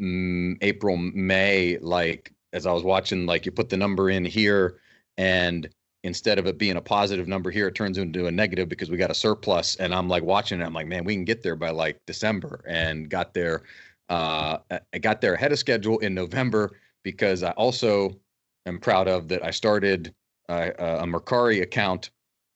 April, 0.00 0.96
May, 0.96 1.78
like 1.78 2.32
as 2.52 2.66
I 2.66 2.72
was 2.72 2.82
watching, 2.82 3.26
like 3.26 3.46
you 3.46 3.52
put 3.52 3.68
the 3.68 3.76
number 3.76 4.10
in 4.10 4.24
here 4.24 4.78
and 5.16 5.68
instead 6.04 6.38
of 6.38 6.46
it 6.46 6.58
being 6.58 6.76
a 6.76 6.80
positive 6.80 7.26
number 7.28 7.50
here, 7.50 7.68
it 7.68 7.74
turns 7.74 7.98
into 7.98 8.26
a 8.26 8.30
negative 8.30 8.68
because 8.68 8.90
we 8.90 8.96
got 8.96 9.10
a 9.10 9.14
surplus. 9.14 9.74
And 9.76 9.94
I'm 9.94 10.08
like 10.08 10.22
watching 10.22 10.60
it. 10.60 10.64
I'm 10.64 10.72
like, 10.72 10.86
man, 10.86 11.04
we 11.04 11.14
can 11.14 11.24
get 11.24 11.42
there 11.42 11.56
by 11.56 11.70
like 11.70 11.98
December 12.06 12.64
and 12.66 13.10
got 13.10 13.34
there. 13.34 13.62
Uh, 14.08 14.58
I- 14.70 14.98
got 14.98 15.20
there 15.20 15.34
ahead 15.34 15.52
of 15.52 15.58
schedule 15.58 15.98
in 15.98 16.14
November 16.14 16.70
because 17.02 17.42
I 17.42 17.50
also 17.52 18.18
am 18.66 18.78
proud 18.78 19.08
of 19.08 19.28
that. 19.28 19.44
I 19.44 19.50
started 19.50 20.14
uh, 20.48 20.70
a 20.78 21.04
Mercari 21.04 21.62
account 21.62 22.10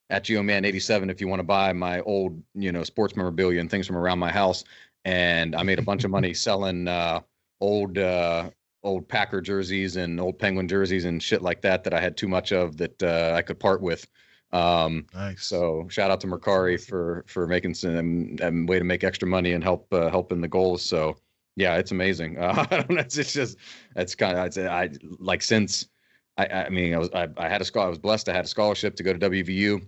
at 0.08 0.24
GeoMan87 0.24 1.10
if 1.10 1.20
you 1.20 1.28
want 1.28 1.40
to 1.40 1.44
buy 1.44 1.72
my 1.72 2.00
old, 2.00 2.42
you 2.54 2.72
know, 2.72 2.84
sports 2.84 3.16
memorabilia 3.16 3.60
and 3.60 3.70
things 3.70 3.86
from 3.86 3.96
around 3.96 4.18
my 4.18 4.30
house. 4.30 4.64
And 5.04 5.54
I 5.56 5.62
made 5.62 5.78
a 5.78 5.82
bunch 5.82 6.04
of 6.04 6.10
money 6.10 6.32
selling 6.48 6.88
uh, 6.88 7.20
old 7.62 7.96
uh, 7.96 8.50
old 8.82 9.08
Packer 9.08 9.40
jerseys 9.40 9.96
and 9.96 10.20
old 10.20 10.38
Penguin 10.38 10.66
jerseys 10.68 11.04
and 11.04 11.22
shit 11.22 11.40
like 11.40 11.62
that 11.62 11.84
that 11.84 11.94
I 11.94 12.00
had 12.00 12.16
too 12.16 12.28
much 12.28 12.52
of 12.52 12.76
that 12.78 13.02
uh, 13.02 13.32
I 13.34 13.42
could 13.42 13.60
part 13.60 13.80
with. 13.80 14.06
Um, 14.52 15.06
Nice. 15.14 15.46
so 15.46 15.86
shout 15.88 16.10
out 16.10 16.20
to 16.20 16.26
Mercari 16.26 16.78
for 16.84 17.24
for 17.26 17.46
making 17.46 17.74
some 17.74 18.36
um, 18.42 18.66
way 18.66 18.78
to 18.78 18.84
make 18.84 19.04
extra 19.04 19.26
money 19.26 19.52
and 19.52 19.64
help 19.64 19.86
uh, 19.94 20.10
helping 20.10 20.40
the 20.40 20.48
goals. 20.48 20.84
So 20.84 21.16
yeah, 21.56 21.76
it's 21.76 21.92
amazing. 21.92 22.38
Uh, 22.38 22.66
I 22.70 22.76
don't 22.78 22.90
know, 22.90 23.00
it's, 23.00 23.16
it's 23.16 23.32
just 23.32 23.56
it's 23.96 24.14
kind 24.14 24.36
of 24.36 24.46
it's, 24.46 24.58
I 24.58 24.90
like 25.18 25.42
since 25.42 25.88
I 26.36 26.46
I 26.46 26.68
mean 26.68 26.92
I 26.94 26.98
was 26.98 27.10
I, 27.14 27.28
I 27.38 27.48
had 27.48 27.62
a 27.62 27.64
scholar 27.64 27.86
I 27.86 27.90
was 27.90 27.98
blessed 27.98 28.28
I 28.28 28.34
had 28.34 28.44
a 28.44 28.48
scholarship 28.48 28.96
to 28.96 29.02
go 29.02 29.12
to 29.14 29.30
WVU. 29.30 29.86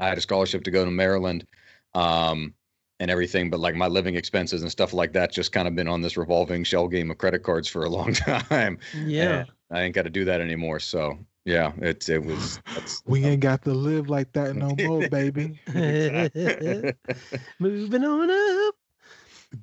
I 0.00 0.08
had 0.08 0.18
a 0.18 0.20
scholarship 0.20 0.64
to 0.64 0.70
go 0.70 0.84
to 0.84 0.90
Maryland. 0.90 1.46
Um, 1.94 2.54
and 3.00 3.10
everything, 3.10 3.50
but 3.50 3.60
like 3.60 3.74
my 3.74 3.86
living 3.86 4.16
expenses 4.16 4.62
and 4.62 4.70
stuff 4.70 4.92
like 4.92 5.12
that 5.12 5.32
just 5.32 5.52
kind 5.52 5.68
of 5.68 5.74
been 5.74 5.88
on 5.88 6.00
this 6.02 6.16
revolving 6.16 6.64
shell 6.64 6.88
game 6.88 7.10
of 7.10 7.18
credit 7.18 7.42
cards 7.42 7.68
for 7.68 7.84
a 7.84 7.88
long 7.98 8.12
time. 8.12 8.78
Yeah. 8.92 9.40
And 9.40 9.46
I 9.70 9.82
ain't 9.82 9.94
got 9.94 10.02
to 10.02 10.10
do 10.10 10.24
that 10.24 10.40
anymore. 10.40 10.80
So 10.80 11.18
yeah, 11.44 11.72
it's 11.78 12.08
it 12.08 12.24
was 12.24 12.60
we 13.06 13.24
ain't 13.24 13.40
got 13.40 13.62
to 13.62 13.72
live 13.72 14.08
like 14.08 14.32
that 14.32 14.56
no 14.56 14.74
more, 14.76 15.02
baby. 15.08 15.58
Moving 17.60 18.04
on 18.04 18.30
up. 18.30 18.74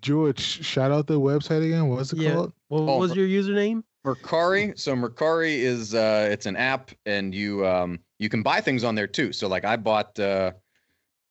George, 0.01 0.39
shout 0.39 0.91
out 0.91 1.07
the 1.07 1.19
website 1.19 1.65
again. 1.65 1.87
What's 1.89 2.11
it 2.13 2.19
Yeah. 2.19 2.35
called? 2.35 2.53
What 2.69 2.81
Oh, 2.81 2.99
was 2.99 3.15
your 3.15 3.27
username? 3.27 3.83
Mercari. 4.05 4.77
So 4.77 4.95
Mercari 4.95 5.57
is 5.57 5.93
uh 5.95 6.27
it's 6.31 6.45
an 6.45 6.55
app 6.55 6.91
and 7.05 7.33
you 7.33 7.65
um 7.65 7.99
you 8.19 8.29
can 8.29 8.43
buy 8.43 8.61
things 8.61 8.83
on 8.83 8.95
there 8.95 9.07
too. 9.07 9.33
So 9.33 9.47
like 9.47 9.65
I 9.65 9.75
bought 9.77 10.19
uh 10.19 10.53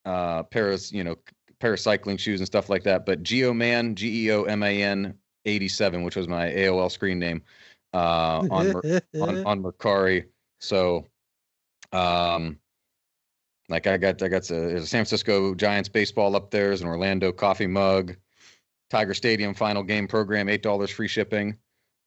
uh 0.05 0.43
Paris, 0.45 0.93
you 0.93 1.05
know, 1.05 1.17
paracycling 1.65 2.19
shoes 2.19 2.41
and 2.41 2.47
stuff 2.47 2.69
like 2.69 2.82
that. 2.82 3.07
But 3.07 3.23
Geoman, 3.23 3.95
G 3.95 4.27
E 4.27 4.32
O 4.32 4.43
M 4.43 4.62
A 4.62 4.82
N 4.82 5.15
87, 5.47 6.03
which 6.03 6.16
was 6.16 6.28
my 6.28 6.51
AOL 6.51 6.91
screen 6.91 7.19
name, 7.19 7.43
uh 7.95 8.47
on 8.51 8.73
Mer- 8.73 9.03
on, 9.20 9.47
on 9.47 9.62
Mercari. 9.62 10.27
So 10.61 11.07
um 11.93 12.59
like 13.70 13.86
I 13.86 13.97
got 13.97 14.23
I 14.23 14.28
got 14.28 14.51
a, 14.51 14.55
there's 14.55 14.82
a 14.82 14.86
San 14.86 14.99
Francisco 14.99 15.55
Giants 15.55 15.89
baseball 15.89 16.36
up 16.36 16.51
there, 16.51 16.69
there's 16.69 16.82
an 16.82 16.89
Orlando 16.89 17.32
coffee 17.32 17.66
mug, 17.66 18.16
Tiger 18.91 19.15
Stadium 19.15 19.55
final 19.55 19.82
game 19.82 20.07
program, 20.07 20.49
eight 20.51 20.62
dollars 20.62 20.91
free 20.91 21.09
shipping, 21.09 21.57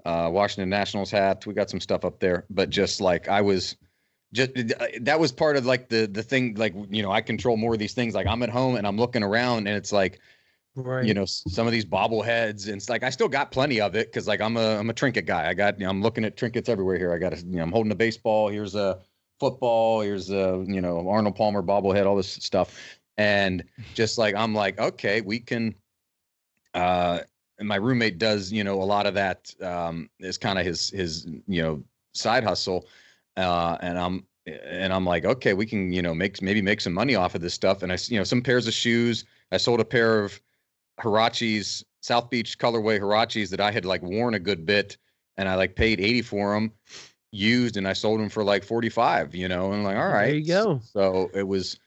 uh 0.05 0.29
Washington 0.31 0.69
Nationals 0.69 1.09
hat. 1.09 1.45
We 1.47 1.55
got 1.55 1.71
some 1.71 1.79
stuff 1.81 2.05
up 2.05 2.19
there. 2.19 2.45
But 2.51 2.69
just 2.69 3.01
like 3.01 3.27
I 3.27 3.41
was 3.41 3.75
just 4.33 4.51
that 5.01 5.19
was 5.19 5.31
part 5.31 5.55
of 5.55 5.65
like 5.65 5.89
the 5.89 6.07
the 6.07 6.23
thing 6.23 6.55
like 6.55 6.73
you 6.89 7.01
know 7.01 7.11
I 7.11 7.21
control 7.21 7.57
more 7.57 7.73
of 7.73 7.79
these 7.79 7.93
things 7.93 8.13
like 8.13 8.27
I'm 8.27 8.43
at 8.43 8.49
home 8.49 8.75
and 8.75 8.85
I'm 8.85 8.97
looking 8.97 9.23
around 9.23 9.67
and 9.67 9.77
it's 9.77 9.91
like 9.91 10.19
right. 10.75 11.05
you 11.05 11.13
know 11.13 11.25
some 11.25 11.65
of 11.65 11.71
these 11.71 11.85
bobbleheads 11.85 12.67
and 12.67 12.75
it's 12.75 12.89
like 12.89 13.03
I 13.03 13.09
still 13.09 13.29
got 13.29 13.51
plenty 13.51 13.79
of 13.79 13.95
it 13.95 14.07
because 14.07 14.27
like 14.27 14.41
I'm 14.41 14.57
a 14.57 14.77
I'm 14.77 14.89
a 14.89 14.93
trinket 14.93 15.25
guy. 15.25 15.47
I 15.47 15.53
got 15.53 15.79
you 15.79 15.85
know, 15.85 15.91
I'm 15.91 16.01
looking 16.01 16.25
at 16.25 16.35
trinkets 16.35 16.67
everywhere 16.67 16.97
here. 16.97 17.13
I 17.13 17.17
got 17.17 17.33
a, 17.33 17.37
you 17.37 17.57
know 17.57 17.63
I'm 17.63 17.71
holding 17.71 17.91
a 17.91 17.95
baseball. 17.95 18.49
Here's 18.49 18.75
a 18.75 18.99
football. 19.39 20.01
Here's 20.01 20.29
a 20.29 20.63
you 20.67 20.81
know 20.81 21.07
Arnold 21.07 21.35
Palmer 21.35 21.63
bobblehead. 21.63 22.05
All 22.05 22.17
this 22.17 22.29
stuff 22.29 22.99
and 23.17 23.63
just 23.93 24.17
like 24.17 24.35
I'm 24.35 24.53
like 24.53 24.79
okay 24.79 25.21
we 25.21 25.39
can. 25.39 25.75
Uh, 26.73 27.21
and 27.59 27.67
my 27.67 27.77
roommate 27.77 28.19
does 28.19 28.51
you 28.51 28.63
know 28.63 28.81
a 28.81 28.83
lot 28.83 29.07
of 29.07 29.15
that 29.15 29.51
um 29.61 30.09
is 30.19 30.37
kind 30.37 30.59
of 30.59 30.65
his 30.65 30.89
his 30.89 31.25
you 31.47 31.61
know 31.63 31.83
side 32.11 32.43
hustle 32.43 32.85
uh 33.37 33.77
and 33.81 33.97
i'm 33.97 34.25
and 34.45 34.91
i'm 34.93 35.05
like 35.05 35.25
okay 35.25 35.53
we 35.53 35.65
can 35.65 35.91
you 35.93 36.01
know 36.01 36.13
make 36.13 36.41
maybe 36.41 36.61
make 36.61 36.81
some 36.81 36.93
money 36.93 37.15
off 37.15 37.35
of 37.35 37.41
this 37.41 37.53
stuff 37.53 37.83
and 37.83 37.91
I 37.91 37.97
you 38.07 38.17
know 38.17 38.23
some 38.23 38.41
pairs 38.41 38.67
of 38.67 38.73
shoes 38.73 39.25
i 39.51 39.57
sold 39.57 39.79
a 39.79 39.85
pair 39.85 40.23
of 40.23 40.39
Huaraches, 40.99 41.83
South 42.01 42.29
Beach 42.29 42.57
colorway 42.57 42.99
Huaraches 42.99 43.49
that 43.49 43.61
I 43.61 43.71
had 43.71 43.85
like 43.85 44.01
worn 44.01 44.33
a 44.33 44.39
good 44.39 44.65
bit 44.65 44.97
and 45.37 45.47
I 45.47 45.55
like 45.55 45.75
paid 45.75 46.01
80 46.01 46.23
for 46.23 46.53
them 46.53 46.71
used 47.31 47.77
and 47.77 47.87
I 47.87 47.93
sold 47.93 48.19
them 48.19 48.29
for 48.29 48.43
like 48.43 48.63
45, 48.63 49.35
you 49.35 49.47
know, 49.47 49.67
and 49.67 49.75
I'm 49.75 49.83
like, 49.83 49.97
all 49.97 50.07
right, 50.07 50.27
There 50.27 50.35
you 50.35 50.47
go. 50.47 50.79
So 50.83 51.29
it 51.33 51.47
was 51.47 51.77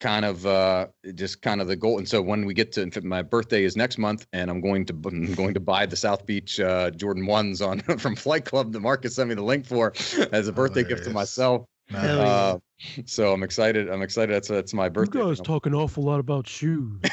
kind 0.00 0.24
of 0.24 0.46
uh 0.46 0.86
just 1.14 1.42
kind 1.42 1.60
of 1.60 1.68
the 1.68 1.76
goal. 1.76 1.98
And 1.98 2.08
so 2.08 2.22
when 2.22 2.44
we 2.44 2.54
get 2.54 2.72
to 2.72 3.00
my 3.02 3.22
birthday 3.22 3.64
is 3.64 3.76
next 3.76 3.98
month 3.98 4.26
and 4.32 4.50
I'm 4.50 4.60
going 4.60 4.84
to 4.86 4.94
I'm 5.06 5.34
going 5.34 5.54
to 5.54 5.60
buy 5.60 5.86
the 5.86 5.96
South 5.96 6.26
Beach 6.26 6.60
uh 6.60 6.90
Jordan 6.90 7.26
ones 7.26 7.60
on 7.60 7.80
from 7.98 8.16
Flight 8.16 8.44
Club 8.44 8.72
that 8.72 8.80
Marcus 8.80 9.14
sent 9.14 9.28
me 9.28 9.34
the 9.34 9.42
link 9.42 9.66
for 9.66 9.92
as 10.32 10.48
a 10.48 10.52
birthday 10.52 10.84
gift 10.84 11.04
to 11.04 11.10
myself. 11.10 11.66
Hell 11.90 12.16
yeah. 12.18 12.22
Uh, 12.22 12.58
so 13.06 13.32
I'm 13.32 13.42
excited. 13.42 13.88
I'm 13.88 14.02
excited. 14.02 14.34
That's 14.34 14.48
that's 14.48 14.74
my 14.74 14.88
birthday. 14.88 15.18
You 15.18 15.26
guys 15.26 15.40
talk 15.40 15.66
an 15.66 15.74
awful 15.74 16.04
lot 16.04 16.20
about 16.20 16.46
shoes. 16.46 17.00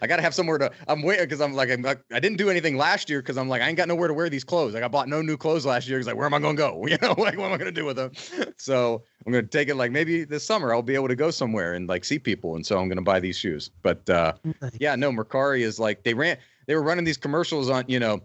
I 0.00 0.06
gotta 0.06 0.22
have 0.22 0.34
somewhere 0.34 0.58
to. 0.58 0.70
I'm 0.86 1.02
waiting 1.02 1.24
because 1.24 1.40
I'm 1.40 1.54
like 1.54 1.70
I'm, 1.70 1.84
I 1.84 2.20
didn't 2.20 2.36
do 2.36 2.50
anything 2.50 2.76
last 2.76 3.10
year 3.10 3.20
because 3.20 3.36
I'm 3.36 3.48
like 3.48 3.62
I 3.62 3.68
ain't 3.68 3.76
got 3.76 3.88
nowhere 3.88 4.08
to 4.08 4.14
wear 4.14 4.28
these 4.28 4.44
clothes. 4.44 4.74
Like 4.74 4.82
I 4.82 4.88
bought 4.88 5.08
no 5.08 5.22
new 5.22 5.36
clothes 5.36 5.66
last 5.66 5.88
year. 5.88 5.98
Because 5.98 6.06
like 6.06 6.16
where 6.16 6.26
am 6.26 6.34
I 6.34 6.38
gonna 6.38 6.54
go? 6.56 6.86
You 6.88 6.96
know, 7.02 7.14
like 7.18 7.36
what 7.36 7.46
am 7.46 7.52
I 7.52 7.58
gonna 7.58 7.72
do 7.72 7.84
with 7.84 7.96
them? 7.96 8.12
So 8.56 9.02
I'm 9.28 9.32
gonna 9.32 9.46
take 9.46 9.68
it 9.68 9.74
like 9.74 9.92
maybe 9.92 10.24
this 10.24 10.42
summer 10.42 10.72
I'll 10.72 10.80
be 10.80 10.94
able 10.94 11.08
to 11.08 11.14
go 11.14 11.30
somewhere 11.30 11.74
and 11.74 11.86
like 11.86 12.02
see 12.02 12.18
people, 12.18 12.56
and 12.56 12.64
so 12.64 12.78
I'm 12.78 12.88
gonna 12.88 13.02
buy 13.02 13.20
these 13.20 13.36
shoes. 13.36 13.70
But 13.82 14.08
uh, 14.08 14.32
yeah, 14.80 14.96
no, 14.96 15.12
Mercari 15.12 15.60
is 15.60 15.78
like 15.78 16.02
they 16.02 16.14
ran. 16.14 16.38
They 16.66 16.74
were 16.74 16.82
running 16.82 17.04
these 17.04 17.18
commercials 17.18 17.68
on 17.68 17.84
you 17.88 18.00
know, 18.00 18.22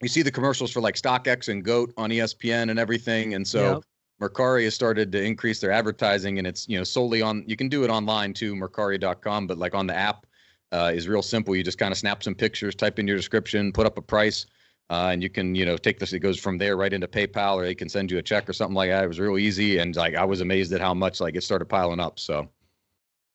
you 0.00 0.06
see 0.06 0.22
the 0.22 0.30
commercials 0.30 0.70
for 0.70 0.80
like 0.80 0.94
StockX 0.94 1.48
and 1.48 1.64
Goat 1.64 1.92
on 1.96 2.10
ESPN 2.10 2.70
and 2.70 2.78
everything, 2.78 3.34
and 3.34 3.46
so. 3.46 3.74
Yep. 3.74 3.84
Mercari 4.20 4.64
has 4.64 4.74
started 4.74 5.12
to 5.12 5.22
increase 5.22 5.60
their 5.60 5.70
advertising 5.70 6.38
and 6.38 6.46
it's 6.48 6.68
you 6.68 6.76
know 6.76 6.82
solely 6.82 7.22
on 7.22 7.44
you 7.46 7.54
can 7.54 7.68
do 7.68 7.84
it 7.84 7.88
online 7.88 8.32
too 8.32 8.56
mercari.com 8.56 9.46
but 9.46 9.58
like 9.58 9.76
on 9.76 9.86
the 9.86 9.94
app 9.94 10.26
uh, 10.72 10.90
is 10.92 11.06
real 11.06 11.22
simple 11.22 11.54
you 11.54 11.62
just 11.62 11.78
kind 11.78 11.92
of 11.92 11.98
snap 11.98 12.24
some 12.24 12.34
pictures 12.34 12.74
type 12.74 12.98
in 12.98 13.06
your 13.06 13.16
description 13.16 13.70
put 13.70 13.86
up 13.86 13.96
a 13.96 14.02
price 14.02 14.46
uh, 14.90 15.08
and 15.12 15.22
you 15.22 15.28
can 15.30 15.54
you 15.54 15.64
know 15.66 15.76
take 15.76 15.98
this 15.98 16.12
it 16.12 16.20
goes 16.20 16.38
from 16.38 16.58
there 16.58 16.76
right 16.76 16.92
into 16.92 17.06
paypal 17.08 17.54
or 17.56 17.64
they 17.64 17.74
can 17.74 17.88
send 17.88 18.10
you 18.10 18.18
a 18.18 18.22
check 18.22 18.48
or 18.48 18.52
something 18.52 18.74
like 18.74 18.90
that 18.90 19.04
it 19.04 19.08
was 19.08 19.20
real 19.20 19.38
easy 19.38 19.78
and 19.78 19.96
like 19.96 20.14
i 20.14 20.24
was 20.24 20.40
amazed 20.40 20.72
at 20.72 20.80
how 20.80 20.94
much 20.94 21.20
like 21.20 21.36
it 21.36 21.42
started 21.42 21.66
piling 21.66 22.00
up 22.00 22.18
so 22.18 22.48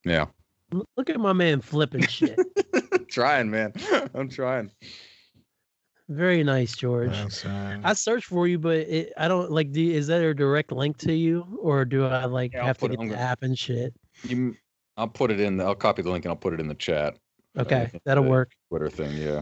yeah 0.06 0.26
Look 0.98 1.12
at 1.12 1.20
my 1.20 1.34
man 1.34 1.62
flipping 1.62 2.02
shit. 2.08 2.40
trying 3.08 3.50
man 3.52 3.74
i'm 4.16 4.28
trying 4.30 4.72
Very 6.10 6.44
nice, 6.44 6.76
George. 6.76 7.16
Uh, 7.46 7.78
I 7.84 7.94
searched 7.94 8.26
for 8.26 8.46
you, 8.48 8.60
but 8.60 8.78
it, 8.80 9.14
I 9.18 9.28
don't 9.30 9.50
like. 9.52 9.72
Do, 9.72 9.82
is 9.90 10.08
that 10.08 10.22
a 10.22 10.34
direct 10.34 10.72
link 10.74 10.98
to 10.98 11.14
you, 11.14 11.58
or 11.62 11.86
do 11.86 12.06
I 12.06 12.26
like 12.26 12.52
Yeah, 12.54 12.60
I'll 12.60 12.66
have 12.68 12.78
to 12.80 12.82
put 12.82 12.92
it- 12.92 12.98
get 12.98 13.02
I'm 13.04 13.08
the 13.08 13.16
gonna- 13.16 13.26
app 13.26 13.44
and 13.44 13.58
shit? 13.58 13.94
you, 14.28 14.56
i'll 14.98 15.08
put 15.08 15.32
it 15.32 15.40
in 15.40 15.58
the, 15.58 15.64
i'll 15.64 15.76
copy 15.76 16.02
the 16.02 16.12
link 16.12 16.26
and 16.26 16.32
i'll 16.32 16.36
put 16.36 16.54
it 16.54 16.60
in 16.60 16.68
the 16.68 16.76
chat 16.76 17.18
Okay, 17.58 17.88
think 17.90 18.04
that'll 18.04 18.26
work. 18.26 18.52
twitter 18.70 18.90
thing 18.90 19.16
yeah 19.18 19.42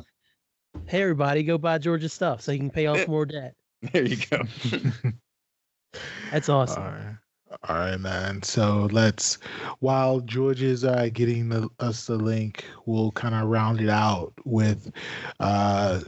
Hey, 0.85 1.01
everybody, 1.01 1.43
go 1.43 1.57
buy 1.57 1.77
George's 1.77 2.13
stuff 2.13 2.41
so 2.41 2.51
you 2.51 2.59
can 2.59 2.69
pay 2.69 2.87
off 2.87 2.97
Eh. 2.99 3.05
more 3.07 3.25
debt. 3.25 3.55
there 3.93 4.03
you 4.05 4.17
go 4.29 4.41
That's 6.31 6.49
awesome. 6.49 6.83
All 6.83 6.89
right. 6.89 7.17
All 7.67 7.75
right, 7.75 7.99
man. 7.99 8.41
So 8.43 8.87
let's, 8.91 9.37
while 9.79 10.21
George 10.21 10.61
is 10.61 10.85
uh, 10.85 11.09
getting 11.11 11.49
the, 11.49 11.67
us 11.79 12.05
the 12.05 12.15
link, 12.15 12.65
we'll 12.85 13.11
kind 13.11 13.35
of 13.35 13.49
round 13.49 13.81
it 13.81 13.89
out 13.89 14.31
with, 14.45 14.91
uh, 15.41 15.99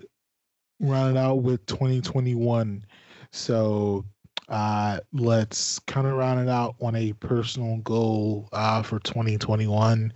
round 0.79 1.17
it 1.17 1.19
out 1.19 1.43
with 1.43 1.65
2021. 1.65 2.85
So 3.31 4.05
uh, 4.47 4.99
let's 5.11 5.79
kind 5.79 6.07
of 6.07 6.13
round 6.13 6.39
it 6.39 6.49
out 6.49 6.75
on 6.81 6.95
a 6.95 7.11
personal 7.13 7.77
goal 7.77 8.47
uh, 8.53 8.81
for 8.81 8.99
2021. 8.99 10.13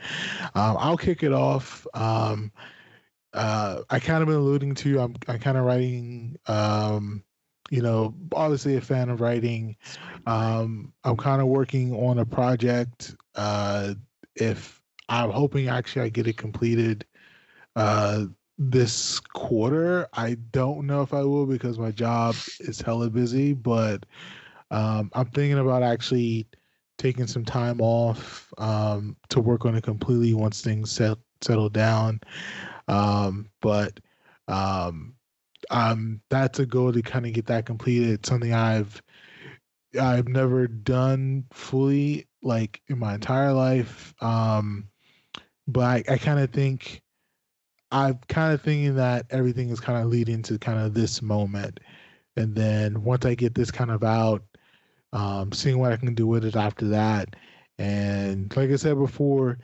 Um, 0.55 0.77
I'll 0.79 0.97
kick 0.97 1.23
it 1.23 1.33
off. 1.33 1.85
Um, 1.93 2.51
uh, 3.33 3.81
I 3.89 3.99
kind 3.99 4.21
of 4.21 4.27
been 4.27 4.37
alluding 4.37 4.75
to. 4.75 4.99
I'm 4.99 5.15
I 5.27 5.37
kind 5.37 5.57
of 5.57 5.65
writing. 5.65 6.37
Um, 6.47 7.23
you 7.69 7.81
know, 7.81 8.15
obviously 8.33 8.77
a 8.77 8.81
fan 8.81 9.09
of 9.09 9.19
writing. 9.19 9.75
Um, 10.25 10.93
I'm 11.03 11.17
kind 11.17 11.41
of 11.41 11.47
working 11.47 11.93
on 11.93 12.19
a 12.19 12.25
project. 12.25 13.13
Uh, 13.35 13.95
if 14.35 14.81
I'm 15.09 15.31
hoping 15.31 15.67
actually 15.67 16.03
I 16.03 16.09
get 16.09 16.27
it 16.27 16.37
completed 16.37 17.05
uh, 17.75 18.25
this 18.57 19.19
quarter. 19.19 20.07
I 20.13 20.35
don't 20.51 20.87
know 20.87 21.01
if 21.01 21.13
I 21.13 21.23
will 21.23 21.45
because 21.45 21.77
my 21.77 21.91
job 21.91 22.35
is 22.59 22.81
hella 22.81 23.09
busy, 23.09 23.53
but 23.53 24.05
um, 24.71 25.11
I'm 25.13 25.27
thinking 25.27 25.59
about 25.59 25.83
actually 25.83 26.47
taking 26.97 27.27
some 27.27 27.45
time 27.45 27.79
off 27.79 28.51
um, 28.57 29.15
to 29.29 29.39
work 29.39 29.65
on 29.65 29.75
it 29.75 29.83
completely 29.83 30.33
once 30.33 30.61
things 30.61 30.91
set, 30.91 31.17
settle 31.41 31.69
down. 31.69 32.21
Um, 32.87 33.49
but 33.61 33.99
um, 34.47 35.15
um, 35.69 36.21
that's 36.29 36.59
a 36.59 36.65
goal 36.65 36.93
to 36.93 37.01
kind 37.01 37.25
of 37.25 37.33
get 37.33 37.47
that 37.47 37.65
completed. 37.65 38.09
It's 38.11 38.29
something 38.29 38.53
I've 38.53 39.01
I've 39.99 40.27
never 40.27 40.67
done 40.67 41.45
fully, 41.51 42.27
like 42.41 42.81
in 42.87 42.99
my 42.99 43.15
entire 43.15 43.53
life. 43.53 44.13
Um, 44.21 44.89
but 45.67 45.83
I, 45.83 46.13
I 46.13 46.17
kind 46.17 46.39
of 46.39 46.51
think 46.51 47.01
I'm 47.91 48.19
kind 48.27 48.53
of 48.53 48.61
thinking 48.61 48.95
that 48.95 49.25
everything 49.29 49.69
is 49.69 49.79
kind 49.79 50.01
of 50.01 50.09
leading 50.09 50.41
to 50.43 50.57
kind 50.59 50.79
of 50.79 50.93
this 50.93 51.21
moment, 51.21 51.79
and 52.35 52.55
then 52.55 53.03
once 53.03 53.25
I 53.25 53.35
get 53.35 53.55
this 53.55 53.71
kind 53.71 53.91
of 53.91 54.03
out, 54.03 54.43
um, 55.13 55.51
seeing 55.51 55.79
what 55.79 55.93
I 55.93 55.97
can 55.97 56.13
do 56.13 56.27
with 56.27 56.45
it 56.45 56.55
after 56.55 56.87
that, 56.89 57.35
and 57.79 58.55
like 58.55 58.69
I 58.71 58.75
said 58.75 58.97
before, 58.97 59.57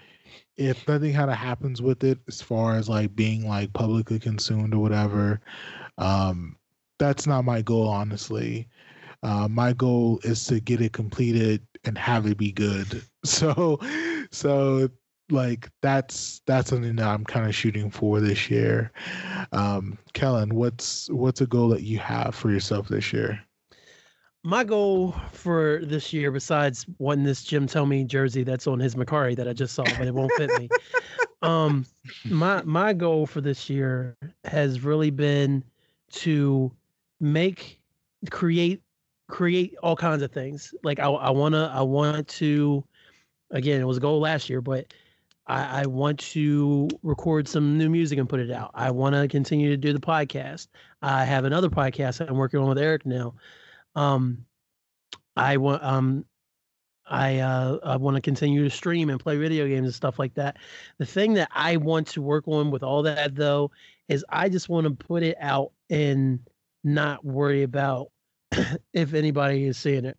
if 0.57 0.88
nothing 0.88 1.13
kind 1.13 1.31
of 1.31 1.38
happens 1.38 1.81
with 1.81 2.03
it 2.03 2.19
as 2.27 2.41
far 2.41 2.75
as 2.75 2.89
like 2.89 3.15
being 3.15 3.47
like 3.47 3.73
publicly 3.73 4.19
consumed 4.19 4.73
or 4.73 4.80
whatever, 4.80 5.41
um, 5.97 6.57
that's 6.99 7.27
not 7.27 7.45
my 7.45 7.61
goal, 7.61 7.88
honestly. 7.88 8.67
Uh, 9.23 9.47
my 9.47 9.73
goal 9.73 10.19
is 10.23 10.45
to 10.47 10.59
get 10.59 10.81
it 10.81 10.93
completed 10.93 11.65
and 11.85 11.97
have 11.97 12.25
it 12.27 12.38
be 12.38 12.51
good. 12.51 13.03
So, 13.25 13.80
so 14.31 14.89
like 15.30 15.69
that's 15.81 16.41
that's 16.45 16.69
something 16.69 16.97
that 16.97 17.07
I'm 17.07 17.23
kind 17.23 17.47
of 17.47 17.55
shooting 17.55 17.89
for 17.89 18.19
this 18.19 18.49
year. 18.49 18.91
Um, 19.53 19.97
Kellen, 20.13 20.55
what's 20.55 21.09
what's 21.09 21.39
a 21.39 21.47
goal 21.47 21.69
that 21.69 21.84
you 21.84 21.99
have 21.99 22.35
for 22.35 22.51
yourself 22.51 22.89
this 22.89 23.13
year? 23.13 23.39
My 24.45 24.65
goal 24.65 25.15
for 25.32 25.80
this 25.84 26.11
year, 26.11 26.30
besides 26.30 26.86
wanting 26.98 27.24
this 27.24 27.44
Jim 27.44 27.65
Thome 27.65 28.06
jersey 28.07 28.44
that's 28.44 28.68
on 28.68 28.80
his 28.80 28.95
Mercari 28.95 29.38
that 29.38 29.48
I 29.48 29.53
just 29.53 29.74
saw, 29.74 29.84
but 29.84 30.06
it 30.06 30.14
won't 30.14 30.32
fit 30.34 30.52
me. 30.60 30.70
Um, 31.44 31.86
my 32.24 32.64
my 32.64 32.94
goal 32.94 33.26
for 33.26 33.41
this 33.41 33.70
year 33.70 34.15
has 34.45 34.80
really 34.80 35.11
been 35.11 35.61
to 36.14 36.72
make 37.20 37.82
create 38.30 38.82
create 39.28 39.76
all 39.84 39.98
kinds 39.98 40.22
of 40.22 40.32
things. 40.32 40.74
Like 40.84 40.99
I 40.99 41.07
I 41.07 41.32
wanna 41.32 41.70
I 41.76 41.82
want 41.82 42.30
to 42.30 42.82
again 43.52 43.82
it 43.82 43.84
was 43.84 43.98
a 43.98 43.99
goal 43.99 44.22
last 44.22 44.49
year, 44.49 44.61
but 44.61 44.94
I, 45.48 45.82
I 45.82 45.86
want 45.86 46.20
to 46.20 46.88
record 47.03 47.49
some 47.49 47.78
new 47.78 47.90
music 47.90 48.18
and 48.20 48.30
put 48.30 48.40
it 48.40 48.49
out. 48.49 48.72
I 48.74 48.91
want 48.91 49.15
to 49.15 49.28
continue 49.28 49.70
to 49.70 49.78
do 49.78 49.91
the 49.91 49.99
podcast. 49.99 50.68
I 51.02 51.26
have 51.26 51.44
another 51.44 51.70
podcast 51.70 52.26
I'm 52.26 52.38
working 52.38 52.61
on 52.61 52.70
with 52.70 52.78
Eric 52.78 53.06
now. 53.06 53.34
Um, 53.95 54.45
I 55.36 55.57
want 55.57 55.84
um, 55.84 56.26
I 57.06 57.40
uh, 57.40 57.80
I 57.84 57.98
want 57.98 58.15
to 58.15 58.22
continue 58.22 58.64
to 58.64 58.70
stream 58.70 59.10
and 59.10 59.20
play 59.20 59.38
video 59.38 59.68
games 59.68 59.86
and 59.86 59.94
stuff 59.95 60.20
like 60.20 60.34
that. 60.36 60.57
The 60.99 61.06
thing 61.06 61.34
that 61.36 61.49
I 61.52 61.78
want 61.78 62.07
to 62.10 62.22
work 62.22 62.48
on 62.48 62.72
with 62.72 62.84
all 62.84 63.03
that 63.03 63.36
though 63.36 63.72
is 64.07 64.26
I 64.30 64.49
just 64.49 64.70
want 64.70 64.88
to 64.88 65.06
put 65.06 65.24
it 65.24 65.38
out 65.40 65.72
and 65.90 66.40
not 66.84 67.26
worry 67.26 67.64
about 67.64 68.11
if 68.94 69.14
anybody 69.14 69.65
is 69.65 69.78
seeing 69.78 70.06
it 70.06 70.18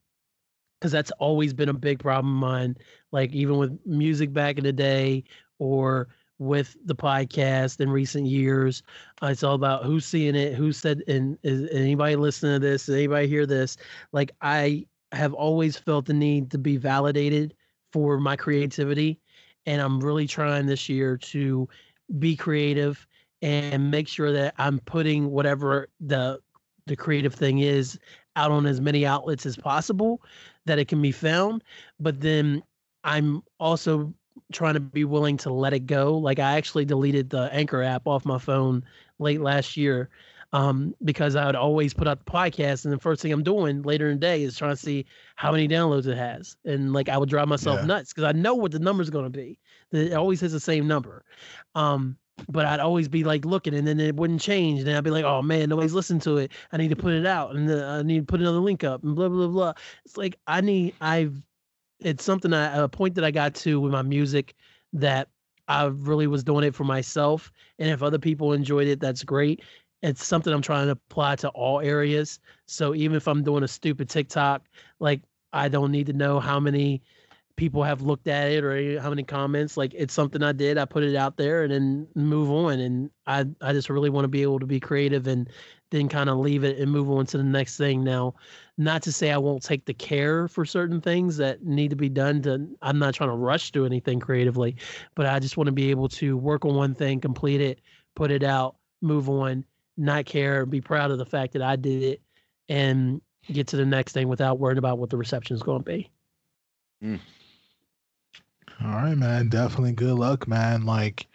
because 0.79 0.93
that's 0.93 1.11
always 1.13 1.55
been 1.55 1.71
a 1.71 1.75
big 1.75 1.99
problem 1.99 2.35
of 2.35 2.41
mine. 2.41 2.77
Like 3.13 3.33
even 3.33 3.57
with 3.57 3.79
music 3.87 4.33
back 4.33 4.59
in 4.59 4.65
the 4.65 4.73
day, 4.73 5.25
or 5.59 6.09
with 6.39 6.77
the 6.85 6.95
podcast 6.95 7.81
in 7.81 7.91
recent 7.91 8.27
years, 8.27 8.83
uh, 9.23 9.29
it's 9.29 9.43
all 9.43 9.55
about 9.55 9.85
who's 9.85 10.05
seeing 10.05 10.35
it, 10.35 10.55
who 10.55 10.73
said, 10.73 11.03
and 11.07 11.39
is 11.43 11.69
anybody 11.71 12.17
listening 12.17 12.55
to 12.55 12.59
this? 12.59 12.87
Does 12.87 12.97
anybody 12.97 13.27
hear 13.29 13.47
this? 13.47 13.77
Like 14.13 14.33
I 14.41 14.87
have 15.13 15.33
always 15.35 15.77
felt 15.77 16.07
the 16.07 16.15
need 16.15 16.51
to 16.51 16.59
be 16.59 16.77
validated 16.77 17.55
for 17.93 18.19
my 18.19 18.37
creativity, 18.37 19.21
and 19.67 19.81
I'm 19.81 20.01
really 20.01 20.27
trying 20.27 20.67
this 20.67 20.89
year 20.89 21.17
to 21.17 21.69
be 22.19 22.37
creative 22.37 23.07
and 23.43 23.91
make 23.91 24.09
sure 24.09 24.33
that 24.33 24.55
I'm 24.59 24.81
putting 24.81 25.31
whatever 25.31 25.89
the 26.01 26.41
the 26.87 26.97
creative 26.97 27.35
thing 27.35 27.61
is 27.61 27.99
out 28.37 28.51
on 28.51 28.67
as 28.67 28.81
many 28.81 29.07
outlets 29.07 29.47
as 29.47 29.57
possible 29.57 30.23
that 30.67 30.79
it 30.79 30.89
can 30.89 31.01
be 31.01 31.13
found. 31.13 31.63
But 32.01 32.21
then 32.21 32.63
I'm 33.05 33.43
also 33.59 34.13
trying 34.53 34.75
to 34.75 34.81
be 34.81 35.05
willing 35.05 35.37
to 35.39 35.53
let 35.53 35.73
it 35.73 35.87
go. 35.87 36.17
Like 36.17 36.39
I 36.39 36.57
actually 36.57 36.85
deleted 36.85 37.31
the 37.31 37.49
Anchor 37.53 37.83
app 37.83 38.07
off 38.07 38.25
my 38.25 38.39
phone 38.39 38.85
late 39.19 39.41
last 39.41 39.77
year 39.77 40.11
um, 40.53 40.95
because 41.05 41.35
I 41.35 41.47
would 41.47 41.57
always 41.57 41.93
put 41.93 42.07
out 42.07 42.25
the 42.25 42.31
podcast, 42.31 42.85
and 42.85 42.93
the 42.93 42.99
first 42.99 43.21
thing 43.21 43.33
I'm 43.33 43.43
doing 43.43 43.83
later 43.83 44.09
in 44.09 44.17
the 44.17 44.21
day 44.21 44.43
is 44.45 44.57
trying 44.57 44.71
to 44.71 44.77
see 44.77 45.05
how 45.35 45.51
many 45.51 45.67
downloads 45.67 46.07
it 46.07 46.17
has, 46.17 46.57
and 46.65 46.93
like 46.93 47.09
I 47.09 47.19
would 47.19 47.29
drive 47.29 47.49
myself 47.49 47.81
Yeah. 47.81 47.87
nuts 47.87 48.13
because 48.13 48.25
I 48.25 48.33
know 48.33 48.55
what 48.55 48.71
the 48.71 48.79
number's 48.79 49.11
going 49.11 49.25
to 49.25 49.31
be. 49.31 49.59
It 49.91 50.13
always 50.13 50.41
has 50.43 50.53
the 50.53 50.61
same 50.61 50.87
number. 50.87 51.25
Um, 51.75 52.17
but 52.49 52.67
I'd 52.67 52.81
always 52.81 53.09
be 53.09 53.25
like 53.25 53.45
looking, 53.45 53.75
and 53.75 53.87
then 53.87 53.99
it 53.99 54.15
wouldn't 54.15 54.41
change. 54.41 54.79
And 54.81 54.89
then 54.89 54.97
I'd 54.97 55.05
be 55.05 55.11
like, 55.11 55.25
"Oh 55.25 55.43
man, 55.43 55.69
nobody's 55.69 55.93
listened 55.93 56.23
to 56.23 56.39
it. 56.39 56.53
I 56.73 56.77
need 56.77 56.91
to 56.91 56.97
put 56.97 57.13
it 57.15 57.27
out, 57.27 57.57
and 57.57 57.69
uh, 57.71 57.87
I 57.87 58.03
need 58.03 58.21
to 58.21 58.25
put 58.25 58.41
another 58.41 58.59
link 58.59 58.85
up, 58.85 59.03
and 59.03 59.15
blah 59.17 59.29
blah 59.29 59.49
blah." 59.49 59.73
It's 60.05 60.17
like 60.17 60.39
I 60.47 60.61
need. 60.61 60.95
I've. 61.01 61.41
It's 62.05 62.23
something 62.23 62.53
I 62.53 62.77
a 62.77 62.89
point 62.89 63.15
that 63.17 63.25
I 63.25 63.31
got 63.31 63.55
to 63.57 63.81
with 63.81 63.93
my 63.93 64.03
music 64.03 64.55
that 64.93 65.29
I 65.67 65.87
really 65.87 66.27
was 66.27 66.45
doing 66.45 66.65
it 66.65 66.75
for 66.75 66.85
myself, 66.85 67.51
and 67.79 67.91
if 67.91 68.03
other 68.03 68.19
people 68.19 68.53
enjoyed 68.53 68.87
it, 68.87 69.01
that's 69.01 69.25
great. 69.25 69.63
It's 70.03 70.25
something 70.25 70.53
I'm 70.53 70.63
trying 70.63 70.87
to 70.87 70.93
apply 70.93 71.37
to 71.37 71.49
all 71.49 71.81
areas. 71.81 72.39
So 72.67 72.95
even 72.95 73.17
if 73.17 73.27
I'm 73.27 73.43
doing 73.43 73.65
a 73.65 73.69
stupid 73.69 74.11
TikTok, 74.11 74.63
like 75.01 75.23
I 75.55 75.69
don't 75.69 75.91
need 75.91 76.07
to 76.09 76.13
know 76.13 76.39
how 76.41 76.61
many 76.61 77.03
people 77.57 77.83
have 77.83 78.03
looked 78.03 78.29
at 78.29 78.51
it 78.51 78.65
or 78.65 79.01
how 79.01 79.09
many 79.09 79.23
comments 79.23 79.77
like 79.77 79.95
it's 79.95 80.13
something 80.13 80.43
i 80.43 80.51
did 80.51 80.77
i 80.77 80.85
put 80.85 81.05
it 81.05 81.15
out 81.15 81.37
there 81.37 81.63
and 81.63 81.73
then 81.73 82.07
move 82.17 82.51
on 82.51 82.81
and 82.81 83.11
i 83.27 83.45
i 83.61 83.73
just 83.73 83.89
really 83.89 84.11
want 84.11 84.25
to 84.25 84.29
be 84.29 84.43
able 84.43 84.59
to 84.59 84.67
be 84.67 84.81
creative 84.81 85.29
and 85.29 85.49
then 85.95 86.09
kind 86.09 86.29
of 86.29 86.39
leave 86.39 86.65
it 86.65 86.79
and 86.79 86.91
move 86.91 87.09
on 87.11 87.25
to 87.25 87.39
the 87.39 87.45
next 87.45 87.77
thing 87.77 88.03
now 88.03 88.35
not 88.77 89.03
to 89.03 89.13
say 89.13 89.31
i 89.31 89.39
won't 89.39 89.63
take 89.63 89.85
the 89.85 89.95
care 89.95 90.49
for 90.49 90.65
certain 90.65 91.01
things 91.01 91.37
that 91.37 91.63
need 91.65 91.89
to 91.91 91.97
be 91.97 92.09
done 92.09 92.43
to 92.43 92.67
i'm 92.83 92.99
not 92.99 93.15
trying 93.15 93.31
to 93.31 93.37
rush 93.37 93.71
to 93.71 93.87
anything 93.87 94.19
creatively 94.19 94.77
but 95.15 95.27
i 95.27 95.39
just 95.39 95.57
want 95.57 95.67
to 95.67 95.73
be 95.73 95.91
able 95.91 96.09
to 96.09 96.37
work 96.37 96.65
on 96.65 96.75
one 96.75 96.95
thing 96.95 97.21
complete 97.21 97.61
it 97.61 97.81
put 98.17 98.31
it 98.31 98.43
out 98.43 98.77
move 99.03 99.29
on 99.29 99.65
not 99.97 100.25
care 100.25 100.67
be 100.67 100.81
proud 100.81 101.11
of 101.11 101.19
the 101.19 101.27
fact 101.27 101.53
that 101.53 101.63
i 101.63 101.77
did 101.77 102.03
it 102.03 102.21
and 102.69 103.21
get 103.53 103.67
to 103.69 103.77
the 103.77 103.87
next 103.87 104.13
thing 104.13 104.27
without 104.27 104.59
worrying 104.59 104.79
about 104.79 104.99
what 104.99 105.11
the 105.11 105.17
reception 105.17 105.55
is 105.55 105.63
going 105.63 105.79
to 105.79 105.85
be 105.85 106.11
mm. 107.03 107.21
All 108.83 108.91
right, 108.91 109.15
man. 109.15 109.49
Definitely 109.49 109.93
good 109.93 110.19
luck, 110.19 110.49
man. 110.49 110.85
Like 110.85 111.27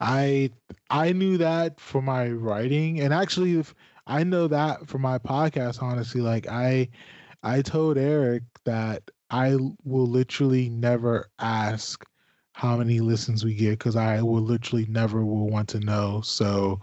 I 0.00 0.50
I 0.90 1.12
knew 1.12 1.38
that 1.38 1.80
for 1.80 2.02
my 2.02 2.28
writing 2.28 3.00
and 3.00 3.14
actually 3.14 3.58
if 3.58 3.74
I 4.06 4.24
know 4.24 4.48
that 4.48 4.88
for 4.88 4.98
my 4.98 5.18
podcast 5.18 5.82
honestly 5.82 6.20
like 6.20 6.46
I 6.48 6.88
I 7.42 7.62
told 7.62 7.98
Eric 7.98 8.44
that 8.64 9.02
I 9.30 9.56
will 9.84 10.06
literally 10.06 10.68
never 10.68 11.30
ask 11.38 12.04
how 12.54 12.76
many 12.76 13.00
listens 13.00 13.44
we 13.44 13.54
get 13.54 13.80
cuz 13.80 13.96
I 13.96 14.22
will 14.22 14.42
literally 14.42 14.86
never 14.86 15.24
will 15.24 15.48
want 15.48 15.68
to 15.70 15.80
know. 15.80 16.20
So 16.22 16.80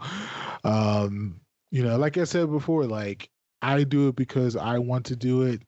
um 0.64 1.40
you 1.70 1.82
know, 1.84 1.96
like 1.98 2.18
I 2.18 2.24
said 2.24 2.50
before 2.50 2.86
like 2.86 3.30
I 3.62 3.84
do 3.84 4.08
it 4.08 4.16
because 4.16 4.56
I 4.56 4.78
want 4.78 5.06
to 5.06 5.16
do 5.16 5.42
it 5.42 5.62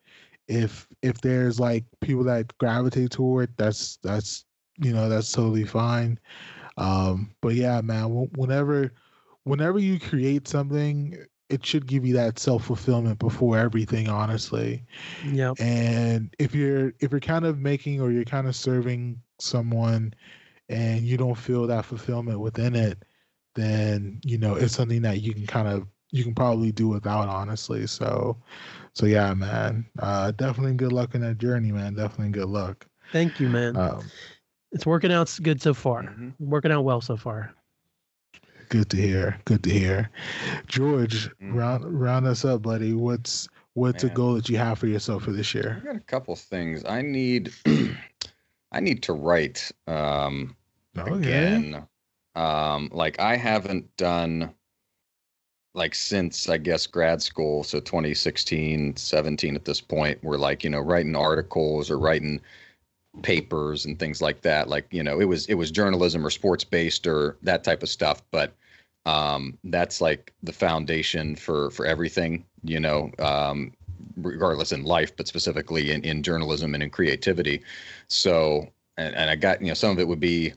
if 0.48 0.88
if 1.02 1.20
there's 1.20 1.60
like 1.60 1.84
people 2.00 2.24
that 2.24 2.56
gravitate 2.58 3.10
toward 3.12 3.54
that's 3.56 3.98
that's 4.02 4.44
you 4.78 4.92
know 4.92 5.08
that's 5.08 5.30
totally 5.32 5.64
fine 5.64 6.18
um 6.78 7.30
but 7.42 7.54
yeah 7.54 7.80
man 7.82 8.06
whenever 8.36 8.92
whenever 9.44 9.78
you 9.78 10.00
create 10.00 10.48
something 10.48 11.16
it 11.52 11.64
should 11.66 11.86
give 11.86 12.04
you 12.06 12.14
that 12.14 12.38
self-fulfillment 12.38 13.18
before 13.18 13.58
everything 13.58 14.08
honestly. 14.08 14.84
Yeah. 15.22 15.54
and 15.58 16.34
if 16.38 16.54
you're 16.54 16.94
if 17.00 17.10
you're 17.10 17.20
kind 17.20 17.44
of 17.44 17.58
making 17.58 18.00
or 18.00 18.10
you're 18.10 18.24
kind 18.24 18.46
of 18.48 18.56
serving 18.56 19.20
someone 19.38 20.14
and 20.68 21.02
you 21.02 21.16
don't 21.16 21.36
feel 21.36 21.66
that 21.66 21.84
fulfillment 21.84 22.40
within 22.40 22.74
it 22.74 23.04
then 23.54 24.20
you 24.24 24.38
know 24.38 24.54
it's 24.54 24.74
something 24.74 25.02
that 25.02 25.20
you 25.22 25.34
can 25.34 25.46
kind 25.46 25.68
of 25.68 25.86
you 26.10 26.24
can 26.24 26.34
probably 26.34 26.72
do 26.72 26.88
without 26.88 27.28
honestly. 27.28 27.86
So 27.86 28.36
so 28.94 29.06
yeah 29.06 29.34
man. 29.34 29.86
Uh 29.98 30.30
definitely 30.32 30.74
good 30.74 30.92
luck 30.92 31.14
in 31.14 31.20
that 31.22 31.38
journey 31.38 31.72
man. 31.72 31.94
Definitely 31.94 32.32
good 32.32 32.48
luck. 32.48 32.86
Thank 33.12 33.40
you 33.40 33.48
man. 33.48 33.76
Um 33.76 34.12
it's 34.72 34.86
working 34.86 35.12
out 35.12 35.36
good 35.42 35.60
so 35.60 35.74
far. 35.74 36.02
Mhm. 36.04 36.34
working 36.40 36.72
out 36.72 36.82
well 36.82 37.00
so 37.00 37.16
far 37.16 37.54
Good 38.72 38.90
to 38.90 38.98
hear. 38.98 39.40
Good 39.46 39.64
to 39.64 39.70
hear. 39.70 40.10
George, 40.66 41.30
Mm. 41.42 41.54
round 41.54 42.00
round 42.00 42.26
us 42.26 42.44
up, 42.44 42.62
buddy. 42.62 42.94
What's 42.94 43.48
what's 43.74 44.04
Man. 44.04 44.10
a 44.10 44.10
goal 44.10 44.34
that 44.34 44.48
you 44.48 44.58
have 44.58 44.78
for 44.78 44.86
yourself 44.88 45.24
for 45.24 45.32
this 45.32 45.54
I 45.74 45.78
year? 45.78 45.80
got 45.80 45.96
a 45.96 46.00
couple 46.00 46.36
things. 46.36 46.84
I 46.84 47.02
need 47.02 47.52
I 48.72 48.80
need 48.80 49.02
to 49.04 49.12
write 49.12 49.70
um 49.86 50.56
Okay. 50.96 51.12
again. 51.12 51.86
Um 52.34 52.88
like 52.92 53.20
I 53.20 53.36
haven't 53.36 53.96
done 53.96 54.54
like 55.74 55.94
since 55.94 56.48
I 56.48 56.58
guess 56.58 56.86
grad 56.86 57.22
school, 57.22 57.64
so 57.64 57.80
2016, 57.80 58.96
17 58.96 59.54
at 59.56 59.64
this 59.64 59.80
point, 59.80 60.22
we're 60.22 60.38
like, 60.38 60.64
you 60.64 60.70
know, 60.70 60.80
writing 60.80 61.16
articles 61.16 61.90
or 61.90 61.98
writing 61.98 62.40
papers 63.22 63.84
and 63.86 63.98
things 63.98 64.22
like 64.22 64.42
that. 64.42 64.68
Like, 64.68 64.86
you 64.90 65.02
know, 65.02 65.20
it 65.20 65.26
was 65.26 65.46
it 65.46 65.54
was 65.54 65.70
journalism 65.70 66.26
or 66.26 66.30
sports 66.30 66.64
based 66.64 67.06
or 67.06 67.36
that 67.42 67.64
type 67.64 67.82
of 67.82 67.88
stuff, 67.88 68.22
but 68.30 68.54
um 69.06 69.58
that's 69.64 70.00
like 70.00 70.32
the 70.42 70.52
foundation 70.52 71.34
for 71.36 71.70
for 71.70 71.86
everything, 71.86 72.44
you 72.64 72.80
know, 72.80 73.10
um 73.18 73.72
regardless 74.16 74.72
in 74.72 74.84
life, 74.84 75.16
but 75.16 75.28
specifically 75.28 75.90
in, 75.92 76.02
in 76.02 76.22
journalism 76.22 76.74
and 76.74 76.82
in 76.82 76.90
creativity. 76.90 77.62
So 78.08 78.68
and, 78.96 79.14
and 79.14 79.30
I 79.30 79.36
got, 79.36 79.60
you 79.60 79.68
know, 79.68 79.74
some 79.74 79.90
of 79.90 79.98
it 79.98 80.06
would 80.06 80.20
be 80.20 80.52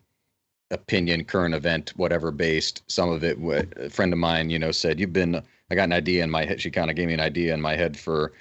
opinion, 0.71 1.23
current 1.25 1.55
event, 1.55 1.93
whatever 1.95 2.31
based. 2.31 2.83
Some 2.87 3.09
of 3.09 3.23
it, 3.23 3.39
would, 3.39 3.73
a 3.77 3.89
friend 3.89 4.13
of 4.13 4.19
mine, 4.19 4.49
you 4.49 4.59
know, 4.59 4.71
said, 4.71 4.99
You've 4.99 5.13
been, 5.13 5.41
I 5.71 5.75
got 5.75 5.85
an 5.85 5.93
idea 5.93 6.23
in 6.23 6.29
my 6.29 6.45
head. 6.45 6.61
She 6.61 6.71
kind 6.71 6.89
of 6.89 6.95
gave 6.95 7.07
me 7.07 7.13
an 7.13 7.19
idea 7.19 7.53
in 7.53 7.61
my 7.61 7.75
head 7.75 7.97
for 7.97 8.33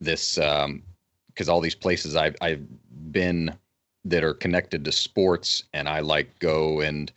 this, 0.00 0.38
um, 0.38 0.82
because 1.28 1.48
all 1.48 1.60
these 1.60 1.74
places 1.74 2.16
I've, 2.16 2.36
I've 2.40 2.64
been 3.12 3.54
that 4.04 4.24
are 4.24 4.34
connected 4.34 4.84
to 4.84 4.92
sports 4.92 5.64
and 5.72 5.88
I 5.88 6.00
like 6.00 6.38
go 6.38 6.80
and 6.80 7.12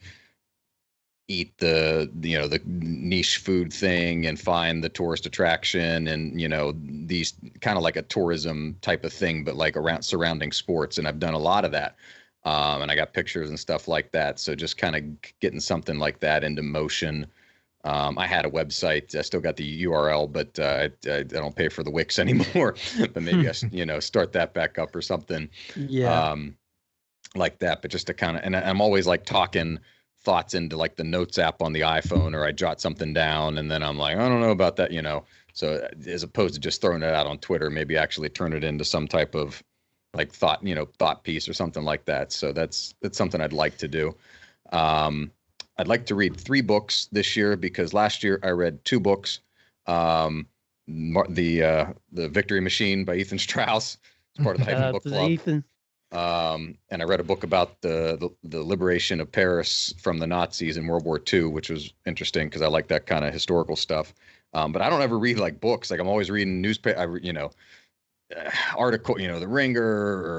eat 1.29 1.57
the 1.57 2.11
you 2.21 2.37
know 2.37 2.47
the 2.47 2.59
niche 2.65 3.37
food 3.37 3.71
thing 3.71 4.25
and 4.25 4.39
find 4.39 4.83
the 4.83 4.89
tourist 4.89 5.25
attraction 5.25 6.07
and 6.07 6.39
you 6.39 6.49
know 6.49 6.73
these 6.83 7.33
kind 7.61 7.77
of 7.77 7.83
like 7.83 7.95
a 7.95 8.01
tourism 8.03 8.77
type 8.81 9.05
of 9.05 9.13
thing 9.13 9.43
but 9.43 9.55
like 9.55 9.77
around 9.77 10.03
surrounding 10.03 10.51
sports 10.51 10.97
and 10.97 11.07
I've 11.07 11.19
done 11.19 11.33
a 11.33 11.39
lot 11.39 11.63
of 11.65 11.71
that 11.71 11.95
um, 12.45 12.81
and 12.81 12.91
I 12.91 12.95
got 12.95 13.13
pictures 13.13 13.49
and 13.49 13.59
stuff 13.59 13.87
like 13.87 14.11
that. 14.11 14.37
So 14.39 14.53
just 14.53 14.77
kind 14.77 14.95
of 14.97 15.39
getting 15.39 15.61
something 15.61 15.97
like 15.97 16.19
that 16.19 16.43
into 16.43 16.61
motion. 16.61 17.25
Um, 17.85 18.17
I 18.17 18.27
had 18.27 18.45
a 18.45 18.49
website. 18.49 19.15
I 19.17 19.21
still 19.21 19.41
got 19.41 19.55
the 19.57 19.63
URL, 19.63 20.27
but 20.27 20.57
uh, 20.59 20.89
I, 21.05 21.19
I 21.19 21.23
don't 21.23 21.55
pay 21.55 21.69
for 21.69 21.83
the 21.83 21.91
Wix 21.91 22.19
anymore. 22.19 22.75
but 23.13 23.23
maybe 23.23 23.47
I, 23.47 23.51
s- 23.51 23.65
you 23.71 23.85
know, 23.85 23.99
start 23.99 24.33
that 24.33 24.53
back 24.53 24.77
up 24.77 24.95
or 24.95 25.01
something 25.01 25.49
Yeah. 25.75 26.23
um, 26.31 26.57
like 27.35 27.59
that. 27.59 27.81
But 27.81 27.91
just 27.91 28.07
to 28.07 28.13
kind 28.13 28.37
of, 28.37 28.43
and 28.43 28.55
I'm 28.55 28.81
always 28.81 29.07
like 29.07 29.25
talking 29.25 29.79
thoughts 30.23 30.53
into 30.53 30.77
like 30.77 30.95
the 30.95 31.03
notes 31.03 31.37
app 31.37 31.61
on 31.61 31.73
the 31.73 31.81
iPhone, 31.81 32.33
or 32.33 32.45
I 32.45 32.51
jot 32.51 32.81
something 32.81 33.13
down, 33.13 33.57
and 33.57 33.69
then 33.69 33.83
I'm 33.83 33.97
like, 33.97 34.17
I 34.17 34.29
don't 34.29 34.41
know 34.41 34.51
about 34.51 34.75
that, 34.77 34.91
you 34.91 35.01
know. 35.01 35.23
So 35.53 35.75
uh, 35.75 36.09
as 36.09 36.23
opposed 36.23 36.55
to 36.55 36.59
just 36.59 36.81
throwing 36.81 37.03
it 37.03 37.13
out 37.13 37.27
on 37.27 37.37
Twitter, 37.37 37.69
maybe 37.69 37.97
actually 37.97 38.29
turn 38.29 38.53
it 38.53 38.63
into 38.63 38.85
some 38.85 39.07
type 39.07 39.35
of 39.35 39.61
like 40.13 40.31
thought, 40.31 40.65
you 40.65 40.75
know, 40.75 40.87
thought 40.99 41.23
piece 41.23 41.47
or 41.47 41.53
something 41.53 41.83
like 41.83 42.05
that. 42.05 42.31
So 42.31 42.51
that's 42.51 42.95
that's 43.01 43.17
something 43.17 43.41
I'd 43.41 43.53
like 43.53 43.77
to 43.77 43.87
do. 43.87 44.15
Um, 44.71 45.31
I'd 45.77 45.87
like 45.87 46.05
to 46.07 46.15
read 46.15 46.35
three 46.35 46.61
books 46.61 47.07
this 47.11 47.35
year 47.35 47.55
because 47.55 47.93
last 47.93 48.23
year 48.23 48.39
I 48.43 48.49
read 48.49 48.83
two 48.85 48.99
books. 48.99 49.39
Um, 49.87 50.47
the 50.87 51.63
uh, 51.63 51.85
the 52.11 52.29
Victory 52.29 52.61
Machine 52.61 53.05
by 53.05 53.15
Ethan 53.15 53.39
Strauss. 53.39 53.97
It's 54.35 54.43
part 54.43 54.59
of 54.59 54.65
the 54.65 54.65
Hyphen 54.71 54.83
out 54.83 54.93
Book 54.93 55.03
Club 55.03 55.29
Ethan. 55.29 55.63
Um, 56.13 56.77
and 56.91 57.01
I 57.01 57.05
read 57.05 57.19
a 57.19 57.23
book 57.23 57.43
about 57.43 57.81
the, 57.81 58.17
the 58.19 58.29
the 58.57 58.63
liberation 58.63 59.19
of 59.19 59.31
Paris 59.31 59.93
from 59.97 60.19
the 60.19 60.27
Nazis 60.27 60.77
in 60.77 60.87
World 60.87 61.05
War 61.05 61.19
II, 61.31 61.45
which 61.45 61.69
was 61.69 61.91
interesting 62.05 62.47
because 62.47 62.61
I 62.61 62.67
like 62.67 62.87
that 62.89 63.07
kind 63.07 63.25
of 63.25 63.33
historical 63.33 63.75
stuff. 63.75 64.13
Um, 64.53 64.71
but 64.71 64.83
I 64.83 64.89
don't 64.89 65.01
ever 65.01 65.17
read 65.17 65.39
like 65.39 65.59
books. 65.59 65.89
Like 65.89 65.99
I'm 65.99 66.07
always 66.07 66.29
reading 66.29 66.61
newspaper. 66.61 66.99
I, 66.99 67.17
you 67.25 67.33
know, 67.33 67.49
article. 68.75 69.19
You 69.19 69.27
know, 69.27 69.39
the 69.39 69.47
Ringer 69.47 69.83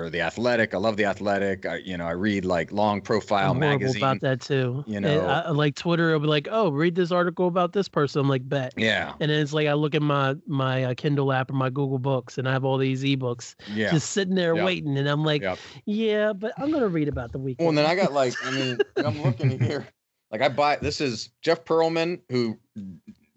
or 0.04 0.10
the 0.10 0.20
Athletic. 0.20 0.74
I 0.74 0.78
love 0.78 0.96
the 0.96 1.04
Athletic. 1.04 1.66
I, 1.66 1.76
you 1.76 1.96
know, 1.96 2.06
I 2.06 2.12
read 2.12 2.44
like 2.44 2.72
long 2.72 3.00
profile 3.00 3.52
I'm 3.52 3.58
magazine. 3.58 4.02
about 4.02 4.20
that 4.20 4.40
too. 4.40 4.84
you 4.86 5.00
know. 5.00 5.26
I, 5.26 5.50
like 5.50 5.74
Twitter 5.74 6.12
will 6.12 6.20
be 6.20 6.26
like, 6.26 6.48
"Oh, 6.50 6.70
read 6.70 6.94
this 6.94 7.10
article 7.12 7.46
about 7.48 7.72
this 7.72 7.88
person." 7.88 8.20
I'm 8.20 8.28
like, 8.28 8.48
"Bet." 8.48 8.74
Yeah, 8.76 9.12
And 9.20 9.30
then 9.30 9.40
it's 9.40 9.52
like 9.52 9.66
I 9.68 9.72
look 9.74 9.94
at 9.94 10.02
my 10.02 10.34
my 10.46 10.84
uh, 10.84 10.94
Kindle 10.94 11.32
app 11.32 11.50
or 11.50 11.54
my 11.54 11.70
Google 11.70 11.98
Books, 11.98 12.38
and 12.38 12.48
I 12.48 12.52
have 12.52 12.64
all 12.64 12.78
these 12.78 13.02
ebooks 13.04 13.54
yeah. 13.74 13.90
just 13.90 14.10
sitting 14.12 14.34
there 14.34 14.54
Yep. 14.56 14.64
waiting, 14.64 14.98
and 14.98 15.08
I'm 15.08 15.24
like, 15.24 15.42
Yep. 15.42 15.58
"Yeah, 15.86 16.32
but 16.32 16.52
I'm 16.58 16.70
gonna 16.70 16.88
read 16.88 17.08
about 17.08 17.32
the 17.32 17.38
weekend." 17.38 17.64
Well, 17.64 17.68
and 17.70 17.78
then 17.78 17.86
I 17.86 17.94
got 17.94 18.12
like, 18.12 18.34
I 18.44 18.50
mean, 18.50 18.78
I'm 18.96 19.22
looking 19.22 19.58
here. 19.60 19.86
Like 20.30 20.42
I 20.42 20.48
buy 20.48 20.76
this 20.76 21.00
is 21.00 21.30
Jeff 21.42 21.64
Pearlman, 21.64 22.20
who 22.28 22.58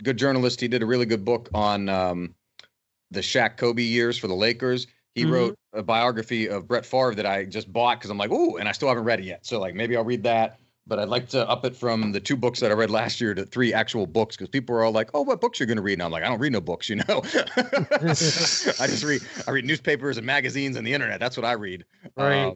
good 0.04 0.18
journalist. 0.18 0.60
He 0.62 0.68
did 0.68 0.82
a 0.82 0.86
really 0.86 1.06
good 1.06 1.24
book 1.26 1.50
on 1.54 1.90
um, 1.90 2.34
the 3.12 3.22
Shaq 3.22 3.58
Kobe 3.58 3.82
years 3.82 4.18
for 4.18 4.28
the 4.28 4.36
Lakers. 4.36 4.88
He 5.16 5.26
Mhm. 5.26 5.32
wrote 5.32 5.56
a 5.74 5.82
biography 5.84 6.48
of 6.48 6.68
Brett 6.68 6.86
Favre 6.86 7.16
that 7.16 7.26
I 7.26 7.46
just 7.46 7.72
bought 7.72 8.00
because 8.00 8.10
I'm 8.12 8.18
like, 8.18 8.32
ooh, 8.32 8.58
and 8.58 8.68
I 8.70 8.72
still 8.72 8.88
haven't 8.88 9.04
read 9.06 9.20
it 9.20 9.26
yet. 9.26 9.46
So 9.46 9.60
like 9.60 9.74
maybe 9.76 9.96
I'll 9.96 10.04
read 10.06 10.24
that. 10.24 10.60
But 10.90 11.00
I'd 11.00 11.10
like 11.10 11.28
to 11.30 11.46
up 11.50 11.66
it 11.66 11.76
from 11.76 12.14
the 12.14 12.20
two 12.22 12.38
books 12.38 12.62
that 12.62 12.72
I 12.72 12.74
read 12.74 12.90
last 12.90 13.20
year 13.20 13.34
to 13.34 13.46
three 13.46 13.74
actual 13.74 14.08
books 14.08 14.38
because 14.38 14.48
people 14.48 14.74
are 14.74 14.86
all 14.86 14.94
like, 14.94 15.10
"Oh, 15.14 15.22
what 15.22 15.42
books 15.42 15.60
you're 15.60 15.68
going 15.68 15.76
to 15.76 15.84
read?" 15.84 15.94
And 15.94 16.04
I'm 16.04 16.12
like, 16.12 16.24
"I 16.24 16.30
don't 16.30 16.40
read 16.40 16.54
no 16.54 16.62
books, 16.62 16.88
you 16.88 16.96
know. 16.96 17.04
I 17.98 18.88
just 18.88 19.04
read 19.04 19.22
I 19.48 19.52
read 19.52 19.66
newspapers 19.66 20.18
and 20.18 20.26
magazines 20.26 20.78
and 20.78 20.88
the 20.88 20.94
internet. 20.94 21.20
That's 21.20 21.36
what 21.36 21.46
I 21.46 21.54
read." 21.54 21.84
Right. 22.16 22.46
Uh, 22.46 22.56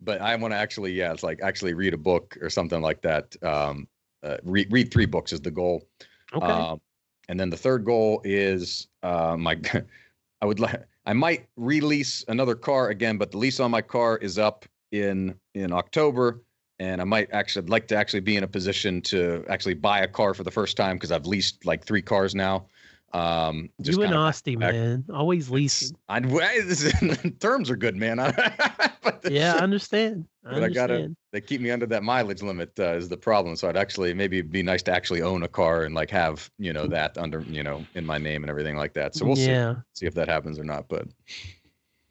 but 0.00 0.20
I 0.20 0.34
want 0.36 0.52
to 0.52 0.58
actually, 0.58 0.92
yeah, 0.92 1.12
it's 1.12 1.22
like 1.22 1.40
actually 1.40 1.74
read 1.74 1.94
a 1.94 1.98
book 1.98 2.36
or 2.40 2.50
something 2.50 2.80
like 2.82 3.02
that. 3.02 3.36
Um, 3.44 3.86
uh, 4.24 4.38
read 4.42 4.72
read 4.72 4.92
three 4.92 5.06
books 5.06 5.32
is 5.32 5.40
the 5.40 5.50
goal. 5.52 5.86
okay. 6.34 6.46
Um, 6.46 6.80
and 7.28 7.38
then 7.38 7.50
the 7.50 7.56
third 7.56 7.84
goal 7.84 8.20
is 8.24 8.88
uh, 9.02 9.36
my. 9.38 9.60
I 10.40 10.46
would 10.46 10.60
like. 10.60 10.84
I 11.04 11.14
might 11.14 11.48
release 11.56 12.24
another 12.28 12.54
car 12.54 12.90
again, 12.90 13.18
but 13.18 13.32
the 13.32 13.38
lease 13.38 13.58
on 13.60 13.70
my 13.70 13.82
car 13.82 14.18
is 14.18 14.38
up 14.38 14.66
in 14.92 15.34
in 15.54 15.72
October, 15.72 16.42
and 16.78 17.00
I 17.00 17.04
might 17.04 17.28
actually 17.32 17.66
like 17.66 17.88
to 17.88 17.96
actually 17.96 18.20
be 18.20 18.36
in 18.36 18.44
a 18.44 18.48
position 18.48 19.00
to 19.02 19.44
actually 19.48 19.74
buy 19.74 20.00
a 20.00 20.08
car 20.08 20.34
for 20.34 20.44
the 20.44 20.50
first 20.50 20.76
time 20.76 20.96
because 20.96 21.10
I've 21.10 21.26
leased 21.26 21.66
like 21.66 21.84
three 21.84 22.02
cars 22.02 22.34
now. 22.34 22.66
Um, 23.14 23.70
just 23.80 23.96
you 23.98 24.04
and 24.04 24.12
kinda 24.12 24.26
Osty, 24.26 24.58
back- 24.58 24.74
man, 24.74 25.04
always 25.12 25.48
leasing. 25.48 25.96
I, 26.08 26.20
this 26.20 26.92
terms 27.40 27.70
are 27.70 27.76
good, 27.76 27.96
man. 27.96 28.16
but 29.02 29.22
this- 29.22 29.32
Yeah, 29.32 29.54
I 29.54 29.58
understand. 29.60 30.26
I 30.44 30.54
But 30.54 30.62
I 30.64 30.68
gotta- 30.68 31.14
they 31.32 31.40
keep 31.40 31.60
me 31.60 31.70
under 31.70 31.86
that 31.86 32.02
mileage 32.02 32.42
limit 32.42 32.72
uh, 32.78 32.94
is 32.94 33.08
the 33.08 33.16
problem. 33.16 33.56
So 33.56 33.68
I'd 33.68 33.76
actually 33.76 34.14
maybe 34.14 34.38
it'd 34.38 34.50
be 34.52 34.62
nice 34.62 34.82
to 34.84 34.92
actually 34.92 35.22
own 35.22 35.42
a 35.42 35.48
car 35.48 35.84
and 35.84 35.94
like 35.94 36.10
have 36.10 36.50
you 36.58 36.72
know 36.72 36.86
that 36.86 37.16
under 37.18 37.40
you 37.42 37.62
know 37.62 37.84
in 37.94 38.04
my 38.06 38.18
name 38.18 38.42
and 38.42 38.50
everything 38.50 38.76
like 38.76 38.92
that. 38.94 39.14
So 39.14 39.26
we'll 39.26 39.38
yeah, 39.38 39.74
see 39.74 40.00
see 40.00 40.06
if 40.06 40.14
that 40.14 40.28
happens 40.28 40.58
or 40.58 40.64
not. 40.64 40.88
But 40.88 41.08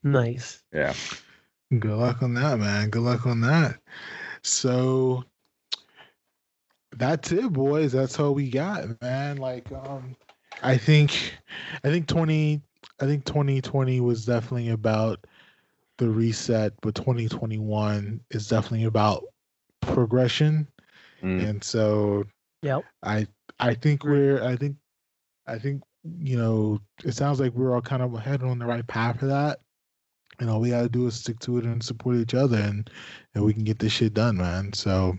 nice. 0.03 0.63
yeah, 0.73 0.93
Good 1.69 1.97
luck 1.97 2.21
on 2.23 2.33
that, 2.35 2.59
man. 2.59 2.89
Good 2.89 3.01
luck 3.01 3.25
on 3.25 3.41
that. 3.41 3.79
So 4.43 5.23
that's 6.95 7.31
it, 7.31 7.51
boys. 7.51 7.91
That's 7.91 8.19
all 8.19 8.33
we 8.33 8.49
got, 8.49 9.01
man. 9.01 9.37
Like, 9.37 9.71
um, 9.71 10.15
I 10.63 10.77
think, 10.77 11.33
I 11.83 11.89
think 11.89 12.07
twenty, 12.07 12.61
I 12.99 13.05
think 13.05 13.25
twenty 13.25 13.61
twenty 13.61 13.99
was 13.99 14.25
definitely 14.25 14.69
about 14.69 15.25
the 15.97 16.09
reset, 16.09 16.73
but 16.81 16.95
twenty 16.95 17.27
twenty 17.27 17.57
one 17.57 18.21
is 18.31 18.47
definitely 18.47 18.85
about 18.85 19.23
progression. 19.81 20.67
Mm. 21.21 21.49
And 21.49 21.63
so, 21.63 22.25
Yep. 22.61 22.83
I, 23.03 23.27
I 23.59 23.73
think 23.73 24.03
we're, 24.03 24.43
I 24.43 24.55
think, 24.55 24.75
I 25.47 25.59
think 25.59 25.83
you 26.21 26.37
know, 26.37 26.79
it 27.03 27.13
sounds 27.13 27.39
like 27.39 27.53
we're 27.53 27.73
all 27.73 27.81
kind 27.81 28.01
of 28.01 28.17
headed 28.19 28.47
on 28.47 28.59
the 28.59 28.65
right 28.65 28.85
path 28.87 29.19
for 29.19 29.25
that. 29.27 29.59
And 30.39 30.49
all 30.49 30.59
we 30.59 30.69
gotta 30.69 30.89
do 30.89 31.07
is 31.07 31.15
stick 31.15 31.39
to 31.39 31.57
it 31.57 31.65
and 31.65 31.83
support 31.83 32.15
each 32.17 32.35
other, 32.35 32.57
and 32.57 32.89
and 33.33 33.43
we 33.43 33.53
can 33.53 33.63
get 33.63 33.79
this 33.79 33.91
shit 33.91 34.13
done, 34.13 34.37
man. 34.37 34.71
So, 34.73 35.17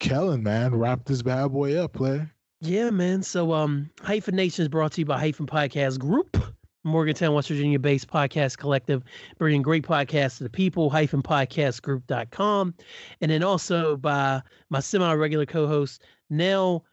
Kellen, 0.00 0.42
man, 0.42 0.74
wrap 0.74 1.06
this 1.06 1.22
bad 1.22 1.48
boy 1.48 1.76
up, 1.76 1.94
player. 1.94 2.30
Yeah, 2.60 2.90
man. 2.90 3.22
So, 3.22 3.52
um, 3.54 3.90
Hyphen 4.02 4.36
Nation 4.36 4.62
is 4.62 4.68
brought 4.68 4.92
to 4.92 5.00
you 5.00 5.06
by 5.06 5.18
Hyphen 5.18 5.46
Podcast 5.46 5.98
Group, 5.98 6.36
Morgantown, 6.84 7.32
West 7.32 7.48
Virginia 7.48 7.78
based 7.78 8.08
podcast 8.08 8.58
collective, 8.58 9.02
bringing 9.38 9.62
great 9.62 9.82
podcasts 9.82 10.36
to 10.38 10.44
the 10.44 10.50
people, 10.50 10.90
hyphen 10.90 11.22
podcastgroup.com. 11.22 12.74
And 13.22 13.30
then 13.30 13.42
also 13.42 13.96
by 13.96 14.42
my 14.68 14.80
semi 14.80 15.12
regular 15.14 15.46
co 15.46 15.66
host, 15.66 16.02
Nell 16.28 16.84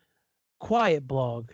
Quiet 0.61 1.05
Blog, 1.05 1.51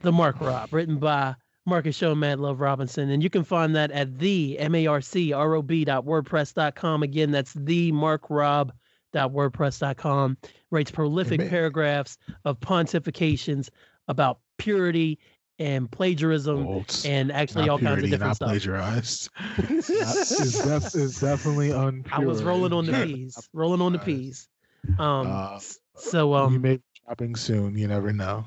The 0.00 0.12
Mark 0.12 0.40
Rob, 0.40 0.72
written 0.72 0.98
by 0.98 1.34
Marcus 1.66 1.96
Show 1.96 2.14
Mad 2.14 2.40
Love 2.40 2.60
Robinson. 2.60 3.10
And 3.10 3.22
you 3.22 3.28
can 3.28 3.44
find 3.44 3.76
that 3.76 3.90
at 3.90 4.18
the 4.18 4.58
M 4.58 4.74
A 4.74 4.86
R 4.86 5.02
C 5.02 5.34
R 5.34 5.54
O 5.56 5.62
B 5.62 5.84
dot 5.84 6.06
WordPress.com. 6.06 7.02
Again, 7.02 7.32
that's 7.32 7.52
the 7.52 7.92
Mark 7.92 8.30
Rob 8.30 8.68
dot 8.68 8.76
WordPress.com. 9.12 10.36
Writes 10.70 10.90
prolific 10.90 11.40
Amen. 11.40 11.50
paragraphs 11.50 12.16
of 12.44 12.58
pontifications 12.60 13.68
about 14.08 14.38
purity 14.58 15.18
and 15.58 15.90
plagiarism 15.90 16.64
Bolts. 16.64 17.04
and 17.04 17.30
actually 17.30 17.66
Not 17.66 17.70
all 17.72 17.78
kinds 17.78 17.90
of 17.90 17.96
purity, 17.98 18.10
different 18.10 18.28
not 18.30 18.36
stuff. 18.36 18.48
plagiarized. 18.48 19.28
It's, 19.58 20.64
def- 20.64 20.94
it's 21.02 21.20
definitely 21.20 21.68
unpure. 21.70 22.12
I 22.12 22.18
was 22.20 22.42
rolling 22.42 22.72
on 22.72 22.86
the 22.86 22.92
peas, 23.06 23.48
rolling 23.52 23.82
on 23.82 23.92
the 23.92 23.98
peas. 23.98 24.48
Um, 24.98 25.26
Uh, 25.26 25.60
so 25.96 26.28
you 26.30 26.34
um, 26.34 26.62
may 26.62 26.76
be 26.76 26.82
dropping 27.04 27.36
soon. 27.36 27.76
You 27.76 27.88
never 27.88 28.12
know. 28.12 28.46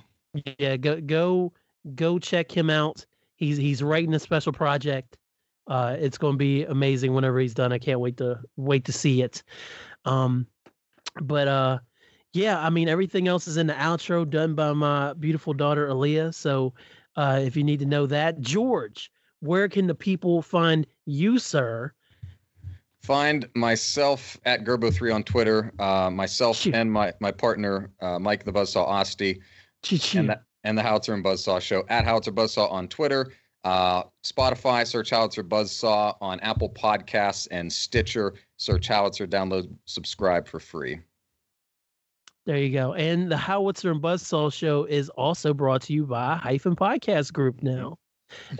Yeah, 0.57 0.77
go 0.77 0.99
go 0.99 1.53
go 1.94 2.18
check 2.18 2.52
him 2.52 2.72
out. 2.72 3.06
He's 3.35 3.57
he's 3.57 3.84
writing 3.84 4.15
a 4.15 4.19
special 4.19 4.52
project. 4.52 5.15
Uh, 5.68 5.95
it's 5.99 6.18
going 6.18 6.34
to 6.34 6.38
be 6.38 6.64
amazing 6.65 7.14
whenever 7.14 7.40
he's 7.40 7.53
done. 7.53 7.72
I 7.72 7.77
can't 7.77 7.99
wait 7.99 8.18
to 8.18 8.40
wait 8.57 8.85
to 8.85 8.91
see 8.91 9.22
it. 9.22 9.44
Um, 10.06 10.48
but 11.22 11.48
uh, 11.48 11.80
yeah, 12.34 12.60
I 12.60 12.69
mean 12.69 12.90
everything 12.90 13.27
else 13.27 13.48
is 13.48 13.57
in 13.57 13.68
the 13.68 13.73
outro 13.73 14.30
done 14.30 14.56
by 14.56 14.73
my 14.73 15.14
beautiful 15.14 15.53
daughter 15.53 15.88
Aaliyah. 15.88 16.34
So 16.34 16.73
uh, 17.15 17.41
if 17.44 17.56
you 17.56 17.64
need 17.64 17.80
to 17.80 17.85
know 17.85 18.06
that, 18.07 18.41
George, 18.41 19.11
where 19.40 19.69
can 19.69 19.88
the 19.88 19.95
people 19.95 20.41
find 20.41 20.88
you, 21.06 21.38
sir? 21.38 21.94
Find 23.02 23.48
myself 23.53 24.38
at 24.45 24.64
Gerbo3 24.64 25.14
on 25.14 25.23
Twitter, 25.23 25.73
uh, 25.77 26.10
myself 26.10 26.57
Shoot. 26.57 26.73
and 26.73 26.91
my 26.91 27.14
my 27.19 27.31
partner 27.31 27.91
uh, 28.02 28.18
Mike 28.18 28.45
the 28.45 28.53
Buzzsaw 28.53 28.88
Osti, 28.88 29.41
and 30.18 30.30
the, 30.30 30.40
and 30.64 30.77
the 30.77 30.81
Howitzer 30.81 31.14
and 31.14 31.23
Buzzsaw 31.23 31.61
Show 31.61 31.84
at 31.90 32.06
Howitzer 32.06 32.31
Buzzsaw 32.31 32.72
on 32.72 32.88
Twitter. 32.88 33.31
Uh, 33.64 34.03
Spotify, 34.26 34.85
search 34.85 35.10
Howitzer 35.10 35.44
Buzzsaw 35.44 36.15
on 36.19 36.40
Apple 36.41 36.69
Podcasts 36.69 37.48
and 37.52 37.72
Stitcher. 37.72 38.34
Search 38.57 38.88
Howitzer, 38.88 39.26
download, 39.26 39.73
subscribe 39.85 40.48
for 40.48 40.60
free. 40.60 40.99
There 42.45 42.57
you 42.57 42.73
go. 42.73 42.94
And 42.94 43.31
the 43.31 43.38
Howitzer 43.38 43.91
and 43.91 44.02
Buzzsaw 44.02 44.52
show 44.52 44.84
is 44.84 45.07
also 45.10 45.53
brought 45.53 45.81
to 45.84 45.94
you 45.94 46.06
by 46.06 46.35
Hyphen 46.35 46.76
Podcast 46.76 47.31
Group 47.31 47.64
now, 47.64 47.98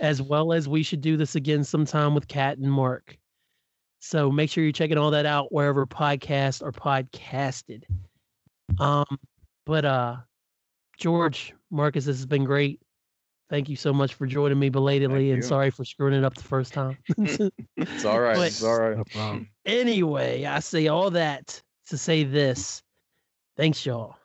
as 0.00 0.22
well 0.22 0.54
as 0.54 0.66
we 0.66 0.82
should 0.82 1.02
do 1.02 1.18
this 1.18 1.34
again 1.34 1.64
sometime 1.64 2.14
with 2.14 2.26
Kat 2.26 2.56
and 2.56 2.72
Mark. 2.72 3.18
So 4.00 4.30
make 4.30 4.50
sure 4.50 4.64
you're 4.64 4.72
checking 4.72 4.96
all 4.96 5.10
that 5.10 5.26
out 5.26 5.52
wherever 5.52 5.86
podcasts 5.86 6.62
are 6.62 6.72
podcasted. 6.72 7.82
Um, 8.78 9.18
but 9.66 9.84
uh, 9.84 10.16
George 10.98 11.54
Marcus, 11.70 12.06
this 12.06 12.16
has 12.16 12.26
been 12.26 12.44
great. 12.44 12.80
Thank 13.54 13.68
you 13.68 13.76
so 13.76 13.92
much 13.92 14.14
for 14.14 14.26
joining 14.26 14.58
me 14.58 14.68
belatedly, 14.68 15.28
Thank 15.28 15.34
and 15.34 15.36
you. 15.44 15.48
sorry 15.48 15.70
for 15.70 15.84
screwing 15.84 16.12
it 16.14 16.24
up 16.24 16.34
the 16.34 16.42
first 16.42 16.72
time. 16.74 16.98
It's 17.76 18.04
all 18.04 18.18
right. 18.18 18.34
But- 18.34 18.48
It's 18.48 18.64
all 18.64 18.80
right. 18.80 18.96
No 18.96 19.04
problem. 19.04 19.48
anyway, 19.64 20.44
I 20.44 20.58
say 20.58 20.88
all 20.88 21.10
that 21.10 21.62
to 21.86 21.96
say 21.96 22.24
this. 22.24 22.82
Thanks, 23.56 23.86
y'all. 23.86 24.16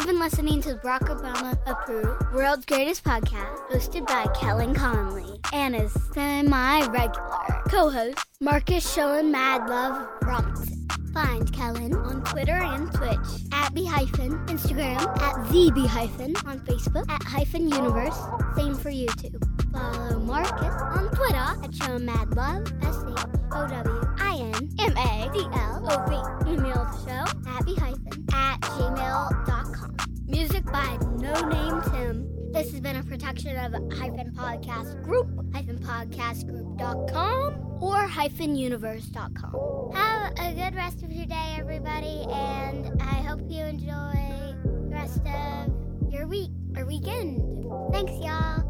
You've 0.00 0.06
been 0.06 0.18
listening 0.18 0.62
to 0.62 0.76
Barack 0.76 1.14
Obama 1.14 1.58
approved 1.66 2.32
World's 2.32 2.64
Greatest 2.64 3.04
Podcast, 3.04 3.58
hosted 3.68 4.06
by 4.06 4.24
Kellen 4.32 4.74
Conley 4.74 5.38
and 5.52 5.74
his 5.74 5.92
semi 6.14 6.86
regular 6.86 7.62
co 7.68 7.90
host, 7.90 8.16
Marcus 8.40 8.94
Showing 8.94 9.30
Mad 9.30 9.68
Love 9.68 10.08
Robinson. 10.22 10.88
Find 11.12 11.52
Kellen 11.52 11.94
on 11.96 12.24
Twitter 12.24 12.54
and 12.54 12.90
Twitch 12.94 13.44
at 13.52 13.74
B 13.74 13.84
hyphen, 13.84 14.38
Instagram 14.46 15.02
at 15.20 15.52
the 15.52 15.70
B 15.74 15.86
hyphen, 15.86 16.34
on 16.46 16.60
Facebook 16.60 17.06
at 17.10 17.22
hyphen 17.22 17.68
universe, 17.68 18.18
same 18.56 18.74
for 18.74 18.90
YouTube. 18.90 19.44
Follow 19.70 20.18
Marcus 20.18 20.80
on 20.80 21.10
Twitter 21.10 21.36
at 21.36 21.74
Showing 21.74 22.06
Mad 22.06 22.34
Love, 22.34 22.72
S 22.80 23.04
H 23.06 23.26
O 23.52 23.68
W 23.68 24.14
I 24.18 24.50
N 24.54 24.70
M 24.78 24.96
A 24.96 25.30
D 25.30 25.46
L 25.52 25.86
O 25.90 26.44
V. 26.46 26.52
Email 26.52 26.88
the 26.90 27.04
show 27.04 27.50
at 27.50 27.66
B 27.66 27.74
hyphen 27.74 28.09
at 28.32 28.60
gmail.com. 28.60 29.96
Music 30.26 30.64
by 30.66 30.98
No 31.18 31.34
Name 31.48 31.82
Tim. 31.90 32.26
This 32.52 32.70
has 32.72 32.80
been 32.80 32.96
a 32.96 33.02
production 33.04 33.56
of 33.56 33.72
hyphen 33.96 34.32
podcast 34.32 35.02
group, 35.04 35.28
hyphen 35.52 35.78
podcastgroup.com, 35.78 37.78
or 37.80 37.96
hyphen 38.06 38.56
universe.com. 38.56 39.92
Have 39.94 40.32
a 40.38 40.54
good 40.54 40.74
rest 40.74 41.02
of 41.02 41.12
your 41.12 41.26
day, 41.26 41.56
everybody, 41.58 42.24
and 42.30 43.00
I 43.00 43.22
hope 43.22 43.40
you 43.48 43.64
enjoy 43.64 44.54
the 44.64 44.88
rest 44.90 45.20
of 45.26 46.12
your 46.12 46.26
week 46.26 46.50
or 46.76 46.84
weekend. 46.86 47.64
Thanks, 47.92 48.12
y'all. 48.24 48.69